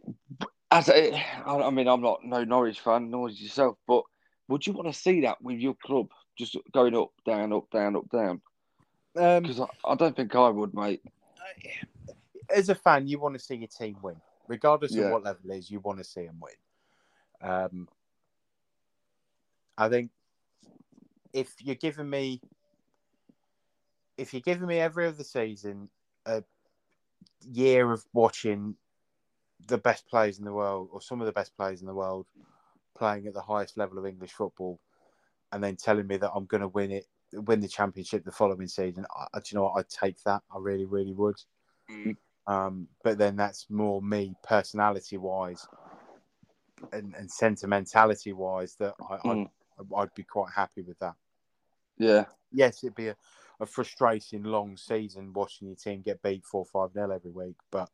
as 0.71 0.89
a, 0.89 1.15
I 1.15 1.55
I 1.67 1.71
mean, 1.71 1.89
I'm 1.89 2.01
not 2.01 2.25
no 2.25 2.45
Norwich 2.45 2.81
fan, 2.81 3.11
nor 3.11 3.29
is 3.29 3.41
yourself, 3.41 3.77
but 3.87 4.03
would 4.49 4.67
you 4.67 4.73
want 4.73 4.89
to 4.89 4.99
see 4.99 5.21
that 5.23 5.41
with 5.43 5.59
your 5.59 5.75
club 5.85 6.09
just 6.39 6.57
going 6.73 6.97
up, 6.97 7.11
down, 7.27 7.53
up, 7.53 7.71
down, 7.71 7.97
up, 7.97 8.09
down? 8.11 8.41
Um, 9.17 9.43
Because 9.43 9.61
I, 9.61 9.67
I 9.85 9.95
don't 9.95 10.17
think 10.17 10.35
I 10.35 10.49
would, 10.49 10.75
mate. 10.75 11.03
as 12.55 12.69
a 12.69 12.75
fan, 12.75 13.07
you 13.07 13.19
want 13.19 13.35
to 13.35 13.41
see 13.41 13.57
your 13.57 13.69
team 13.69 13.97
win, 14.03 14.17
regardless 14.49 14.93
Yeah. 14.93 15.07
of 15.07 15.13
what 15.13 15.25
level 15.25 15.51
it 15.51 15.59
is. 15.59 15.71
You 15.71 15.81
want 15.81 15.99
to 15.99 16.05
see 16.05 16.27
them 16.27 16.41
win. 16.41 17.51
Um, 17.51 17.89
I 19.77 19.89
think 19.89 20.11
if 21.33 21.55
you're 21.61 21.75
giving 21.75 22.09
me, 22.09 22.41
if 24.17 24.33
you're 24.33 24.43
giving 24.43 24.67
me 24.67 24.79
every 24.79 25.07
other 25.07 25.25
season 25.25 25.89
a 26.27 26.43
year 27.51 27.93
of 27.93 28.05
watching 28.13 28.77
the 29.69 29.79
best 29.79 30.07
players 30.09 30.39
in 30.39 30.45
the 30.45 30.53
world, 30.53 30.89
or 30.93 31.01
some 31.01 31.21
of 31.21 31.27
the 31.27 31.33
best 31.33 31.57
players 31.57 31.81
in 31.81 31.87
the 31.87 31.95
world, 31.95 32.27
playing 32.97 33.27
at 33.27 33.35
the 33.35 33.43
highest 33.43 33.77
level 33.77 33.99
of 33.99 34.07
English 34.07 34.33
football, 34.33 34.81
and 35.53 35.63
then 35.63 35.77
telling 35.77 36.07
me 36.07 36.17
that 36.17 36.33
I'm 36.35 36.47
going 36.47 36.61
to 36.61 36.69
win 36.69 36.91
it, 36.91 37.07
win 37.33 37.61
the 37.61 37.69
championship 37.69 38.25
the 38.25 38.33
following 38.33 38.67
season, 38.67 39.07
I, 39.15 39.39
do 39.39 39.43
you 39.47 39.57
know 39.57 39.65
what? 39.65 39.79
I'd 39.79 39.89
take 39.89 40.23
that. 40.25 40.43
I 40.55 40.59
really, 40.59 40.85
really 40.85 41.13
would. 41.13 41.37
Mm. 41.91 42.17
Um, 42.47 42.89
but 43.05 43.19
then 43.19 43.37
that's 43.37 43.67
more 43.71 44.03
me 44.03 44.35
personality 44.43 45.17
wise 45.17 45.67
and, 46.93 47.15
and 47.17 47.31
sentimentality 47.31 48.33
wise 48.33 48.75
that 48.81 48.95
I, 49.09 49.17
Mm. 49.19 49.49
I'd, 49.79 49.87
I'd 49.97 50.15
be 50.15 50.25
quite 50.25 50.53
happy 50.55 50.83
with 50.83 50.99
that. 50.99 51.15
Yeah, 51.99 52.25
Yes, 52.53 52.85
it'd 52.85 52.95
be 52.95 53.09
a, 53.09 53.17
a 53.63 53.67
frustrating 53.67 54.43
long 54.43 54.77
season 54.77 55.33
watching 55.33 55.69
your 55.69 55.77
team 55.77 56.03
get 56.03 56.21
beat 56.21 56.45
4 56.45 56.67
5 56.67 56.93
0 56.93 57.11
every 57.13 57.31
week. 57.31 57.57
But 57.71 57.89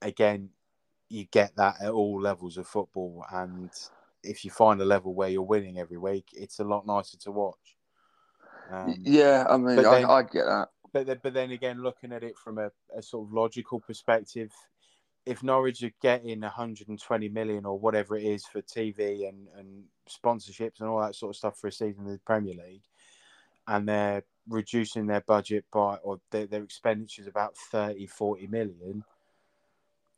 again, 0.00 0.50
you 1.08 1.24
get 1.24 1.56
that 1.56 1.82
at 1.82 1.90
all 1.90 2.20
levels 2.20 2.56
of 2.56 2.66
football. 2.66 3.24
And 3.32 3.70
if 4.22 4.44
you 4.44 4.52
find 4.52 4.80
a 4.80 4.84
level 4.84 5.12
where 5.12 5.28
you're 5.28 5.42
winning 5.42 5.76
every 5.78 5.98
week, 5.98 6.28
it's 6.32 6.60
a 6.60 6.64
lot 6.64 6.86
nicer 6.86 7.18
to 7.18 7.32
watch. 7.32 7.76
Um, 8.70 8.94
yeah. 9.02 9.44
I 9.50 9.56
mean, 9.56 9.80
I, 9.80 9.82
then- 9.82 10.04
I 10.06 10.22
get 10.22 10.44
that. 10.44 10.68
but 10.92 11.06
then, 11.06 11.18
but 11.22 11.34
then 11.34 11.50
again, 11.50 11.82
looking 11.82 12.12
at 12.12 12.22
it 12.22 12.38
from 12.38 12.58
a, 12.58 12.70
a 12.96 13.02
sort 13.02 13.26
of 13.26 13.34
logical 13.34 13.80
perspective, 13.80 14.52
if 15.26 15.42
Norwich 15.42 15.82
are 15.82 15.90
getting 16.00 16.40
120 16.42 17.28
million 17.28 17.64
or 17.64 17.78
whatever 17.78 18.16
it 18.16 18.24
is 18.24 18.46
for 18.46 18.62
TV 18.62 19.28
and, 19.28 19.48
and 19.58 19.82
sponsorships 20.08 20.80
and 20.80 20.88
all 20.88 21.00
that 21.00 21.16
sort 21.16 21.30
of 21.30 21.36
stuff 21.36 21.58
for 21.58 21.66
a 21.66 21.72
season 21.72 22.06
in 22.06 22.12
the 22.12 22.20
Premier 22.24 22.54
League, 22.54 22.82
and 23.66 23.88
they're 23.88 24.22
reducing 24.48 25.06
their 25.06 25.22
budget 25.22 25.64
by 25.72 25.96
or 25.96 26.20
their, 26.30 26.46
their 26.46 26.62
expenditures 26.64 27.26
about 27.26 27.56
30, 27.56 28.06
40 28.06 28.46
million, 28.48 29.04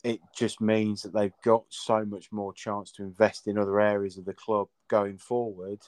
it 0.04 0.20
just 0.34 0.60
means 0.60 1.02
that 1.02 1.12
they've 1.12 1.40
got 1.44 1.64
so 1.68 2.04
much 2.04 2.30
more 2.32 2.52
chance 2.52 2.92
to 2.92 3.02
invest 3.02 3.46
in 3.46 3.58
other 3.58 3.80
areas 3.80 4.18
of 4.18 4.24
the 4.24 4.34
club 4.34 4.68
going 4.88 5.18
forward 5.18 5.80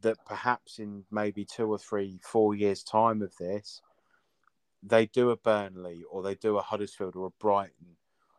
that 0.00 0.18
perhaps 0.26 0.78
in 0.78 1.04
maybe 1.10 1.44
two 1.44 1.66
or 1.70 1.78
three, 1.78 2.20
four 2.22 2.54
years' 2.54 2.82
time 2.82 3.22
of 3.22 3.36
this, 3.38 3.82
they 4.82 5.06
do 5.06 5.30
a 5.30 5.36
Burnley 5.36 6.04
or 6.10 6.22
they 6.22 6.34
do 6.36 6.56
a 6.58 6.62
Huddersfield 6.62 7.16
or 7.16 7.26
a 7.26 7.30
Brighton 7.40 7.96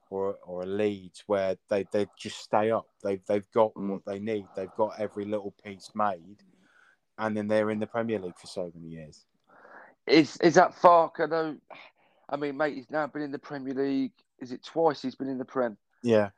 or 0.09 0.37
or 0.45 0.63
a 0.63 0.65
Leeds 0.65 1.23
where 1.27 1.57
they, 1.69 1.85
they 1.91 2.07
just 2.17 2.39
stay 2.39 2.71
up. 2.71 2.87
They've 3.03 3.23
they've 3.27 3.49
got 3.53 3.73
Mm. 3.75 3.89
what 3.89 4.05
they 4.05 4.19
need. 4.19 4.45
They've 4.55 4.73
got 4.77 4.99
every 4.99 5.25
little 5.25 5.53
piece 5.63 5.91
made, 5.95 6.43
and 7.19 7.35
then 7.37 7.47
they're 7.47 7.69
in 7.69 7.79
the 7.79 7.85
Premier 7.87 8.17
League 8.19 8.37
for 8.37 8.47
so 8.47 8.71
many 8.73 8.87
years. 8.87 9.25
Is 10.07 10.37
is 10.37 10.55
that 10.55 10.75
Farke 10.75 11.29
though? 11.29 11.55
I 12.29 12.35
mean, 12.37 12.57
mate, 12.57 12.75
he's 12.75 12.89
now 12.89 13.05
been 13.07 13.21
in 13.21 13.31
the 13.31 13.39
Premier 13.39 13.73
League. 13.73 14.11
Is 14.39 14.51
it 14.51 14.63
twice 14.63 15.01
he's 15.01 15.15
been 15.15 15.27
in 15.29 15.37
the 15.37 15.45
Prem? 15.45 15.77
Yeah, 16.01 16.29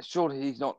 Surely 0.00 0.40
he's 0.42 0.60
not. 0.60 0.78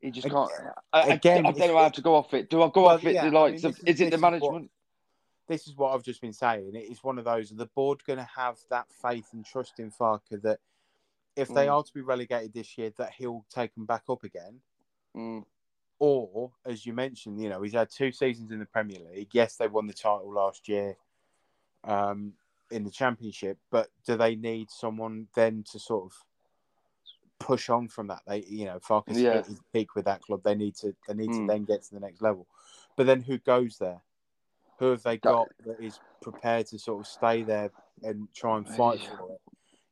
He 0.00 0.10
just 0.10 0.28
can't. 0.28 0.50
I, 0.92 1.00
I- 1.00 1.06
again, 1.14 1.46
I, 1.46 1.52
don't 1.52 1.68
know 1.68 1.78
how 1.78 1.88
to 1.88 2.02
go 2.02 2.14
off 2.14 2.34
it. 2.34 2.50
Do 2.50 2.62
I 2.62 2.70
go 2.72 2.82
Well, 2.82 2.96
off 2.96 3.04
it? 3.04 3.14
yeah, 3.14 3.28
the 3.30 3.36
I 3.38 3.50
mean, 3.52 3.64
of, 3.64 3.64
is, 3.64 3.78
is- 3.86 4.00
it 4.00 4.10
the 4.10 4.16
is 4.16 4.20
what- 4.20 4.20
management? 4.20 4.70
this 5.48 5.68
is 5.68 5.76
what 5.76 5.94
I've 5.94 6.02
just 6.02 6.20
been 6.20 6.32
saying. 6.32 6.72
It 6.74 6.90
is 6.90 7.04
one 7.04 7.18
of 7.18 7.24
those. 7.24 7.52
Are 7.52 7.56
the 7.56 7.66
board 7.66 8.00
going 8.04 8.18
to 8.18 8.28
have 8.36 8.58
that 8.70 8.86
faith 9.00 9.28
and 9.32 9.44
trust 9.44 9.78
in 9.78 9.92
Farke 9.92 10.42
that 10.42 10.58
if 11.36 11.48
they 11.48 11.66
Mm. 11.66 11.72
are 11.76 11.82
to 11.84 11.94
be 11.94 12.00
relegated 12.00 12.52
this 12.52 12.76
year, 12.76 12.90
that 12.98 13.12
he'll 13.16 13.44
take 13.48 13.72
them 13.74 13.86
back 13.86 14.02
up 14.08 14.24
again? 14.24 14.60
Mm, 15.16 15.44
or 15.98 16.52
as 16.64 16.84
you 16.84 16.92
mentioned, 16.92 17.40
you 17.40 17.48
know, 17.48 17.62
he's 17.62 17.72
had 17.72 17.90
two 17.90 18.12
seasons 18.12 18.50
in 18.50 18.58
the 18.58 18.66
Premier 18.66 18.98
League. 19.12 19.30
Yes, 19.32 19.56
they 19.56 19.66
won 19.68 19.86
the 19.86 19.94
title 19.94 20.32
last 20.32 20.68
year 20.68 20.96
um, 21.84 22.32
in 22.70 22.84
the 22.84 22.90
Championship, 22.90 23.58
but 23.70 23.88
do 24.06 24.16
they 24.16 24.36
need 24.36 24.70
someone 24.70 25.28
then 25.34 25.64
to 25.72 25.78
sort 25.78 26.04
of 26.04 26.12
push 27.38 27.68
on 27.68 27.88
from 27.88 28.08
that? 28.08 28.22
They, 28.26 28.42
you 28.42 28.66
know, 28.66 28.78
Farke's 28.80 29.18
Yeah. 29.18 29.34
hit 29.34 29.46
his 29.46 29.60
peak 29.72 29.94
with 29.94 30.04
that 30.04 30.22
club. 30.22 30.42
They 30.44 30.54
need 30.54 30.74
to, 30.76 30.94
they 31.06 31.14
need 31.14 31.30
Mm. 31.30 31.40
to 31.40 31.46
then 31.46 31.64
get 31.64 31.82
to 31.84 31.94
the 31.94 32.00
next 32.00 32.20
level. 32.20 32.46
But 32.96 33.06
then 33.06 33.22
who 33.22 33.38
goes 33.38 33.78
there? 33.78 34.02
Who 34.78 34.90
have 34.90 35.02
they 35.02 35.16
got 35.16 35.48
that 35.64 35.80
is 35.80 36.00
prepared 36.20 36.66
to 36.66 36.78
sort 36.78 37.00
of 37.00 37.06
stay 37.06 37.42
there 37.42 37.70
and 38.02 38.28
try 38.34 38.58
and 38.58 38.68
fight 38.68 39.00
Yeah. 39.00 39.16
for 39.16 39.32
it? 39.32 39.40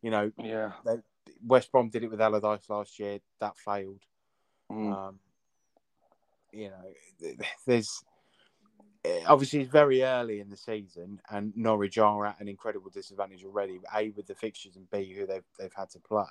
You 0.02 0.10
know, 0.10 0.32
yeah. 0.36 0.72
West 1.42 1.72
Brom 1.72 1.88
did 1.88 2.02
it 2.02 2.10
with 2.10 2.20
Allardyce 2.20 2.68
last 2.68 2.98
year. 2.98 3.20
That 3.40 3.56
failed. 3.56 4.02
Mm, 4.70 4.92
Um, 4.92 5.20
you 6.54 6.70
know, 6.70 7.36
there's 7.66 8.04
obviously 9.26 9.60
it's 9.60 9.70
very 9.70 10.02
early 10.02 10.40
in 10.40 10.48
the 10.48 10.56
season, 10.56 11.20
and 11.30 11.52
Norwich 11.56 11.98
are 11.98 12.26
at 12.26 12.40
an 12.40 12.48
incredible 12.48 12.90
disadvantage 12.90 13.44
already. 13.44 13.80
A 13.94 14.10
with 14.10 14.26
the 14.26 14.34
fixtures, 14.34 14.76
and 14.76 14.90
B 14.90 15.12
who 15.12 15.26
they've 15.26 15.44
they've 15.58 15.74
had 15.74 15.90
to 15.90 15.98
play, 16.00 16.24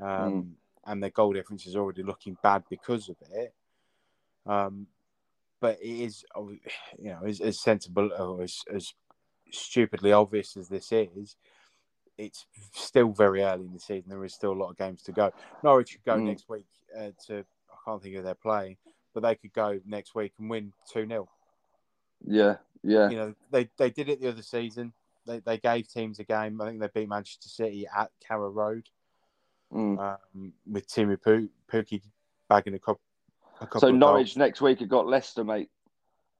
um, 0.00 0.56
and 0.86 1.02
their 1.02 1.10
goal 1.10 1.32
difference 1.32 1.66
is 1.66 1.76
already 1.76 2.02
looking 2.02 2.36
bad 2.42 2.64
because 2.68 3.08
of 3.08 3.16
it. 3.30 3.54
Um, 4.46 4.86
but 5.60 5.78
it 5.80 6.04
is, 6.04 6.24
you 6.98 7.10
know, 7.10 7.20
as, 7.24 7.40
as 7.40 7.62
sensible 7.62 8.10
or 8.18 8.42
as, 8.42 8.58
as 8.74 8.92
stupidly 9.52 10.10
obvious 10.12 10.56
as 10.56 10.68
this 10.68 10.90
is, 10.90 11.36
it's 12.18 12.46
still 12.72 13.12
very 13.12 13.42
early 13.42 13.66
in 13.66 13.72
the 13.72 13.78
season. 13.78 14.10
There 14.10 14.24
is 14.24 14.34
still 14.34 14.52
a 14.52 14.58
lot 14.60 14.70
of 14.70 14.76
games 14.76 15.02
to 15.04 15.12
go. 15.12 15.32
Norwich 15.62 15.92
could 15.92 16.04
go 16.04 16.18
Mm. 16.18 16.26
next 16.26 16.48
week 16.48 16.66
uh, 16.98 17.10
to 17.26 17.44
I 17.70 17.76
can't 17.84 18.02
think 18.02 18.16
who 18.16 18.22
they're 18.22 18.34
playing, 18.34 18.76
but 19.14 19.22
they 19.22 19.34
could 19.34 19.52
go 19.52 19.80
next 19.86 20.14
week 20.14 20.32
and 20.38 20.48
win 20.50 20.72
two 20.90 21.06
0 21.06 21.28
yeah. 22.24 22.56
Yeah. 22.84 23.08
You 23.10 23.16
know, 23.16 23.34
they 23.50 23.68
they 23.78 23.90
did 23.90 24.08
it 24.08 24.20
the 24.20 24.28
other 24.28 24.42
season. 24.42 24.92
They 25.26 25.38
they 25.40 25.58
gave 25.58 25.88
teams 25.88 26.18
a 26.18 26.24
game. 26.24 26.60
I 26.60 26.66
think 26.68 26.80
they 26.80 26.88
beat 26.92 27.08
Manchester 27.08 27.48
City 27.48 27.86
at 27.96 28.10
Carrow 28.26 28.50
Road 28.50 28.88
Mm. 29.72 29.98
um, 29.98 30.52
with 30.70 30.86
Teemu 30.86 31.16
Pukki 31.70 32.02
bagging 32.48 32.74
a 32.74 32.78
couple. 32.78 33.00
A 33.62 33.66
couple 33.66 33.80
So 33.80 33.90
Norwich 33.90 34.28
goals. 34.34 34.36
next 34.36 34.60
week 34.60 34.80
have 34.80 34.88
got 34.90 35.06
Leicester, 35.06 35.44
mate, 35.44 35.70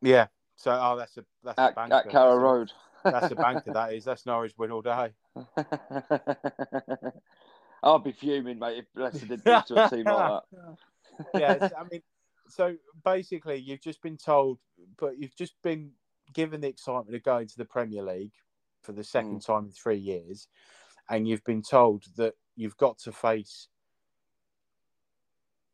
yeah. 0.02 0.26
So 0.56 0.70
oh, 0.78 0.96
that's 0.98 1.16
a 1.16 1.24
that's 1.42 1.56
a 1.58 1.62
at, 1.62 1.74
banker. 1.74 1.94
at 1.94 2.10
Carrow 2.10 2.32
That's 2.32 2.36
a- 2.36 2.40
Road. 2.40 2.72
That's 3.04 3.32
a 3.32 3.36
banker. 3.36 3.72
That 3.72 3.94
is. 3.94 4.04
That's 4.04 4.26
Norwich 4.26 4.52
win 4.58 4.70
all 4.70 4.82
day. 4.82 5.12
I'll 7.82 7.98
be 7.98 8.12
fuming, 8.12 8.58
mate, 8.58 8.78
if 8.78 8.84
Leicester 8.94 9.26
did 9.26 9.42
this 9.44 9.64
to 9.64 9.86
a 9.86 9.90
team 9.90 10.04
like 10.04 10.42
that. 10.52 10.76
yeah, 11.34 11.68
I 11.78 11.82
mean, 11.90 12.02
so 12.52 12.76
basically, 13.02 13.56
you've 13.56 13.80
just 13.80 14.02
been 14.02 14.18
told, 14.18 14.58
but 14.98 15.18
you've 15.18 15.34
just 15.36 15.54
been 15.62 15.90
given 16.34 16.60
the 16.60 16.68
excitement 16.68 17.16
of 17.16 17.22
going 17.22 17.46
to 17.48 17.56
the 17.56 17.64
Premier 17.64 18.02
League 18.02 18.34
for 18.82 18.92
the 18.92 19.02
second 19.02 19.38
Mm. 19.40 19.46
time 19.46 19.64
in 19.66 19.70
three 19.70 19.96
years, 19.96 20.48
and 21.08 21.26
you've 21.26 21.44
been 21.44 21.62
told 21.62 22.04
that 22.16 22.34
you've 22.54 22.76
got 22.76 22.98
to 22.98 23.12
face 23.12 23.68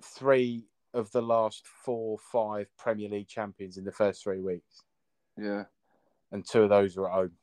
three 0.03 0.69
of 0.95 1.11
the 1.11 1.21
last 1.23 1.67
four, 1.67 2.17
five 2.19 2.69
Premier 2.77 3.09
League 3.09 3.29
champions 3.29 3.77
in 3.77 3.85
the 3.85 3.91
first 3.93 4.23
three 4.23 4.41
weeks, 4.41 4.85
Yeah, 5.37 5.65
and 6.31 6.47
two 6.47 6.63
of 6.63 6.69
those 6.69 6.97
were 6.97 7.09
at 7.09 7.15
home. 7.15 7.37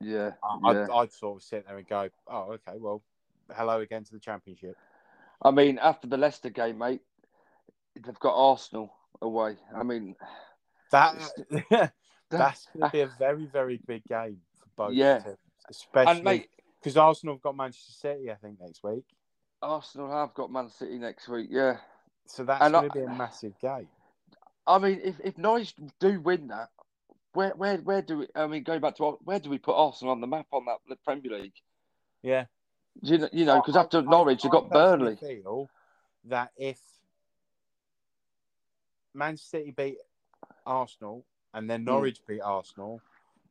yeah, 0.00 0.32
I- 0.42 0.72
yeah. 0.72 0.82
I'd, 0.82 0.90
I'd 0.90 1.12
sort 1.12 1.36
of 1.38 1.42
sit 1.44 1.66
there 1.66 1.78
and 1.78 1.86
go, 1.86 2.08
"Oh, 2.26 2.52
okay, 2.54 2.78
well, 2.78 3.04
hello 3.54 3.80
again 3.80 4.02
to 4.04 4.12
the 4.12 4.18
Championship." 4.18 4.76
I 5.42 5.52
mean, 5.52 5.78
after 5.78 6.08
the 6.08 6.16
Leicester 6.16 6.50
game, 6.50 6.78
mate, 6.78 7.02
they've 8.04 8.18
got 8.18 8.34
Arsenal 8.34 8.92
away. 9.22 9.56
I 9.74 9.82
mean, 9.82 10.16
That 10.92 11.16
that- 11.70 11.92
that's 12.30 12.66
going 12.66 12.90
to 12.90 12.92
be 12.92 13.00
a 13.00 13.06
very, 13.18 13.46
very 13.46 13.80
big 13.86 14.04
game 14.04 14.40
for 14.56 14.66
both 14.76 14.94
Yeah. 14.94 15.18
teams, 15.18 15.36
especially 15.68 16.48
because 16.80 16.96
Arsenal 16.96 17.34
have 17.34 17.42
got 17.42 17.56
Manchester 17.56 17.92
City, 17.92 18.30
I 18.30 18.36
think, 18.36 18.60
next 18.60 18.82
week. 18.84 19.04
Arsenal 19.62 20.10
have 20.10 20.32
got 20.34 20.50
Man 20.50 20.70
City 20.70 20.98
next 20.98 21.28
week. 21.28 21.48
Yeah, 21.50 21.78
So 22.26 22.44
that's 22.44 22.62
And 22.64 22.72
going 22.72 22.84
I- 22.84 22.88
to 22.88 22.94
be 22.94 23.04
a 23.04 23.08
massive 23.10 23.58
game. 23.60 23.88
I 24.66 24.78
mean, 24.78 25.00
if 25.02 25.18
if 25.24 25.36
Norwich 25.38 25.74
do 25.98 26.20
win 26.20 26.48
that, 26.48 26.68
where 27.32 27.50
where 27.50 27.78
where 27.78 28.02
do 28.02 28.18
we? 28.18 28.28
I 28.36 28.46
mean, 28.46 28.62
going 28.62 28.80
back 28.80 28.94
to 28.96 29.18
where 29.24 29.40
do 29.40 29.50
we 29.50 29.58
put 29.58 29.74
Arsenal 29.74 30.12
on 30.12 30.20
the 30.20 30.26
map 30.28 30.46
on 30.52 30.64
that 30.66 30.78
the 30.88 30.96
Premier 30.96 31.32
League? 31.40 31.54
Yeah, 32.22 32.44
You 33.02 33.18
know, 33.18 33.28
you 33.32 33.44
know, 33.46 33.56
because 33.60 33.76
after 33.76 33.98
I- 33.98 34.02
Norwich, 34.02 34.44
you've 34.44 34.52
got 34.52 34.70
personally 34.70 35.16
Burnley. 35.16 35.40
Feel 35.42 35.68
that 36.26 36.52
if 36.56 36.78
Manchester 39.14 39.58
City 39.58 39.74
beat 39.76 39.96
Arsenal 40.66 41.24
and 41.54 41.68
then 41.68 41.84
Norwich 41.84 42.20
beat 42.26 42.40
Arsenal, 42.40 43.00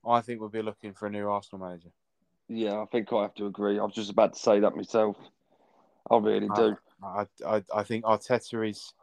I 0.07 0.21
think 0.21 0.39
we'll 0.39 0.49
be 0.49 0.61
looking 0.61 0.93
for 0.93 1.07
a 1.07 1.09
new 1.09 1.27
Arsenal 1.27 1.65
manager. 1.65 1.89
Yeah, 2.47 2.81
I 2.81 2.85
think 2.85 3.11
I 3.13 3.23
have 3.23 3.35
to 3.35 3.45
agree. 3.45 3.79
I 3.79 3.83
was 3.83 3.93
just 3.93 4.09
about 4.09 4.33
to 4.33 4.39
say 4.39 4.59
that 4.59 4.75
myself. 4.75 5.17
I 6.09 6.17
really 6.17 6.49
do. 6.55 6.75
I, 7.03 7.25
I, 7.45 7.63
I 7.73 7.83
think 7.83 8.05
Arteta 8.05 8.67
is, 8.67 8.93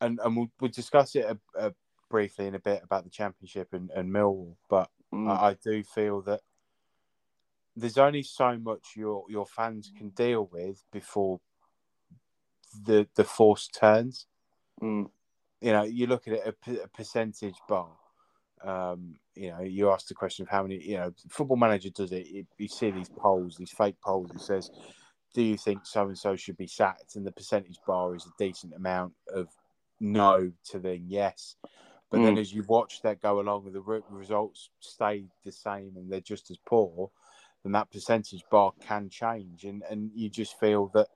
and 0.00 0.20
and 0.22 0.36
we'll, 0.36 0.50
we'll 0.60 0.70
discuss 0.70 1.16
it 1.16 1.24
a, 1.24 1.38
a, 1.66 1.74
briefly 2.08 2.46
in 2.46 2.54
a 2.54 2.60
bit 2.60 2.82
about 2.84 3.04
the 3.04 3.10
Championship 3.10 3.68
and, 3.72 3.90
and 3.90 4.12
Millwall, 4.12 4.54
but 4.70 4.90
Mm. 5.12 5.28
I, 5.28 5.50
I 5.50 5.54
do 5.54 5.82
feel 5.82 6.22
that 6.22 6.40
there's 7.74 7.98
only 7.98 8.22
so 8.22 8.58
much 8.58 8.94
your 8.96 9.24
your 9.28 9.46
fans 9.46 9.92
can 9.96 10.10
deal 10.10 10.48
with 10.52 10.82
before 10.92 11.40
the 12.84 13.06
the 13.14 13.24
force 13.24 13.68
turns. 13.68 14.26
Mm. 14.82 15.10
You 15.60 15.72
know, 15.72 15.82
you 15.82 16.06
look 16.06 16.28
at 16.28 16.34
it 16.34 16.42
a, 16.46 16.52
p- 16.52 16.80
a 16.80 16.88
percentage 16.88 17.56
bar. 17.68 17.88
Um, 18.64 19.16
you 19.34 19.50
know, 19.50 19.60
you 19.60 19.90
ask 19.90 20.08
the 20.08 20.14
question 20.14 20.42
of 20.42 20.48
how 20.48 20.62
many. 20.62 20.82
You 20.82 20.96
know, 20.98 21.12
Football 21.30 21.56
Manager 21.56 21.90
does 21.90 22.12
it. 22.12 22.26
You, 22.26 22.46
you 22.58 22.68
see 22.68 22.90
these 22.90 23.10
polls, 23.10 23.56
these 23.56 23.70
fake 23.72 23.96
polls. 24.04 24.30
It 24.34 24.40
says, 24.40 24.70
"Do 25.34 25.42
you 25.42 25.56
think 25.56 25.84
so 25.84 26.06
and 26.06 26.18
so 26.18 26.36
should 26.36 26.56
be 26.56 26.66
sacked?" 26.66 27.16
And 27.16 27.26
the 27.26 27.32
percentage 27.32 27.78
bar 27.86 28.14
is 28.14 28.26
a 28.26 28.32
decent 28.38 28.74
amount 28.74 29.14
of 29.32 29.48
no 30.00 30.52
to 30.70 30.78
then 30.78 31.04
yes. 31.08 31.56
But 32.10 32.22
then, 32.22 32.36
Mm. 32.36 32.40
as 32.40 32.52
you 32.52 32.62
watch 32.68 33.02
that 33.02 33.20
go 33.20 33.40
along, 33.40 33.72
the 33.72 33.80
re- 33.80 34.00
results 34.10 34.70
stay 34.80 35.26
the 35.44 35.52
same, 35.52 35.96
and 35.96 36.10
they're 36.10 36.20
just 36.20 36.50
as 36.50 36.58
poor, 36.58 37.10
then 37.62 37.72
that 37.72 37.90
percentage 37.90 38.44
bar 38.50 38.72
can 38.80 39.08
change, 39.10 39.64
and 39.64 39.82
and 39.90 40.10
you 40.14 40.30
just 40.30 40.58
feel 40.60 40.86
that 40.94 41.08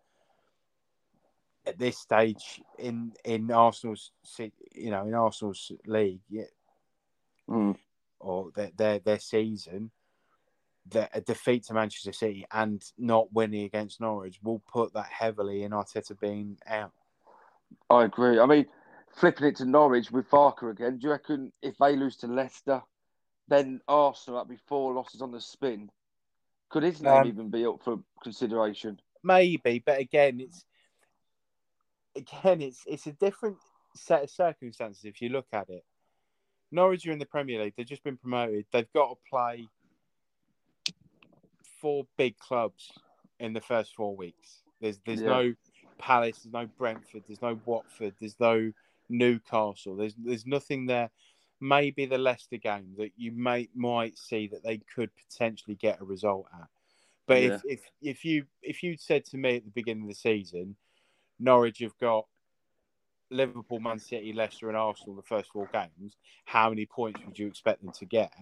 at 1.66 1.78
this 1.78 1.98
stage 1.98 2.60
in 2.78 3.12
in 3.24 3.50
Arsenal's 3.50 4.12
you 4.74 4.90
know 4.90 5.06
in 5.06 5.14
Arsenal's 5.14 5.72
league, 5.86 6.20
yeah, 6.28 6.44
Mm. 7.48 7.76
or 8.20 8.50
their 8.54 8.70
their, 8.76 8.98
their 9.00 9.18
season, 9.18 9.90
that 10.90 11.10
a 11.12 11.20
defeat 11.20 11.64
to 11.64 11.74
Manchester 11.74 12.12
City 12.12 12.46
and 12.52 12.82
not 12.96 13.32
winning 13.32 13.64
against 13.64 14.00
Norwich 14.00 14.38
will 14.42 14.62
put 14.72 14.92
that 14.94 15.06
heavily 15.06 15.62
in 15.62 15.72
Arteta 15.72 16.18
being 16.18 16.58
out. 16.66 16.92
I 17.88 18.04
agree. 18.04 18.38
I 18.38 18.46
mean, 18.46 18.66
flipping 19.12 19.48
it 19.48 19.56
to 19.56 19.64
Norwich 19.64 20.10
with 20.10 20.28
Farke 20.30 20.70
again, 20.70 20.98
do 20.98 21.06
you 21.06 21.10
reckon 21.10 21.52
if 21.62 21.76
they 21.78 21.96
lose 21.96 22.16
to 22.18 22.26
Leicester, 22.26 22.82
then 23.48 23.80
Arsenal, 23.86 24.38
that'd 24.38 24.48
be 24.48 24.62
four 24.66 24.92
losses 24.92 25.22
on 25.22 25.30
the 25.32 25.40
spin? 25.40 25.90
Could 26.68 26.84
his 26.84 27.02
name 27.02 27.22
Um, 27.22 27.26
even 27.26 27.50
be 27.50 27.66
up 27.66 27.82
for 27.82 27.98
consideration? 28.22 29.00
Maybe, 29.22 29.82
but 29.84 29.98
again, 29.98 30.40
it's 30.40 30.64
again 32.16 32.60
it's 32.60 32.82
it's 32.86 33.06
a 33.06 33.12
different 33.12 33.56
set 33.94 34.22
of 34.22 34.30
circumstances 34.30 35.04
if 35.04 35.20
you 35.20 35.28
look 35.28 35.46
at 35.52 35.68
it. 35.68 35.84
Norwich 36.72 37.06
are 37.06 37.12
in 37.12 37.18
the 37.18 37.26
Premier 37.26 37.62
League; 37.62 37.74
they've 37.76 37.86
just 37.86 38.04
been 38.04 38.16
promoted. 38.16 38.64
They've 38.72 38.92
got 38.92 39.08
to 39.08 39.16
play 39.28 39.68
four 41.80 42.06
big 42.16 42.38
clubs 42.38 42.92
in 43.40 43.52
the 43.52 43.60
first 43.60 43.94
four 43.94 44.14
weeks. 44.16 44.62
There's 44.80 44.98
there's 45.04 45.20
Yeah. 45.20 45.28
no 45.28 45.54
Palace, 45.98 46.42
there's 46.42 46.52
no 46.52 46.66
Brentford, 46.78 47.24
there's 47.26 47.42
no 47.42 47.60
Watford, 47.66 48.14
there's 48.20 48.38
no 48.40 48.72
Newcastle. 49.08 49.96
There's 49.96 50.14
there's 50.14 50.46
nothing 50.46 50.86
there. 50.86 51.10
Maybe 51.60 52.06
the 52.06 52.16
Leicester 52.16 52.56
game 52.56 52.94
that 52.96 53.12
you 53.16 53.32
may 53.32 53.68
might 53.74 54.16
see 54.16 54.46
that 54.48 54.62
they 54.62 54.78
could 54.78 55.10
potentially 55.16 55.74
get 55.74 56.00
a 56.00 56.04
result 56.04 56.46
at. 56.54 56.68
But 57.26 57.42
if, 57.42 57.62
if 57.64 57.90
if 58.00 58.24
you 58.24 58.46
if 58.62 58.82
you'd 58.82 59.00
said 59.00 59.24
to 59.26 59.36
me 59.36 59.56
at 59.56 59.64
the 59.64 59.70
beginning 59.70 60.04
of 60.04 60.08
the 60.08 60.14
season, 60.14 60.76
Norwich 61.40 61.78
have 61.80 61.98
got 61.98 62.26
Liverpool, 63.30 63.80
Man 63.80 63.98
City, 63.98 64.32
Leicester, 64.32 64.68
and 64.68 64.76
Arsenal 64.76 65.16
the 65.16 65.22
first 65.22 65.50
four 65.52 65.68
games, 65.72 66.16
how 66.44 66.68
many 66.68 66.86
points 66.86 67.20
would 67.24 67.38
you 67.38 67.46
expect 67.46 67.82
them 67.82 67.92
to 67.92 68.04
get? 68.04 68.32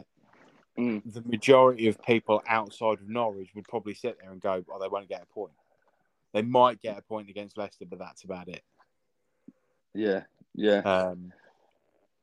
Mm. 0.79 1.03
The 1.13 1.23
majority 1.23 1.89
of 1.89 2.01
people 2.03 2.43
outside 2.49 3.01
of 3.01 3.09
Norwich 3.09 3.51
would 3.55 3.69
probably 3.69 3.95
sit 3.95 4.19
there 4.21 4.31
and 4.31 4.41
go, 4.41 4.65
"Oh, 4.73 4.79
they 4.79 4.89
won't 4.89 5.09
get 5.09 5.23
a 5.23 5.27
point." 5.27 5.53
They 6.33 6.43
might 6.43 6.81
get 6.81 6.99
a 6.99 7.03
point 7.03 7.29
against 7.29 7.57
Leicester, 7.57 7.87
but 7.87 7.99
that's 7.99 8.25
about 8.25 8.49
it. 8.49 8.63
Yeah, 9.95 10.25
yeah. 10.55 10.81
Um, 10.81 11.33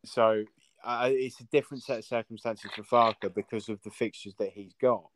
so 0.05 0.45
uh, 0.84 1.09
it's 1.11 1.39
a 1.41 1.45
different 1.45 1.84
set 1.84 1.99
of 1.99 2.05
circumstances 2.05 2.71
for 2.76 2.84
Farke 2.84 3.34
because 3.34 3.67
of 3.69 3.82
the 3.84 3.89
fixtures 3.89 4.36
that 4.39 4.51
he's 4.53 4.73
got. 4.80 5.09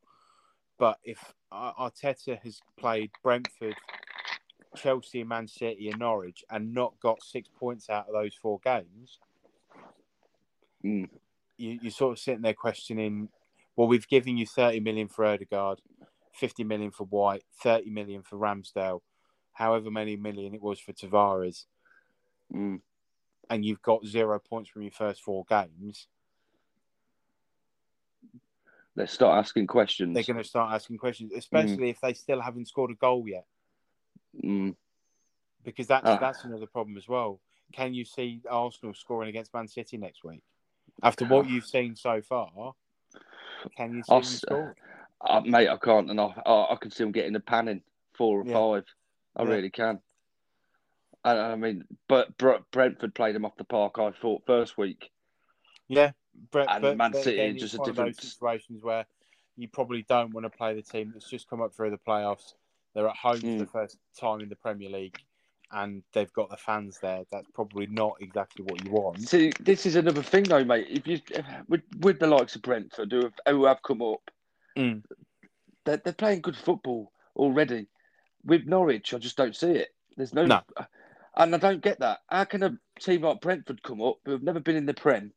But 0.77 0.97
if 1.03 1.33
Arteta 1.51 2.39
has 2.39 2.61
played 2.77 3.11
Brentford, 3.21 3.75
Chelsea, 4.75 5.23
Man 5.23 5.47
City, 5.47 5.89
and 5.89 5.99
Norwich 5.99 6.43
and 6.49 6.73
not 6.73 6.99
got 7.01 7.23
six 7.23 7.49
points 7.59 7.89
out 7.89 8.07
of 8.07 8.13
those 8.13 8.35
four 8.35 8.59
games, 8.63 9.19
Mm. 10.85 11.09
you, 11.57 11.77
you're 11.81 11.91
sort 11.91 12.13
of 12.13 12.19
sitting 12.19 12.41
there 12.41 12.53
questioning, 12.53 13.27
well, 13.75 13.87
we've 13.89 14.07
given 14.07 14.37
you 14.37 14.45
30 14.45 14.79
million 14.79 15.09
for 15.09 15.25
Ødegaard, 15.25 15.79
50 16.33 16.63
million 16.63 16.91
for 16.91 17.03
White, 17.05 17.43
30 17.61 17.89
million 17.89 18.21
for 18.23 18.37
Ramsdale, 18.37 19.01
however 19.51 19.91
many 19.91 20.15
million 20.15 20.53
it 20.53 20.61
was 20.61 20.79
for 20.79 20.93
Tavares 20.93 21.65
Mm. 22.53 22.81
and 23.49 23.65
you've 23.65 23.81
got 23.81 24.05
zero 24.05 24.39
points 24.39 24.69
from 24.69 24.83
your 24.83 24.91
first 24.91 25.21
four 25.21 25.43
games, 25.49 26.07
Let's 28.95 29.13
start 29.13 29.37
asking 29.37 29.67
questions. 29.67 30.13
they're 30.13 30.23
going 30.23 30.37
to 30.41 30.43
start 30.43 30.73
asking 30.73 30.97
questions, 30.97 31.31
especially 31.35 31.89
if 31.89 32.01
they 32.01 32.13
still 32.13 32.41
haven't 32.41 32.67
scored 32.67 32.91
a 32.91 32.95
goal 32.95 33.27
yet, 33.27 33.45
Mm. 34.43 34.75
because 35.63 35.87
that's 35.87 36.05
Ah. 36.05 36.17
that's 36.17 36.43
another 36.43 36.67
problem 36.67 36.97
as 36.97 37.07
well. 37.07 37.39
Can 37.73 37.93
you 37.93 38.05
see 38.05 38.41
Arsenal 38.49 38.93
scoring 38.93 39.29
against 39.29 39.53
Man 39.53 39.67
City 39.67 39.97
next 39.97 40.23
week? 40.23 40.41
After 41.03 41.25
what 41.25 41.47
you've 41.49 41.65
seen 41.65 41.95
so 41.95 42.21
far, 42.21 42.73
can 43.75 43.93
you 43.95 44.03
see 44.03 44.11
I'll 44.11 44.19
them 44.21 44.27
s- 44.27 44.41
score? 44.41 44.75
Uh, 45.21 45.41
mate, 45.41 45.67
I 45.67 45.77
can't, 45.77 46.09
and 46.09 46.19
I, 46.19 46.33
I, 46.45 46.73
I 46.73 46.77
can 46.79 46.91
see 46.91 47.03
them 47.03 47.11
getting 47.11 47.35
a 47.35 47.39
panning 47.39 47.81
four 48.13 48.41
or 48.41 48.45
Yeah. 48.45 48.53
five. 48.53 48.85
I 49.35 49.43
Yeah. 49.43 49.49
really 49.49 49.69
can. 49.69 49.99
I, 51.23 51.31
I 51.37 51.55
mean, 51.55 51.85
but 52.07 52.37
Br- 52.37 52.63
Brentford 52.71 53.13
played 53.13 53.35
them 53.35 53.45
off 53.45 53.57
the 53.57 53.65
park. 53.65 53.99
I 53.99 54.11
thought 54.11 54.45
first 54.45 54.77
week. 54.77 55.11
Yeah, 55.89 56.11
And 56.53 56.97
Man 56.97 57.13
City 57.13 57.39
again, 57.39 57.57
just 57.57 57.73
a 57.75 57.79
one 57.79 57.89
of 57.89 57.95
those 57.95 58.15
different- 58.15 58.31
situations 58.31 58.83
where 58.83 59.05
you 59.57 59.67
probably 59.67 60.03
don't 60.03 60.31
want 60.33 60.45
to 60.45 60.49
play 60.49 60.73
the 60.73 60.81
team 60.81 61.11
that's 61.11 61.29
just 61.29 61.49
come 61.49 61.61
up 61.61 61.73
through 61.73 61.89
the 61.89 61.97
playoffs. 61.97 62.53
They're 62.93 63.07
at 63.07 63.15
home 63.15 63.39
for 63.39 63.47
the 63.47 63.65
Mm. 63.65 63.71
first 63.71 63.97
time 64.19 64.41
in 64.41 64.49
the 64.49 64.55
Premier 64.55 64.89
League, 64.89 65.17
and 65.71 66.03
they've 66.13 66.33
got 66.33 66.49
the 66.49 66.57
fans 66.57 66.99
there. 66.99 67.23
That's 67.31 67.49
probably 67.53 67.85
not 67.87 68.17
exactly 68.19 68.65
what 68.65 68.83
you 68.83 68.91
want. 68.91 69.21
See, 69.21 69.51
this 69.59 69.85
is 69.85 69.95
another 69.95 70.23
thing, 70.23 70.43
though, 70.43 70.63
mate. 70.63 70.87
If 70.89 71.07
you 71.07 71.19
with 71.67 71.83
with 71.99 72.19
the 72.19 72.27
likes 72.27 72.55
of 72.55 72.61
Brentford 72.61 73.11
who 73.11 73.23
have, 73.23 73.33
who 73.47 73.65
have 73.65 73.81
come 73.83 74.01
up, 74.01 74.31
Mm. 74.75 75.03
they're, 75.85 75.97
they're 75.97 76.13
playing 76.13 76.41
good 76.41 76.57
football 76.57 77.11
already. 77.35 77.87
With 78.43 78.65
Norwich, 78.65 79.13
I 79.13 79.17
just 79.17 79.37
don't 79.37 79.55
see 79.55 79.71
it. 79.71 79.89
There's 80.15 80.33
no, 80.33 80.45
No. 80.45 80.61
and 81.35 81.53
I 81.53 81.57
don't 81.57 81.81
get 81.81 81.99
that. 81.99 82.19
How 82.29 82.45
can 82.45 82.63
a 82.63 82.77
team 82.99 83.21
like 83.21 83.41
Brentford 83.41 83.83
come 83.83 84.01
up 84.01 84.17
who 84.25 84.31
have 84.31 84.43
never 84.43 84.59
been 84.59 84.75
in 84.75 84.85
the 84.85 84.93
Prem, 84.93 85.33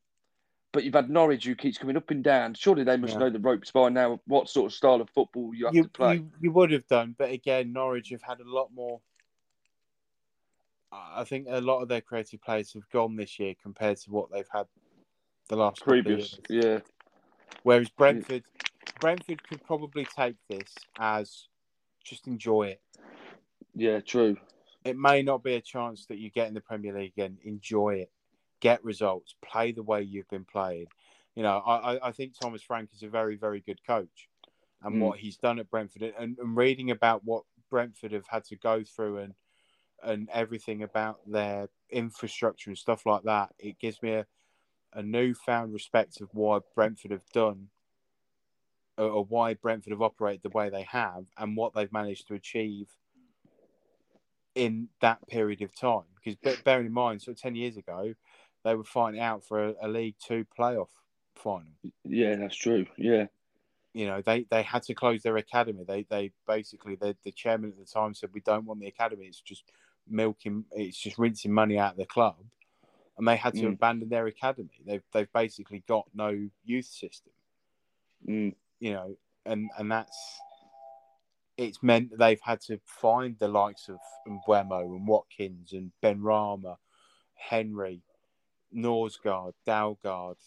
but 0.73 0.83
you've 0.83 0.95
had 0.95 1.09
Norwich 1.09 1.45
who 1.45 1.55
keeps 1.55 1.77
coming 1.77 1.95
up 1.95 2.09
and 2.09 2.23
down? 2.23 2.55
Surely 2.55 2.83
they 2.83 2.97
must 2.97 3.13
Yeah. 3.13 3.19
know 3.19 3.29
the 3.29 3.39
ropes 3.39 3.71
by 3.71 3.89
now. 3.89 4.19
What 4.25 4.49
sort 4.49 4.71
of 4.71 4.75
style 4.75 4.99
of 4.99 5.09
football 5.11 5.53
you 5.53 5.65
have 5.65 5.75
You, 5.75 5.83
to 5.83 5.89
play? 5.89 6.15
you 6.15 6.31
you 6.41 6.51
would 6.51 6.71
have 6.71 6.87
done, 6.87 7.15
but 7.17 7.31
again, 7.31 7.71
Norwich 7.71 8.09
have 8.09 8.23
had 8.23 8.39
a 8.41 8.49
lot 8.49 8.73
more. 8.73 8.99
I 10.91 11.23
think 11.23 11.47
a 11.49 11.61
lot 11.61 11.81
of 11.81 11.87
their 11.87 12.01
creative 12.01 12.41
players 12.41 12.73
have 12.73 12.87
gone 12.89 13.15
this 13.15 13.39
year 13.39 13.55
compared 13.61 13.97
to 13.97 14.11
what 14.11 14.31
they've 14.31 14.49
had 14.51 14.67
the 15.47 15.55
last 15.55 15.83
Previous, 15.83 16.39
yeah, 16.49 16.79
Whereas 17.63 17.89
Brentford, 17.89 18.43
Brentford 18.99 19.47
could 19.47 19.63
probably 19.63 20.05
take 20.05 20.35
this 20.49 20.73
as 20.99 21.47
just 22.03 22.27
enjoy 22.27 22.63
it. 22.63 22.81
yeah, 23.75 23.99
true. 24.01 24.37
it 24.85 24.97
may 24.97 25.21
not 25.23 25.43
be 25.43 25.55
a 25.55 25.61
chance 25.61 26.05
that 26.07 26.17
you 26.17 26.29
get 26.29 26.47
in 26.47 26.53
the 26.53 26.61
Premier 26.61 26.93
League 26.97 27.13
again. 27.17 27.37
Enjoy 27.43 27.95
it, 27.95 28.11
get 28.63 28.83
results, 28.83 29.35
play 29.41 29.73
the 29.73 29.83
way 29.83 30.01
you've 30.01 30.29
been 30.29 30.45
playing. 30.45 30.87
You 31.35 31.43
know, 31.43 31.57
I, 31.57 32.07
I 32.07 32.11
think 32.13 32.33
Thomas 32.33 32.61
Frank 32.63 32.89
is 32.95 33.03
a 33.03 33.09
very, 33.09 33.35
very 33.35 33.59
good 33.59 33.81
coach, 33.85 34.29
and 34.81 34.95
Mm. 34.95 34.99
what 35.01 35.19
he's 35.19 35.37
done 35.37 35.59
at 35.59 35.69
Brentford, 35.69 36.03
and, 36.17 36.37
and 36.39 36.57
reading 36.57 36.89
about 36.89 37.25
what 37.25 37.43
Brentford 37.69 38.13
have 38.13 38.27
had 38.27 38.45
to 38.45 38.55
go 38.55 38.83
through, 38.83 39.17
and 39.17 39.33
and 40.01 40.29
everything 40.33 40.83
about 40.83 41.19
their 41.25 41.69
infrastructure 41.89 42.69
and 42.69 42.77
stuff 42.77 43.05
like 43.05 43.23
that, 43.23 43.49
it 43.57 43.79
gives 43.79 44.01
me 44.01 44.11
a, 44.11 44.25
a 44.93 45.01
newfound 45.01 45.73
respect 45.73 46.21
of 46.21 46.29
what 46.33 46.73
Brentford 46.75 47.11
have 47.11 47.29
done, 47.33 47.69
or, 48.97 49.09
or 49.09 49.25
why 49.25 49.53
Brentford 49.53 49.91
have 49.91 50.01
operated 50.01 50.41
the 50.43 50.57
way 50.57 50.69
they 50.69 50.83
have, 50.83 51.25
and 51.37 51.57
what 51.57 51.73
they've 51.73 51.91
managed 51.91 52.27
to 52.27 52.33
achieve 52.33 52.87
in 54.55 54.89
that 55.01 55.25
period 55.27 55.61
of 55.61 55.73
time. 55.73 56.03
Because 56.15 56.57
bearing 56.63 56.87
in 56.87 56.93
mind, 56.93 57.21
sort 57.21 57.37
of 57.37 57.41
ten 57.41 57.55
years 57.55 57.77
ago, 57.77 58.13
they 58.63 58.75
were 58.75 58.83
fighting 58.83 59.19
out 59.19 59.43
for 59.43 59.69
a, 59.69 59.73
a 59.81 59.87
League 59.87 60.15
Two 60.25 60.45
playoff 60.57 60.89
final. 61.35 61.73
Yeah, 62.03 62.35
that's 62.35 62.55
true. 62.55 62.85
Yeah. 62.97 63.25
You 63.93 64.07
know, 64.07 64.21
they, 64.25 64.45
they 64.49 64.63
had 64.63 64.83
to 64.83 64.95
close 64.95 65.21
their 65.21 65.37
academy. 65.37 65.83
They 65.87 66.03
they 66.09 66.31
basically 66.47 66.95
the 66.95 67.15
the 67.23 67.31
chairman 67.31 67.71
at 67.71 67.77
the 67.77 67.85
time 67.91 68.13
said 68.13 68.29
we 68.33 68.41
don't 68.41 68.65
want 68.65 68.79
the 68.79 68.87
academy. 68.87 69.25
It's 69.25 69.41
just 69.41 69.63
milking. 70.09 70.65
It's 70.71 70.97
just 70.97 71.17
rinsing 71.19 71.51
money 71.53 71.77
out 71.77 71.91
of 71.91 71.97
the 71.97 72.05
club, 72.05 72.37
and 73.17 73.27
they 73.27 73.35
had 73.35 73.53
to 73.53 73.61
Mm. 73.61 73.73
abandon 73.73 74.09
their 74.09 74.25
academy. 74.25 74.81
They've 74.85 75.03
they've 75.13 75.31
basically 75.31 75.83
got 75.87 76.07
no 76.13 76.49
youth 76.65 76.85
system. 76.85 77.33
Mm. 78.27 78.55
You 78.79 78.93
know, 78.93 79.17
and 79.45 79.69
and 79.77 79.91
that's 79.91 80.39
it's 81.57 81.83
meant 81.83 82.09
that 82.09 82.17
they've 82.19 82.41
had 82.41 82.61
to 82.61 82.79
find 82.85 83.37
the 83.37 83.47
likes 83.47 83.89
of 83.89 83.99
Mbeumo 84.27 84.85
and 84.85 85.07
Watkins 85.07 85.73
and 85.73 85.91
Benrahma, 86.01 86.77
Henry, 87.35 88.01
Nørgaard, 88.73 89.53
Dalsgaard, 89.65 90.37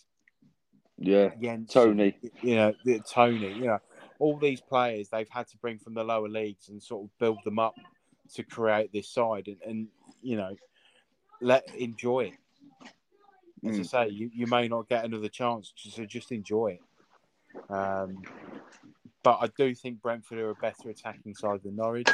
Yeah. 0.99 1.31
Jensen, 1.41 1.67
Toney. 1.69 2.19
you 2.43 2.57
know, 2.57 2.73
Toney, 3.13 3.53
you 3.53 3.67
know, 3.67 3.79
all 4.19 4.39
these 4.39 4.61
players 4.63 5.09
they've 5.11 5.29
had 5.29 5.47
to 5.49 5.59
bring 5.59 5.79
from 5.79 5.95
the 5.95 6.03
lower 6.05 6.29
leagues 6.29 6.69
and 6.69 6.83
sort 6.83 7.05
of 7.05 7.19
build 7.19 7.39
them 7.45 7.59
up 7.59 7.75
to 8.35 8.43
create 8.43 8.93
this 8.93 9.09
side, 9.09 9.47
and, 9.49 9.61
and 9.63 9.89
you 10.23 10.37
know, 10.37 10.57
let 11.41 11.65
enjoy 11.77 12.21
it. 12.25 12.35
As 13.65 13.77
I 13.79 13.81
Mm. 13.83 13.87
say, 13.87 14.09
you, 14.09 14.31
you 14.33 14.47
may 14.47 14.69
not 14.69 14.89
get 14.89 15.05
another 15.05 15.29
chance, 15.29 15.73
so 15.77 16.05
just 16.05 16.33
enjoy 16.33 16.79
it. 16.79 17.73
Um, 17.73 18.23
but 19.23 19.39
I 19.41 19.49
do 19.49 19.75
think 19.75 20.01
Brentford 20.03 20.39
are 20.39 20.51
a 20.51 20.55
better 20.55 20.89
attacking 20.91 21.35
side 21.35 21.63
than 21.63 21.77
Norwich. 21.77 22.09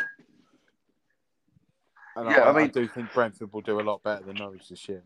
And 2.16 2.30
Yeah, 2.30 2.42
I, 2.42 2.50
I 2.50 2.52
mean- 2.52 2.64
I 2.64 2.68
do 2.68 2.86
think 2.88 3.12
Brentford 3.12 3.52
will 3.52 3.60
do 3.60 3.80
a 3.80 3.82
lot 3.82 4.02
better 4.02 4.24
than 4.24 4.36
Norwich 4.36 4.68
this 4.68 4.88
year. 4.88 5.02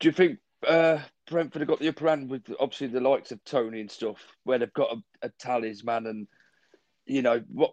Do 0.00 0.08
you 0.08 0.12
think 0.12 0.38
uh, 0.66 0.98
Brentford 1.30 1.60
have 1.62 1.68
got 1.68 1.80
the 1.80 1.88
upper 1.88 2.08
hand 2.08 2.30
with 2.30 2.42
obviously 2.60 2.86
the 2.88 3.00
likes 3.00 3.32
of 3.32 3.42
Toney 3.44 3.80
and 3.80 3.90
stuff, 3.90 4.18
where 4.44 4.58
they've 4.58 4.72
got 4.72 4.92
a, 4.96 5.26
a 5.26 5.30
talisman 5.38 6.06
and 6.06 6.28
you 7.06 7.22
know 7.22 7.42
what 7.52 7.72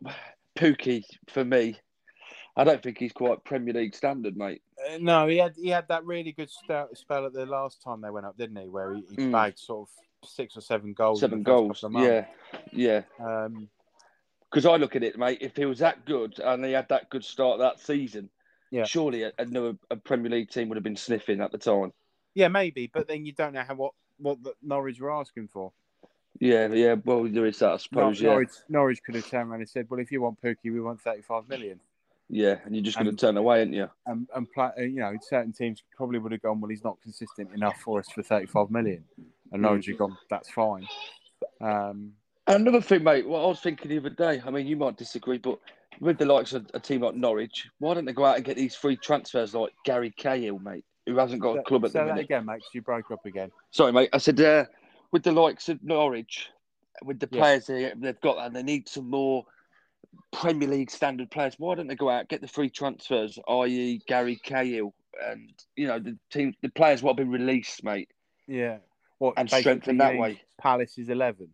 Pukki 0.56 1.04
for 1.30 1.44
me? 1.44 1.78
I 2.56 2.64
don't 2.64 2.84
think 2.84 3.00
he's 3.00 3.14
quite 3.14 3.44
Premier 3.44 3.74
League 3.74 3.96
standard, 3.96 4.38
mate. 4.38 4.62
Uh, 4.92 4.98
no, 5.00 5.28
he 5.28 5.38
had 5.38 5.56
he 5.56 5.70
had 5.70 5.88
that 5.88 6.06
really 6.06 6.32
good 6.32 6.50
spell 6.52 7.26
at 7.26 7.34
the 7.34 7.46
last 7.46 7.82
time 7.82 8.02
they 8.02 8.12
went 8.12 8.26
up, 8.26 8.38
didn't 8.38 8.58
he? 8.62 8.68
Where 8.68 8.94
he, 8.94 9.04
he 9.10 9.16
Mm. 9.18 9.32
bagged 9.32 9.60
sort 9.60 9.88
of 9.90 10.30
six 10.30 10.56
or 10.56 10.62
seven 10.62 10.94
goals. 10.94 11.20
Seven 11.20 11.44
goals, 11.44 11.84
yeah, 11.92 12.26
yeah. 12.72 13.02
Um, 13.20 13.70
Because 14.52 14.68
I 14.68 14.76
look 14.76 14.96
at 14.96 15.04
it, 15.04 15.18
mate. 15.18 15.40
If 15.42 15.56
he 15.56 15.66
was 15.66 15.80
that 15.80 16.06
good 16.06 16.38
and 16.40 16.64
he 16.64 16.74
had 16.74 16.90
that 16.90 17.10
good 17.10 17.26
start 17.26 17.58
that 17.60 17.80
season, 17.80 18.30
Yeah. 18.70 18.84
surely 18.84 19.24
a, 19.24 19.34
another 19.40 19.76
a 19.90 19.96
Premier 19.96 20.30
League 20.30 20.52
team 20.52 20.70
would 20.70 20.76
have 20.76 20.84
been 20.84 20.96
sniffing 20.96 21.42
at 21.42 21.52
the 21.52 21.58
time. 21.58 21.92
Yeah, 22.36 22.48
maybe, 22.48 22.88
but 22.94 23.08
then 23.08 23.26
you 23.26 23.32
don't 23.32 23.54
know 23.54 23.64
how 23.64 23.76
what 23.76 23.94
what 24.18 24.38
Norwich 24.62 25.00
were 25.00 25.12
asking 25.12 25.48
for. 25.50 25.72
Yeah, 26.40 26.68
yeah. 26.74 26.96
Well, 27.04 27.26
there 27.26 27.46
is 27.46 27.60
that, 27.60 27.66
I 27.68 27.70
Nor- 27.72 27.80
suppose. 27.80 28.22
yeah, 28.22 28.30
Norwich, 28.32 28.50
Norwich 28.70 29.04
could 29.04 29.16
have 29.16 29.30
turned 29.30 29.50
around 29.52 29.60
and 29.62 29.70
said, 29.70 29.88
"Well, 29.90 30.00
if 30.00 30.12
you 30.12 30.22
want 30.22 30.42
Pukki, 30.42 30.66
we 30.72 30.82
want 30.82 31.00
thirty-five 31.02 31.48
million. 31.48 31.80
yeah. 32.30 32.58
And 32.66 32.76
you're 32.76 32.84
just 32.84 32.98
going 32.98 33.10
to 33.10 33.16
turn 33.16 33.38
away, 33.38 33.60
aren't 33.60 33.74
you? 33.74 33.90
And 34.08 34.28
and 34.36 34.52
play, 34.52 34.70
uh, 34.78 34.82
you 34.82 35.00
know, 35.00 35.14
certain 35.22 35.54
teams 35.54 35.84
probably 35.96 36.18
would 36.20 36.32
have 36.32 36.42
gone, 36.42 36.60
"Well, 36.60 36.70
he's 36.70 36.84
not 36.84 37.00
consistent 37.04 37.54
enough 37.54 37.78
for 37.82 38.00
us 38.00 38.10
for 38.10 38.24
thirty-five 38.24 38.72
million. 38.72 39.04
and 39.52 39.62
Norwich 39.62 39.86
have 39.88 39.98
gone, 40.00 40.18
"That's 40.30 40.50
fine." 40.50 40.88
Um, 41.62 42.14
Another 42.48 42.82
thing, 42.82 43.04
mate. 43.04 43.26
What 43.28 43.44
I 43.44 43.48
was 43.48 43.62
thinking 43.62 43.90
the 43.90 43.98
other 44.00 44.10
day. 44.10 44.42
I 44.46 44.50
mean, 44.50 44.68
you 44.68 44.76
might 44.76 44.98
disagree, 44.98 45.38
but 45.38 45.60
with 46.02 46.18
the 46.18 46.26
likes 46.26 46.52
of 46.54 46.70
a 46.74 46.80
team 46.80 47.02
like 47.02 47.16
Norwich, 47.16 47.70
why 47.80 47.94
don't 47.94 48.04
they 48.06 48.12
go 48.12 48.26
out 48.26 48.36
and 48.36 48.44
get 48.44 48.58
these 48.58 48.76
free 48.76 48.98
transfers 48.98 49.54
like 49.56 49.72
Gary 49.86 50.12
Cahill, 50.12 50.60
mate, 50.60 50.84
who 51.06 51.18
hasn't 51.18 51.42
got 51.42 51.60
a 51.60 51.64
club 51.64 51.86
at 51.86 51.92
say 51.92 52.00
the 52.00 52.06
that 52.06 52.20
again, 52.20 52.46
mate, 52.46 52.62
'cause 52.62 52.74
you 52.74 52.82
broke 52.82 53.12
up 53.12 53.26
again. 53.26 53.52
Sorry, 53.72 53.92
mate. 53.92 54.10
I 54.14 54.18
said 54.18 54.40
uh, 54.40 54.66
with 55.12 55.24
the 55.24 55.32
likes 55.32 55.70
of 55.70 55.84
Norwich, 55.84 56.50
with 57.04 57.20
the 57.20 57.30
Yeah. 57.32 57.42
players 57.42 57.68
they, 57.68 57.94
they've 57.96 58.22
got, 58.22 58.46
and 58.46 58.56
they 58.56 58.64
need 58.64 58.88
some 58.88 59.10
more 59.10 59.46
Premier 60.32 60.68
League 60.68 60.92
standard 60.92 61.30
players. 61.32 61.56
Why 61.58 61.76
don't 61.76 61.88
they 61.88 61.96
go 61.96 62.10
out 62.10 62.30
get 62.30 62.42
the 62.42 62.48
free 62.48 62.70
transfers, 62.70 63.38
i.e., 63.48 64.02
Gary 64.08 64.38
Cahill, 64.38 64.94
and 65.26 65.52
you 65.76 65.88
know 65.88 66.00
the 66.00 66.18
team, 66.32 66.54
the 66.62 66.70
players 66.70 67.04
what 67.04 67.12
have 67.12 67.18
been 67.18 67.32
released, 67.32 67.84
mate. 67.84 68.10
Yeah, 68.48 68.78
what 69.18 69.34
And 69.38 69.48
basically 69.48 69.62
strengthen 69.62 69.98
that 69.98 70.16
way. 70.18 70.30
need 70.30 70.40
Palace's 70.60 71.10
eleven. 71.10 71.54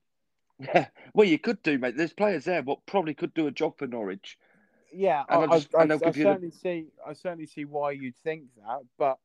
well, 1.13 1.27
you 1.27 1.39
could 1.39 1.61
do, 1.63 1.77
mate. 1.77 1.95
There's 1.95 2.13
players 2.13 2.45
there 2.45 2.61
what 2.61 2.85
probably 2.85 3.13
could 3.13 3.33
do 3.33 3.47
a 3.47 3.51
job 3.51 3.77
for 3.77 3.87
Norwich. 3.87 4.37
Yeah, 4.91 5.23
I, 5.29 5.35
I, 5.35 5.55
I, 5.77 5.83
I 5.83 6.11
certainly 6.11 6.51
see. 6.51 6.87
I 7.05 7.13
certainly 7.13 7.45
see 7.45 7.65
why 7.65 7.91
you'd 7.91 8.17
think 8.17 8.43
that, 8.57 8.79
but 8.97 9.17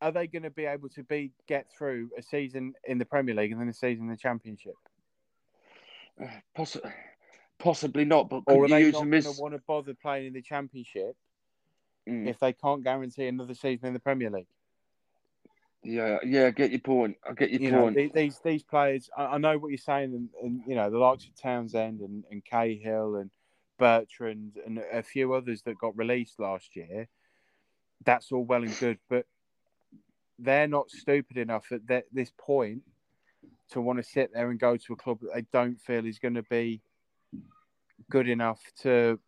are 0.00 0.12
they 0.12 0.26
going 0.26 0.42
to 0.42 0.50
be 0.50 0.66
able 0.66 0.88
to 0.90 1.02
be 1.02 1.32
get 1.48 1.66
through 1.76 2.10
a 2.18 2.22
season 2.22 2.74
in 2.84 2.98
the 2.98 3.04
Premier 3.04 3.34
League 3.34 3.52
and 3.52 3.60
then 3.60 3.68
a 3.68 3.72
season 3.72 4.04
in 4.04 4.10
the 4.10 4.16
Championship, 4.16 4.74
Poss- 6.56 6.76
possibly 7.58 8.04
not, 8.04 8.28
but 8.28 8.42
or 8.46 8.64
are 8.64 8.68
they 8.68 8.90
not 8.90 9.00
them 9.00 9.10
going 9.10 9.22
to 9.22 9.34
want 9.40 9.54
to 9.54 9.62
bother 9.66 9.94
playing 9.94 10.26
in 10.26 10.32
the 10.32 10.42
Championship 10.42 11.16
Mm, 12.08 12.28
if 12.28 12.38
they 12.38 12.52
can't 12.52 12.84
guarantee 12.84 13.26
another 13.26 13.54
season 13.54 13.88
in 13.88 13.92
the 13.92 13.98
Premier 13.98 14.30
League? 14.30 14.46
yeah, 15.82 16.18
yeah. 16.24 16.46
I 16.46 16.50
get 16.50 16.70
your 16.70 16.78
point. 16.80 17.16
I 17.28 17.32
get 17.32 17.50
your 17.50 17.60
you 17.60 17.70
point. 17.72 17.96
the- 17.96 18.10
these 18.14 18.38
these 18.44 18.62
players. 18.62 19.10
I, 19.16 19.24
I 19.24 19.38
know 19.38 19.58
what 19.58 19.68
you're 19.68 19.78
saying, 19.78 20.14
and, 20.14 20.28
and 20.40 20.60
you 20.68 20.76
know 20.76 20.88
the 20.88 20.98
likes 20.98 21.24
of 21.24 21.34
Townsend 21.34 22.00
and, 22.00 22.24
and 22.30 22.44
Cahill 22.44 23.16
and 23.16 23.30
Bertrand 23.78 24.58
and 24.64 24.78
a 24.78 25.02
few 25.02 25.32
others 25.34 25.62
that 25.62 25.78
got 25.78 25.96
released 25.96 26.38
last 26.38 26.76
year. 26.76 27.08
That's 28.04 28.32
all 28.32 28.44
well 28.44 28.62
and 28.62 28.78
good, 28.78 28.98
but 29.08 29.26
they're 30.38 30.68
not 30.68 30.90
stupid 30.90 31.38
enough 31.38 31.72
at 31.72 31.86
that, 31.86 32.04
this 32.12 32.30
point 32.38 32.82
to 33.70 33.80
want 33.80 33.98
to 33.98 34.02
sit 34.02 34.30
there 34.32 34.50
and 34.50 34.60
go 34.60 34.76
to 34.76 34.92
a 34.92 34.96
club 34.96 35.20
that 35.20 35.34
they 35.34 35.46
don't 35.52 35.80
feel 35.80 36.06
is 36.06 36.18
going 36.18 36.34
to 36.34 36.42
be 36.42 36.80
good 38.10 38.28
enough 38.28 38.60
to 38.82 39.18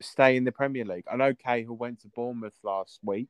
stay 0.00 0.36
in 0.36 0.44
the 0.44 0.52
Premier 0.52 0.84
League. 0.84 1.04
I 1.10 1.16
know 1.16 1.34
Cahill 1.34 1.76
went 1.76 2.00
to 2.00 2.08
Bournemouth 2.08 2.58
last 2.62 3.00
week. 3.04 3.28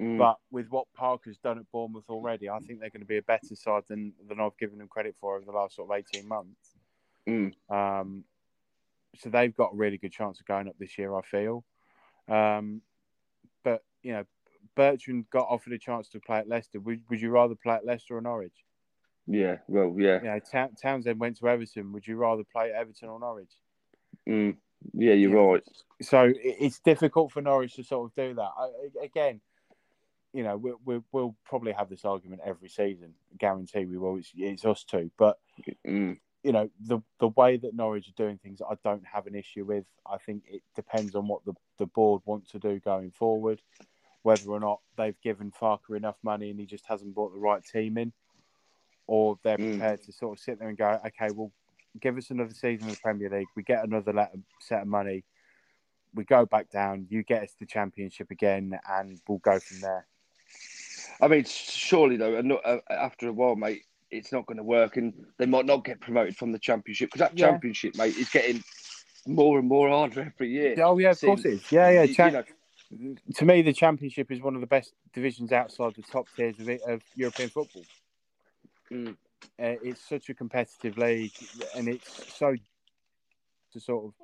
Mm, 0.00 0.18
But 0.18 0.38
with 0.50 0.68
what 0.68 0.86
Parker's 0.94 1.38
done 1.38 1.58
at 1.58 1.70
Bournemouth 1.70 2.08
already, 2.08 2.48
I 2.48 2.58
think 2.58 2.80
they're 2.80 2.90
going 2.90 3.02
to 3.02 3.06
be 3.06 3.18
a 3.18 3.22
better 3.22 3.54
side 3.54 3.84
than 3.88 4.12
than 4.28 4.40
I've 4.40 4.56
given 4.58 4.78
them 4.78 4.88
credit 4.88 5.14
for 5.20 5.36
over 5.36 5.44
the 5.44 5.52
last 5.52 5.76
sort 5.76 5.90
of 5.90 5.96
eighteen 5.96 6.26
months. 6.26 6.74
mm, 7.28 7.52
Um, 7.68 8.24
so 9.16 9.28
they've 9.30 9.54
got 9.56 9.72
a 9.72 9.76
really 9.76 9.98
good 9.98 10.12
chance 10.12 10.40
of 10.40 10.46
going 10.46 10.68
up 10.68 10.76
this 10.78 10.98
year, 10.98 11.14
I 11.14 11.22
feel. 11.22 11.64
Um, 12.28 12.82
but 13.64 13.82
you 14.02 14.12
know, 14.12 14.24
Bertrand 14.76 15.26
got 15.30 15.48
offered 15.48 15.72
a 15.72 15.78
chance 15.78 16.08
to 16.10 16.20
play 16.20 16.38
at 16.38 16.48
Leicester. 16.48 16.80
Would, 16.80 17.02
would 17.10 17.20
you 17.20 17.30
rather 17.30 17.54
play 17.54 17.74
at 17.74 17.84
Leicester 17.84 18.16
or 18.16 18.20
Norwich? 18.20 18.64
yeah. 19.26 19.58
Well, 19.68 19.94
yeah. 19.98 20.18
You 20.22 20.28
know, 20.28 20.40
Ta- 20.40 20.68
Townsend 20.80 21.20
went 21.20 21.38
to 21.38 21.48
Everton. 21.48 21.92
Would 21.92 22.06
you 22.06 22.16
rather 22.16 22.42
play 22.44 22.70
at 22.70 22.76
Everton 22.76 23.08
or 23.08 23.20
Norwich? 23.20 23.52
Mm, 24.28 24.56
yeah. 24.94 25.14
You're 25.14 25.30
Yeah. 25.30 25.52
right. 25.52 25.62
So 26.02 26.32
it's 26.36 26.80
difficult 26.80 27.32
for 27.32 27.42
Norwich 27.42 27.74
to 27.76 27.84
sort 27.84 28.10
of 28.10 28.14
do 28.14 28.34
that. 28.34 28.50
I, 28.58 29.04
again, 29.04 29.40
you 30.32 30.42
know, 30.44 30.56
we, 30.56 30.72
we, 30.84 31.00
we'll 31.12 31.36
probably 31.44 31.72
have 31.72 31.88
this 31.88 32.04
argument 32.04 32.42
every 32.44 32.68
season. 32.68 33.14
Guarantee 33.38 33.84
we 33.84 33.98
will. 33.98 34.16
It's, 34.16 34.32
it's 34.36 34.64
us 34.64 34.84
two. 34.84 35.10
But 35.18 35.38
Mm, 35.86 36.18
you 36.42 36.52
know, 36.52 36.70
the 36.86 37.00
the 37.18 37.28
way 37.28 37.56
that 37.58 37.74
Norwich 37.74 38.08
are 38.08 38.22
doing 38.22 38.38
things, 38.38 38.60
I 38.62 38.74
don't 38.82 39.04
have 39.04 39.26
an 39.26 39.34
issue 39.34 39.64
with. 39.64 39.84
I 40.10 40.16
think 40.18 40.44
it 40.48 40.62
depends 40.74 41.14
on 41.14 41.28
what 41.28 41.44
the, 41.44 41.52
the 41.78 41.86
board 41.86 42.22
want 42.24 42.48
to 42.50 42.58
do 42.58 42.80
going 42.80 43.10
forward, 43.10 43.60
whether 44.22 44.48
or 44.50 44.60
not 44.60 44.80
they've 44.96 45.20
given 45.22 45.52
Farke 45.52 45.94
enough 45.94 46.16
money 46.22 46.50
and 46.50 46.58
he 46.58 46.66
just 46.66 46.86
hasn't 46.86 47.14
brought 47.14 47.32
the 47.32 47.38
right 47.38 47.62
team 47.64 47.98
in, 47.98 48.12
or 49.06 49.38
they're 49.42 49.58
Mm. 49.58 49.78
prepared 49.78 50.02
to 50.04 50.12
sort 50.12 50.38
of 50.38 50.42
sit 50.42 50.58
there 50.58 50.68
and 50.68 50.78
go, 50.78 50.98
okay, 51.06 51.30
well, 51.30 51.52
give 52.00 52.16
us 52.16 52.30
another 52.30 52.54
season 52.54 52.86
in 52.86 52.94
the 52.94 53.00
Premier 53.02 53.28
League. 53.28 53.48
We 53.54 53.62
get 53.62 53.84
another 53.84 54.28
set 54.60 54.82
of 54.82 54.88
money. 54.88 55.24
We 56.14 56.24
go 56.24 56.46
back 56.46 56.70
down. 56.70 57.06
You 57.10 57.22
get 57.22 57.42
us 57.42 57.54
the 57.58 57.66
Championship 57.66 58.30
again, 58.30 58.78
and 58.88 59.20
we'll 59.28 59.38
go 59.38 59.58
from 59.58 59.80
there. 59.80 60.06
I 61.20 61.28
mean, 61.28 61.44
surely 61.44 62.16
though, 62.16 62.80
after 62.88 63.28
a 63.28 63.32
while, 63.32 63.56
mate, 63.56 63.82
it's 64.10 64.32
not 64.32 64.46
going 64.46 64.56
to 64.56 64.62
work, 64.62 64.96
and 64.96 65.12
they 65.38 65.46
might 65.46 65.66
not 65.66 65.84
get 65.84 66.00
promoted 66.00 66.36
from 66.36 66.52
the 66.52 66.58
championship 66.58 67.10
because 67.10 67.20
that 67.20 67.38
Yeah. 67.38 67.50
championship, 67.50 67.96
mate, 67.96 68.16
is 68.16 68.28
getting 68.28 68.62
more 69.26 69.58
and 69.58 69.68
more 69.68 69.88
harder 69.88 70.22
every 70.22 70.50
year. 70.50 70.74
Oh 70.82 70.98
yeah, 70.98 71.10
of 71.10 71.20
course 71.20 71.44
it 71.44 71.54
is. 71.54 71.72
Yeah, 71.72 71.90
yeah. 71.90 72.06
Cha- 72.12 72.26
you 72.26 72.32
know, 72.32 73.14
to 73.34 73.44
me, 73.44 73.62
the 73.62 73.72
championship 73.72 74.30
is 74.32 74.40
one 74.40 74.54
of 74.54 74.60
the 74.60 74.66
best 74.66 74.92
divisions 75.12 75.52
outside 75.52 75.94
the 75.94 76.02
top 76.02 76.26
tiers 76.34 76.58
of, 76.58 76.68
it, 76.68 76.82
of 76.82 77.02
European 77.14 77.48
football. 77.50 77.84
Mm. 78.90 79.16
Uh, 79.58 79.76
it's 79.82 80.00
such 80.08 80.28
a 80.28 80.34
competitive 80.34 80.98
league, 80.98 81.32
and 81.76 81.88
it's 81.88 82.36
so 82.36 82.54
to 83.72 83.80
sort 83.80 84.06
of 84.06 84.14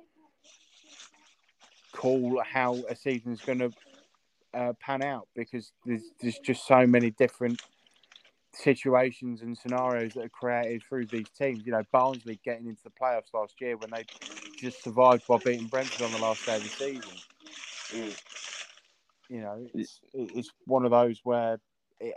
call 1.93 2.41
how 2.45 2.75
a 2.89 2.95
season's 2.95 3.41
going 3.41 3.59
to 3.59 3.71
uh, 4.53 4.73
pan 4.79 5.01
out 5.01 5.27
because 5.35 5.71
there's 5.85 6.03
there's 6.19 6.39
just 6.39 6.67
so 6.67 6.85
many 6.85 7.11
different 7.11 7.61
situations 8.57 9.41
and 9.41 9.57
scenarios 9.57 10.13
that 10.13 10.25
are 10.25 10.29
created 10.29 10.81
through 10.87 11.05
these 11.07 11.29
teams. 11.37 11.65
You 11.65 11.71
know, 11.73 11.83
Barnsley 11.91 12.39
getting 12.43 12.67
into 12.67 12.83
the 12.83 12.89
playoffs 12.89 13.33
last 13.33 13.59
year 13.61 13.77
when 13.77 13.91
they 13.91 14.05
just 14.59 14.83
survived 14.83 15.23
by 15.27 15.37
beating 15.37 15.67
Brentford 15.67 16.05
on 16.05 16.11
the 16.11 16.19
last 16.19 16.45
day 16.45 16.55
of 16.55 16.63
the 16.63 16.69
season. 16.69 17.11
Mm. 17.93 18.17
You 19.29 19.41
know, 19.41 19.67
it's 19.73 19.99
it's 20.13 20.51
one 20.65 20.85
of 20.85 20.91
those 20.91 21.19
where 21.23 21.59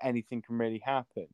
anything 0.03 0.43
can 0.43 0.59
really 0.59 0.83
happen. 0.85 1.27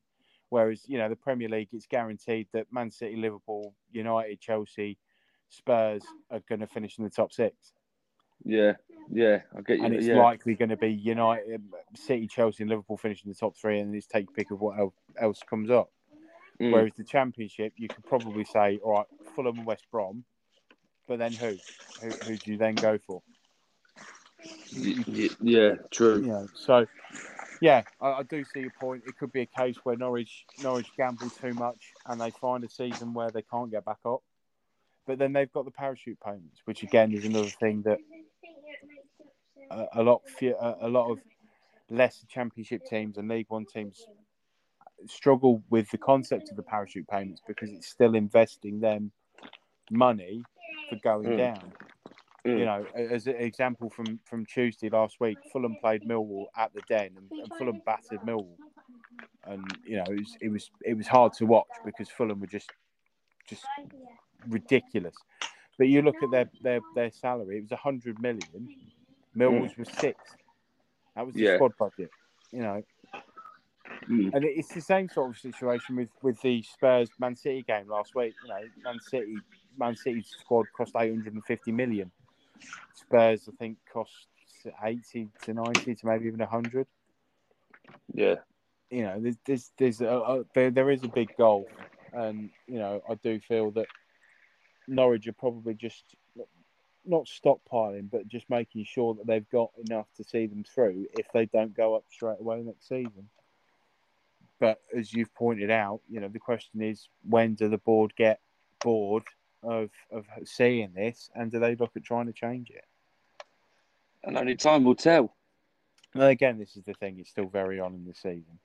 Whereas 0.49 0.83
you 0.87 0.99
know 0.99 1.09
the 1.09 1.17
Premier 1.17 1.49
League, 1.49 1.69
it's 1.73 1.87
guaranteed 1.87 2.49
that 2.53 2.73
Man 2.73 2.91
City, 2.91 3.17
Liverpool, 3.17 3.75
United, 3.91 4.41
Chelsea, 4.41 4.99
Spurs 5.49 6.03
are 6.31 6.41
going 6.49 6.61
to 6.61 6.67
finish 6.67 6.99
in 6.99 7.05
the 7.05 7.11
top 7.11 7.33
six, 7.33 7.73
yeah, 8.45 8.73
yeah, 9.11 9.41
I 9.57 9.61
get 9.61 9.79
you. 9.79 9.85
and 9.85 9.95
it's 9.95 10.07
yeah. 10.07 10.17
likely 10.17 10.55
going 10.55 10.69
to 10.71 10.77
be 10.77 10.93
United, 10.93 11.63
City, 11.95 12.27
Chelsea, 12.27 12.63
and 12.63 12.71
Liverpool 12.71 12.97
finishing 12.97 13.31
the 13.31 13.39
top 13.39 13.57
three, 13.57 13.79
and 13.81 13.95
just 13.95 14.11
take 14.11 14.35
pick 14.35 14.51
of 14.51 14.61
what 14.61 14.77
else 15.21 15.41
comes 15.49 15.71
up. 15.71 15.91
Mm. 16.61 16.73
Whereas 16.73 16.93
the 16.97 17.05
Championship, 17.05 17.75
you 17.77 17.89
could 17.89 18.05
probably 18.05 18.45
say, 18.45 18.79
all 18.83 18.93
right, 18.93 19.07
Fulham 19.35 19.59
and 19.59 19.67
West 19.67 19.87
Brom, 19.91 20.25
but 21.07 21.19
then 21.19 21.33
who? 21.33 21.57
Who, 22.03 22.09
who 22.09 22.37
do 22.37 22.53
you 22.53 22.59
then 22.59 22.75
go 22.75 22.99
for? 23.07 23.23
Yeah, 24.71 25.75
true. 25.91 26.21
you 26.21 26.27
know, 26.27 26.49
so 26.55 26.87
yeah, 27.61 27.83
I, 28.01 28.09
I 28.09 28.23
do 28.23 28.45
see 28.45 28.61
your 28.61 28.73
point. 28.79 29.05
It 29.07 29.17
could 29.17 29.33
be 29.33 29.43
a 29.43 29.47
case 29.47 29.77
where 29.83 29.97
Norwich 29.97 30.45
Norwich 30.63 30.89
gamble 30.97 31.31
too 31.31 31.55
much 31.55 31.93
and 32.07 32.21
they 32.21 32.31
find 32.31 32.65
a 32.65 32.69
season 32.69 33.15
where 33.15 33.31
they 33.31 33.43
can't 33.43 33.71
get 33.71 33.85
back 33.85 33.99
up. 34.05 34.23
But 35.07 35.19
then 35.19 35.33
they've 35.33 35.53
got 35.53 35.65
the 35.65 35.71
parachute 35.71 36.19
payments, 36.21 36.61
which 36.65 36.83
again 36.83 37.13
is 37.13 37.25
another 37.25 37.49
thing 37.49 37.83
that 37.83 37.99
a, 39.71 39.87
a 39.97 40.03
lot 40.03 40.23
few, 40.39 40.57
a, 40.57 40.77
a 40.83 40.89
lot 40.89 41.11
of 41.11 41.19
lesser 41.91 42.27
championship 42.29 42.85
teams 42.85 43.19
and 43.19 43.29
League 43.29 43.47
One 43.49 43.67
teams 43.67 44.07
struggle 45.07 45.63
with 45.71 45.91
the 45.91 45.99
concept 45.99 46.51
of 46.51 46.57
the 46.57 46.63
parachute 46.63 47.07
payments 47.09 47.43
because 47.47 47.71
it's 47.71 47.89
still 47.89 48.15
investing 48.15 48.81
them 48.81 49.13
money 49.91 50.43
for 50.91 50.97
going 50.97 51.27
Mm. 51.27 51.39
down 51.39 51.73
Mm. 52.47 52.59
you 52.61 52.65
know, 52.65 52.87
as 52.95 53.27
an 53.27 53.37
example 53.37 53.91
from 53.91 54.21
from 54.25 54.47
Tuesday 54.47 54.89
last 54.89 55.19
week, 55.21 55.37
Fulham 55.53 55.77
played 55.81 56.03
Millwall 56.05 56.47
at 56.57 56.73
the 56.75 56.83
Den, 56.89 57.11
and, 57.17 57.31
and 57.41 57.53
Fulham 57.59 57.83
battered 57.85 58.21
Millwall, 58.21 58.57
and 59.45 59.65
you 59.85 59.97
know 59.97 60.05
it 60.09 60.19
was 60.21 60.37
it 60.41 60.49
was 60.49 60.71
it 60.85 60.95
was 60.97 61.09
hard 61.09 61.33
to 61.35 61.47
watch 61.47 61.67
because 61.85 62.09
Fulham 62.09 62.39
were 62.39 62.47
just 62.47 62.71
just 63.49 63.65
ridiculous. 64.49 65.17
But 65.77 65.89
you 65.89 66.03
look 66.03 66.23
at 66.23 66.31
their 66.31 66.49
their 66.63 66.81
their 66.95 67.11
salary; 67.11 67.59
it 67.59 67.63
was 67.63 67.73
a 67.73 67.77
hundred 67.77 68.21
million. 68.21 68.69
Millwall's 69.37 69.77
was 69.77 69.89
six. 69.99 70.19
That 71.15 71.27
was 71.27 71.35
the 71.35 71.43
Yeah. 71.43 71.55
squad 71.57 71.77
budget, 71.79 72.11
you 72.53 72.61
know. 72.61 72.83
Mm. 74.09 74.35
And 74.35 74.45
it's 74.45 74.73
the 74.75 74.81
same 74.81 75.09
sort 75.09 75.31
of 75.31 75.39
situation 75.39 75.97
with 75.97 76.11
with 76.23 76.41
the 76.43 76.63
Spurs 76.63 77.11
Man 77.19 77.35
City 77.37 77.63
game 77.63 77.89
last 77.89 78.15
week. 78.15 78.35
You 78.43 78.49
know, 78.49 78.61
Man 78.85 79.01
City 79.01 79.37
Man 79.77 79.97
City's 79.97 80.29
squad 80.41 80.67
cost 80.77 80.93
eight 80.97 81.11
hundred 81.11 81.35
and 81.35 81.45
fifty 81.45 81.73
million. 81.73 82.11
Spurs, 82.95 83.49
I 83.49 83.53
think, 83.59 83.79
cost 83.93 84.29
eighty 84.85 85.29
to 85.43 85.55
ninety 85.55 85.95
to 85.95 86.07
maybe 86.07 86.27
even 86.27 86.41
hundred. 86.41 86.87
Yeah, 88.13 88.37
You 88.91 89.03
know, 89.03 89.21
there's 89.21 89.37
there's, 89.45 89.73
there's 89.79 90.01
a, 90.01 90.09
a, 90.09 90.45
there, 90.55 90.71
there 90.71 90.91
is 90.91 91.05
a 91.05 91.09
big 91.09 91.37
goal, 91.37 91.69
and 92.13 92.51
you 92.67 92.79
know, 92.79 93.03
I 93.09 93.15
do 93.15 93.39
feel 93.41 93.71
that 93.73 93.87
Norwich 94.89 95.27
are 95.29 95.33
probably 95.33 95.75
just 95.75 96.17
not 97.07 97.27
stockpiling, 97.27 98.11
but 98.11 98.29
just 98.29 98.49
making 98.51 98.85
sure 98.85 99.15
that 99.15 99.27
they've 99.27 99.49
got 99.51 99.71
enough 99.89 100.07
to 100.17 100.25
see 100.25 100.47
them 100.47 100.65
through 100.65 101.07
if 101.15 101.27
they 101.33 101.47
don't 101.47 101.77
go 101.77 101.95
up 101.95 102.05
straight 102.11 102.41
away 102.41 102.63
next 102.63 102.89
season. 102.89 103.29
But 104.59 104.81
as 104.97 105.13
you've 105.13 105.35
pointed 105.35 105.71
out, 105.71 106.01
you 106.09 106.21
know, 106.21 106.29
the 106.29 106.39
question 106.39 106.83
is 106.83 107.09
when 107.29 107.55
do 107.55 107.69
the 107.69 107.79
board 107.79 108.15
get 108.17 108.41
bored 108.83 109.25
of 109.63 109.91
of 110.11 110.27
seeing 110.45 110.93
this, 110.95 111.31
and 111.35 111.51
do 111.51 111.59
they 111.59 111.75
look 111.75 111.93
at 111.97 112.05
trying 112.05 112.27
to 112.27 112.33
change 112.33 112.71
it? 112.71 112.85
and 114.27 114.37
only 114.37 114.57
time 114.57 114.85
will 114.85 114.95
tell. 114.95 115.35
And 116.15 116.25
again, 116.25 116.59
this 116.59 116.77
is 116.77 116.85
the 116.85 116.95
thing; 116.95 117.17
it's 117.19 117.31
still 117.31 117.49
very 117.49 117.81
on 117.81 117.95
in 117.95 118.05
the 118.05 118.15
season. 118.15 118.59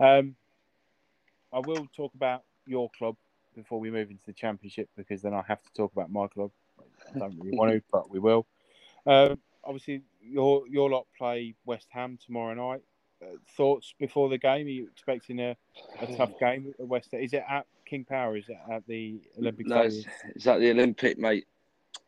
Um, 0.00 0.36
I 1.52 1.58
will 1.58 1.86
talk 1.94 2.14
about 2.14 2.42
your 2.66 2.90
club 2.96 3.16
before 3.54 3.80
we 3.80 3.90
move 3.90 4.10
into 4.10 4.22
the 4.26 4.32
championship 4.32 4.88
because 4.96 5.20
then 5.20 5.34
I 5.34 5.42
have 5.46 5.62
to 5.62 5.72
talk 5.76 5.92
about 5.92 6.10
my 6.10 6.26
club. 6.28 6.50
I 7.14 7.18
don't 7.18 7.38
really 7.38 7.56
want 7.56 7.72
to, 7.72 7.82
but 7.90 8.10
we 8.10 8.18
will. 8.18 8.46
Um, 9.06 9.38
obviously, 9.64 10.02
your 10.20 10.66
your 10.68 10.90
lot 10.90 11.06
play 11.16 11.54
West 11.64 11.88
Ham 11.90 12.18
tomorrow 12.24 12.54
night. 12.54 12.82
Uh, 13.22 13.36
thoughts 13.56 13.94
before 13.98 14.28
the 14.28 14.38
game? 14.38 14.66
Are 14.66 14.70
you 14.70 14.88
expecting 14.90 15.38
a, 15.38 15.56
a 16.00 16.16
tough 16.16 16.32
game 16.40 16.74
at 16.78 16.86
West? 16.86 17.14
Is 17.14 17.32
it 17.32 17.44
at 17.48 17.66
King 17.86 18.04
Power? 18.04 18.36
Is 18.36 18.48
it 18.48 18.58
at 18.70 18.86
the 18.86 19.20
Olympic 19.38 19.66
No, 19.66 19.82
it's, 19.82 20.04
it's 20.34 20.46
at 20.46 20.58
the 20.58 20.70
Olympic, 20.70 21.18
mate. 21.18 21.46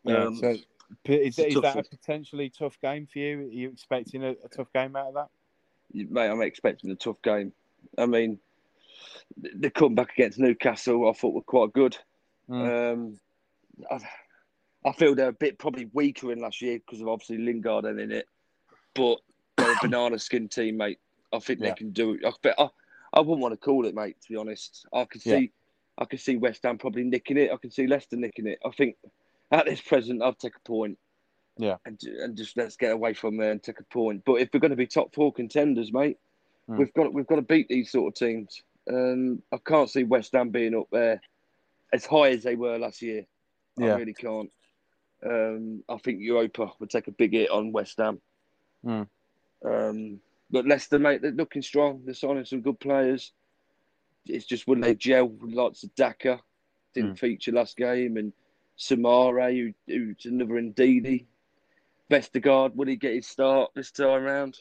Yeah, 0.02 0.24
Um, 0.24 0.36
so 0.36 0.56
is, 1.04 1.38
is 1.38 1.54
that 1.60 1.78
a 1.78 1.82
potentially 1.84 2.50
tough 2.50 2.80
game 2.80 3.06
for 3.06 3.18
you? 3.18 3.40
Are 3.40 3.42
you 3.42 3.68
expecting 3.68 4.24
a, 4.24 4.30
a 4.30 4.48
tough 4.54 4.72
game 4.72 4.96
out 4.96 5.08
of 5.08 5.14
that? 5.14 5.28
mate, 5.92 6.28
I'm 6.28 6.42
expecting 6.42 6.90
a 6.90 6.96
tough 6.96 7.20
game. 7.22 7.52
I 7.96 8.06
mean, 8.06 8.38
the 9.36 9.70
comeback 9.70 10.12
against 10.14 10.38
Newcastle, 10.38 11.08
I 11.08 11.12
thought 11.12 11.34
were 11.34 11.42
quite 11.42 11.72
good. 11.72 11.96
Um, 12.50 13.18
I, 13.90 13.98
I 14.84 14.92
feel 14.92 15.14
they're 15.14 15.28
a 15.28 15.32
bit 15.32 15.58
probably 15.58 15.88
weaker 15.92 16.30
in 16.32 16.40
last 16.40 16.60
year 16.60 16.78
because 16.78 17.00
of 17.00 17.08
obviously 17.08 17.38
Lingard 17.38 17.84
and 17.86 17.98
in 17.98 18.12
it, 18.12 18.26
but 18.94 19.18
they're 19.56 19.72
a 19.72 19.76
banana 19.82 20.18
skin 20.18 20.48
team, 20.48 20.76
mate. 20.76 20.98
I 21.32 21.38
think 21.38 21.60
Yeah. 21.60 21.70
they 21.70 21.74
can 21.74 21.90
do 21.90 22.14
it. 22.14 22.20
I, 22.26 22.32
bet- 22.42 22.58
I, 22.58 22.68
I 23.14 23.20
wouldn't 23.20 23.40
want 23.40 23.52
to 23.52 23.58
call 23.58 23.86
it, 23.86 23.94
mate. 23.94 24.16
To 24.22 24.28
be 24.28 24.36
honest, 24.36 24.86
I 24.92 25.04
could 25.04 25.24
Yeah. 25.24 25.38
see, 25.38 25.52
I 25.98 26.04
could 26.04 26.20
see 26.20 26.36
West 26.36 26.62
Ham 26.64 26.78
probably 26.78 27.04
nicking 27.04 27.36
it. 27.38 27.50
I 27.52 27.56
can 27.56 27.70
see 27.70 27.86
Leicester 27.86 28.16
nicking 28.16 28.46
it. 28.46 28.58
I 28.64 28.70
think 28.70 28.96
at 29.50 29.64
this 29.66 29.80
present, 29.80 30.22
I'd 30.22 30.38
take 30.38 30.56
a 30.56 30.68
point. 30.68 30.98
Yeah. 31.56 31.76
and 31.86 31.96
and 32.02 32.36
just 32.36 32.56
let's 32.56 32.76
get 32.76 32.90
away 32.90 33.14
from 33.14 33.36
there 33.36 33.52
and 33.52 33.62
take 33.62 33.78
a 33.78 33.84
point. 33.84 34.24
But 34.26 34.34
if 34.40 34.48
we're 34.52 34.58
going 34.58 34.70
to 34.72 34.76
be 34.76 34.88
top 34.88 35.14
four 35.14 35.32
contenders, 35.32 35.92
mate, 35.92 36.18
Hmm. 36.66 36.78
we've 36.78 36.92
got 36.94 37.12
we've 37.14 37.26
got 37.26 37.36
to 37.36 37.42
beat 37.42 37.68
these 37.68 37.92
sort 37.92 38.08
of 38.08 38.14
teams. 38.18 38.60
Um, 38.90 39.40
I 39.52 39.58
can't 39.64 39.88
see 39.88 40.02
West 40.02 40.32
Ham 40.32 40.50
being 40.50 40.74
up 40.74 40.88
there 40.90 41.20
as 41.92 42.04
high 42.06 42.30
as 42.30 42.42
they 42.42 42.56
were 42.56 42.76
last 42.78 43.02
year. 43.02 43.24
Yeah. 43.78 43.94
I 43.94 43.98
really 43.98 44.14
can't. 44.14 44.50
Um, 45.24 45.82
I 45.88 45.96
think 45.98 46.20
Europa 46.20 46.70
would 46.78 46.90
take 46.90 47.08
a 47.08 47.12
big 47.12 47.32
hit 47.32 47.50
on 47.50 47.72
West 47.72 47.98
Ham. 47.98 48.20
Hmm. 48.84 49.02
Um, 49.64 50.20
but 50.50 50.66
Leicester, 50.66 50.98
mate, 50.98 51.22
they're 51.22 51.30
looking 51.32 51.62
strong. 51.62 52.02
They're 52.04 52.14
signing 52.14 52.44
some 52.44 52.60
good 52.60 52.78
players. 52.78 53.32
It's 54.26 54.46
just 54.46 54.66
when 54.66 54.80
they 54.80 54.94
gel 54.94 55.26
with 55.28 55.52
lots 55.52 55.82
of 55.84 55.94
Daka, 55.94 56.40
didn't 56.94 57.10
Hmm. 57.10 57.14
feature 57.16 57.52
last 57.52 57.76
game, 57.76 58.16
and 58.16 58.32
Soumaré, 58.78 59.74
who, 59.86 59.92
who's 59.92 60.26
another 60.26 60.54
Ndidi. 60.60 61.26
Vestergaard, 62.10 62.74
will 62.74 62.86
he 62.86 62.96
get 62.96 63.14
his 63.14 63.26
start 63.26 63.70
this 63.74 63.90
time 63.90 64.24
round? 64.24 64.58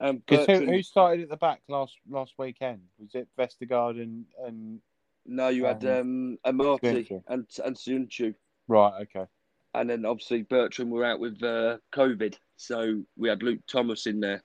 Um, 0.00 0.22
Because 0.26 0.46
who, 0.46 0.64
who 0.64 0.82
started 0.82 1.22
at 1.24 1.28
the 1.28 1.36
back 1.36 1.60
last 1.68 1.96
last 2.08 2.34
weekend? 2.38 2.80
Was 2.98 3.14
it 3.14 3.28
Vestergaard 3.36 4.00
and, 4.00 4.24
and 4.46 4.80
no, 5.26 5.48
you 5.48 5.64
had 5.64 5.84
um, 5.84 6.38
Amartey 6.46 6.80
Söyüncü. 7.08 7.22
and 7.26 7.46
and 7.64 7.76
Söyüncü. 7.76 8.34
right? 8.68 9.02
Okay, 9.02 9.26
And 9.74 9.88
then 9.88 10.04
obviously 10.04 10.42
Bertrand 10.42 10.90
were 10.90 11.04
out 11.04 11.20
with 11.20 11.42
uh, 11.42 11.78
COVID, 11.92 12.36
so 12.56 13.02
we 13.16 13.28
had 13.28 13.42
Luke 13.42 13.60
Thomas 13.66 14.06
in 14.06 14.20
there. 14.20 14.42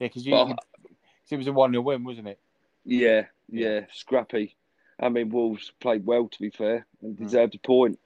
yeah, 0.00 0.08
because 0.08 0.26
you, 0.26 0.32
But- 0.32 0.48
you- 0.48 0.54
'cause 0.84 1.32
it 1.32 1.36
was 1.36 1.46
a 1.46 1.52
one 1.52 1.70
0 1.72 1.82
win, 1.82 2.02
wasn't 2.04 2.28
it? 2.28 2.40
Yeah, 2.84 3.26
yeah, 3.48 3.86
scrappy. 3.92 4.56
I 4.98 5.08
mean, 5.08 5.30
Wolves 5.30 5.70
played 5.80 6.04
well 6.04 6.28
to 6.28 6.40
be 6.40 6.50
fair 6.50 6.86
and 7.02 7.16
Hmm. 7.16 7.24
deserved 7.24 7.54
a 7.54 7.58
point, 7.58 7.98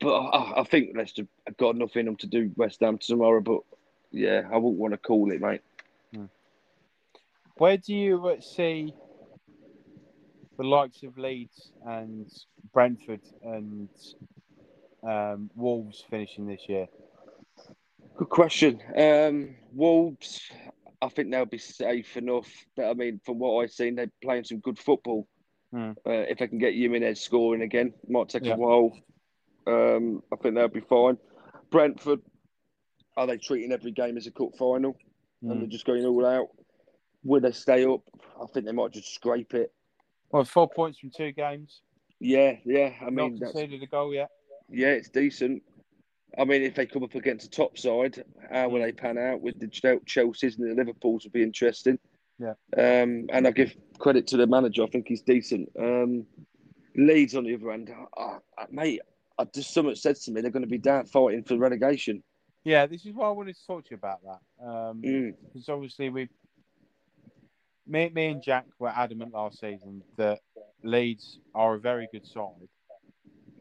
but 0.00 0.14
I, 0.18 0.60
I 0.60 0.64
think 0.64 0.96
Leicester 0.96 1.26
have 1.46 1.56
got 1.56 1.76
enough 1.76 1.96
in 1.96 2.06
them 2.06 2.16
to 2.16 2.26
do 2.26 2.50
West 2.56 2.80
Ham 2.80 2.98
tomorrow. 2.98 3.40
But 3.40 3.60
yeah, 4.10 4.48
I 4.52 4.56
wouldn't 4.56 4.80
want 4.80 4.92
to 4.94 4.98
call 4.98 5.30
it, 5.30 5.40
mate. 5.40 5.60
Where 7.58 7.76
do 7.76 7.92
you 7.94 8.24
uh, 8.28 8.40
see 8.40 8.94
the 10.56 10.62
likes 10.64 11.02
of 11.02 11.18
Leeds 11.18 11.72
and 11.84 12.30
Brentford 12.72 13.20
and 13.42 13.88
um, 15.02 15.50
Wolves 15.54 16.04
finishing 16.10 16.46
this 16.46 16.62
year? 16.68 16.86
Good 18.16 18.28
question. 18.28 18.80
Um, 18.96 19.56
Wolves, 19.72 20.40
I 21.00 21.08
think 21.08 21.30
they'll 21.30 21.44
be 21.46 21.58
safe 21.58 22.16
enough. 22.16 22.48
But 22.76 22.90
I 22.90 22.94
mean, 22.94 23.20
from 23.24 23.38
what 23.38 23.62
I've 23.62 23.70
seen, 23.70 23.94
they're 23.94 24.10
playing 24.22 24.44
some 24.44 24.58
good 24.58 24.78
football. 24.78 25.28
Hmm. 25.72 25.90
Uh, 26.06 26.10
if 26.30 26.38
they 26.38 26.48
can 26.48 26.58
get 26.58 26.74
Jimenez 26.74 27.20
scoring 27.20 27.62
again, 27.62 27.92
might 28.08 28.28
take 28.28 28.44
Yeah. 28.44 28.54
a 28.54 28.56
while. 28.56 28.92
Um, 29.66 30.22
I 30.32 30.36
think 30.36 30.54
they'll 30.54 30.68
be 30.68 30.80
fine. 30.80 31.18
Brentford, 31.70 32.20
are 33.16 33.26
they 33.26 33.36
treating 33.36 33.72
every 33.72 33.90
game 33.92 34.16
as 34.16 34.26
a 34.26 34.30
cup 34.30 34.56
final 34.58 34.96
and 35.42 35.50
Mm. 35.52 35.58
they're 35.60 35.68
just 35.68 35.84
going 35.84 36.04
all 36.06 36.24
out? 36.24 36.48
Will 37.22 37.40
they 37.40 37.52
stay 37.52 37.84
up? 37.84 38.00
I 38.40 38.46
think 38.46 38.64
they 38.64 38.72
might 38.72 38.92
just 38.92 39.12
scrape 39.14 39.52
it. 39.54 39.72
Well, 40.30 40.44
four 40.44 40.68
points 40.68 40.98
from 40.98 41.10
two 41.10 41.32
games. 41.32 41.82
Yeah, 42.20 42.56
yeah. 42.64 42.94
I 43.00 43.04
Not 43.04 43.12
mean, 43.12 43.38
that's, 43.38 43.52
conceded 43.52 43.82
a 43.82 43.86
goal 43.86 44.14
yet. 44.14 44.30
Yeah, 44.70 44.88
it's 44.88 45.08
decent. 45.08 45.62
I 46.38 46.44
mean, 46.44 46.62
if 46.62 46.74
they 46.74 46.86
come 46.86 47.02
up 47.02 47.14
against 47.14 47.46
a 47.46 47.50
top 47.50 47.78
side, 47.78 48.22
how 48.50 48.68
will 48.68 48.82
they 48.82 48.92
pan 48.92 49.18
out 49.18 49.40
with 49.40 49.58
the 49.58 49.66
Chelsea's 50.06 50.58
and 50.58 50.70
the 50.70 50.74
Liverpool's 50.74 51.24
will 51.24 51.30
be 51.30 51.42
interesting. 51.42 51.98
Yeah. 52.38 52.52
Um, 52.76 53.26
and 53.32 53.46
I 53.46 53.50
give 53.50 53.74
credit 53.98 54.26
to 54.28 54.36
the 54.36 54.46
manager. 54.46 54.84
I 54.84 54.86
think 54.86 55.08
he's 55.08 55.22
decent. 55.22 55.70
Um, 55.78 56.26
Leeds, 56.96 57.34
on 57.34 57.44
the 57.44 57.54
other 57.54 57.70
hand, 57.70 57.90
uh, 58.16 58.38
uh, 58.56 58.66
mate, 58.70 59.00
I 59.38 59.44
just 59.54 59.72
someone 59.72 59.96
said 59.96 60.16
to 60.16 60.30
me 60.30 60.40
they're 60.40 60.50
going 60.50 60.62
to 60.64 60.68
be 60.68 60.78
down 60.78 61.06
fighting 61.06 61.42
for 61.44 61.56
relegation. 61.56 62.22
Yeah, 62.64 62.86
this 62.86 63.06
is 63.06 63.14
why 63.14 63.26
I 63.28 63.30
wanted 63.30 63.56
to 63.56 63.66
talk 63.66 63.84
to 63.84 63.90
you 63.92 63.96
about 63.96 64.20
that. 64.24 64.64
Um, 64.66 65.00
Mm. 65.02 65.34
because 65.46 65.68
obviously 65.68 66.10
we, 66.10 66.28
me, 67.86 68.10
me 68.10 68.26
and 68.26 68.42
Jack 68.42 68.66
were 68.78 68.88
adamant 68.88 69.32
last 69.32 69.60
season 69.60 70.02
that 70.16 70.40
Leeds 70.82 71.38
are 71.54 71.74
a 71.74 71.80
very 71.80 72.08
good 72.12 72.26
side, 72.26 72.68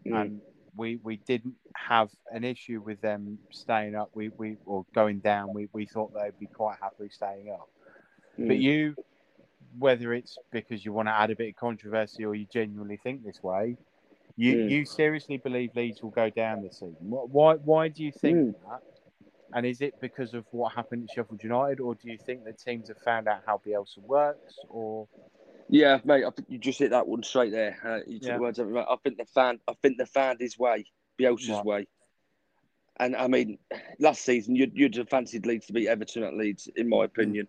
Mm. 0.06 0.22
and 0.22 0.42
we 0.78 0.98
we 1.04 1.18
didn't 1.28 1.56
have 1.76 2.12
an 2.32 2.44
issue 2.44 2.82
with 2.82 3.02
them 3.02 3.40
staying 3.52 3.96
up. 3.96 4.12
We 4.14 4.30
we 4.38 4.58
or 4.66 4.86
going 4.96 5.20
down. 5.20 5.54
We 5.54 5.70
we 5.74 5.86
thought 5.86 6.14
they'd 6.14 6.38
be 6.40 6.48
quite 6.48 6.78
happily 6.82 7.10
staying 7.10 7.52
up. 7.52 7.70
But 8.48 8.58
Mm. 8.58 8.62
you, 8.62 8.96
whether 9.78 10.14
it's 10.14 10.38
because 10.52 10.86
you 10.86 10.94
want 10.94 11.08
to 11.08 11.14
add 11.14 11.32
a 11.32 11.36
bit 11.36 11.50
of 11.50 11.56
controversy 11.56 12.26
or 12.26 12.36
you 12.36 12.46
genuinely 12.52 12.98
think 12.98 13.24
this 13.24 13.44
way, 13.44 13.78
you 14.38 14.54
Mm. 14.54 14.70
you 14.70 14.86
seriously 14.86 15.38
believe 15.38 15.76
Leeds 15.76 16.02
will 16.04 16.12
go 16.12 16.30
down 16.30 16.62
this 16.62 16.80
season. 16.80 16.96
Why 17.10 17.56
why 17.56 17.88
do 17.90 18.04
you 18.04 18.12
think 18.12 18.38
Mm. 18.38 18.56
that? 18.70 18.82
And 19.54 19.66
is 19.66 19.82
it 19.82 19.96
because 20.02 20.34
of 20.34 20.46
what 20.52 20.74
happened 20.74 21.04
at 21.04 21.10
Sheffield 21.10 21.44
United, 21.44 21.80
or 21.80 21.96
do 21.96 22.10
you 22.10 22.18
think 22.18 22.44
the 22.44 22.54
teams 22.54 22.90
have 22.90 23.00
found 23.00 23.28
out 23.28 23.44
how 23.46 23.62
Bielsa 23.66 24.00
works? 24.00 24.66
Or 24.70 25.08
Yeah, 25.70 26.00
mate, 26.06 26.24
I 26.26 26.30
think 26.30 26.48
you 26.50 26.58
just 26.58 26.80
hit 26.80 26.92
that 26.92 27.08
one 27.08 27.24
straight 27.24 27.52
there. 27.52 27.78
Uh, 27.84 28.00
you 28.10 28.20
took 28.20 28.30
Yeah. 28.30 28.36
the 28.38 28.42
words 28.42 28.60
out. 28.60 28.74
I 28.90 28.96
think 29.04 29.18
they 29.18 29.26
found, 29.26 29.60
I 29.68 29.74
think 29.82 29.98
they 29.98 30.06
found 30.06 30.40
his 30.40 30.58
way, 30.58 30.86
Bielsa's 31.20 31.50
Right. 31.50 31.66
way. 31.66 31.88
And 33.00 33.16
I 33.16 33.28
mean, 33.28 33.60
last 34.00 34.24
season 34.24 34.56
you'd, 34.56 34.76
you'd 34.78 34.96
have 34.96 35.10
fancied 35.10 35.46
Leeds 35.46 35.68
to 35.68 35.74
beat 35.74 35.88
Everton 35.88 36.24
at 36.24 36.36
Leeds, 36.36 36.68
in 36.76 36.90
my 36.90 37.06
opinion. 37.06 37.48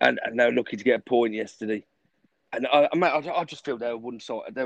And 0.00 0.20
and 0.22 0.38
they're 0.38 0.52
lucky 0.52 0.76
to 0.76 0.84
get 0.84 1.00
a 1.00 1.02
point 1.02 1.34
yesterday. 1.34 1.84
And 2.52 2.66
I, 2.66 2.88
I, 2.92 2.96
mate, 2.96 3.08
I, 3.08 3.32
I 3.32 3.44
just 3.44 3.64
feel 3.64 3.78
they're 3.78 3.96
one 3.96 4.20
side. 4.20 4.54
They 4.54 4.64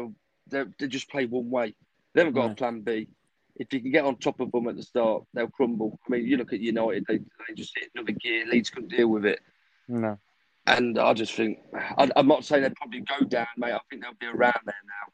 they 0.49 0.65
they 0.79 0.89
just 0.89 1.09
play 1.09 1.27
one 1.27 1.51
way. 1.51 1.75
They 2.13 2.21
haven't 2.21 2.35
got 2.35 2.47
No. 2.47 2.53
a 2.53 2.55
plan 2.57 2.81
B. 2.81 3.09
If 3.57 3.73
you 3.73 3.81
can 3.81 3.93
get 3.93 4.05
on 4.05 4.17
top 4.17 4.41
of 4.41 4.51
them 4.51 4.67
at 4.69 4.77
the 4.77 4.83
start, 4.83 5.25
they'll 5.35 5.49
crumble. 5.49 5.99
I 6.07 6.11
mean, 6.11 6.27
you 6.27 6.37
look 6.37 6.53
at 6.53 6.61
United; 6.61 7.05
they, 7.07 7.19
they 7.19 7.55
just 7.55 7.79
hit 7.79 7.91
another 7.95 8.13
gear. 8.13 8.45
Leeds 8.47 8.71
couldn't 8.71 8.91
deal 8.91 9.09
with 9.09 9.25
it. 9.25 9.41
no? 9.89 10.19
And 10.67 10.99
I 10.99 11.13
just 11.13 11.35
think, 11.35 11.59
I, 11.75 12.09
I'm 12.15 12.29
not 12.29 12.45
saying 12.45 12.63
they'd 12.63 12.75
probably 12.77 13.01
go 13.01 13.25
down, 13.27 13.47
mate. 13.57 13.73
I 13.73 13.81
think 13.91 14.03
they'll 14.03 14.13
be 14.21 14.27
around 14.27 14.61
there 14.65 14.75
now. 14.87 15.13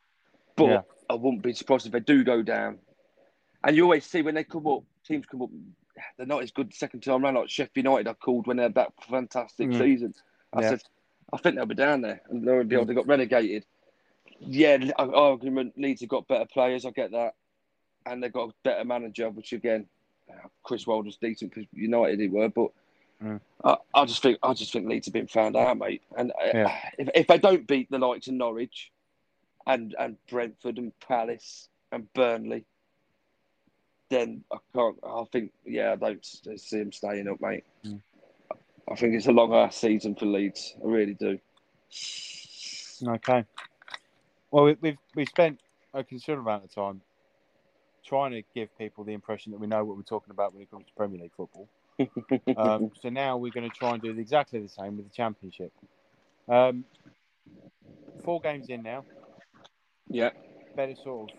But 0.57 0.67
Yeah. 0.67 0.81
I 1.09 1.15
wouldn't 1.15 1.43
be 1.43 1.55
surprised 1.55 1.87
if 1.87 1.93
they 1.93 2.01
do 2.01 2.23
go 2.23 2.43
down. 2.43 2.79
And 3.65 3.75
you 3.75 3.85
always 3.85 4.05
see 4.05 4.23
when 4.23 4.35
they 4.35 4.45
come 4.45 4.67
up, 4.67 4.83
teams 5.07 5.25
come 5.27 5.43
up, 5.43 5.51
they're 6.17 6.27
not 6.27 6.43
as 6.43 6.51
good 6.51 6.75
second 6.75 7.01
time 7.03 7.23
round. 7.23 7.37
Like 7.37 7.49
Sheffield 7.49 7.77
United, 7.77 8.09
I 8.09 8.13
called 8.15 8.47
when 8.47 8.59
they 8.59 8.65
had 8.65 8.75
that 8.75 8.93
fantastic 9.09 9.69
Mm. 9.69 9.79
season. 9.79 10.15
I 10.53 10.61
Yeah. 10.61 10.71
said, 10.71 10.83
I 11.33 11.39
think 11.39 11.57
they'll 11.57 11.67
be 11.67 11.75
down 11.75 12.03
there. 12.03 12.21
And 12.29 12.45
lo 12.45 12.59
and 12.61 12.67
mm. 12.67 12.69
behold, 12.69 12.89
they 12.89 12.95
got 12.95 13.07
relegated. 13.07 13.65
Yeah, 14.41 14.79
ar- 14.99 15.15
uh, 15.15 15.19
argument 15.19 15.79
Leeds 15.79 16.03
have 16.03 16.11
got 16.11 16.29
better 16.29 16.47
players. 16.47 16.85
I 16.85 16.91
get 16.91 17.11
that. 17.13 17.35
And 18.07 18.23
they've 18.23 18.33
got 18.33 18.51
a 18.51 18.55
better 18.63 18.85
manager, 18.85 19.31
which 19.31 19.53
again, 19.53 19.89
uh, 20.31 20.49
Chris 20.63 20.87
Wilder's 20.87 21.17
decent 21.17 21.55
for 21.55 21.63
United, 21.73 22.21
he 22.21 22.29
were, 22.29 22.49
but 22.49 22.71
Mm. 23.23 23.41
I, 23.65 23.77
I 23.95 24.05
just 24.05 24.23
think 24.23 24.39
I 24.43 24.55
just 24.55 24.73
think 24.73 24.89
Leeds 24.89 25.07
have 25.07 25.13
been 25.13 25.27
found 25.27 25.57
out, 25.57 25.77
mate. 25.79 26.03
And 26.17 26.31
uh, 26.33 26.51
Yeah. 26.55 26.79
if, 26.99 27.09
if 27.15 27.27
they 27.27 27.39
don't 27.39 27.67
beat 27.67 27.91
the 27.91 27.99
likes 27.99 28.29
of 28.29 28.35
Norwich 28.35 28.91
and 29.67 29.95
and 29.99 30.17
Brentford 30.29 30.79
and 30.79 30.93
Palace 31.01 31.69
and 31.91 32.13
Burnley, 32.15 32.65
then 34.11 34.45
I 34.53 34.59
can't. 34.75 34.97
I 35.03 35.25
think 35.33 35.53
yeah, 35.65 35.93
I 35.93 35.97
don't 35.97 36.25
see 36.25 36.79
them 36.79 36.93
staying 36.93 37.29
up, 37.29 37.41
mate. 37.41 37.65
Mm. 37.85 38.01
I 38.91 38.95
think 38.95 39.15
it's 39.15 39.27
a 39.27 39.33
long 39.33 39.53
ass 39.53 39.77
season 39.77 40.15
for 40.15 40.27
Leeds. 40.27 40.75
I 40.83 40.89
really 40.89 41.15
do. 41.15 41.39
Okay. 43.07 43.45
Well, 44.51 44.65
we, 44.65 44.77
we've 44.81 44.99
we've 45.15 45.29
spent 45.29 45.61
a 45.93 46.05
considerable 46.05 46.51
amount 46.51 46.65
of 46.65 46.75
time 46.75 47.01
trying 48.05 48.31
to 48.33 48.43
give 48.55 48.77
people 48.79 49.05
the 49.05 49.13
impression 49.13 49.53
that 49.53 49.59
we 49.59 49.67
know 49.67 49.85
what 49.85 49.97
we're 49.97 50.03
talking 50.03 50.31
about 50.31 50.55
when 50.55 50.63
it 50.63 50.71
comes 50.71 50.87
to 50.87 50.93
Premier 50.95 51.21
League 51.21 51.35
football. 51.37 51.69
Um, 52.57 52.91
so 53.01 53.09
now 53.09 53.37
we're 53.37 53.53
going 53.53 53.69
to 53.69 53.77
try 53.77 53.93
and 53.93 54.03
do 54.03 54.11
exactly 54.11 54.61
the 54.61 54.69
same 54.69 54.97
with 54.97 55.09
the 55.09 55.15
Championship. 55.15 55.73
Um, 56.49 56.85
four 58.25 58.41
games 58.41 58.69
in 58.69 58.83
now, 58.83 59.05
yeah, 60.09 60.31
better 60.75 60.95
sort 60.95 61.31
of 61.31 61.37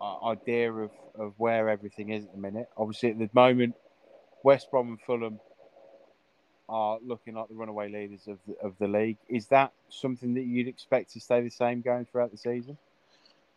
uh, 0.00 0.26
idea 0.28 0.72
of, 0.72 0.90
of 1.18 1.34
where 1.38 1.68
everything 1.68 2.10
is 2.10 2.24
at 2.24 2.32
the 2.32 2.38
minute. 2.38 2.68
Obviously, 2.76 3.10
at 3.10 3.18
the 3.18 3.30
moment, 3.32 3.74
West 4.42 4.70
Brom 4.70 4.88
and 4.88 5.00
Fulham 5.00 5.40
are 6.68 6.98
looking 7.04 7.34
like 7.34 7.48
the 7.48 7.54
runaway 7.54 7.90
leaders 7.90 8.26
of 8.26 8.38
the, 8.46 8.54
of 8.66 8.74
the 8.78 8.88
league. 8.88 9.18
Is 9.28 9.46
that 9.48 9.72
something 9.88 10.34
that 10.34 10.44
you'd 10.44 10.68
expect 10.68 11.12
to 11.12 11.20
stay 11.20 11.40
the 11.40 11.50
same 11.50 11.80
going 11.80 12.06
throughout 12.06 12.30
the 12.30 12.38
season? 12.38 12.76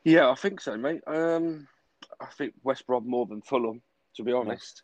yeah, 0.04 0.30
I 0.30 0.36
think 0.36 0.62
so, 0.62 0.78
mate. 0.78 1.02
Um, 1.08 1.68
I 2.22 2.28
think 2.38 2.54
West 2.64 2.86
Brom 2.86 3.10
more 3.10 3.26
than 3.26 3.42
Fulham, 3.42 3.82
to 4.16 4.24
be 4.24 4.32
honest. 4.32 4.84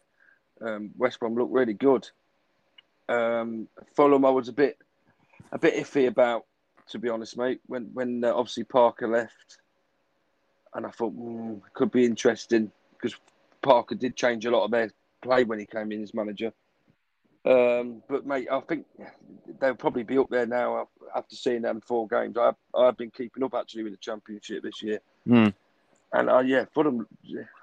Um, 0.62 0.92
West 0.98 1.20
Brom 1.20 1.36
looked 1.36 1.54
really 1.54 1.74
good. 1.74 2.08
Um, 3.10 3.68
Fulham, 3.96 4.26
I 4.26 4.30
was 4.30 4.48
a 4.48 4.54
bit 4.54 4.78
a 5.52 5.58
bit 5.58 5.76
iffy 5.76 6.08
about, 6.08 6.46
to 6.90 7.00
be 7.00 7.10
honest, 7.10 7.38
mate. 7.38 7.62
When 7.68 7.90
when 7.94 8.24
uh, 8.24 8.34
obviously 8.34 8.64
Parker 8.64 9.08
left, 9.08 9.58
and 10.74 10.86
I 10.86 10.90
thought 10.92 11.18
mm, 11.18 11.62
could 11.74 11.92
be 11.92 12.06
interesting 12.06 12.72
because 12.94 13.16
Parker 13.62 13.96
did 13.96 14.16
change 14.16 14.46
a 14.46 14.52
lot 14.52 14.66
of 14.66 14.72
their 14.72 14.92
play 15.22 15.44
when 15.44 15.60
he 15.60 15.66
came 15.66 15.92
in 15.92 16.04
as 16.04 16.14
manager. 16.14 16.54
Um, 17.44 18.04
but 18.08 18.26
mate, 18.26 18.48
I 18.52 18.60
think 18.62 18.86
they'll 19.60 19.74
probably 19.74 20.04
be 20.04 20.18
up 20.20 20.30
there 20.30 20.46
now 20.46 20.88
after 21.16 21.36
seeing 21.36 21.64
them 21.64 21.82
four 21.82 22.08
games. 22.08 22.38
I've 22.38 22.56
I've 22.76 22.98
been 22.98 23.10
keeping 23.12 23.44
up 23.44 23.56
actually 23.56 23.84
with 23.84 23.94
the 23.94 23.98
championship 23.98 24.64
this 24.64 24.82
year, 24.84 25.00
Mm. 25.28 25.54
and 26.14 26.30
uh, 26.30 26.40
yeah, 26.40 26.66
Fulham. 26.74 27.08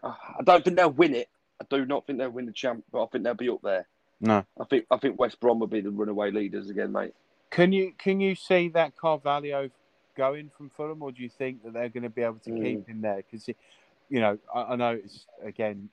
I 0.02 0.42
don't 0.44 0.64
think 0.64 0.76
they'll 0.76 0.90
win 0.90 1.14
it. 1.14 1.28
I 1.60 1.66
do 1.70 1.84
not 1.86 2.06
think 2.06 2.18
they'll 2.18 2.30
win 2.30 2.46
the 2.46 2.52
champ, 2.52 2.84
but 2.92 3.02
I 3.02 3.06
think 3.06 3.24
they'll 3.24 3.34
be 3.34 3.48
up 3.48 3.62
there. 3.62 3.86
No. 4.20 4.44
I 4.60 4.64
think 4.64 4.86
I 4.90 4.96
think 4.96 5.18
West 5.18 5.40
Brom 5.40 5.58
will 5.60 5.66
be 5.66 5.80
the 5.80 5.90
runaway 5.90 6.30
leaders 6.30 6.70
again, 6.70 6.92
mate. 6.92 7.14
Can 7.50 7.72
you 7.72 7.92
can 7.98 8.20
you 8.20 8.34
see 8.34 8.68
that 8.70 8.96
Carvalho 8.96 9.70
going 10.16 10.50
from 10.56 10.70
Fulham, 10.70 11.02
or 11.02 11.12
do 11.12 11.22
you 11.22 11.28
think 11.28 11.62
that 11.64 11.72
they're 11.72 11.88
going 11.88 12.02
to 12.02 12.10
be 12.10 12.22
able 12.22 12.40
to 12.40 12.50
Mm. 12.50 12.62
keep 12.62 12.88
him 12.88 13.00
there? 13.00 13.16
Because 13.16 13.48
you 13.48 14.20
know, 14.20 14.38
I, 14.54 14.62
I 14.62 14.76
know 14.76 14.90
it's 15.02 15.26
again 15.44 15.88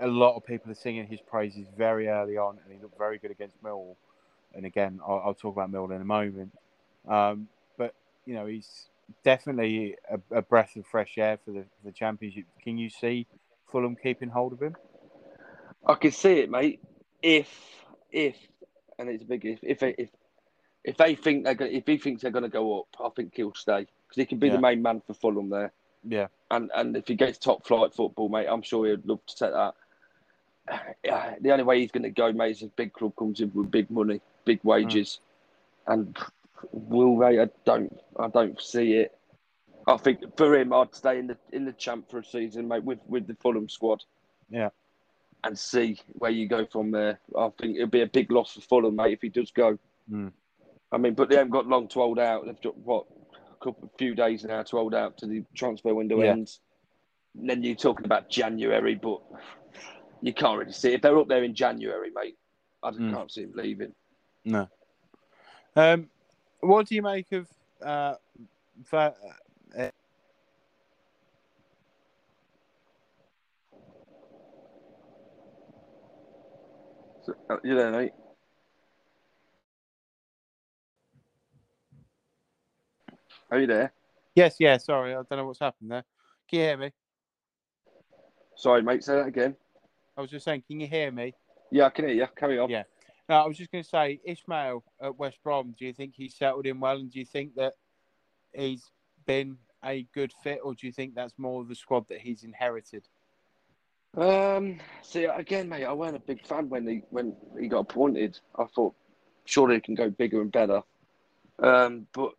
a 0.00 0.06
lot 0.06 0.36
of 0.36 0.44
people 0.44 0.70
are 0.70 0.76
singing 0.76 1.06
his 1.06 1.20
praises 1.20 1.66
very 1.76 2.08
early 2.08 2.36
on, 2.36 2.58
and 2.64 2.72
he 2.74 2.80
looked 2.80 2.98
very 2.98 3.18
good 3.18 3.30
against 3.30 3.62
Millwall. 3.62 3.96
And 4.54 4.64
again, 4.66 5.00
I'll, 5.06 5.22
I'll 5.26 5.34
talk 5.34 5.54
about 5.54 5.70
Millwall 5.70 5.94
in 5.94 6.02
a 6.02 6.06
moment. 6.06 6.52
Um, 7.08 7.48
but 7.76 7.94
you 8.26 8.34
know, 8.34 8.46
he's 8.46 8.88
definitely 9.24 9.96
a, 10.10 10.38
a 10.38 10.42
breath 10.42 10.76
of 10.76 10.86
fresh 10.86 11.18
air 11.18 11.38
for 11.44 11.52
the 11.52 11.62
for 11.62 11.86
the 11.86 11.92
championship. 11.92 12.44
Can 12.62 12.78
you 12.78 12.90
see 12.90 13.26
Fulham 13.70 13.96
keeping 13.96 14.28
hold 14.28 14.52
of 14.52 14.62
him? 14.62 14.76
I 15.86 15.94
can 15.94 16.12
see 16.12 16.40
it, 16.40 16.50
mate. 16.50 16.80
If 17.22 17.48
if 18.10 18.36
and 18.98 19.08
it's 19.08 19.22
a 19.22 19.26
big 19.26 19.44
if 19.44 19.58
if 19.62 19.82
if, 19.82 20.08
if 20.84 20.96
they 20.96 21.14
think 21.14 21.44
they're 21.44 21.54
going, 21.54 21.72
if 21.72 21.86
he 21.86 21.98
thinks 21.98 22.22
they're 22.22 22.30
going 22.30 22.44
to 22.44 22.48
go 22.48 22.80
up, 22.80 22.86
I 23.04 23.08
think 23.14 23.34
he'll 23.34 23.54
stay 23.54 23.80
because 23.80 24.16
he 24.16 24.26
can 24.26 24.38
be 24.38 24.48
Yeah. 24.48 24.54
the 24.54 24.60
main 24.60 24.82
man 24.82 25.02
for 25.06 25.14
Fulham 25.14 25.50
there. 25.50 25.72
Yeah, 26.04 26.28
And 26.50 26.70
and 26.74 26.96
if 26.96 27.08
he 27.08 27.14
gets 27.14 27.38
top 27.38 27.66
flight 27.66 27.92
football, 27.92 28.28
mate, 28.28 28.46
I'm 28.48 28.62
sure 28.62 28.86
he'd 28.86 29.04
love 29.04 29.24
to 29.26 29.36
take 29.36 29.52
that. 29.52 29.74
Yeah, 31.04 31.34
the 31.40 31.50
only 31.50 31.64
way 31.64 31.80
he's 31.80 31.90
going 31.90 32.04
to 32.04 32.10
go, 32.10 32.32
mate, 32.32 32.52
is 32.52 32.62
if 32.62 32.76
big 32.76 32.92
club 32.92 33.14
comes 33.16 33.40
in 33.40 33.50
with 33.54 33.70
big 33.70 33.90
money, 33.90 34.20
big 34.44 34.60
mm. 34.60 34.64
wages, 34.64 35.20
and 35.86 36.16
will 36.72 37.18
they? 37.18 37.40
I 37.40 37.48
don't, 37.64 38.00
I 38.18 38.28
don't 38.28 38.60
see 38.60 38.94
it. 38.94 39.17
I 39.88 39.96
think 39.96 40.20
for 40.36 40.54
him, 40.54 40.72
I'd 40.72 40.94
stay 40.94 41.18
in 41.18 41.26
the 41.26 41.36
in 41.52 41.64
the 41.64 41.72
champ 41.72 42.10
for 42.10 42.18
a 42.18 42.24
season, 42.24 42.68
mate, 42.68 42.84
with 42.84 42.98
with 43.06 43.26
the 43.26 43.34
Fulham 43.34 43.68
squad. 43.68 44.04
Yeah. 44.50 44.70
and 45.44 45.56
see 45.58 46.00
where 46.14 46.30
you 46.32 46.48
go 46.48 46.66
from 46.66 46.90
there. 46.90 47.20
I 47.38 47.48
think 47.60 47.76
it'd 47.76 47.90
be 47.92 48.02
a 48.02 48.06
big 48.06 48.30
loss 48.32 48.54
for 48.54 48.60
Fulham, 48.60 48.96
mate, 48.96 49.12
if 49.12 49.22
he 49.22 49.28
does 49.28 49.50
go. 49.52 49.78
Mm. 50.10 50.32
I 50.90 50.98
mean, 50.98 51.14
but 51.14 51.28
they 51.28 51.36
haven't 51.36 51.52
got 51.52 51.66
long 51.66 51.86
to 51.88 52.00
hold 52.00 52.18
out. 52.18 52.44
They've 52.44 52.60
got 52.60 52.76
what 52.78 53.06
a 53.52 53.64
couple, 53.64 53.88
few 53.98 54.14
days 54.16 54.42
now 54.44 54.62
to 54.64 54.76
hold 54.76 54.94
out 54.94 55.16
to 55.18 55.26
the 55.26 55.44
transfer 55.54 55.94
window 55.94 56.20
Yeah. 56.22 56.32
ends. 56.32 56.60
And 57.38 57.48
then 57.48 57.62
you're 57.62 57.76
talking 57.76 58.04
about 58.04 58.28
January, 58.30 58.96
but 58.96 59.20
you 60.22 60.34
can't 60.34 60.58
really 60.58 60.72
see 60.72 60.88
it. 60.90 60.94
if 60.94 61.02
they're 61.02 61.18
up 61.18 61.28
there 61.28 61.44
in 61.44 61.54
January, 61.54 62.10
mate. 62.10 62.36
I 62.82 62.90
just 62.90 63.02
Mm. 63.02 63.12
can't 63.14 63.30
see 63.30 63.42
him 63.42 63.52
leaving. 63.54 63.94
No. 64.44 64.68
Um, 65.76 66.10
what 66.60 66.88
do 66.88 66.96
you 66.96 67.02
make 67.02 67.30
of 67.30 67.46
uh, 67.80 68.16
So, 77.28 77.60
you 77.62 77.74
there, 77.76 77.90
mate? 77.90 78.12
Are 83.50 83.58
you 83.58 83.66
there? 83.66 83.92
Yes, 84.34 84.56
yeah. 84.58 84.78
Sorry, 84.78 85.12
I 85.12 85.16
don't 85.16 85.32
know 85.32 85.46
what's 85.46 85.58
happened 85.58 85.90
there. 85.90 86.04
Can 86.48 86.58
you 86.58 86.64
hear 86.64 86.76
me? 86.78 86.92
Sorry, 88.56 88.82
mate. 88.82 89.04
Say 89.04 89.16
that 89.16 89.26
again. 89.26 89.56
I 90.16 90.22
was 90.22 90.30
just 90.30 90.46
saying, 90.46 90.62
can 90.66 90.80
you 90.80 90.86
hear 90.86 91.12
me? 91.12 91.34
Yeah, 91.70 91.84
I 91.84 91.90
can 91.90 92.06
hear 92.06 92.14
you. 92.14 92.26
Carry 92.34 92.58
on. 92.58 92.70
Yeah. 92.70 92.84
No, 93.28 93.36
I 93.36 93.46
was 93.46 93.58
just 93.58 93.70
going 93.70 93.84
to 93.84 93.90
say, 93.90 94.20
Ismaël 94.26 94.80
at 95.02 95.18
West 95.18 95.36
Brom. 95.44 95.74
Do 95.78 95.84
you 95.84 95.92
think 95.92 96.14
he's 96.16 96.34
settled 96.34 96.64
in 96.64 96.80
well, 96.80 96.96
and 96.96 97.12
do 97.12 97.18
you 97.18 97.26
think 97.26 97.56
that 97.56 97.74
he's 98.54 98.90
been 99.26 99.58
a 99.84 100.06
good 100.14 100.32
fit, 100.42 100.60
or 100.64 100.74
do 100.74 100.86
you 100.86 100.92
think 100.94 101.14
that's 101.14 101.34
more 101.36 101.60
of 101.60 101.68
the 101.68 101.74
squad 101.74 102.08
that 102.08 102.22
he's 102.22 102.42
inherited? 102.42 103.06
Um. 104.16 104.80
See, 105.02 105.24
again, 105.24 105.68
mate, 105.68 105.84
I 105.84 105.92
weren't 105.92 106.16
a 106.16 106.20
big 106.20 106.46
fan 106.46 106.68
when 106.68 106.86
he 106.86 107.02
when 107.10 107.36
he 107.58 107.68
got 107.68 107.80
appointed. 107.80 108.38
I 108.58 108.64
thought 108.64 108.94
surely 109.44 109.76
he 109.76 109.80
can 109.80 109.94
go 109.94 110.10
bigger 110.10 110.40
and 110.40 110.52
better. 110.52 110.82
Um. 111.62 112.06
But 112.12 112.32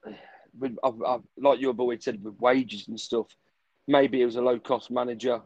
with, 0.58 0.78
I've, 0.84 1.02
I've, 1.06 1.22
like 1.38 1.60
you've 1.60 1.80
always 1.80 2.04
said 2.04 2.24
with 2.24 2.40
wages 2.40 2.88
and 2.88 3.00
stuff, 3.00 3.28
maybe 3.88 4.22
it 4.22 4.26
was 4.26 4.36
a 4.36 4.42
low 4.42 4.60
cost 4.60 4.92
manager 4.92 5.42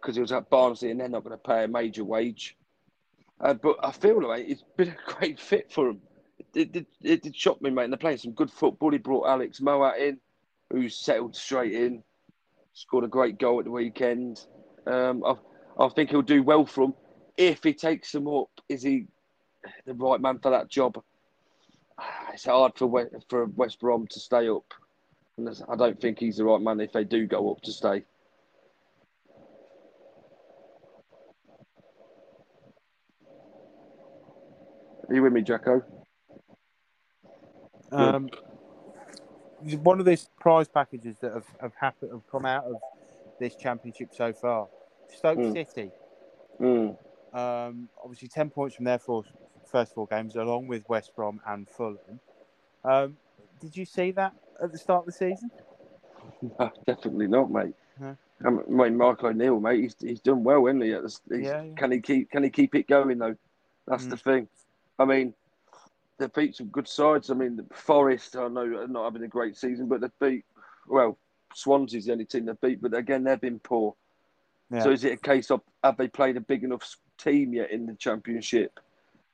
because 0.00 0.14
he 0.14 0.20
was 0.20 0.32
at 0.32 0.50
Barnsley 0.50 0.90
and 0.90 1.00
they're 1.00 1.08
not 1.08 1.24
going 1.24 1.36
to 1.36 1.42
pay 1.42 1.64
a 1.64 1.68
major 1.68 2.04
wage. 2.04 2.56
Uh, 3.40 3.54
but 3.54 3.76
I 3.82 3.90
feel 3.90 4.26
like 4.26 4.46
it's 4.48 4.64
been 4.76 4.88
a 5.08 5.12
great 5.12 5.38
fit 5.38 5.72
for 5.72 5.90
him. 5.90 6.00
It, 6.54 6.74
it, 6.74 6.86
it 7.02 7.22
did 7.22 7.36
shock 7.36 7.60
me, 7.62 7.70
mate. 7.70 7.84
And 7.84 7.92
they're 7.92 7.98
playing 7.98 8.18
some 8.18 8.32
good 8.32 8.50
football. 8.50 8.92
He 8.92 8.98
brought 8.98 9.28
Alex 9.28 9.60
Mowatt 9.60 9.98
in, 9.98 10.18
who's 10.70 10.96
settled 10.96 11.36
straight 11.36 11.72
in, 11.72 12.02
scored 12.72 13.04
a 13.04 13.08
great 13.08 13.38
goal 13.38 13.58
at 13.58 13.66
the 13.66 13.70
weekend. 13.70 14.44
Um, 14.86 15.24
I, 15.24 15.34
I 15.82 15.88
think 15.90 16.10
he'll 16.10 16.22
do 16.22 16.42
well 16.42 16.66
for 16.66 16.84
him. 16.84 16.94
If 17.36 17.62
he 17.62 17.72
takes 17.72 18.12
them 18.12 18.28
up, 18.28 18.50
is 18.68 18.82
he 18.82 19.06
the 19.86 19.94
right 19.94 20.20
man 20.20 20.38
for 20.38 20.50
that 20.50 20.68
job? 20.68 21.02
It's 22.32 22.44
hard 22.44 22.72
for 22.76 23.10
for 23.28 23.46
West 23.46 23.80
Brom 23.80 24.06
to 24.06 24.20
stay 24.20 24.48
up. 24.48 24.72
And 25.36 25.48
I 25.68 25.76
don't 25.76 26.00
think 26.00 26.18
he's 26.18 26.36
the 26.36 26.44
right 26.44 26.60
man 26.60 26.80
if 26.80 26.92
they 26.92 27.04
do 27.04 27.26
go 27.26 27.50
up 27.50 27.60
to 27.62 27.72
stay. 27.72 28.04
Are 35.08 35.14
you 35.14 35.22
with 35.22 35.32
me, 35.32 35.42
Jacko? 35.42 35.82
Um, 37.90 38.28
one 39.82 39.98
of 39.98 40.06
these 40.06 40.28
prize 40.38 40.68
packages 40.68 41.16
that 41.20 41.32
have, 41.32 41.46
have 41.60 41.72
happened 41.80 42.12
have 42.12 42.30
come 42.30 42.46
out 42.46 42.64
of 42.64 42.76
this 43.40 43.56
championship 43.56 44.10
so 44.14 44.32
far. 44.32 44.68
Stoke 45.08 45.38
Mm. 45.38 45.52
City, 45.52 45.90
Mm. 46.60 46.96
um, 47.34 47.88
obviously 48.04 48.28
ten 48.28 48.48
points 48.50 48.76
from 48.76 48.84
their 48.84 48.98
four, 49.00 49.24
first 49.66 49.92
four 49.94 50.06
games, 50.06 50.36
along 50.36 50.68
with 50.68 50.88
West 50.88 51.16
Brom 51.16 51.40
and 51.46 51.68
Fulham. 51.68 52.20
Um, 52.84 53.16
did 53.58 53.76
you 53.76 53.84
see 53.84 54.12
that 54.12 54.32
at 54.62 54.70
the 54.70 54.78
start 54.78 55.00
of 55.00 55.06
the 55.06 55.12
season? 55.12 55.50
No, 56.58 56.70
definitely 56.86 57.26
not, 57.26 57.50
mate. 57.50 57.74
No. 57.98 58.16
I 58.46 58.50
mean, 58.50 58.96
Michael 58.96 59.28
O'Neill, 59.30 59.60
mate, 59.60 59.80
he's, 59.80 59.96
he's 60.00 60.20
done 60.20 60.42
well, 60.44 60.66
isn't 60.68 60.80
he? 60.80 60.88
He's- 60.88 61.20
Yeah, 61.28 61.62
yeah. 61.62 61.74
Can 61.76 61.90
he 61.92 62.00
keep 62.00 62.30
Can 62.30 62.44
he 62.44 62.50
keep 62.50 62.74
it 62.74 62.86
going 62.86 63.18
though? 63.18 63.36
That's 63.86 64.04
Mm. 64.06 64.10
the 64.10 64.16
thing. 64.16 64.48
I 64.98 65.04
mean, 65.06 65.34
they 66.18 66.28
beat 66.28 66.54
some 66.56 66.68
good 66.68 66.88
sides. 66.88 67.30
I 67.30 67.34
mean, 67.34 67.56
the 67.56 67.66
Forest, 67.74 68.36
I 68.36 68.48
know, 68.48 68.62
are 68.62 68.86
not 68.86 69.04
having 69.04 69.22
a 69.22 69.28
great 69.28 69.56
season, 69.56 69.86
but 69.88 70.00
they 70.00 70.08
beat 70.20 70.44
well. 70.86 71.18
Swansea's 71.54 72.06
the 72.06 72.12
only 72.12 72.24
team 72.24 72.46
they 72.46 72.52
beat, 72.68 72.80
but 72.82 72.94
again, 72.94 73.24
they've 73.24 73.40
been 73.40 73.58
poor. 73.58 73.94
Yeah. 74.70 74.82
So 74.84 74.90
is 74.90 75.04
it 75.04 75.12
a 75.12 75.16
case 75.16 75.50
of 75.50 75.60
have 75.82 75.96
they 75.96 76.08
played 76.08 76.36
a 76.36 76.40
big 76.40 76.62
enough 76.64 76.96
team 77.18 77.52
yet 77.52 77.70
in 77.70 77.86
the 77.86 77.94
championship 77.94 78.78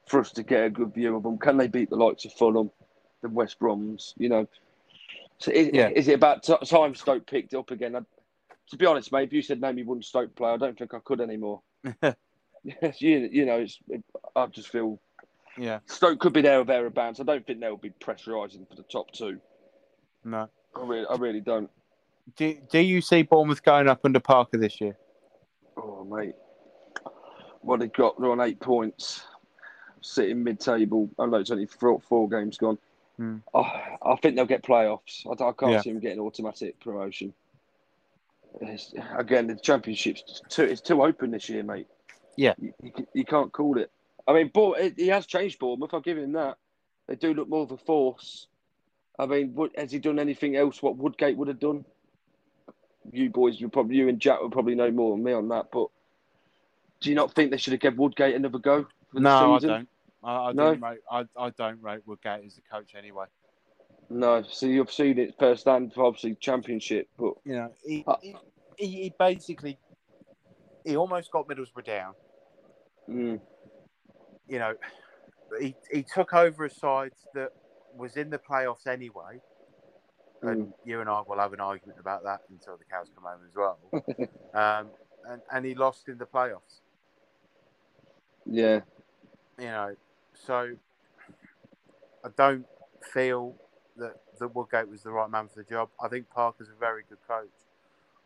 for 0.09 0.21
us 0.21 0.31
to 0.33 0.43
get 0.43 0.65
a 0.65 0.71
good 0.71 0.95
view 0.95 1.17
of 1.17 1.23
them? 1.23 1.39
Can 1.39 1.57
they 1.57 1.69
beat 1.69 1.91
the 1.91 1.97
likes 1.97 2.25
of 2.25 2.33
Fulham, 2.33 2.71
the 3.23 3.29
West 3.29 3.59
Broms? 3.61 4.15
You 4.17 4.29
know, 4.31 4.49
so 5.39 5.51
is, 5.51 5.71
Yeah. 5.73 5.91
is 5.95 6.09
it 6.09 6.15
about 6.15 6.43
t- 6.43 6.57
time 6.65 6.95
Stoke 6.95 7.27
picked 7.27 7.53
it 7.53 7.59
up 7.59 7.71
again? 7.71 7.97
I, 7.97 8.01
to 8.71 8.77
be 8.77 8.87
honest, 8.87 9.13
mate, 9.13 9.25
if 9.25 9.33
you 9.33 9.43
said 9.43 9.61
name 9.61 9.77
me 9.77 9.83
one 9.83 10.03
Stoke 10.03 10.35
player, 10.35 10.55
I 10.55 10.57
don't 10.57 10.77
think 10.79 10.95
I 10.95 10.99
could 11.01 11.21
anymore. 11.21 11.61
Yes, 12.03 12.17
you, 13.01 13.29
you 13.31 13.45
know, 13.45 13.61
it's, 13.61 13.79
it, 13.89 14.03
I 14.35 14.47
just 14.47 14.69
feel 14.69 14.99
yeah, 15.59 15.79
Stoke 15.87 16.19
could 16.19 16.33
be 16.33 16.43
there 16.43 16.61
or 16.61 16.65
thereabouts. 16.65 17.21
I 17.21 17.25
don't 17.25 17.47
think 17.47 17.61
they'll 17.61 17.77
be 17.77 17.91
pressurising 17.91 18.69
for 18.69 18.75
the 18.75 18.83
top 18.85 19.13
two. 19.13 19.39
no. 20.25 20.49
I 20.75 20.81
really, 20.85 21.07
I 21.09 21.17
really 21.17 21.41
don't. 21.41 21.71
Do, 22.35 22.57
do 22.71 22.79
you 22.81 23.01
see 23.01 23.23
Bournemouth 23.23 23.63
going 23.63 23.89
up 23.89 24.01
under 24.05 24.21
Parker 24.21 24.59
this 24.59 24.81
year? 24.81 24.97
Oh, 25.77 26.05
mate. 26.05 26.35
What 27.61 27.81
they've 27.81 27.93
got? 27.93 28.21
They're 28.21 28.31
on 28.31 28.41
eight 28.41 28.61
points, 28.61 29.23
sitting 30.01 30.43
mid-table. 30.43 31.09
I 31.19 31.27
know 31.27 31.37
it's 31.39 31.51
only 31.51 31.67
four, 31.67 32.01
four 32.01 32.29
games 32.29 32.59
gone. 32.59 32.79
Hmm. 33.17 33.37
I, 33.55 33.97
I 34.03 34.17
think 34.17 34.37
they'll 34.37 34.45
get 34.45 34.63
playoffs. 34.63 35.27
I, 35.27 35.33
I 35.45 35.53
can't 35.53 35.73
Yeah. 35.73 35.81
see 35.81 35.93
them 35.93 36.01
getting 36.01 36.21
automatic 36.21 36.79
promotion. 36.81 37.33
It's, 38.61 38.93
again, 39.17 39.47
the 39.47 39.55
championship's 39.55 40.43
too 40.49 40.65
it's 40.65 40.81
too 40.81 41.03
open 41.03 41.31
this 41.31 41.49
year, 41.49 41.63
mate. 41.63 41.87
Yeah. 42.37 42.55
you, 42.59 42.73
you, 42.83 42.93
you 43.13 43.25
can't 43.25 43.53
call 43.53 43.79
it. 43.79 43.91
I 44.27 44.33
mean, 44.33 44.49
Bour- 44.49 44.77
he 44.97 45.09
has 45.09 45.27
changed 45.27 45.59
Bournemouth. 45.59 45.93
I'll 45.93 46.01
give 46.01 46.19
him 46.19 46.33
that. 46.33 46.57
They 47.07 47.17
do 47.17 47.35
look 47.35 47.49
more 47.49 47.63
of 47.63 47.71
a 47.71 47.77
force. 47.77 48.47
I 49.19 49.27
mean, 49.27 49.55
what, 49.55 49.77
has 49.79 49.93
he 49.93 49.99
done 49.99 50.19
anything 50.19 50.57
else? 50.57 50.83
What 50.83 50.97
Woodgate 50.97 51.37
would 51.37 51.49
have 51.49 51.61
done? 51.61 51.85
You 53.13 53.31
boys, 53.31 53.61
you 53.61 53.69
probably 53.69 53.97
you 53.97 54.09
and 54.09 54.21
Jack 54.21 54.41
would 54.43 54.53
probably 54.53 54.75
know 54.75 54.91
more 54.91 55.15
than 55.15 55.25
me 55.25 55.33
on 55.33 55.49
that. 55.49 55.67
But 55.73 55.89
do 57.01 57.11
you 57.11 57.17
not 57.17 57.35
think 57.35 57.51
they 57.51 57.57
should 57.57 57.73
have 57.73 57.81
given 57.81 57.99
Woodgate 57.99 58.35
another 58.35 58.59
go 58.59 58.83
for 58.83 59.15
the 59.15 59.21
No, 59.21 59.55
I 59.55 59.59
don't. 59.59 59.89
I, 60.25 60.35
I 60.49 60.53
No? 60.53 60.75
don't 60.75 60.83
rate. 60.83 60.99
I, 61.11 61.25
I 61.39 61.51
don't 61.51 61.83
rate 61.83 62.01
Woodgate 62.07 62.45
as 62.45 62.55
the 62.57 62.63
coach 62.71 62.95
anyway. 62.97 63.27
No, 64.09 64.43
so 64.49 64.67
you've 64.67 64.93
seen 64.93 65.19
it 65.19 65.35
firsthand, 65.39 65.93
for 65.93 66.05
obviously 66.05 66.37
championship, 66.37 67.09
but 67.19 67.35
You 67.45 67.55
know, 67.55 67.73
he, 67.85 68.05
Uh, 68.07 68.17
he, 68.23 68.37
he 68.77 68.87
he 68.87 69.15
basically 69.19 69.79
he 70.85 70.97
almost 70.97 71.31
got 71.33 71.49
Middlesbrough 71.49 71.85
down. 71.85 72.15
mm, 73.09 73.41
You 74.49 74.59
know, 74.59 74.75
he 75.61 75.75
he 75.91 76.05
took 76.15 76.35
over 76.35 76.65
a 76.65 76.71
side 76.71 77.13
that 77.35 77.51
was 77.97 78.17
in 78.17 78.31
the 78.31 78.39
playoffs 78.39 78.87
anyway. 78.87 79.41
And 80.47 80.69
mm, 80.69 80.73
you 80.85 81.01
and 81.01 81.09
I 81.09 81.23
will 81.27 81.39
have 81.39 81.53
an 81.53 81.61
argument 81.61 81.99
about 82.01 82.25
that 82.25 82.43
until 82.51 82.77
the 82.77 82.85
cows 82.85 83.09
come 83.15 83.25
home 83.25 83.41
as 83.49 83.55
well. 83.55 83.79
um, 84.55 84.89
and, 85.29 85.43
and 85.53 85.65
he 85.65 85.75
lost 85.75 86.09
in 86.09 86.19
the 86.19 86.27
playoffs. 86.27 86.81
yeah, 88.45 88.81
you 89.59 89.67
know, 89.67 89.97
so 90.35 90.77
I 92.25 92.29
don't 92.37 92.67
feel 93.13 93.55
that 93.97 94.17
that 94.39 94.55
Woodgate 94.55 94.89
was 94.89 95.03
the 95.03 95.11
right 95.11 95.31
man 95.31 95.49
for 95.49 95.63
the 95.63 95.69
job. 95.69 95.89
I 96.03 96.09
think 96.09 96.31
Parker's 96.31 96.69
a 96.69 96.79
very 96.79 97.03
good 97.09 97.19
coach. 97.27 97.49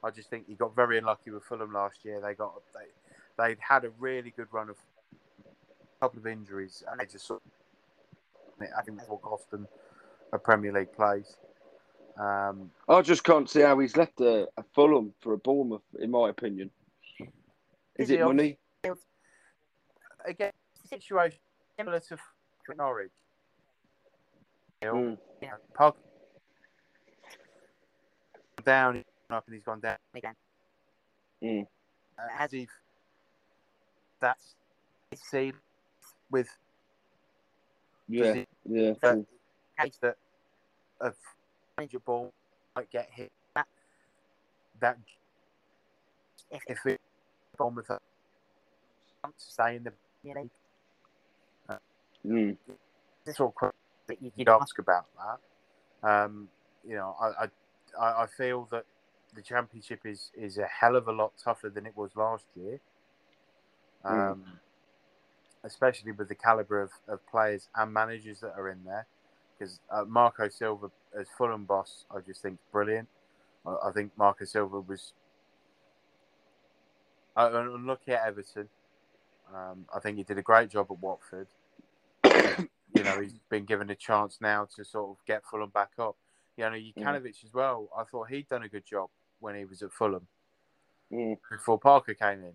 I 0.02 0.10
just 0.10 0.30
think 0.30 0.46
he 0.48 0.54
got 0.54 0.74
very 0.74 0.98
unlucky 0.98 1.30
with 1.30 1.44
Fulham 1.44 1.72
last 1.72 2.04
year. 2.04 2.20
They 2.20 2.34
got 2.34 2.54
they 2.74 3.42
they'd 3.42 3.58
had 3.60 3.84
a 3.84 3.90
really 3.98 4.30
good 4.30 4.48
run 4.52 4.70
of 4.70 4.76
a 5.46 6.04
couple 6.04 6.18
of 6.18 6.26
injuries, 6.26 6.82
and 6.90 7.00
they 7.00 7.06
just 7.06 7.26
sort. 7.26 7.42
Of, 8.60 8.66
I 8.78 8.82
think 8.82 9.08
will 9.08 9.18
cost 9.18 9.50
them 9.50 9.68
a 10.32 10.38
Premier 10.38 10.72
League 10.72 10.92
place. 10.92 11.36
Um, 12.18 12.70
I 12.88 13.02
just 13.02 13.24
can't 13.24 13.48
see 13.48 13.60
how 13.60 13.78
he's 13.78 13.96
left 13.96 14.20
a, 14.20 14.48
a 14.56 14.62
Fulham 14.74 15.14
for 15.20 15.32
a 15.32 15.38
Bournemouth, 15.38 15.82
in 15.98 16.10
my 16.10 16.28
opinion. 16.28 16.70
Is 17.20 17.28
Is 17.96 18.10
it 18.10 18.18
he 18.18 18.24
money? 18.24 18.58
again, 20.26 20.52
situation 20.88 21.38
similar 21.78 22.00
to 22.00 22.16
Norwich. 22.76 23.10
You 24.82 24.88
know, 24.88 24.94
Mm, 24.94 25.18
you 25.42 25.48
know, 25.48 25.54
Parker 25.74 25.98
down, 28.64 29.02
up, 29.30 29.44
and 29.46 29.54
he's 29.54 29.64
gone 29.64 29.80
down 29.80 29.96
again. 30.14 30.34
mm, 31.42 31.66
Uh, 32.18 32.22
has 32.36 32.50
he? 32.52 32.68
That's 34.20 34.54
see 35.16 35.52
with 36.30 36.48
yeah, 38.08 38.34
he- 38.34 38.46
yeah, 38.66 38.92
that 39.00 39.16
mm, 39.16 39.26
case 39.78 39.98
that 41.80 41.92
a 41.96 41.98
injured 41.98 42.04
ball 42.04 42.32
might 42.76 42.90
get 42.90 43.08
hit. 43.10 43.32
That 43.54 43.66
that 44.80 44.98
if 46.50 46.62
if 46.66 46.86
it 46.86 47.00
on 47.58 47.74
with 47.74 47.90
a 47.90 47.98
stay 49.36 49.76
in 49.76 49.84
the 49.84 49.92
league, 50.24 50.50
mm. 52.26 52.56
this 53.24 53.36
sort 53.36 53.50
of 53.50 53.54
question 53.54 53.78
that 54.06 54.22
you- 54.22 54.32
you'd 54.36 54.48
ask 54.48 54.78
about 54.78 55.06
that. 55.16 55.40
Um, 56.08 56.48
you 56.84 56.96
know, 56.96 57.16
I, 57.20 57.44
I 57.44 57.48
I 57.98 58.22
I 58.22 58.26
feel 58.26 58.64
that 58.70 58.86
the 59.34 59.42
championship 59.42 60.06
is 60.06 60.30
is 60.34 60.58
a 60.58 60.66
hell 60.66 60.96
of 60.96 61.08
a 61.08 61.12
lot 61.12 61.32
tougher 61.36 61.68
than 61.68 61.86
it 61.86 61.96
was 61.96 62.16
last 62.16 62.46
year. 62.56 62.80
Um, 64.02 64.60
especially 65.62 66.12
with 66.12 66.28
the 66.28 66.34
caliber 66.34 66.80
of, 66.80 66.90
of 67.06 67.26
players 67.26 67.68
and 67.74 67.92
managers 67.92 68.40
that 68.40 68.54
are 68.56 68.70
in 68.70 68.84
there. 68.84 69.06
Because 69.60 69.78
uh, 69.90 70.04
Marco 70.08 70.48
Silva 70.48 70.90
as 71.18 71.26
Fulham 71.36 71.66
boss, 71.66 72.06
I 72.10 72.20
just 72.20 72.40
think 72.40 72.58
brilliant. 72.72 73.08
I, 73.66 73.88
I 73.88 73.92
think 73.92 74.12
Marco 74.16 74.46
Silva 74.46 74.80
was 74.80 75.12
uh, 77.36 77.50
unlucky 77.52 78.12
at 78.12 78.26
Everton. 78.26 78.68
Um, 79.54 79.84
I 79.94 80.00
think 80.00 80.16
he 80.16 80.24
did 80.24 80.38
a 80.38 80.42
great 80.42 80.70
job 80.70 80.86
at 80.90 80.98
Watford. 80.98 81.48
you 82.24 83.02
know, 83.02 83.20
he's 83.20 83.34
been 83.50 83.64
given 83.64 83.90
a 83.90 83.94
chance 83.94 84.38
now 84.40 84.66
to 84.76 84.84
sort 84.84 85.10
of 85.10 85.16
get 85.26 85.42
Fulham 85.44 85.70
back 85.70 85.90
up. 85.98 86.16
You 86.56 86.64
know, 86.64 86.76
Jokanovic 86.76 87.44
as 87.44 87.52
well. 87.52 87.88
I 87.96 88.04
thought 88.04 88.30
he'd 88.30 88.48
done 88.48 88.62
a 88.62 88.68
good 88.68 88.86
job 88.86 89.10
when 89.40 89.56
he 89.56 89.64
was 89.64 89.82
at 89.82 89.92
Fulham 89.92 90.26
Mm. 91.12 91.38
before 91.50 91.78
Parker 91.78 92.14
came 92.14 92.44
in. 92.44 92.52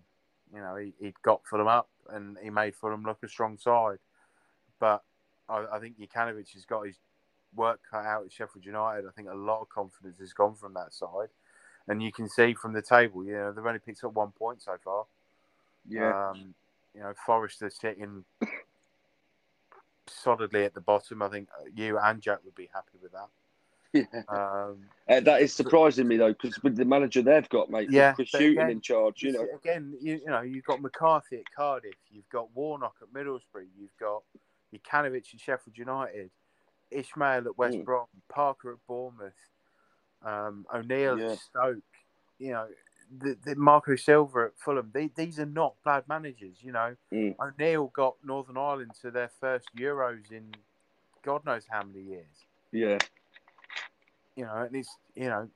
You 0.54 0.60
know, 0.60 0.76
he, 0.76 0.94
he'd 0.98 1.20
got 1.22 1.42
Fulham 1.44 1.68
up 1.68 1.90
and 2.08 2.38
he 2.42 2.48
made 2.48 2.74
Fulham 2.74 3.02
look 3.02 3.18
a 3.22 3.28
strong 3.28 3.58
side. 3.58 3.98
But 4.80 5.02
I, 5.48 5.64
I 5.72 5.78
think 5.78 5.98
Jokanovic 5.98 6.52
has 6.54 6.64
got 6.64 6.86
his 6.86 6.96
work 7.54 7.80
cut 7.90 8.04
out 8.04 8.24
at 8.24 8.32
Sheffield 8.32 8.64
United. 8.64 9.06
I 9.06 9.10
think 9.10 9.28
a 9.28 9.34
lot 9.34 9.60
of 9.60 9.68
confidence 9.68 10.18
has 10.18 10.32
gone 10.32 10.54
from 10.54 10.74
that 10.74 10.92
side. 10.92 11.28
And 11.88 12.02
you 12.02 12.12
can 12.12 12.28
see 12.28 12.54
from 12.54 12.72
the 12.72 12.82
table, 12.82 13.24
you 13.24 13.32
know, 13.32 13.52
they've 13.52 13.64
only 13.64 13.78
picked 13.78 14.02
up 14.04 14.14
one 14.14 14.32
point 14.32 14.60
so 14.62 14.76
far. 14.82 15.04
Yeah. 15.88 16.30
Um, 16.30 16.54
you 16.94 17.00
know, 17.00 17.12
Forest 17.24 17.62
are 17.62 17.70
sitting 17.70 18.24
solidly 20.08 20.64
at 20.64 20.74
the 20.74 20.80
bottom. 20.80 21.22
I 21.22 21.28
think 21.28 21.48
you 21.74 21.98
and 21.98 22.20
Jack 22.20 22.40
would 22.44 22.54
be 22.54 22.68
happy 22.74 22.98
with 23.00 23.12
that. 23.12 23.28
yeah. 23.92 24.22
Um, 24.28 24.78
Uh, 25.08 25.20
that 25.20 25.42
is 25.42 25.54
surprising 25.54 26.08
me 26.08 26.16
though, 26.16 26.32
because 26.32 26.60
with 26.62 26.76
the 26.76 26.84
manager 26.84 27.22
they've 27.22 27.48
got, 27.48 27.70
mate, 27.70 27.88
Yeah, 27.90 28.12
Chris 28.14 28.32
Hughton 28.32 28.70
in 28.70 28.80
charge, 28.80 29.22
you 29.22 29.32
know. 29.32 29.46
again, 29.54 29.94
you, 30.00 30.16
you 30.16 30.26
know, 30.26 30.40
you've 30.40 30.64
got 30.64 30.82
McCarthy 30.82 31.36
at 31.36 31.44
Cardiff, 31.54 31.94
you've 32.10 32.28
got 32.30 32.48
Warnock 32.56 32.96
at 33.00 33.08
Middlesbrough, 33.12 33.68
you've 33.78 33.96
got 34.00 34.22
Jokanovic 34.74 35.34
at 35.34 35.40
Sheffield 35.40 35.76
United, 35.78 36.30
Ismaël 36.92 37.46
at 37.46 37.58
West 37.58 37.78
Mm. 37.78 37.84
Brom, 37.84 38.06
Parker 38.28 38.72
at 38.72 38.86
Bournemouth, 38.86 39.34
um, 40.22 40.66
O'Neill 40.72 41.18
Yeah. 41.18 41.32
at 41.32 41.38
Stoke. 41.38 41.82
You 42.38 42.52
know, 42.52 42.68
the, 43.18 43.36
the 43.44 43.54
Marco 43.56 43.96
Silva 43.96 44.46
at 44.46 44.58
Fulham. 44.58 44.90
They, 44.92 45.08
these 45.08 45.38
are 45.38 45.46
not 45.46 45.74
bad 45.84 46.06
managers. 46.08 46.56
You 46.62 46.72
know, 46.72 46.96
Mm. 47.12 47.36
O'Neill 47.40 47.88
got 47.88 48.16
Northern 48.24 48.56
Ireland 48.56 48.92
to 49.02 49.10
their 49.10 49.28
first 49.40 49.68
Euros 49.76 50.30
in 50.32 50.54
God 51.22 51.44
knows 51.44 51.66
how 51.68 51.82
many 51.82 52.02
years. 52.02 52.44
Yeah. 52.72 52.98
You 54.36 54.44
know, 54.44 54.54
and 54.54 54.76
it's 54.76 54.96
you 55.14 55.28
know, 55.28 55.48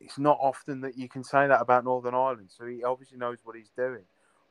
it's 0.00 0.18
not 0.18 0.38
often 0.40 0.80
that 0.82 0.96
you 0.96 1.08
can 1.08 1.24
say 1.24 1.46
that 1.46 1.60
about 1.60 1.84
Northern 1.84 2.14
Ireland. 2.14 2.50
So 2.56 2.66
he 2.66 2.84
obviously 2.84 3.18
knows 3.18 3.38
what 3.44 3.56
he's 3.56 3.70
doing. 3.76 4.04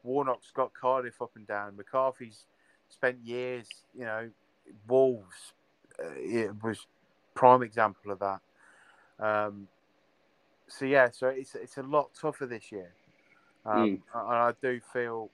Warnock's 0.04 0.52
got 0.52 0.74
Cardiff 0.74 1.22
up 1.22 1.32
and 1.36 1.48
down. 1.48 1.76
McCarthy's 1.78 2.46
spent 2.90 3.18
years, 3.24 3.68
you 3.98 4.06
know, 4.06 4.30
Wolves. 4.88 5.54
Uh, 6.00 6.12
it 6.16 6.52
was 6.64 6.86
prime 7.34 7.64
example 7.64 8.12
of 8.12 8.20
that. 8.20 8.40
Um, 9.20 9.68
so 10.68 10.86
yeah, 10.86 11.10
so 11.12 11.28
it's 11.28 11.56
it's 11.56 11.78
a 11.78 11.84
lot 11.84 12.10
tougher 12.20 12.46
this 12.46 12.72
year, 12.72 12.92
um, 13.66 14.02
and 14.14 14.38
I 14.38 14.52
do 14.62 14.80
feel 14.94 15.30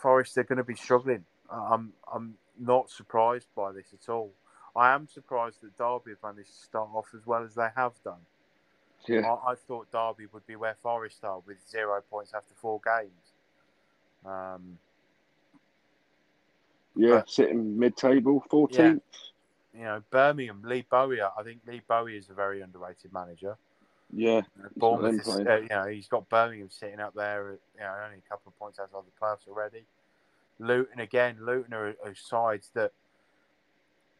Forest 0.00 0.36
are 0.38 0.44
going 0.44 0.58
to 0.58 0.64
be 0.64 0.74
struggling. 0.74 1.24
I'm 1.50 1.92
I'm 2.12 2.34
not 2.58 2.90
surprised 2.90 3.48
by 3.56 3.72
this 3.72 3.86
at 3.92 4.08
all. 4.10 4.32
I 4.74 4.94
am 4.94 5.06
surprised 5.08 5.60
that 5.62 5.76
Derby 5.76 6.12
have 6.12 6.34
managed 6.34 6.54
to 6.54 6.64
start 6.64 6.88
off 6.94 7.08
as 7.14 7.26
well 7.26 7.44
as 7.44 7.54
they 7.54 7.68
have 7.76 7.92
done. 8.04 8.24
Yeah. 9.06 9.20
I, 9.20 9.52
I 9.52 9.54
thought 9.54 9.90
Derby 9.90 10.26
would 10.32 10.46
be 10.46 10.56
where 10.56 10.76
Forest 10.82 11.24
are 11.24 11.40
with 11.46 11.58
zero 11.68 12.02
points 12.10 12.32
after 12.34 12.54
four 12.54 12.80
games. 12.84 13.32
Um, 14.24 14.78
Yeah. 16.94 17.10
But- 17.20 17.30
Sitting 17.30 17.78
mid 17.78 17.96
table, 17.96 18.44
14th. 18.50 19.00
you 19.74 19.84
know, 19.84 20.02
Birmingham, 20.10 20.62
Lee 20.64 20.84
Bowyer. 20.90 21.30
I 21.38 21.42
think 21.42 21.60
Lee 21.66 21.80
Bowyer 21.88 22.10
is 22.10 22.28
a 22.30 22.34
very 22.34 22.60
underrated 22.60 23.12
manager. 23.12 23.56
Yeah. 24.14 24.42
Bournemouth. 24.76 25.20
Is, 25.26 25.28
uh, 25.40 25.56
you 25.62 25.68
know, 25.68 25.86
he's 25.86 26.08
got 26.08 26.28
Birmingham 26.28 26.68
sitting 26.70 27.00
up 27.00 27.14
there, 27.14 27.52
you 27.74 27.80
know, 27.80 27.94
only 28.04 28.18
a 28.18 28.28
couple 28.28 28.50
of 28.50 28.58
points 28.58 28.78
outside 28.78 29.00
the 29.06 29.20
playoffs 29.24 29.48
already. 29.48 29.84
Luton 30.58 31.00
again, 31.00 31.38
Luton 31.40 31.72
are, 31.72 31.94
are 32.04 32.14
sides 32.14 32.70
that 32.74 32.92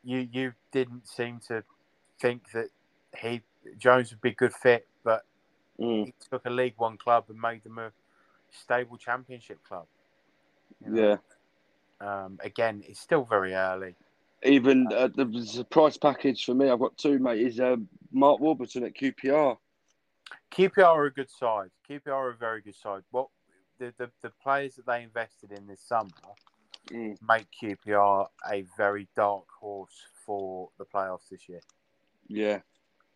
you 0.03 0.27
you 0.33 0.53
didn't 0.73 1.07
seem 1.07 1.41
to 1.49 1.63
think 2.19 2.51
that 2.53 2.71
he 3.17 3.43
Jones 3.79 4.11
would 4.11 4.21
be 4.23 4.31
a 4.31 4.35
good 4.35 4.55
fit, 4.55 4.89
but 5.05 5.25
Mm. 5.79 6.07
he 6.07 6.15
took 6.31 6.45
a 6.47 6.51
League 6.51 6.75
One 6.79 6.97
club 6.97 7.25
and 7.29 7.39
made 7.41 7.63
them 7.63 7.79
a 7.79 7.93
stable 8.51 8.97
Championship 8.97 9.63
club. 9.65 9.87
you 10.85 10.91
know. 10.91 11.19
Um, 12.03 12.39
again, 12.43 12.83
it's 12.87 13.01
still 13.01 13.25
very 13.25 13.55
early. 13.55 13.95
Even 14.45 14.89
uh, 14.93 15.09
the, 15.15 15.25
the 15.25 15.65
price 15.71 15.97
package 15.97 16.45
for 16.45 16.55
me, 16.55 16.69
I've 16.69 16.81
got 16.81 16.97
two, 16.99 17.19
mate, 17.19 17.41
is 17.41 17.61
uh, 17.61 17.77
Mark 18.13 18.41
Warburton 18.41 18.85
at 18.85 18.95
QPR. 18.95 19.57
QPR 20.53 20.85
are 20.85 21.05
a 21.05 21.13
good 21.13 21.31
side. 21.31 21.71
QPR 21.89 22.09
are 22.09 22.31
a 22.31 22.37
very 22.37 22.61
good 22.61 22.75
side. 22.75 23.03
What 23.13 23.29
the, 23.79 23.95
the, 23.99 24.11
the 24.21 24.31
players 24.43 24.75
that 24.77 24.87
they 24.87 25.03
invested 25.03 25.53
in 25.53 25.67
this 25.67 25.81
summer 25.81 26.11
Mm. 26.91 27.17
make 27.27 27.47
QPR 27.63 28.27
a 28.51 28.65
very 28.77 29.07
dark 29.15 29.45
horse 29.61 30.05
for 30.27 30.69
the 30.79 30.85
playoffs 30.85 31.29
this 31.31 31.49
year. 31.49 31.61
Yeah. 32.27 32.59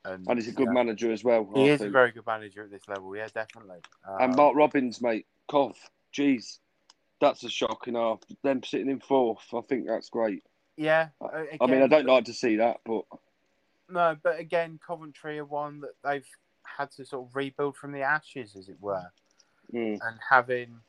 And, 0.05 0.25
And 0.29 0.39
he's 0.39 0.47
a 0.47 0.53
good 0.53 0.69
yeah, 0.69 0.73
manager 0.73 1.11
as 1.11 1.25
well. 1.25 1.51
He 1.53 1.69
I 1.69 1.73
is 1.75 1.81
a 1.81 1.91
very 1.91 2.13
good 2.13 2.27
manager 2.27 2.63
at 2.63 2.71
this 2.71 2.87
level. 2.89 3.15
Yeah, 3.17 3.27
definitely. 3.35 3.81
And 4.07 4.31
Um, 4.33 4.37
Mark 4.37 4.55
Robins, 4.55 5.03
mate, 5.03 5.27
Cough. 5.49 5.91
jeez, 6.15 6.61
that's 7.21 7.45
a 7.45 7.49
shocking 7.49 7.95
half. 7.95 8.21
Them 8.43 8.63
sitting 8.63 8.91
in 8.91 9.01
fourth, 9.01 9.45
I 9.55 9.61
think 9.63 9.87
that's 9.87 10.09
great. 10.11 10.43
yeah. 10.77 11.09
I- 11.21 11.25
uh, 11.27 11.45
I 11.61 11.67
mean, 11.67 11.83
I 11.83 11.87
don't 11.87 12.07
like 12.07 12.25
to 12.27 12.35
see 12.35 12.57
that, 12.57 12.79
but 12.85 13.05
No, 13.89 14.17
but 14.23 14.39
again, 14.39 14.79
Coventry 14.87 15.39
are 15.39 15.45
one 15.45 15.81
that 15.81 15.95
they've 16.05 16.27
had 16.65 16.91
to 16.93 17.05
sort 17.07 17.29
of 17.29 17.37
rebuild 17.37 17.77
from 17.77 17.93
the 17.93 18.03
ashes, 18.03 18.57
as 18.57 18.69
it 18.69 18.77
were. 18.81 19.11
mm, 19.73 19.99
and 20.01 20.19
having 20.31 20.81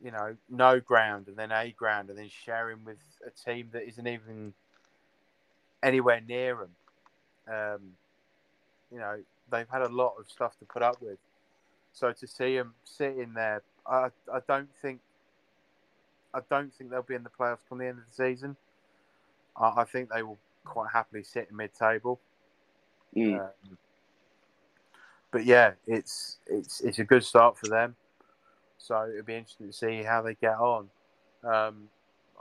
you 0.00 0.12
know 0.12 0.36
no 0.48 0.78
ground 0.78 1.26
and 1.26 1.36
then 1.36 1.50
a 1.50 1.72
ground 1.72 2.08
and 2.08 2.16
then 2.18 2.28
sharing 2.28 2.84
with 2.84 2.98
a 3.26 3.30
team 3.30 3.68
that 3.72 3.82
isn't 3.88 4.06
even 4.06 4.54
anywhere 5.82 6.20
near 6.26 6.54
them 6.56 6.70
um, 7.52 7.80
you 8.92 8.98
know 8.98 9.18
they've 9.50 9.68
had 9.68 9.82
a 9.82 9.88
lot 9.88 10.14
of 10.18 10.30
stuff 10.30 10.56
to 10.58 10.64
put 10.66 10.82
up 10.82 11.02
with 11.02 11.18
so 11.92 12.12
to 12.12 12.28
see 12.28 12.56
them 12.56 12.74
sitting 12.84 13.32
there 13.34 13.60
I, 13.86 14.10
I 14.32 14.38
don't 14.46 14.68
think 14.80 15.00
I 16.34 16.40
don't 16.50 16.72
think 16.74 16.90
they'll 16.90 17.02
be 17.02 17.14
in 17.14 17.24
the 17.24 17.30
playoffs 17.30 17.66
from 17.68 17.78
the 17.78 17.86
end 17.86 17.98
of 17.98 18.04
the 18.08 18.24
season 18.24 18.56
I, 19.56 19.72
I 19.78 19.84
think 19.84 20.10
they 20.10 20.22
will 20.22 20.38
quite 20.64 20.90
happily 20.92 21.22
sit 21.22 21.48
in 21.50 21.56
mid-table 21.56 22.20
mm, 23.16 23.40
um, 23.40 23.78
but 25.30 25.44
yeah, 25.44 25.72
it's 25.86 26.38
it's 26.46 26.80
it's 26.80 26.98
a 26.98 27.04
good 27.04 27.24
start 27.24 27.58
for 27.58 27.68
them. 27.68 27.96
So 28.78 29.08
it'll 29.10 29.24
be 29.24 29.34
interesting 29.34 29.66
to 29.66 29.72
see 29.72 30.02
how 30.02 30.22
they 30.22 30.34
get 30.34 30.56
on. 30.56 30.88
Um, 31.44 31.88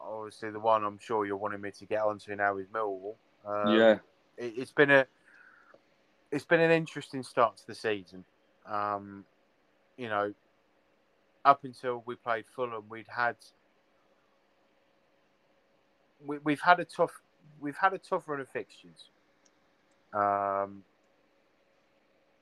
obviously, 0.02 0.52
the 0.52 0.60
one 0.60 0.84
I'm 0.84 1.00
sure 1.00 1.26
you're 1.26 1.38
wanting 1.38 1.62
me 1.62 1.72
to 1.72 1.86
get 1.86 2.02
onto 2.02 2.36
now 2.36 2.58
is 2.58 2.68
Millwall. 2.68 3.16
Um, 3.46 3.76
yeah, 3.76 3.98
it, 4.38 4.54
it's 4.58 4.72
been 4.72 4.92
a 4.92 5.06
it's 6.32 6.46
been 6.46 6.62
an 6.62 6.72
interesting 6.72 7.24
start 7.24 7.58
to 7.58 7.68
the 7.68 7.76
season. 7.76 8.24
Um, 8.66 9.26
you 9.98 10.08
know, 10.08 10.34
up 11.44 11.64
until 11.64 12.04
we 12.06 12.16
played 12.16 12.46
Fulham, 12.56 12.84
we'd 12.90 13.08
had 13.14 13.36
we, 16.26 16.38
we've 16.44 16.62
had 16.62 16.80
a 16.80 16.86
tough 16.86 17.12
we've 17.60 17.78
had 17.78 17.94
a 17.94 17.98
tough 17.98 18.28
run 18.28 18.40
of 18.40 18.50
fixtures. 18.50 19.10
Um, 20.14 20.84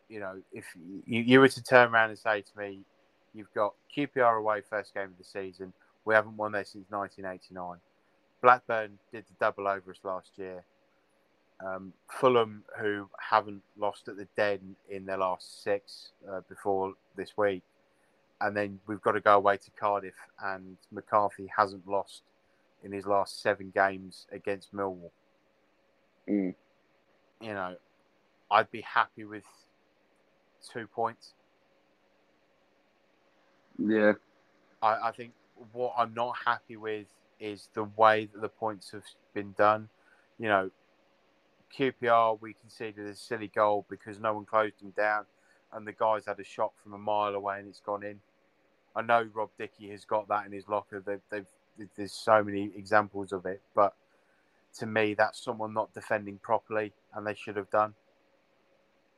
you 0.10 0.20
know, 0.20 0.42
if 0.52 0.66
you, 1.06 1.22
you 1.22 1.40
were 1.40 1.48
to 1.48 1.64
turn 1.64 1.90
around 1.90 2.10
and 2.10 2.20
say 2.20 2.42
to 2.42 2.58
me, 2.58 2.80
you've 3.34 3.54
got 3.54 3.74
QPR 3.96 4.38
away 4.38 4.62
first 4.70 4.94
game 4.94 5.06
of 5.06 5.18
the 5.18 5.24
season, 5.24 5.74
we 6.06 6.14
haven't 6.14 6.38
won 6.38 6.52
there 6.52 6.64
since 6.64 6.86
1989. 6.90 7.80
Blackburn 8.42 9.00
did 9.12 9.26
the 9.28 9.34
double 9.40 9.68
over 9.68 9.92
us 9.92 9.98
last 10.04 10.32
year. 10.38 10.64
Um, 11.66 11.94
Fulham, 12.12 12.64
who 12.80 13.10
haven't 13.18 13.64
lost 13.78 14.08
at 14.08 14.18
the 14.18 14.28
Den 14.36 14.76
in 14.90 15.06
their 15.06 15.18
last 15.18 15.64
six 15.64 16.12
uh, 16.30 16.42
before 16.50 16.94
this 17.16 17.32
week, 17.38 17.64
and 18.42 18.56
then 18.56 18.80
we've 18.88 19.02
got 19.02 19.14
to 19.14 19.22
go 19.22 19.38
away 19.38 19.58
to 19.58 19.72
Cardiff, 19.80 20.14
and 20.44 20.78
McCarthy 20.92 21.50
hasn't 21.56 21.88
lost 21.88 22.24
in 22.86 22.94
his 22.94 23.06
last 23.08 23.42
seven 23.42 23.72
games 23.74 24.28
against 24.32 24.74
Millwall. 24.74 25.12
mm, 26.30 26.56
You 27.42 27.54
know, 27.54 27.76
I'd 28.50 28.72
be 28.72 28.82
happy 28.82 29.26
with 29.26 29.44
two 30.72 30.88
points. 30.88 31.34
yeah, 33.80 34.14
I, 34.82 35.10
I 35.10 35.12
think 35.12 35.34
what 35.74 35.94
I'm 35.98 36.14
not 36.14 36.36
happy 36.46 36.78
with 36.78 37.08
is 37.40 37.70
the 37.74 37.84
way 37.84 38.30
that 38.32 38.42
the 38.42 38.50
points 38.50 38.92
have 38.92 39.04
been 39.34 39.54
done. 39.58 39.90
You 40.38 40.48
know, 40.48 40.72
QPR, 41.78 42.40
we 42.40 42.54
conceded 42.54 43.08
a 43.08 43.16
silly 43.16 43.48
goal 43.48 43.86
because 43.90 44.20
no 44.20 44.34
one 44.34 44.46
closed 44.46 44.80
them 44.82 44.94
down, 44.96 45.26
and 45.74 45.88
the 45.88 45.94
guys 45.94 46.26
had 46.28 46.40
a 46.40 46.44
shot 46.44 46.74
from 46.84 46.94
a 46.94 46.98
mile 47.00 47.34
away 47.36 47.60
and 47.60 47.68
it's 47.68 47.82
gone 47.82 48.04
in. 48.04 48.20
I 48.96 49.02
know 49.02 49.28
Rob 49.34 49.50
Dickie 49.58 49.90
has 49.90 50.06
got 50.06 50.28
that 50.30 50.46
in 50.46 50.54
his 50.54 50.70
locker. 50.70 51.04
They've, 51.06 51.20
they've, 51.30 51.46
there's 51.96 52.14
so 52.14 52.44
many 52.44 52.72
examples 52.76 53.32
of 53.32 53.46
it, 53.46 53.62
but 53.76 53.94
to 54.80 54.86
me, 54.86 55.14
that's 55.14 55.42
someone 55.44 55.74
not 55.74 55.94
defending 55.94 56.38
properly, 56.40 56.94
and 57.14 57.26
they 57.26 57.34
should 57.36 57.56
have 57.56 57.70
done. 57.70 57.94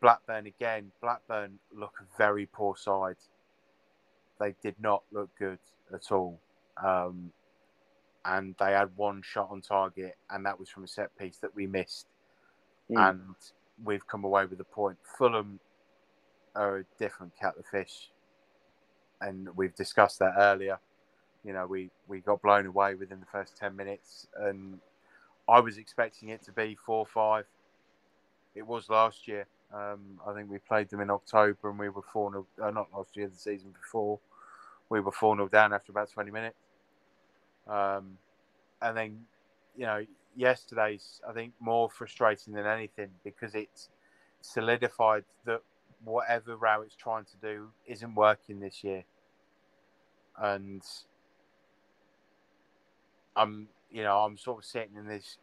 Blackburn 0.02 0.46
again. 0.46 0.92
Blackburn 1.02 1.58
look 1.76 1.94
a 2.02 2.18
very 2.18 2.46
poor 2.46 2.76
side. 2.78 3.16
They 4.40 4.54
did 4.62 4.76
not 4.80 5.04
look 5.12 5.30
good 5.40 5.60
at 5.94 6.12
all. 6.12 6.40
um, 6.84 7.32
and 8.24 8.54
they 8.60 8.74
had 8.74 8.96
one 8.98 9.22
shot 9.24 9.50
on 9.50 9.62
target, 9.62 10.16
and 10.30 10.46
that 10.46 10.60
was 10.60 10.70
from 10.70 10.84
a 10.84 10.88
set 10.88 11.18
piece 11.18 11.38
that 11.38 11.56
we 11.56 11.66
missed, 11.66 12.08
Mm. 12.92 13.10
and 13.10 13.36
we've 13.84 14.06
come 14.06 14.24
away 14.26 14.46
with 14.46 14.60
a 14.60 14.64
point. 14.66 15.00
Fulham 15.18 15.60
are 16.56 16.78
a 16.78 16.84
different 17.00 17.36
cat 17.36 17.56
of 17.58 17.66
fish, 17.66 18.12
and 19.22 19.56
we've 19.56 19.74
discussed 19.76 20.20
that 20.20 20.36
earlier. 20.38 20.80
You 21.48 21.54
know, 21.54 21.66
we 21.66 21.90
we 22.10 22.20
got 22.20 22.42
blown 22.42 22.66
away 22.66 22.96
within 22.96 23.22
the 23.22 23.26
first 23.26 23.56
ten 23.56 23.74
minutes, 23.74 24.28
and 24.38 24.80
I 25.48 25.62
was 25.62 25.78
expecting 25.78 26.28
it 26.28 26.44
to 26.44 26.52
be 26.52 26.76
four 26.86 27.06
five. 27.06 27.46
It 28.54 28.68
was 28.68 28.90
last 28.90 29.30
year. 29.30 29.48
Um, 29.74 30.20
I 30.28 30.34
think 30.34 30.52
we 30.52 30.58
played 30.58 30.90
them 30.90 31.00
in 31.00 31.10
October, 31.10 31.70
and 31.70 31.80
we 31.80 31.88
were 31.88 32.02
four 32.02 32.32
0 32.32 32.46
uh, 32.62 32.72
Not 32.72 32.88
last 32.94 33.16
year, 33.16 33.30
the 33.30 33.38
season 33.38 33.74
before. 33.82 34.20
We 34.90 35.00
were 35.00 35.12
four 35.14 35.38
0 35.38 35.48
down 35.48 35.72
after 35.72 35.94
about 35.94 36.12
twenty 36.12 36.32
minutes. 36.32 36.58
Um, 37.66 38.18
and 38.82 38.98
then, 38.98 39.20
you 39.78 39.86
know, 39.86 40.06
yesterday's 40.36 41.22
I 41.28 41.32
think 41.32 41.54
more 41.62 41.90
frustrating 41.90 42.54
than 42.54 42.66
anything 42.66 43.10
because 43.24 43.56
it's 43.56 43.88
solidified 44.42 45.24
that 45.46 45.62
whatever 46.04 46.58
Rowett's 46.58 46.96
trying 46.96 47.24
to 47.24 47.38
do 47.42 47.70
isn't 47.86 48.16
working 48.16 48.60
this 48.60 48.84
year. 48.84 49.06
And 50.38 50.84
I'm, 53.38 53.68
you 53.92 54.04
know, 54.04 54.20
I'm 54.20 54.38
sort 54.38 54.60
of 54.60 54.66
sitting 54.66 54.96
in 54.98 55.08
this. 55.08 55.38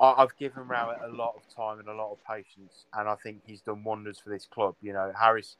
I, 0.00 0.14
I've 0.18 0.36
given 0.38 0.68
Rowett 0.68 0.98
a 1.04 1.08
lot 1.14 1.34
of 1.36 1.42
time 1.54 1.78
and 1.78 1.88
a 1.88 1.94
lot 1.94 2.12
of 2.12 2.18
patience, 2.24 2.86
and 2.94 3.08
I 3.08 3.16
think 3.16 3.42
he's 3.46 3.60
done 3.60 3.84
wonders 3.84 4.18
for 4.18 4.30
this 4.30 4.46
club. 4.46 4.74
You 4.82 4.92
know, 4.92 5.12
Harris 5.18 5.56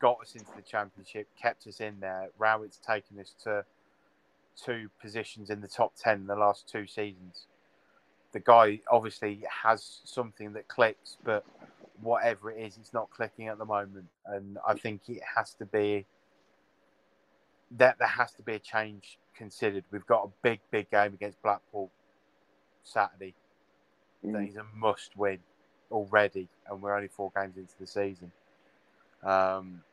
got 0.00 0.20
us 0.20 0.34
into 0.34 0.50
the 0.56 0.62
championship, 0.62 1.28
kept 1.40 1.66
us 1.66 1.80
in 1.80 2.00
there. 2.00 2.28
Rowett's 2.38 2.78
taken 2.78 3.18
us 3.18 3.34
to 3.44 3.64
two 4.62 4.90
positions 5.00 5.50
in 5.50 5.60
the 5.60 5.68
top 5.68 5.94
10 5.96 6.18
in 6.22 6.26
the 6.26 6.36
last 6.36 6.68
two 6.68 6.86
seasons. 6.86 7.46
The 8.32 8.40
guy 8.40 8.80
obviously 8.90 9.42
has 9.64 10.00
something 10.04 10.52
that 10.54 10.68
clicks, 10.68 11.16
but 11.24 11.44
whatever 12.00 12.50
it 12.50 12.60
is, 12.60 12.76
it's 12.78 12.92
not 12.92 13.10
clicking 13.10 13.48
at 13.48 13.58
the 13.58 13.64
moment. 13.64 14.06
And 14.26 14.58
I 14.66 14.74
think 14.74 15.02
it 15.08 15.22
has 15.36 15.54
to 15.54 15.66
be 15.66 16.06
that 17.78 17.98
there 17.98 18.08
has 18.08 18.32
to 18.34 18.42
be 18.42 18.54
a 18.54 18.58
change 18.58 19.18
considered. 19.34 19.84
We've 19.90 20.06
got 20.06 20.24
a 20.24 20.30
big, 20.42 20.60
big 20.70 20.90
game 20.90 21.14
against 21.14 21.42
Blackpool 21.42 21.90
Saturday 22.84 23.34
that 24.22 24.38
Mm. 24.38 24.48
is 24.48 24.56
a 24.56 24.64
must 24.74 25.16
win 25.16 25.38
already, 25.90 26.48
and 26.66 26.80
we're 26.82 26.94
only 26.94 27.08
four 27.08 27.30
games 27.36 27.56
into 27.56 27.74
the 27.78 27.86
season. 27.86 28.32
Um, 29.22 29.84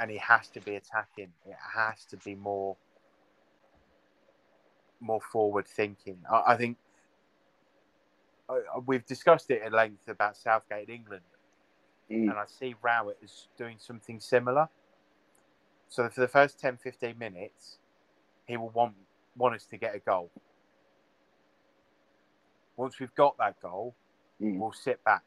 and 0.00 0.10
he 0.10 0.18
has 0.18 0.48
to 0.50 0.60
be 0.60 0.76
attacking. 0.76 1.32
It 1.46 1.56
has 1.74 2.04
to 2.06 2.16
be 2.18 2.34
more 2.34 2.76
more 5.00 5.20
forward 5.20 5.66
thinking. 5.66 6.18
I, 6.30 6.54
I 6.54 6.56
think 6.56 6.78
I, 8.48 8.54
I- 8.74 8.78
we've 8.86 9.04
discussed 9.06 9.50
it 9.50 9.62
at 9.62 9.72
length 9.72 10.08
about 10.08 10.36
Southgate 10.36 10.88
in 10.88 10.94
England, 10.94 11.24
Mm. 12.10 12.30
and 12.30 12.32
I 12.32 12.44
see 12.46 12.74
Rowett 12.82 13.18
as 13.22 13.48
doing 13.56 13.78
something 13.78 14.20
similar. 14.20 14.68
So 15.88 16.08
for 16.10 16.20
the 16.20 16.28
first 16.28 16.60
10, 16.60 16.78
15 16.78 17.18
minutes, 17.18 17.78
he 18.46 18.56
will 18.56 18.70
want 18.70 18.94
want 19.36 19.54
us 19.54 19.66
to 19.66 19.76
get 19.78 19.94
a 19.94 20.00
goal. 20.00 20.30
Once 22.76 23.00
we've 23.00 23.14
got 23.14 23.36
that 23.38 23.60
goal, 23.60 23.94
Mm. 24.42 24.58
we'll 24.58 24.72
sit 24.72 25.02
back, 25.04 25.24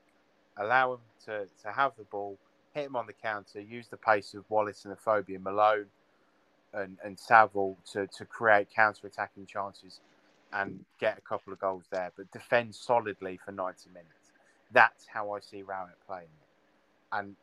allow 0.58 0.94
him 0.96 1.00
to, 1.26 1.48
to 1.64 1.72
have 1.72 1.94
the 1.98 2.04
ball, 2.06 2.40
hit 2.74 2.86
him 2.88 2.96
on 2.96 3.08
the 3.08 3.14
counter, 3.14 3.62
use 3.62 3.88
the 3.90 3.98
pace 3.98 4.34
of 4.34 4.46
Wallace 4.50 4.86
and 4.86 4.94
Afobe, 4.96 5.40
Malone 5.42 5.88
and, 6.74 6.98
and 7.04 7.20
Saville 7.20 7.78
to, 7.94 8.08
to 8.08 8.26
create 8.26 8.70
counter 8.76 9.08
attacking 9.08 9.46
chances 9.48 10.02
and 10.54 10.86
get 11.00 11.18
a 11.18 11.22
couple 11.22 11.54
of 11.54 11.60
goals 11.60 11.86
there, 11.92 12.12
but 12.18 12.32
defend 12.32 12.76
solidly 12.76 13.40
for 13.44 13.52
90 13.52 13.90
minutes. 13.92 14.32
That's 14.72 15.08
how 15.14 15.32
I 15.32 15.40
see 15.42 15.64
Rowett 15.64 15.98
playing. 16.08 16.28
And 17.12 17.36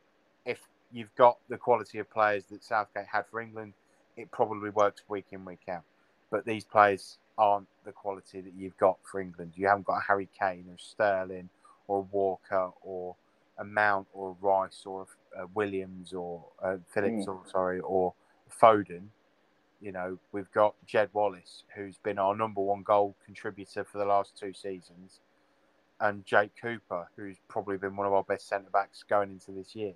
if 0.44 0.60
you've 0.94 1.14
got 1.16 1.38
the 1.48 1.58
quality 1.58 1.98
of 1.98 2.08
players 2.08 2.44
that 2.46 2.62
Southgate 2.62 3.06
had 3.06 3.24
for 3.30 3.40
England, 3.40 3.74
it 4.16 4.30
probably 4.30 4.70
works 4.70 5.02
week 5.08 5.26
in, 5.32 5.44
week 5.44 5.64
out. 5.68 5.82
But 6.30 6.46
these 6.46 6.64
players 6.64 7.18
aren't 7.36 7.66
the 7.84 7.90
quality 7.92 8.40
that 8.40 8.52
you've 8.56 8.76
got 8.78 8.98
for 9.02 9.20
England. 9.20 9.54
You 9.56 9.66
haven't 9.66 9.86
got 9.86 9.98
a 9.98 10.02
Harry 10.06 10.28
Kane 10.38 10.66
or 10.70 10.78
Sterling 10.78 11.48
or 11.88 11.98
a 11.98 12.02
Walker 12.02 12.70
or 12.80 13.16
a 13.58 13.64
Mount 13.64 14.06
or 14.12 14.30
a 14.30 14.44
Rice 14.44 14.82
or 14.86 15.06
a 15.36 15.46
Williams 15.48 16.12
or 16.12 16.44
a 16.62 16.78
Phillips 16.88 17.26
mm. 17.26 17.28
or 17.28 17.40
sorry 17.50 17.80
or 17.80 18.14
Foden. 18.62 19.06
You 19.80 19.92
know, 19.92 20.18
we've 20.32 20.50
got 20.52 20.74
Jed 20.86 21.10
Wallace, 21.12 21.64
who's 21.74 21.98
been 21.98 22.18
our 22.18 22.36
number 22.36 22.60
one 22.60 22.82
goal 22.82 23.16
contributor 23.24 23.84
for 23.84 23.98
the 23.98 24.04
last 24.04 24.38
two 24.38 24.52
seasons, 24.54 25.20
and 26.00 26.24
Jake 26.24 26.52
Cooper, 26.60 27.08
who's 27.16 27.36
probably 27.48 27.76
been 27.76 27.96
one 27.96 28.06
of 28.06 28.12
our 28.12 28.22
best 28.22 28.48
centre 28.48 28.70
backs 28.72 29.04
going 29.06 29.30
into 29.30 29.50
this 29.50 29.74
year. 29.74 29.94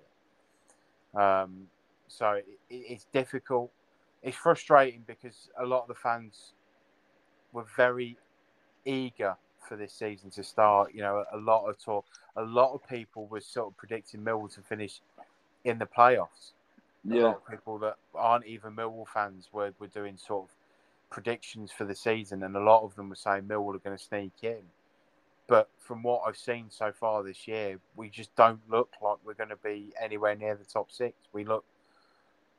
Um, 1.15 1.67
so 2.07 2.31
it, 2.33 2.45
it's 2.69 3.05
difficult. 3.13 3.71
It's 4.21 4.37
frustrating 4.37 5.03
because 5.07 5.49
a 5.59 5.65
lot 5.65 5.83
of 5.83 5.87
the 5.87 5.95
fans 5.95 6.53
were 7.53 7.65
very 7.75 8.17
eager 8.85 9.35
for 9.67 9.75
this 9.75 9.93
season 9.93 10.29
to 10.31 10.43
start. 10.43 10.93
You 10.93 11.01
know, 11.01 11.25
a 11.31 11.37
lot 11.37 11.65
of 11.65 11.77
talk, 11.83 12.05
a 12.35 12.43
lot 12.43 12.73
of 12.73 12.87
people 12.87 13.27
were 13.27 13.41
sort 13.41 13.67
of 13.67 13.77
predicting 13.77 14.21
Millwall 14.21 14.53
to 14.55 14.61
finish 14.61 15.01
in 15.63 15.77
the 15.77 15.85
playoffs. 15.85 16.53
A 17.11 17.15
Yeah. 17.15 17.21
lot 17.21 17.37
of 17.37 17.47
people 17.49 17.77
that 17.79 17.95
aren't 18.13 18.45
even 18.45 18.75
Millwall 18.75 19.07
fans 19.07 19.49
were, 19.51 19.73
were 19.79 19.87
doing 19.87 20.17
sort 20.17 20.49
of 20.49 20.55
predictions 21.09 21.71
for 21.71 21.85
the 21.85 21.95
season, 21.95 22.43
and 22.43 22.55
a 22.55 22.59
lot 22.59 22.83
of 22.83 22.95
them 22.95 23.09
were 23.09 23.15
saying 23.15 23.43
Millwall 23.43 23.75
are 23.75 23.79
going 23.79 23.97
to 23.97 24.03
sneak 24.03 24.33
in. 24.43 24.61
But 25.49 25.69
from 25.79 26.03
what 26.03 26.21
I've 26.27 26.37
seen 26.37 26.67
so 26.69 26.91
far 26.91 27.23
this 27.23 27.47
year, 27.47 27.79
we 27.95 28.09
just 28.09 28.33
don't 28.35 28.61
look 28.69 28.93
like 29.01 29.17
we're 29.25 29.33
going 29.33 29.49
to 29.49 29.55
be 29.57 29.91
anywhere 29.99 30.35
near 30.35 30.55
the 30.55 30.63
top 30.63 30.91
six. 30.91 31.15
We 31.33 31.43
look 31.43 31.65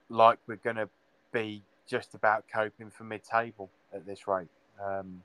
like 0.08 0.38
we're 0.48 0.56
going 0.56 0.76
to 0.76 0.88
be 1.32 1.62
just 1.86 2.14
about 2.14 2.44
coping 2.52 2.90
for 2.90 3.04
mid-table 3.04 3.70
at 3.94 4.04
this 4.04 4.26
rate. 4.26 4.48
Um, 4.84 5.22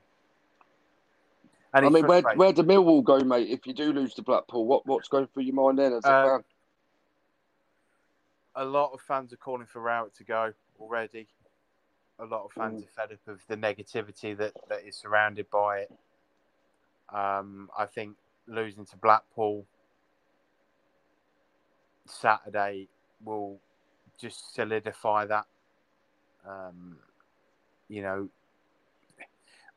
and 1.74 1.86
I 1.86 1.88
mean, 1.88 2.06
where 2.06 2.22
where 2.22 2.52
do 2.52 2.62
Millwall 2.62 3.02
go, 3.02 3.18
mate? 3.18 3.48
If 3.50 3.66
you 3.66 3.74
do 3.74 3.92
lose 3.92 4.14
to 4.14 4.22
Blackpool, 4.22 4.64
what 4.64 4.86
what's 4.86 5.08
going 5.08 5.26
through 5.26 5.42
your 5.42 5.54
mind 5.54 5.78
then 5.78 5.92
as 5.92 6.04
a 6.04 6.14
Um, 6.14 6.30
fan? 6.30 6.44
a 8.54 8.64
lot 8.64 8.92
of 8.92 9.00
fans 9.00 9.32
are 9.32 9.36
calling 9.36 9.66
for 9.66 9.80
Rowett 9.82 10.14
to 10.14 10.24
go 10.24 10.54
already. 10.80 11.28
A 12.18 12.24
lot 12.24 12.44
of 12.44 12.52
fans 12.52 12.82
Mm. 12.82 12.86
are 12.86 12.90
fed 12.90 13.12
up 13.12 13.28
of 13.28 13.46
the 13.48 13.56
negativity 13.56 14.34
that, 14.38 14.54
that 14.68 14.84
is 14.84 14.96
surrounded 14.96 15.50
by 15.50 15.80
it. 15.80 15.92
Um, 17.12 17.70
I 17.76 17.86
think 17.86 18.16
losing 18.46 18.84
to 18.86 18.96
Blackpool 18.96 19.64
Saturday 22.06 22.88
will 23.24 23.58
just 24.18 24.54
solidify 24.54 25.26
that. 25.26 25.46
Um, 26.48 26.98
you 27.88 28.02
know, 28.02 28.28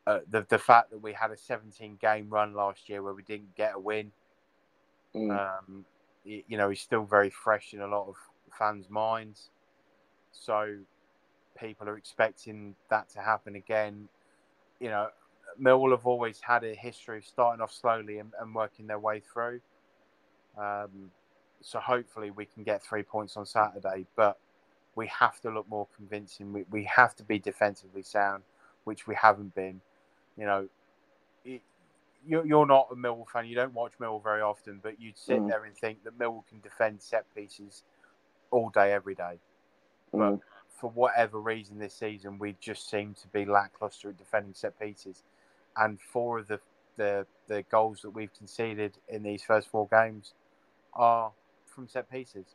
uh, 0.07 0.19
the 0.29 0.45
the 0.49 0.57
fact 0.57 0.91
that 0.91 0.99
we 0.99 1.13
had 1.13 1.31
a 1.31 1.37
17 1.37 1.97
game 2.01 2.29
run 2.29 2.53
last 2.53 2.89
year 2.89 3.03
where 3.03 3.13
we 3.13 3.23
didn't 3.23 3.55
get 3.55 3.73
a 3.75 3.79
win 3.79 4.11
Mm. 5.15 5.31
um, 5.31 5.85
you 6.23 6.57
know, 6.57 6.69
he's 6.69 6.81
still 6.81 7.03
very 7.03 7.29
fresh 7.29 7.73
in 7.73 7.81
a 7.81 7.87
lot 7.87 8.07
of 8.07 8.15
fans' 8.57 8.89
minds. 8.89 9.49
So 10.31 10.77
people 11.59 11.89
are 11.89 11.97
expecting 11.97 12.75
that 12.89 13.09
to 13.11 13.19
happen 13.19 13.55
again. 13.55 14.07
You 14.79 14.89
know, 14.89 15.07
Millwall 15.61 15.91
have 15.91 16.05
always 16.05 16.39
had 16.39 16.63
a 16.63 16.73
history 16.73 17.17
of 17.19 17.25
starting 17.25 17.61
off 17.61 17.73
slowly 17.73 18.19
and, 18.19 18.31
and 18.39 18.53
working 18.53 18.87
their 18.87 18.99
way 18.99 19.19
through. 19.19 19.59
Um, 20.57 21.11
so 21.61 21.79
hopefully 21.79 22.31
we 22.31 22.45
can 22.45 22.63
get 22.63 22.83
three 22.83 23.03
points 23.03 23.37
on 23.37 23.45
Saturday, 23.45 24.05
but 24.15 24.37
we 24.95 25.07
have 25.07 25.39
to 25.41 25.49
look 25.49 25.67
more 25.69 25.87
convincing. 25.95 26.53
We, 26.53 26.65
we 26.69 26.83
have 26.85 27.15
to 27.17 27.23
be 27.23 27.39
defensively 27.39 28.03
sound, 28.03 28.43
which 28.83 29.07
we 29.07 29.15
haven't 29.15 29.53
been. 29.55 29.81
You 30.37 30.45
know, 30.45 30.69
it, 31.43 31.61
you're, 32.25 32.45
you're 32.45 32.65
not 32.65 32.87
a 32.91 32.95
Millwall 32.95 33.27
fan. 33.27 33.45
You 33.45 33.55
don't 33.55 33.73
watch 33.73 33.93
Millwall 33.99 34.23
very 34.23 34.41
often, 34.41 34.79
but 34.81 34.99
you'd 34.99 35.17
sit 35.17 35.39
Mm. 35.39 35.47
there 35.47 35.65
and 35.65 35.75
think 35.77 36.03
that 36.03 36.17
Millwall 36.17 36.47
can 36.47 36.59
defend 36.61 37.01
set 37.01 37.25
pieces 37.35 37.83
all 38.51 38.69
day, 38.69 38.93
every 38.93 39.15
day. 39.15 39.39
But 40.11 40.33
Mm. 40.33 40.41
for 40.69 40.89
whatever 40.89 41.39
reason 41.39 41.77
this 41.77 41.93
season, 41.93 42.39
we 42.39 42.55
just 42.59 42.89
seem 42.89 43.13
to 43.15 43.27
be 43.27 43.45
lackluster 43.45 44.09
at 44.09 44.17
defending 44.17 44.53
set 44.53 44.79
pieces. 44.79 45.23
And 45.79 45.99
four 46.01 46.39
of 46.39 46.47
the, 46.47 46.59
the, 46.97 47.25
the 47.47 47.63
goals 47.71 48.01
that 48.01 48.09
we've 48.11 48.33
conceded 48.33 48.97
in 49.07 49.23
these 49.23 49.43
first 49.43 49.69
four 49.69 49.87
games 49.91 50.33
are 50.93 51.31
from 51.65 51.87
set 51.87 52.11
pieces. 52.11 52.45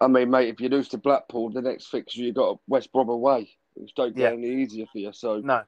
I 0.00 0.06
mean, 0.06 0.30
mate, 0.30 0.48
if 0.48 0.60
you 0.60 0.68
lose 0.68 0.88
to 0.88 0.98
Blackpool, 0.98 1.50
the 1.50 1.62
next 1.62 1.86
fixture 1.86 2.20
you've 2.22 2.34
got 2.34 2.60
West 2.68 2.92
Brom 2.92 3.08
away, 3.08 3.50
which 3.74 3.94
don't 3.94 4.14
get 4.14 4.32
Yeah. 4.32 4.38
any 4.38 4.62
easier 4.62 4.86
for 4.86 4.98
you. 4.98 5.12
So 5.12 5.40
No. 5.40 5.62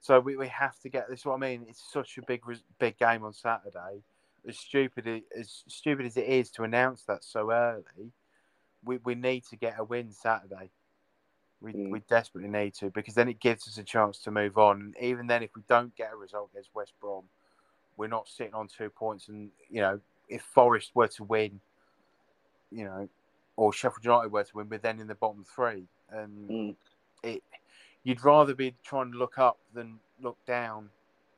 So 0.00 0.18
we, 0.18 0.36
we 0.36 0.48
have 0.48 0.78
to 0.80 0.88
get 0.88 1.10
this. 1.10 1.26
What 1.26 1.34
I 1.34 1.38
mean, 1.38 1.66
it's 1.68 1.92
such 1.92 2.16
a 2.16 2.22
big 2.22 2.40
big 2.78 2.98
game 2.98 3.22
on 3.22 3.34
Saturday. 3.34 4.02
As 4.48 4.58
stupid 4.58 5.22
as 5.38 5.62
stupid 5.68 6.06
as 6.06 6.16
it 6.16 6.24
is 6.26 6.50
to 6.52 6.62
announce 6.62 7.02
that 7.02 7.22
so 7.22 7.50
early, 7.52 8.12
we, 8.82 8.96
we 9.04 9.14
need 9.14 9.44
to 9.50 9.56
get 9.56 9.78
a 9.78 9.84
win 9.84 10.10
Saturday. 10.10 10.70
We, 11.62 11.74
Mm. 11.74 11.90
we 11.90 12.00
desperately 12.00 12.48
need 12.50 12.74
to 12.74 12.90
because 12.90 13.14
then 13.14 13.28
it 13.28 13.38
gives 13.38 13.68
us 13.68 13.76
a 13.76 13.84
chance 13.84 14.18
to 14.20 14.30
move 14.30 14.56
on. 14.56 14.80
And 14.80 14.96
even 14.98 15.26
then, 15.26 15.42
if 15.42 15.50
we 15.54 15.62
don't 15.68 15.94
get 15.94 16.12
a 16.12 16.16
result 16.16 16.50
against 16.52 16.74
West 16.74 16.94
Brom, 17.00 17.24
we're 17.96 18.06
not 18.06 18.28
sitting 18.28 18.54
on 18.54 18.66
two 18.66 18.88
points. 18.88 19.28
And 19.28 19.50
you 19.68 19.82
know, 19.82 20.00
if 20.28 20.42
Forest 20.42 20.92
were 20.94 21.08
to 21.08 21.24
win, 21.24 21.60
you 22.70 22.84
know, 22.84 23.08
or 23.56 23.72
Sheffield 23.72 24.04
United 24.04 24.32
were 24.32 24.44
to 24.44 24.56
win, 24.56 24.68
we're 24.70 24.78
then 24.78 25.00
in 25.00 25.06
the 25.06 25.14
bottom 25.14 25.44
three. 25.44 25.86
And 26.08 26.48
Mm. 26.48 26.76
it, 27.22 27.42
you'd 28.04 28.24
rather 28.24 28.54
be 28.54 28.74
trying 28.82 29.12
to 29.12 29.18
look 29.18 29.38
up 29.38 29.58
than 29.74 30.00
look 30.20 30.38
down 30.46 30.90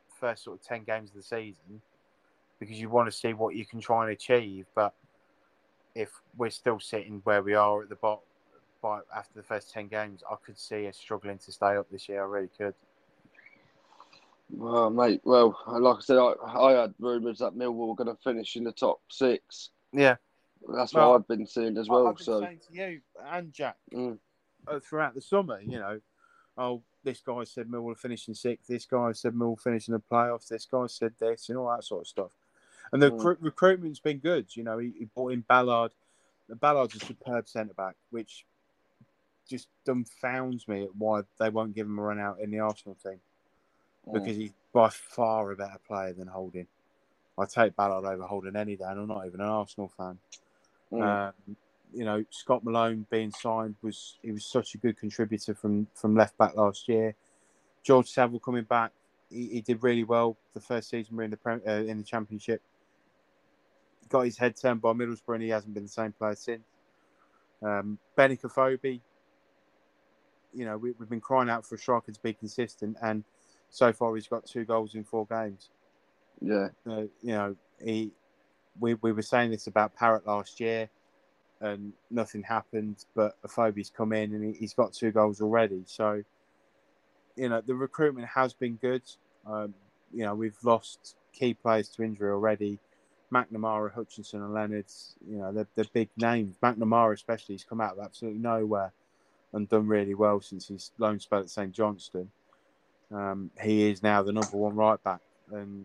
first 0.09 0.45
sort 0.45 0.61
of 0.61 0.65
10 0.65 0.85
games 0.85 1.11
of 1.11 1.17
the 1.17 1.23
season 1.23 1.83
because 2.61 2.81
you 2.81 2.89
want 2.89 3.09
to 3.09 3.13
see 3.13 3.33
what 3.33 3.57
you 3.57 3.67
can 3.67 3.81
try 3.81 4.05
and 4.05 4.13
achieve. 4.13 4.67
But 4.77 4.95
if 5.97 6.13
we're 6.37 6.51
still 6.51 6.79
sitting 6.79 7.21
where 7.25 7.43
we 7.43 7.55
are 7.55 7.83
at 7.83 7.89
the 7.89 7.97
bottom 7.97 8.23
by 8.83 9.01
after 9.17 9.33
the 9.35 9.43
first 9.43 9.73
10 9.73 9.89
games, 9.89 10.23
I 10.31 10.35
could 10.45 10.59
see 10.59 10.87
us 10.89 10.97
struggling 10.99 11.39
to 11.39 11.53
stay 11.53 11.77
up 11.77 11.89
this 11.91 12.09
year. 12.09 12.23
I 12.23 12.27
really 12.27 12.51
could. 12.59 12.75
Well, 14.51 14.91
mate. 14.91 15.23
Well, 15.25 15.59
like 15.67 15.97
I 15.97 16.01
said, 16.01 16.19
I, 16.19 16.33
I 16.45 16.73
had 16.73 16.95
rumours 16.99 17.39
that 17.39 17.55
Millwall 17.55 17.89
were 17.89 17.95
going 17.95 18.15
to 18.15 18.23
finish 18.23 18.57
in 18.57 18.65
the 18.65 18.73
top 18.73 19.01
six. 19.09 19.71
Yeah. 19.93 20.17
That's 20.75 20.93
Well, 20.93 21.13
what 21.13 21.21
I've 21.21 21.29
been 21.29 21.47
seeing 21.47 21.77
as 21.79 21.89
well. 21.89 22.15
So, 22.19 22.41
saying 22.41 22.61
to 22.69 22.75
you 22.75 23.01
and 23.25 23.53
Jack 23.53 23.77
Mm. 23.95 24.19
uh, 24.67 24.81
throughout 24.81 25.15
the 25.15 25.21
summer, 25.21 25.61
you 25.61 25.79
know, 25.79 26.01
oh, 26.59 26.83
this 27.03 27.21
guy 27.21 27.45
said 27.45 27.69
Millwall 27.69 27.83
will 27.85 27.95
finish 27.95 28.27
sixth. 28.33 28.69
This 28.69 28.85
guy 28.85 29.13
said 29.13 29.33
Millwall 29.33 29.61
finishing 29.61 29.95
the 29.95 30.01
playoffs. 30.01 30.49
This 30.49 30.67
guy 30.67 30.87
said 30.87 31.15
this 31.19 31.49
and 31.49 31.57
all 31.59 31.71
that 31.75 31.85
sort 31.85 32.03
of 32.03 32.07
stuff. 32.09 32.33
And 32.93 33.01
the 33.01 33.11
Mm. 33.11 33.19
recru- 33.21 33.37
recruitment's 33.41 34.01
been 34.01 34.19
good. 34.19 34.55
You 34.55 34.65
know, 34.65 34.79
he, 34.79 34.93
he 34.99 35.05
brought 35.07 35.33
in 35.33 35.41
Ballard. 35.41 35.93
Ballard's 36.61 36.95
a 36.97 37.01
superb 37.01 37.49
centre 37.49 37.73
back, 37.73 37.97
which 38.11 38.45
just 39.53 39.69
dumbfounds 39.87 40.67
me 40.67 40.83
at 40.85 40.97
why 40.97 41.23
they 41.39 41.51
won't 41.51 41.75
give 41.75 41.87
him 41.87 41.99
a 41.99 42.03
run 42.03 42.19
out 42.19 42.41
in 42.41 42.51
the 42.51 42.59
Arsenal 42.59 42.97
team 43.03 43.21
Mm. 44.09 44.15
because 44.15 44.37
he's 44.37 44.51
by 44.73 44.89
far 44.89 45.53
a 45.53 45.57
better 45.57 45.79
player 45.87 46.13
than 46.13 46.27
Holding. 46.27 46.67
I 47.39 47.45
take 47.45 47.77
Ballard 47.77 48.05
over 48.05 48.25
Holding 48.25 48.57
any 48.57 48.75
day, 48.75 48.85
and 48.85 48.99
I'm 49.01 49.07
not 49.07 49.27
even 49.27 49.41
an 49.41 49.47
Arsenal 49.47 49.93
fan. 49.97 50.19
Mm. 50.91 51.03
Um, 51.03 51.57
you 51.95 52.05
know, 52.05 52.25
Scott 52.31 52.65
Malone 52.65 53.07
being 53.11 53.31
signed 53.31 53.77
was 53.83 54.19
he 54.23 54.33
was 54.33 54.45
such 54.45 54.75
a 54.75 54.79
good 54.79 54.99
contributor 54.99 55.55
from 55.55 55.87
from 55.95 56.17
left 56.17 56.37
back 56.37 56.57
last 56.57 56.89
year. 56.89 57.15
George 57.85 58.09
Saville 58.11 58.41
coming 58.41 58.65
back, 58.65 58.91
he, 59.31 59.49
he 59.49 59.61
did 59.61 59.83
really 59.83 60.05
well 60.05 60.37
the 60.55 60.61
first 60.61 60.91
season 60.91 61.17
we're 61.17 61.25
in 61.25 61.31
the 61.31 61.37
Prem- 61.37 61.63
uh, 61.67 61.85
in 61.91 61.99
the 61.99 62.05
Championship. 62.05 62.61
Got 64.09 64.23
his 64.23 64.37
head 64.37 64.57
turned 64.57 64.83
by 64.83 64.93
Middlesbrough, 64.93 65.35
and 65.35 65.43
he 65.43 65.51
hasn't 65.51 65.75
been 65.75 65.85
the 65.85 65.89
same 65.89 66.13
player 66.13 66.35
since. 66.35 66.65
Um, 67.63 67.99
Benik 68.19 68.43
Afobe, 68.43 69.01
you 70.55 70.65
know, 70.65 70.77
we, 70.77 70.93
we've 70.99 71.09
been 71.09 71.21
crying 71.21 71.49
out 71.49 71.67
for 71.67 71.75
a 71.75 71.79
striker 71.79 72.13
to 72.13 72.23
be 72.23 72.33
consistent, 72.33 72.97
and 73.03 73.25
so 73.71 73.93
far 73.93 74.15
he's 74.15 74.29
got 74.29 74.47
two 74.47 74.65
goals 74.65 74.95
in 74.95 75.05
four 75.05 75.27
games. 75.27 75.71
yeah. 76.41 76.69
Uh, 76.87 77.03
you 77.23 77.33
know, 77.33 77.57
he 77.83 78.11
we 78.79 78.95
we 78.95 79.13
were 79.13 79.23
saying 79.23 79.51
this 79.51 79.67
about 79.67 79.95
Parrott 79.95 80.27
last 80.27 80.61
year, 80.61 80.89
and 81.61 81.93
nothing 82.11 82.43
happened. 82.43 83.05
But 83.15 83.37
a 83.43 83.47
Afobe's 83.49 83.91
come 83.91 84.13
in 84.13 84.35
and 84.35 84.45
he, 84.45 84.53
he's 84.53 84.75
got 84.75 84.93
two 84.93 85.11
goals 85.11 85.41
already. 85.41 85.83
So, 85.87 86.23
you 87.37 87.49
know, 87.49 87.61
the 87.61 87.75
recruitment 87.75 88.29
has 88.29 88.53
been 88.53 88.77
good. 88.77 89.03
Um, 89.47 89.75
you 90.13 90.25
know, 90.25 90.35
we've 90.35 90.57
lost 90.63 91.17
key 91.33 91.55
players 91.55 91.89
to 91.91 92.03
injury 92.03 92.31
already. 92.31 92.79
McNamara, 93.33 93.93
Hutchinson, 93.93 94.43
and 94.43 94.53
Leonard's. 94.53 95.15
You 95.27 95.39
know, 95.39 95.53
they're, 95.53 95.69
they're 95.75 95.87
big 95.93 96.11
names. 96.19 96.57
McNamara, 96.63 97.15
especially, 97.15 97.55
he's 97.55 97.65
come 97.65 97.81
out 97.81 97.97
of 97.97 98.05
absolutely 98.05 98.41
nowhere 98.41 98.93
and 99.53 99.69
done 99.69 99.87
really 99.87 100.15
well 100.15 100.41
since 100.41 100.69
his 100.69 100.93
loan 100.99 101.21
spell 101.21 101.41
at 101.41 101.51
St 101.51 101.73
Johnstone. 101.73 102.31
Um, 103.13 103.51
he 103.61 103.91
is 103.91 104.03
now 104.03 104.23
the 104.23 104.33
number 104.33 104.57
one 104.57 104.75
right 104.75 105.03
back, 105.03 105.21
and 105.51 105.85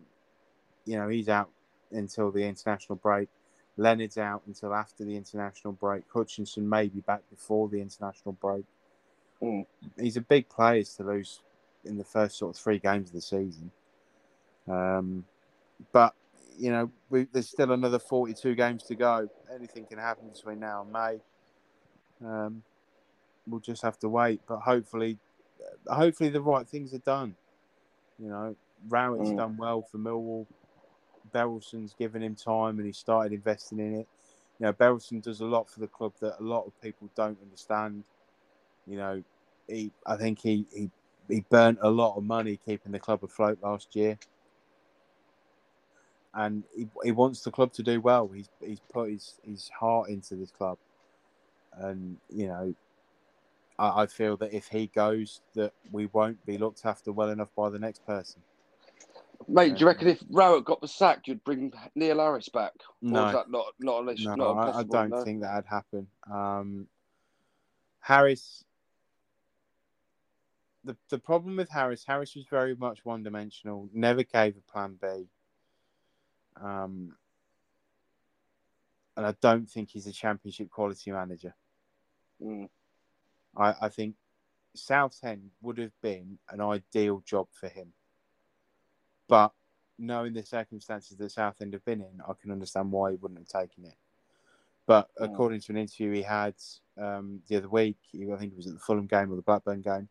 you 0.85 0.97
know 0.97 1.09
he's 1.09 1.29
out 1.29 1.49
until 1.91 2.31
the 2.31 2.43
international 2.43 2.95
break. 2.95 3.29
Leonard's 3.75 4.17
out 4.17 4.41
until 4.47 4.73
after 4.73 5.03
the 5.03 5.15
international 5.15 5.73
break. 5.73 6.03
Hutchinson 6.11 6.67
may 6.67 6.87
be 6.87 7.01
back 7.01 7.21
before 7.29 7.67
the 7.67 7.79
international 7.79 8.33
break. 8.33 8.65
Mm. 9.41 9.65
He's 9.99 10.17
a 10.17 10.21
big 10.21 10.49
player 10.49 10.83
to 10.83 11.03
lose 11.03 11.41
in 11.85 11.97
the 11.97 12.03
first 12.03 12.37
sort 12.37 12.55
of 12.55 12.61
three 12.61 12.79
games 12.79 13.09
of 13.09 13.13
the 13.13 13.21
season. 13.21 13.71
Um, 14.67 15.25
but 15.91 16.15
you 16.57 16.71
know, 16.71 16.89
we, 17.09 17.27
there's 17.31 17.49
still 17.49 17.71
another 17.71 17.99
42 17.99 18.55
games 18.55 18.83
to 18.83 18.95
go. 18.95 19.29
Anything 19.53 19.85
can 19.85 19.99
happen 19.99 20.29
between 20.29 20.59
now 20.59 20.81
and 20.81 20.91
May. 20.91 22.27
Um, 22.27 22.63
we'll 23.47 23.61
just 23.61 23.81
have 23.81 23.97
to 23.99 24.09
wait. 24.09 24.41
But 24.47 24.59
hopefully, 24.59 25.17
hopefully 25.87 26.29
the 26.29 26.41
right 26.41 26.67
things 26.67 26.93
are 26.93 26.99
done. 26.99 27.35
You 28.19 28.29
know, 28.29 28.55
Rowett's 28.87 29.31
Mm. 29.31 29.37
done 29.37 29.57
well 29.57 29.81
for 29.81 29.97
Millwall. 29.97 30.47
Berylson's 31.33 31.93
given 31.93 32.23
him 32.23 32.35
time 32.35 32.77
and 32.77 32.85
he 32.85 32.93
started 32.93 33.33
investing 33.33 33.79
in 33.79 33.93
it. 33.93 34.07
You 34.59 34.65
know, 34.65 34.73
Berylson 34.73 35.21
does 35.21 35.41
a 35.41 35.45
lot 35.45 35.69
for 35.69 35.79
the 35.79 35.87
club 35.87 36.13
that 36.19 36.39
a 36.39 36.43
lot 36.43 36.65
of 36.65 36.79
people 36.81 37.09
don't 37.15 37.39
understand. 37.41 38.03
You 38.87 38.97
know, 38.97 39.23
he 39.67 39.91
I 40.05 40.15
think 40.15 40.39
he, 40.39 40.65
he, 40.73 40.89
he 41.29 41.41
burnt 41.49 41.79
a 41.81 41.89
lot 41.89 42.15
of 42.17 42.23
money 42.23 42.57
keeping 42.65 42.91
the 42.91 42.99
club 42.99 43.23
afloat 43.23 43.59
last 43.61 43.95
year. 43.95 44.17
And 46.33 46.63
he, 46.75 46.87
he 47.03 47.11
wants 47.11 47.41
the 47.41 47.51
club 47.51 47.73
to 47.73 47.83
do 47.83 47.99
well. 47.99 48.27
He's 48.27 48.49
he's 48.61 48.79
put 48.79 49.09
his, 49.09 49.39
his 49.43 49.69
heart 49.69 50.09
into 50.09 50.35
this 50.35 50.51
club. 50.51 50.77
And, 51.73 52.17
you 52.29 52.47
know, 52.47 52.73
I, 53.79 54.03
I 54.03 54.05
feel 54.07 54.37
that 54.37 54.53
if 54.53 54.67
he 54.67 54.87
goes 54.87 55.41
that 55.55 55.73
we 55.91 56.07
won't 56.07 56.43
be 56.45 56.57
looked 56.57 56.85
after 56.85 57.11
well 57.11 57.29
enough 57.29 57.49
by 57.55 57.69
the 57.69 57.79
next 57.79 58.05
person. 58.05 58.41
Mate, 59.47 59.75
do 59.75 59.81
you 59.81 59.87
reckon 59.87 60.07
if 60.07 60.21
Rowett 60.29 60.65
got 60.65 60.81
the 60.81 60.87
sack, 60.87 61.27
you'd 61.27 61.43
bring 61.43 61.71
Neil 61.95 62.19
Harris 62.19 62.49
back? 62.49 62.73
Or 63.01 63.09
No. 63.09 63.27
is 63.27 63.33
that 63.33 63.49
not 63.49 63.65
not 63.79 64.09
issue? 64.09 64.29
No, 64.29 64.35
not 64.35 64.75
I, 64.75 64.79
I 64.79 64.83
don't 64.83 65.09
no? 65.09 65.23
think 65.23 65.41
that'd 65.41 65.65
happen. 65.65 66.07
Um, 66.29 66.87
Harris, 68.01 68.63
the 70.83 70.97
the 71.09 71.19
problem 71.19 71.57
with 71.57 71.69
Harris, 71.69 72.03
Harris 72.05 72.35
was 72.35 72.45
very 72.49 72.75
much 72.75 73.05
one 73.05 73.23
dimensional. 73.23 73.89
Never 73.93 74.23
gave 74.23 74.57
a 74.57 74.71
plan 74.71 74.97
B. 75.01 75.27
Um, 76.59 77.15
and 79.15 79.25
I 79.25 79.33
don't 79.41 79.69
think 79.69 79.89
he's 79.89 80.07
a 80.07 80.11
championship 80.11 80.69
quality 80.69 81.11
manager. 81.11 81.53
Mm. 82.41 82.69
I, 83.57 83.75
I 83.81 83.89
think 83.89 84.15
Southend 84.75 85.51
would 85.61 85.77
have 85.79 85.99
been 86.01 86.37
an 86.49 86.61
ideal 86.61 87.21
job 87.25 87.47
for 87.51 87.67
him. 87.67 87.93
But 89.27 89.51
knowing 89.97 90.33
the 90.33 90.45
circumstances 90.45 91.17
that 91.17 91.31
Southend 91.31 91.73
have 91.73 91.83
been 91.83 92.01
in, 92.01 92.21
I 92.27 92.33
can 92.39 92.51
understand 92.51 92.91
why 92.91 93.11
he 93.11 93.17
wouldn't 93.17 93.39
have 93.39 93.61
taken 93.61 93.85
it. 93.85 93.95
But 94.85 95.09
Mm. 95.19 95.25
according 95.25 95.61
to 95.61 95.71
an 95.73 95.77
interview 95.79 96.11
he 96.13 96.21
had 96.21 96.55
um, 96.97 97.41
the 97.47 97.57
other 97.57 97.69
week, 97.69 97.97
he, 98.11 98.31
I 98.31 98.37
think 98.37 98.53
it 98.53 98.57
was 98.57 98.67
at 98.67 98.73
the 98.73 98.79
Fulham 98.79 99.07
game 99.07 99.31
or 99.31 99.35
the 99.35 99.41
Blackburn 99.41 99.81
game, 99.81 100.07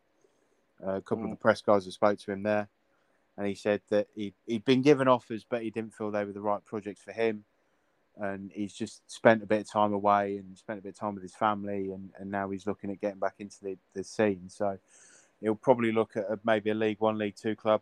uh, 0.85 0.95
a 0.97 1.01
couple 1.01 1.23
of 1.25 1.29
Mm. 1.29 1.33
the 1.33 1.37
press 1.37 1.61
guys 1.61 1.85
that 1.85 1.91
spoke 1.93 2.19
to 2.19 2.31
him 2.31 2.43
there, 2.43 2.69
and 3.37 3.47
he 3.47 3.55
said 3.55 3.81
that 3.89 4.07
he, 4.13 4.33
he'd 4.45 4.65
been 4.65 4.81
given 4.81 5.07
offers, 5.07 5.43
but 5.43 5.63
he 5.63 5.71
didn't 5.71 5.93
feel 5.93 6.11
they 6.11 6.25
were 6.25 6.33
the 6.33 6.41
right 6.41 6.63
projects 6.63 7.01
for 7.01 7.11
him. 7.11 7.45
And 8.19 8.51
he's 8.51 8.73
just 8.73 9.09
spent 9.11 9.43
a 9.43 9.45
bit 9.45 9.61
of 9.61 9.71
time 9.71 9.93
away 9.93 10.37
and 10.37 10.57
spent 10.57 10.79
a 10.79 10.81
bit 10.81 10.89
of 10.89 10.99
time 10.99 11.13
with 11.13 11.23
his 11.23 11.35
family, 11.35 11.91
and, 11.91 12.09
and 12.17 12.31
now 12.31 12.49
he's 12.49 12.65
looking 12.65 12.89
at 12.89 12.99
getting 12.99 13.19
back 13.19 13.35
into 13.37 13.57
the, 13.61 13.77
the 13.93 14.03
scene. 14.03 14.49
So 14.49 14.79
he'll 15.39 15.55
probably 15.55 15.91
look 15.91 16.17
at 16.17 16.23
a, 16.23 16.39
maybe 16.43 16.71
a 16.71 16.73
League 16.73 16.99
One, 16.99 17.19
League 17.19 17.35
Two 17.35 17.55
club, 17.55 17.81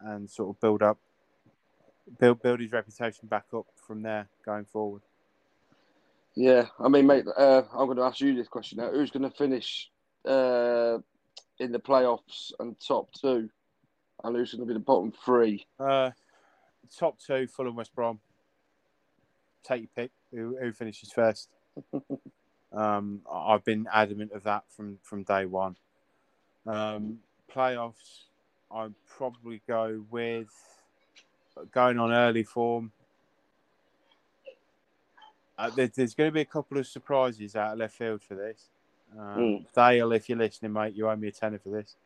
and 0.00 0.28
sort 0.28 0.50
of 0.50 0.60
build 0.60 0.82
up, 0.82 0.98
build 2.20 2.42
build 2.42 2.60
his 2.60 2.72
reputation 2.72 3.26
back 3.26 3.46
up 3.54 3.66
from 3.86 4.02
there 4.02 4.28
going 4.44 4.66
forward. 4.66 5.02
Yeah, 6.34 6.66
I 6.78 6.88
mean, 6.88 7.06
mate, 7.06 7.24
uh, 7.36 7.62
I'm 7.72 7.86
going 7.86 7.96
to 7.96 8.04
ask 8.04 8.20
you 8.20 8.36
this 8.36 8.48
question 8.48 8.78
now. 8.78 8.90
Who's 8.90 9.10
going 9.10 9.28
to 9.28 9.36
finish 9.36 9.90
uh, 10.24 10.98
in 11.58 11.72
the 11.72 11.80
playoffs 11.80 12.52
and 12.60 12.76
top 12.78 13.10
two? 13.12 13.48
And 14.22 14.36
who's 14.36 14.52
going 14.52 14.60
to 14.60 14.72
be 14.72 14.74
the 14.74 14.84
bottom 14.84 15.12
three? 15.24 15.66
Uh, 15.80 16.10
top 16.96 17.18
two, 17.18 17.46
Fulham, 17.46 17.76
West 17.76 17.94
Brom. 17.94 18.20
Take 19.68 19.82
your 19.82 19.90
pick. 19.94 20.10
Who, 20.32 20.56
who 20.58 20.72
finishes 20.72 21.12
first? 21.12 21.50
um, 22.72 23.20
I've 23.30 23.64
been 23.64 23.86
adamant 23.92 24.32
of 24.32 24.44
that 24.44 24.64
from 24.68 24.98
from 25.02 25.24
day 25.24 25.44
one. 25.44 25.76
Um, 26.66 27.18
playoffs, 27.54 28.24
I'd 28.70 28.94
probably 29.06 29.60
go 29.66 30.04
with 30.10 30.48
going 31.72 31.98
on 31.98 32.12
early 32.12 32.44
form. 32.44 32.92
Uh, 35.58 35.70
there, 35.70 35.90
there's 35.94 36.14
going 36.14 36.28
to 36.28 36.34
be 36.34 36.40
a 36.40 36.46
couple 36.46 36.78
of 36.78 36.86
surprises 36.86 37.56
out 37.56 37.72
of 37.72 37.78
left 37.78 37.96
field 37.96 38.22
for 38.22 38.34
this. 38.34 38.68
Um, 39.18 39.38
Mm. 39.38 39.66
Dale, 39.74 40.12
if 40.12 40.28
you're 40.28 40.38
listening, 40.38 40.72
mate, 40.72 40.94
you 40.94 41.08
owe 41.08 41.16
me 41.16 41.28
a 41.28 41.32
tenner 41.32 41.58
for 41.58 41.70
this. 41.70 41.96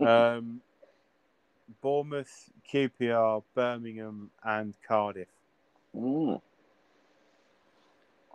Um, 0.00 0.62
Bournemouth, 1.82 2.50
QPR, 2.72 3.42
Birmingham, 3.54 4.30
and 4.42 4.74
Cardiff. 4.86 5.28
Mm. 5.94 6.40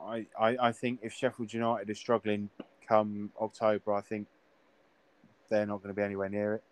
I, 0.01 0.25
I, 0.39 0.57
I 0.67 0.71
think 0.71 0.99
if 1.01 1.13
Sheffield 1.13 1.53
United 1.53 1.89
are 1.89 1.95
struggling 1.95 2.49
come 2.87 3.31
October, 3.41 3.93
I 3.93 4.01
think 4.01 4.27
they're 5.49 5.65
not 5.65 5.81
going 5.81 5.93
to 5.93 5.99
be 5.99 6.03
anywhere 6.03 6.29
near 6.29 6.55
it. 6.55 6.63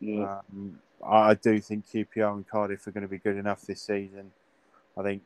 Yeah. 0.00 0.38
Um, 0.52 0.78
I, 1.04 1.34
do 1.34 1.60
think 1.60 1.86
QPR 1.88 2.34
and 2.34 2.46
Cardiff 2.46 2.86
are 2.86 2.90
going 2.90 3.02
to 3.02 3.08
be 3.08 3.18
good 3.18 3.36
enough 3.36 3.62
this 3.62 3.82
season. 3.82 4.32
I 4.96 5.02
think, 5.02 5.22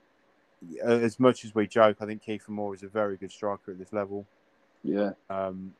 as 0.82 1.20
much 1.20 1.44
as 1.44 1.54
we 1.54 1.66
joke, 1.66 1.98
I 2.00 2.06
think 2.06 2.24
Kiefer 2.24 2.48
Moore 2.48 2.74
is 2.74 2.82
a 2.82 2.88
very 2.88 3.16
good 3.16 3.30
striker 3.30 3.72
at 3.72 3.78
this 3.78 3.92
level. 3.92 4.26
yeah. 4.82 5.10
Um, 5.30 5.74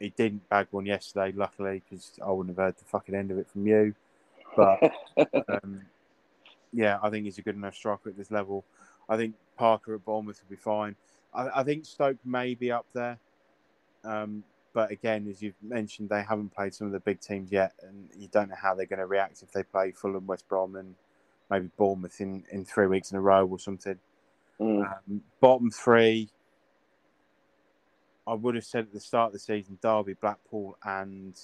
he 0.00 0.10
didn't 0.10 0.48
bag 0.48 0.66
one 0.70 0.86
yesterday, 0.86 1.32
luckily, 1.34 1.82
because 1.88 2.12
I 2.24 2.30
wouldn't 2.30 2.56
have 2.56 2.64
heard 2.64 2.76
the 2.76 2.84
fucking 2.84 3.14
end 3.14 3.30
of 3.30 3.38
it 3.38 3.48
from 3.48 3.66
you. 3.66 3.94
But 4.56 4.92
um, 5.62 5.82
yeah, 6.72 6.98
I 7.02 7.10
think 7.10 7.24
he's 7.24 7.38
a 7.38 7.42
good 7.42 7.54
enough 7.54 7.74
striker 7.74 8.10
at 8.10 8.16
this 8.16 8.30
level. 8.30 8.64
I 9.08 9.16
think 9.16 9.34
Parker 9.56 9.94
at 9.94 10.04
Bournemouth 10.04 10.40
will 10.42 10.56
be 10.56 10.60
fine. 10.60 10.96
I, 11.32 11.60
I 11.60 11.62
think 11.62 11.84
Stoke 11.84 12.18
may 12.24 12.54
be 12.54 12.70
up 12.70 12.86
there. 12.92 13.18
Um, 14.04 14.44
but 14.72 14.90
again, 14.90 15.26
as 15.30 15.40
you've 15.40 15.54
mentioned, 15.62 16.08
they 16.08 16.22
haven't 16.22 16.54
played 16.54 16.74
some 16.74 16.88
of 16.88 16.92
the 16.92 17.00
big 17.00 17.20
teams 17.20 17.52
yet, 17.52 17.72
and 17.82 18.08
you 18.18 18.28
don't 18.28 18.48
know 18.48 18.56
how 18.60 18.74
they're 18.74 18.86
going 18.86 18.98
to 18.98 19.06
react 19.06 19.42
if 19.42 19.52
they 19.52 19.62
play 19.62 19.92
Fulham, 19.92 20.26
West 20.26 20.48
Brom, 20.48 20.76
and 20.76 20.94
maybe 21.50 21.70
Bournemouth 21.76 22.20
in, 22.20 22.44
in 22.50 22.64
three 22.64 22.88
weeks 22.88 23.12
in 23.12 23.16
a 23.16 23.20
row 23.20 23.46
or 23.46 23.58
something. 23.58 23.98
Mm. 24.60 24.84
Um, 24.84 25.22
bottom 25.40 25.70
three, 25.70 26.28
I 28.26 28.34
would 28.34 28.56
have 28.56 28.64
said 28.64 28.84
at 28.84 28.92
the 28.92 29.00
start 29.00 29.28
of 29.28 29.32
the 29.34 29.38
season 29.38 29.78
Derby, 29.80 30.14
Blackpool, 30.14 30.76
and 30.82 31.38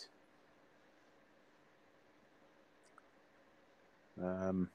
um, 4.23 4.69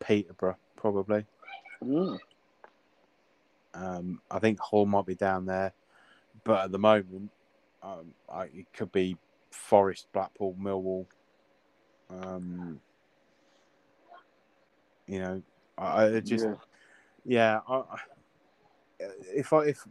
Peterborough, 0.00 0.56
probably. 0.76 1.24
Mm. 1.82 2.18
Um, 3.74 4.20
I 4.30 4.38
think 4.38 4.58
Hull 4.60 4.86
might 4.86 5.06
be 5.06 5.14
down 5.14 5.46
there, 5.46 5.72
but 6.44 6.64
at 6.64 6.72
the 6.72 6.78
moment, 6.78 7.30
um, 7.82 8.12
I, 8.28 8.44
it 8.44 8.66
could 8.74 8.92
be 8.92 9.16
Forest, 9.50 10.08
Blackpool, 10.12 10.54
Millwall. 10.60 11.06
Um, 12.10 12.80
you 15.06 15.20
know, 15.20 15.42
I, 15.78 16.04
I 16.04 16.20
just 16.20 16.44
Yeah. 16.44 16.54
yeah. 17.24 17.60
I, 17.68 17.82
if 19.34 19.52
I 19.52 19.64
if 19.64 19.86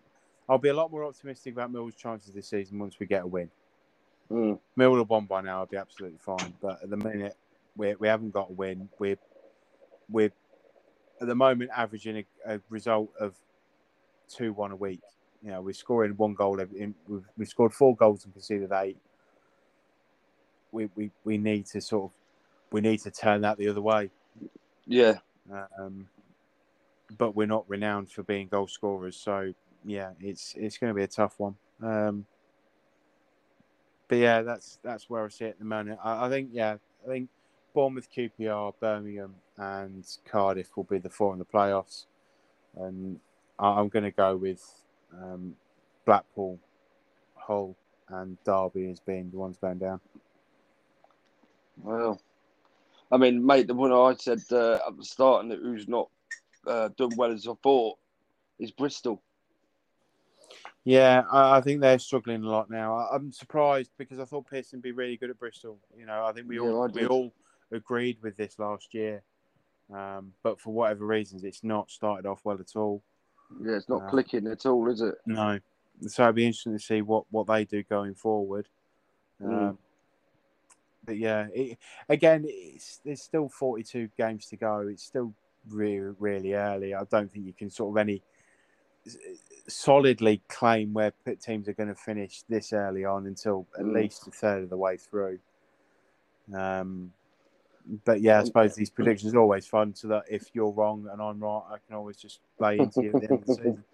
I'll 0.48 0.58
be 0.58 0.70
a 0.70 0.74
lot 0.74 0.92
more 0.92 1.06
optimistic 1.06 1.54
about 1.54 1.72
Millwall's 1.72 1.96
chances 1.96 2.34
this 2.34 2.48
season 2.48 2.80
once 2.80 3.00
we 3.00 3.06
get 3.06 3.24
a 3.24 3.28
win. 3.28 3.50
Mm. 4.30 4.60
Millwall 4.78 5.00
have 5.00 5.10
won 5.10 5.26
by 5.26 5.42
now, 5.42 5.60
I'll 5.60 5.66
be 5.66 5.78
absolutely 5.78 6.20
fine. 6.20 6.54
But 6.62 6.84
at 6.84 6.90
the 6.90 6.98
minute, 6.98 7.36
we 7.76 7.96
we 7.96 8.08
haven't 8.08 8.32
got 8.32 8.50
a 8.50 8.54
win. 8.54 8.90
We're 9.00 9.18
we're 10.10 10.32
at 11.22 11.28
the 11.28 11.36
moment 11.36 11.70
averaging 11.76 12.18
a, 12.46 12.56
a 12.56 12.62
result 12.70 13.10
of 13.20 13.36
two 14.28 14.54
one 14.54 14.72
a 14.72 14.76
week. 14.76 15.02
You 15.44 15.52
know, 15.52 15.62
we're 15.62 15.74
scoring 15.74 16.12
one 16.18 16.34
goal. 16.34 16.60
Every, 16.60 16.80
in, 16.80 16.96
we've 17.08 17.28
we've 17.38 17.48
scored 17.48 17.74
four 17.74 17.96
goals 17.96 18.26
and 18.26 18.34
conceded 18.34 18.72
eight. 18.74 18.98
We 20.72 20.90
we 20.96 21.12
we 21.24 21.38
need 21.38 21.66
to 21.68 21.82
sort 21.82 22.12
of 22.12 22.12
we 22.72 22.82
need 22.82 23.00
to 23.02 23.12
turn 23.12 23.42
that 23.42 23.58
the 23.58 23.68
other 23.68 23.82
way. 23.82 24.10
Yeah. 24.86 25.20
Um, 25.80 26.08
but 27.18 27.36
we're 27.36 27.48
not 27.48 27.70
renowned 27.70 28.12
for 28.12 28.24
being 28.24 28.48
goal 28.48 28.68
scorers, 28.68 29.18
so 29.18 29.54
yeah, 29.84 30.12
it's 30.22 30.56
it's 30.58 30.78
going 30.78 30.92
to 30.92 30.96
be 30.96 31.04
a 31.04 31.08
tough 31.08 31.40
one. 31.40 31.56
Um, 31.82 32.26
but 34.08 34.18
yeah, 34.18 34.42
that's 34.44 34.80
that's 34.84 35.10
where 35.10 35.26
I 35.26 35.30
see 35.30 35.46
it 35.46 35.50
at 35.50 35.60
the 35.60 35.66
moment. 35.66 36.00
I, 36.04 36.28
I 36.28 36.30
think 36.30 36.50
yeah, 36.54 36.78
I 37.06 37.10
think 37.10 37.30
Bournemouth, 37.74 38.08
QPR, 38.16 38.74
Birmingham, 38.80 39.36
and 39.58 40.06
Cardiff 40.26 40.76
will 40.76 40.84
be 40.84 40.98
the 40.98 41.10
four 41.10 41.34
in 41.34 41.40
the 41.40 41.46
playoffs, 41.46 42.06
and 42.76 43.20
I'm 43.60 43.90
going 43.90 44.04
to 44.04 44.12
go 44.12 44.36
with 44.36 44.64
um, 45.14 45.56
Blackpool, 46.06 46.60
Hull, 47.36 47.76
and 48.10 48.38
Derby 48.44 48.90
as 48.90 49.00
being 49.00 49.30
the 49.32 49.38
ones 49.38 49.58
going 49.58 49.78
down. 49.78 50.00
Well, 51.78 52.20
I 53.12 53.18
mean, 53.18 53.46
mate, 53.46 53.68
the 53.68 53.74
one 53.74 53.92
I 53.92 54.16
said 54.18 54.42
uh, 54.52 54.80
at 54.88 54.98
the 54.98 55.04
start 55.04 55.44
and 55.44 55.52
who's 55.52 55.88
not 55.88 56.10
uh, 56.68 56.90
done 56.98 57.12
well 57.16 57.32
as 57.32 57.48
I 57.48 57.54
thought 57.62 57.98
is 58.60 58.72
Bristol. 58.72 59.22
Yeah, 60.84 61.24
I, 61.32 61.58
I 61.58 61.62
think 61.62 61.82
they're 61.82 62.00
struggling 62.00 62.44
a 62.44 62.50
lot 62.50 62.70
now. 62.70 62.96
I, 62.96 63.16
I'm 63.16 63.32
surprised 63.32 63.92
because 63.98 64.20
I 64.20 64.26
thought 64.26 64.50
Pearson 64.50 64.78
would 64.78 64.84
be 64.84 64.92
really 64.92 65.18
good 65.18 65.30
at 65.30 65.40
Bristol. 65.40 65.78
You 65.98 66.06
know, 66.06 66.26
I 66.26 66.32
think 66.32 66.48
we 66.48 66.56
Yeah, 66.56 66.70
all 66.70 66.88
we 66.88 67.06
all 67.06 67.34
agreed 67.72 68.18
with 68.22 68.38
this 68.38 68.60
last 68.60 68.94
year, 68.94 69.24
um, 69.94 70.34
but 70.44 70.60
for 70.60 70.74
whatever 70.74 71.06
reasons, 71.06 71.44
it's 71.44 71.64
not 71.64 71.90
started 71.92 72.26
off 72.28 72.42
well 72.44 72.60
at 72.60 72.76
all. 72.76 73.02
Yeah, 73.62 73.76
it's 73.76 73.90
not 73.90 74.04
Uh, 74.04 74.10
clicking 74.10 74.48
at 74.48 74.66
all, 74.66 74.90
is 74.90 75.02
it? 75.02 75.16
No, 75.26 75.60
so 76.08 76.24
it'd 76.24 76.36
be 76.36 76.46
interesting 76.46 76.74
to 76.74 76.80
see 76.84 77.02
what 77.02 77.26
what 77.32 77.48
they 77.48 77.66
do 77.66 77.84
going 77.84 78.16
forward. 78.16 78.68
Mm. 79.42 79.70
Um, 79.70 79.78
but 81.04 81.18
yeah, 81.18 81.48
it, 81.54 81.78
again, 82.10 82.46
it's 82.48 83.00
there's 83.04 83.22
still 83.24 83.50
42 83.50 84.10
games 84.18 84.46
to 84.48 84.56
go. 84.56 84.80
It's 84.88 85.04
still 85.04 85.34
really 85.68 86.16
really 86.20 86.54
early. 86.54 86.94
I 86.96 87.04
don't 87.06 87.32
think 87.32 87.46
you 87.46 87.54
can 87.54 87.70
sort 87.70 87.92
of 87.94 87.98
any 87.98 88.22
solidly 89.68 90.42
claim 90.48 90.94
where 90.94 91.12
pit 91.26 91.42
teams 91.42 91.68
are 91.68 91.74
going 91.74 91.90
to 91.90 91.96
finish 91.96 92.44
this 92.44 92.72
early 92.72 93.04
on 93.06 93.26
until 93.26 93.68
at 93.78 93.86
Mm. 93.86 93.94
least 93.94 94.28
a 94.28 94.32
third 94.32 94.64
of 94.64 94.70
the 94.70 94.78
way 94.78 94.98
through. 94.98 95.40
Um, 96.54 97.14
but 98.06 98.22
yeah, 98.22 98.40
I 98.40 98.44
suppose 98.44 98.76
these 98.76 98.90
predictions 98.90 99.34
are 99.34 99.40
always 99.40 99.68
fun, 99.68 99.96
so 99.96 100.08
that 100.10 100.24
if 100.30 100.50
you're 100.54 100.72
wrong 100.72 101.08
and 101.12 101.22
I'm 101.22 101.40
right, 101.40 101.64
I 101.70 101.78
can 101.86 101.96
always 101.96 102.18
just 102.18 102.40
play 102.58 102.80
into 102.80 103.04
you 103.04 103.12
at 103.14 103.22
the 103.22 103.30
end 103.30 103.42
of 103.42 103.46
the 103.46 103.56
season. 103.56 103.84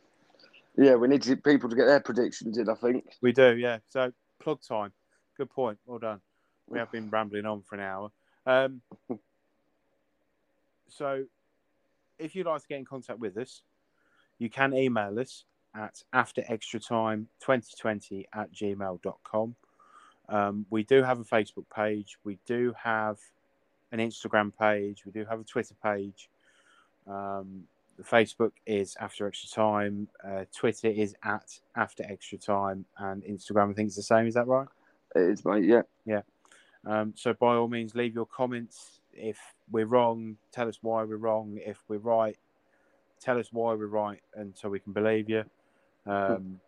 Yeah, 0.80 0.93
we 0.93 1.07
need 1.07 1.23
to 1.23 1.35
people 1.35 1.72
to 1.72 1.76
get 1.76 1.85
their 1.85 1.99
predictions 1.99 2.59
in, 2.59 2.69
I 2.69 2.76
think. 2.76 3.03
We 3.19 3.31
do, 3.31 3.57
yeah. 3.57 3.80
So 3.89 4.14
plug 4.39 4.61
time. 4.61 4.91
Good 5.35 5.49
point. 5.49 5.80
Well 5.88 5.97
done. 5.97 6.22
We 6.68 6.77
have 6.77 6.91
been 6.91 7.09
rambling 7.09 7.47
on 7.47 7.64
for 7.64 7.73
an 7.73 7.81
hour. 7.81 8.11
Um, 8.45 8.81
so 10.88 11.23
if 12.19 12.35
you'd 12.35 12.45
like 12.45 12.61
to 12.61 12.68
get 12.68 12.77
in 12.77 12.85
contact 12.85 13.18
with 13.18 13.38
us, 13.38 13.64
you 14.38 14.51
can 14.51 14.76
email 14.76 15.19
us 15.19 15.45
at 15.76 16.03
afterextratime2020 16.14 18.26
at 18.34 18.53
gmail.com. 18.53 19.55
Um, 20.30 20.65
we 20.69 20.84
do 20.84 21.03
have 21.03 21.19
a 21.19 21.23
Facebook 21.23 21.65
page. 21.73 22.18
We 22.23 22.38
do 22.45 22.73
have 22.81 23.18
an 23.91 23.99
Instagram 23.99 24.51
page. 24.57 25.05
We 25.05 25.11
do 25.11 25.26
have 25.26 25.39
a 25.39 25.43
Twitter 25.43 25.76
page. 25.81 26.30
Um, 27.07 27.64
the 27.97 28.03
Facebook 28.03 28.51
is 28.65 28.95
After 28.99 29.27
Extra 29.27 29.49
Time. 29.49 30.07
Uh, 30.23 30.45
Twitter 30.55 30.88
is 30.88 31.15
at 31.23 31.59
After 31.76 32.03
Extra 32.03 32.38
Time. 32.38 32.85
And 32.97 33.23
Instagram, 33.23 33.72
I 33.72 33.73
think, 33.73 33.88
is 33.88 33.95
the 33.95 34.03
same. 34.03 34.27
Is 34.27 34.35
that 34.35 34.47
right? 34.47 34.68
It 35.15 35.22
is, 35.22 35.45
mate, 35.45 35.64
yeah. 35.64 35.81
Yeah. 36.05 36.22
Um, 36.85 37.14
so 37.15 37.34
by 37.34 37.55
all 37.55 37.68
means, 37.68 37.95
leave 37.95 38.14
your 38.14 38.27
comments. 38.27 38.99
If 39.14 39.38
we're 39.72 39.88
wrong, 39.88 40.38
tell 40.51 40.68
us 40.68 40.80
why 40.81 41.03
we're 41.03 41.18
wrong. 41.18 41.57
If 41.65 41.80
we're 41.88 41.97
right, 41.97 42.38
tell 43.19 43.39
us 43.39 43.49
why 43.51 43.73
we're 43.73 43.88
right, 43.88 44.22
and 44.35 44.55
so 44.55 44.69
we 44.69 44.80
can 44.80 44.93
believe 44.93 45.30
you. 45.30 45.43
Um, 46.05 46.59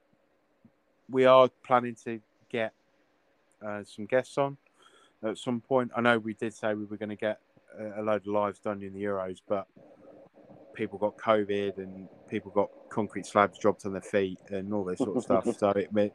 we 1.10 1.26
are 1.26 1.50
planning 1.64 1.96
to 2.06 2.20
get 2.50 2.74
uh, 3.66 3.84
some 3.84 4.06
guests 4.06 4.38
on 4.38 4.58
at 5.24 5.38
some 5.38 5.62
point. 5.62 5.91
I 5.96 6.02
know 6.02 6.20
we 6.20 6.34
did 6.34 6.54
say 6.54 6.74
we 6.74 6.86
were 6.86 6.98
going 6.98 7.10
to 7.10 7.16
get 7.16 7.40
a, 7.78 8.02
a 8.02 8.04
load 8.04 8.22
of 8.22 8.28
lives 8.28 8.60
done 8.60 8.82
in 8.82 8.94
the 8.94 9.04
Euros, 9.04 9.41
but 9.48 9.68
people 10.74 10.98
got 10.98 11.18
COVID 11.18 11.78
and 11.78 12.08
people 12.30 12.52
got 12.52 12.70
concrete 12.90 13.26
slabs 13.26 13.60
dropped 13.60 13.86
on 13.86 13.91
their 13.91 14.02
feet 14.02 14.40
and 14.50 14.74
all 14.74 14.84
this 14.84 15.00
sort 15.00 15.18
of 15.18 15.24
stuff. 15.24 15.46
So 15.60 15.70
it, 15.72 15.90
it 15.96 16.14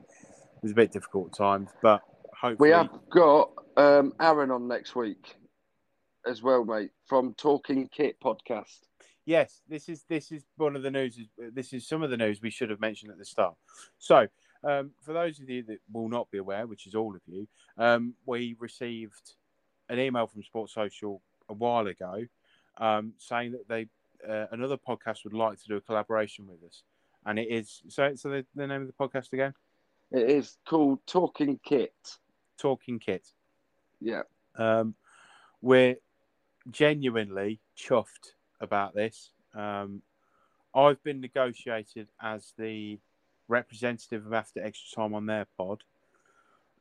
was 0.62 0.72
a 0.72 0.74
bit 0.74 0.92
difficult 0.92 1.28
at 1.28 1.36
times, 1.36 1.70
but 1.82 2.02
hopefully 2.32 2.70
We 2.70 2.74
have 2.74 2.90
got 3.10 3.52
um, 3.76 4.12
Aaron 4.20 4.50
on 4.50 4.68
next 4.68 4.96
week 4.96 5.36
as 6.26 6.42
well, 6.42 6.64
mate, 6.64 6.90
from 7.06 7.34
Talking 7.34 7.88
Kit 7.88 8.16
podcast. 8.24 8.80
Yes, 9.26 9.62
this 9.68 9.88
is 9.88 10.04
this 10.08 10.32
is 10.32 10.44
one 10.56 10.76
of 10.76 10.82
the 10.82 10.90
news. 10.90 11.18
This 11.52 11.72
is 11.72 11.88
some 11.88 12.02
of 12.02 12.10
the 12.10 12.16
news 12.16 12.42
we 12.42 12.50
should 12.50 12.68
have 12.70 12.80
mentioned 12.80 13.10
at 13.10 13.18
the 13.18 13.24
start. 13.24 13.54
So, 13.98 14.26
um, 14.64 14.90
for 15.00 15.12
those 15.12 15.40
of 15.40 15.48
you 15.48 15.62
that 15.64 15.78
will 15.92 16.08
not 16.08 16.30
be 16.30 16.38
aware, 16.38 16.66
which 16.66 16.86
is 16.86 16.94
all 16.94 17.14
of 17.14 17.20
you, 17.26 17.46
um, 17.78 18.14
we 18.26 18.56
received 18.58 19.34
an 19.88 19.98
email 19.98 20.26
from 20.26 20.42
Sports 20.42 20.74
Social 20.74 21.20
a 21.48 21.52
while 21.52 21.86
ago 21.86 22.24
um, 22.78 23.12
saying 23.18 23.52
that 23.52 23.68
they 23.68 23.86
uh, 24.28 24.46
another 24.52 24.76
podcast 24.76 25.24
would 25.24 25.34
like 25.34 25.60
to 25.60 25.68
do 25.68 25.76
a 25.76 25.80
collaboration 25.80 26.46
with 26.46 26.62
us, 26.66 26.82
and 27.26 27.38
it 27.38 27.48
is 27.50 27.82
so. 27.88 28.14
So 28.14 28.30
the, 28.30 28.46
the 28.54 28.66
name 28.66 28.82
of 28.82 28.86
the 28.86 28.92
podcast 28.92 29.32
again, 29.32 29.54
It 30.10 30.30
is 30.30 30.56
called 30.64 31.00
Talking 31.06 31.60
Kit. 31.62 31.94
Talking 32.58 32.98
Kit. 32.98 33.26
Yeah. 34.00 34.22
Um, 34.56 34.94
we're 35.60 35.96
genuinely 36.70 37.60
chuffed 37.76 38.34
about 38.60 38.94
this. 38.94 39.30
Um, 39.54 40.02
I've 40.74 41.02
been 41.02 41.20
negotiated 41.20 42.08
as 42.20 42.52
the 42.58 42.98
representative 43.48 44.26
of 44.26 44.32
After 44.32 44.62
Extra 44.62 45.02
Time 45.02 45.14
on 45.14 45.26
their 45.26 45.46
pod, 45.56 45.82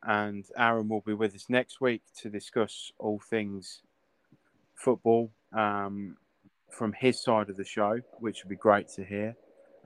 and 0.02 0.44
Aaron 0.56 0.88
will 0.88 1.00
be 1.00 1.14
with 1.14 1.34
us 1.34 1.46
next 1.48 1.80
week 1.80 2.02
to 2.20 2.28
discuss 2.28 2.92
all 2.98 3.18
things 3.18 3.82
football 4.74 5.30
um, 5.52 6.16
from 6.70 6.92
his 6.92 7.22
side 7.22 7.48
of 7.48 7.56
the 7.56 7.64
show, 7.64 8.00
which 8.18 8.44
would 8.44 8.50
be 8.50 8.56
great 8.56 8.88
to 8.88 9.04
hear. 9.04 9.36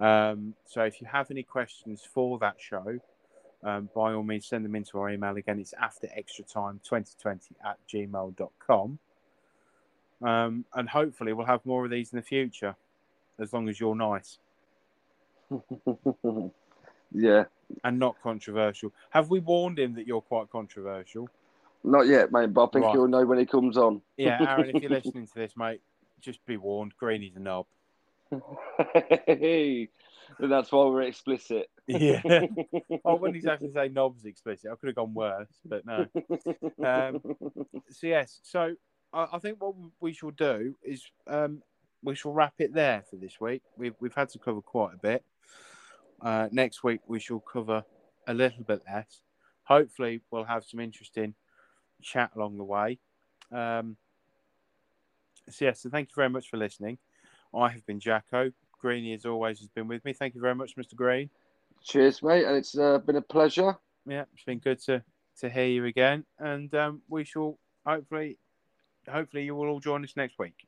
Um, 0.00 0.54
so 0.66 0.82
if 0.82 1.00
you 1.00 1.06
have 1.06 1.30
any 1.30 1.42
questions 1.42 2.02
for 2.12 2.38
that 2.38 2.56
show, 2.58 2.98
um, 3.62 3.88
by 3.94 4.12
all 4.12 4.22
means, 4.22 4.46
send 4.46 4.64
them 4.64 4.76
into 4.76 4.98
our 4.98 5.10
email. 5.10 5.36
Again, 5.36 5.58
it's 5.58 5.74
after 5.80 6.08
extra 6.14 6.44
time 6.44 6.80
2020 6.84 7.56
at 7.64 7.76
gmail.com. 7.92 8.98
Um, 10.20 10.64
and 10.74 10.88
hopefully, 10.88 11.32
we'll 11.32 11.46
have 11.46 11.64
more 11.66 11.84
of 11.84 11.90
these 11.90 12.12
in 12.12 12.16
the 12.16 12.22
future 12.22 12.76
as 13.38 13.52
long 13.52 13.68
as 13.68 13.78
you're 13.80 13.96
nice. 13.96 14.38
yeah. 17.12 17.44
And 17.84 17.98
not 17.98 18.16
controversial. 18.22 18.92
Have 19.10 19.28
we 19.30 19.40
warned 19.40 19.78
him 19.78 19.94
that 19.94 20.06
you're 20.06 20.22
quite 20.22 20.50
controversial? 20.50 21.28
Not 21.84 22.06
yet, 22.06 22.32
mate, 22.32 22.52
but 22.52 22.64
I 22.64 22.66
think 22.68 22.84
Right. 22.86 22.92
he'll 22.94 23.08
know 23.08 23.24
when 23.26 23.38
he 23.38 23.46
comes 23.46 23.76
on. 23.76 24.00
Yeah, 24.16 24.38
Aaron, 24.40 24.74
if 24.74 24.82
you're 24.82 24.90
listening 25.02 25.26
to 25.26 25.34
this, 25.34 25.56
mate, 25.56 25.80
just 26.20 26.44
be 26.46 26.56
warned. 26.56 26.96
Greenie's 26.98 27.36
a 27.36 27.40
knob. 27.40 27.66
hey, 29.26 29.88
that's 30.38 30.72
why 30.72 30.84
we're 30.84 31.02
explicit. 31.02 31.70
Yeah. 31.86 32.20
oh, 33.04 33.14
when 33.16 33.34
he's 33.34 33.46
actually 33.46 33.72
saying 33.72 33.94
knobs 33.94 34.24
explicit, 34.24 34.70
I 34.70 34.76
could 34.76 34.88
have 34.88 34.96
gone 34.96 35.14
worse, 35.14 35.48
but 35.64 35.84
no. 35.86 36.06
Um, 36.84 37.22
so 37.90 38.06
yes, 38.06 38.40
so 38.42 38.74
I, 39.12 39.26
I 39.32 39.38
think 39.38 39.60
what 39.62 39.74
we 40.00 40.12
shall 40.12 40.30
do 40.30 40.74
is 40.82 41.04
um, 41.26 41.62
we 42.02 42.14
shall 42.14 42.32
wrap 42.32 42.54
it 42.58 42.74
there 42.74 43.04
for 43.08 43.16
this 43.16 43.40
week. 43.40 43.62
We've 43.76 43.94
we've 44.00 44.14
had 44.14 44.28
to 44.30 44.38
cover 44.38 44.60
quite 44.60 44.94
a 44.94 44.98
bit. 44.98 45.24
Uh, 46.20 46.48
next 46.50 46.82
week 46.82 47.00
we 47.06 47.20
shall 47.20 47.40
cover 47.40 47.84
a 48.26 48.34
little 48.34 48.64
bit 48.64 48.82
less. 48.86 49.22
Hopefully, 49.64 50.20
we'll 50.30 50.44
have 50.44 50.64
some 50.64 50.80
interesting 50.80 51.34
chat 52.02 52.30
along 52.34 52.56
the 52.56 52.64
way. 52.64 52.98
Um, 53.52 53.96
so 55.50 55.66
yes, 55.66 55.82
so 55.82 55.90
thank 55.90 56.08
you 56.08 56.14
very 56.14 56.30
much 56.30 56.48
for 56.48 56.56
listening. 56.56 56.98
I 57.54 57.68
have 57.68 57.84
been 57.86 58.00
Jacko. 58.00 58.52
Greenie, 58.80 59.14
as 59.14 59.26
always, 59.26 59.58
has 59.58 59.68
been 59.68 59.88
with 59.88 60.04
me. 60.04 60.12
Thank 60.12 60.34
you 60.34 60.40
very 60.40 60.54
much, 60.54 60.76
Mr. 60.76 60.94
Green. 60.94 61.30
Cheers, 61.82 62.22
mate, 62.22 62.44
and 62.44 62.56
it's 62.56 62.76
uh, 62.76 62.98
been 62.98 63.16
a 63.16 63.22
pleasure. 63.22 63.76
Yeah, 64.06 64.24
it's 64.34 64.44
been 64.44 64.58
good 64.58 64.80
to 64.84 65.02
to 65.40 65.48
hear 65.48 65.66
you 65.66 65.84
again, 65.84 66.24
and 66.38 66.74
um, 66.74 67.02
we 67.08 67.24
shall 67.24 67.58
hopefully, 67.86 68.38
hopefully, 69.08 69.44
you 69.44 69.54
will 69.54 69.68
all 69.68 69.80
join 69.80 70.02
us 70.04 70.14
next 70.16 70.38
week. 70.38 70.67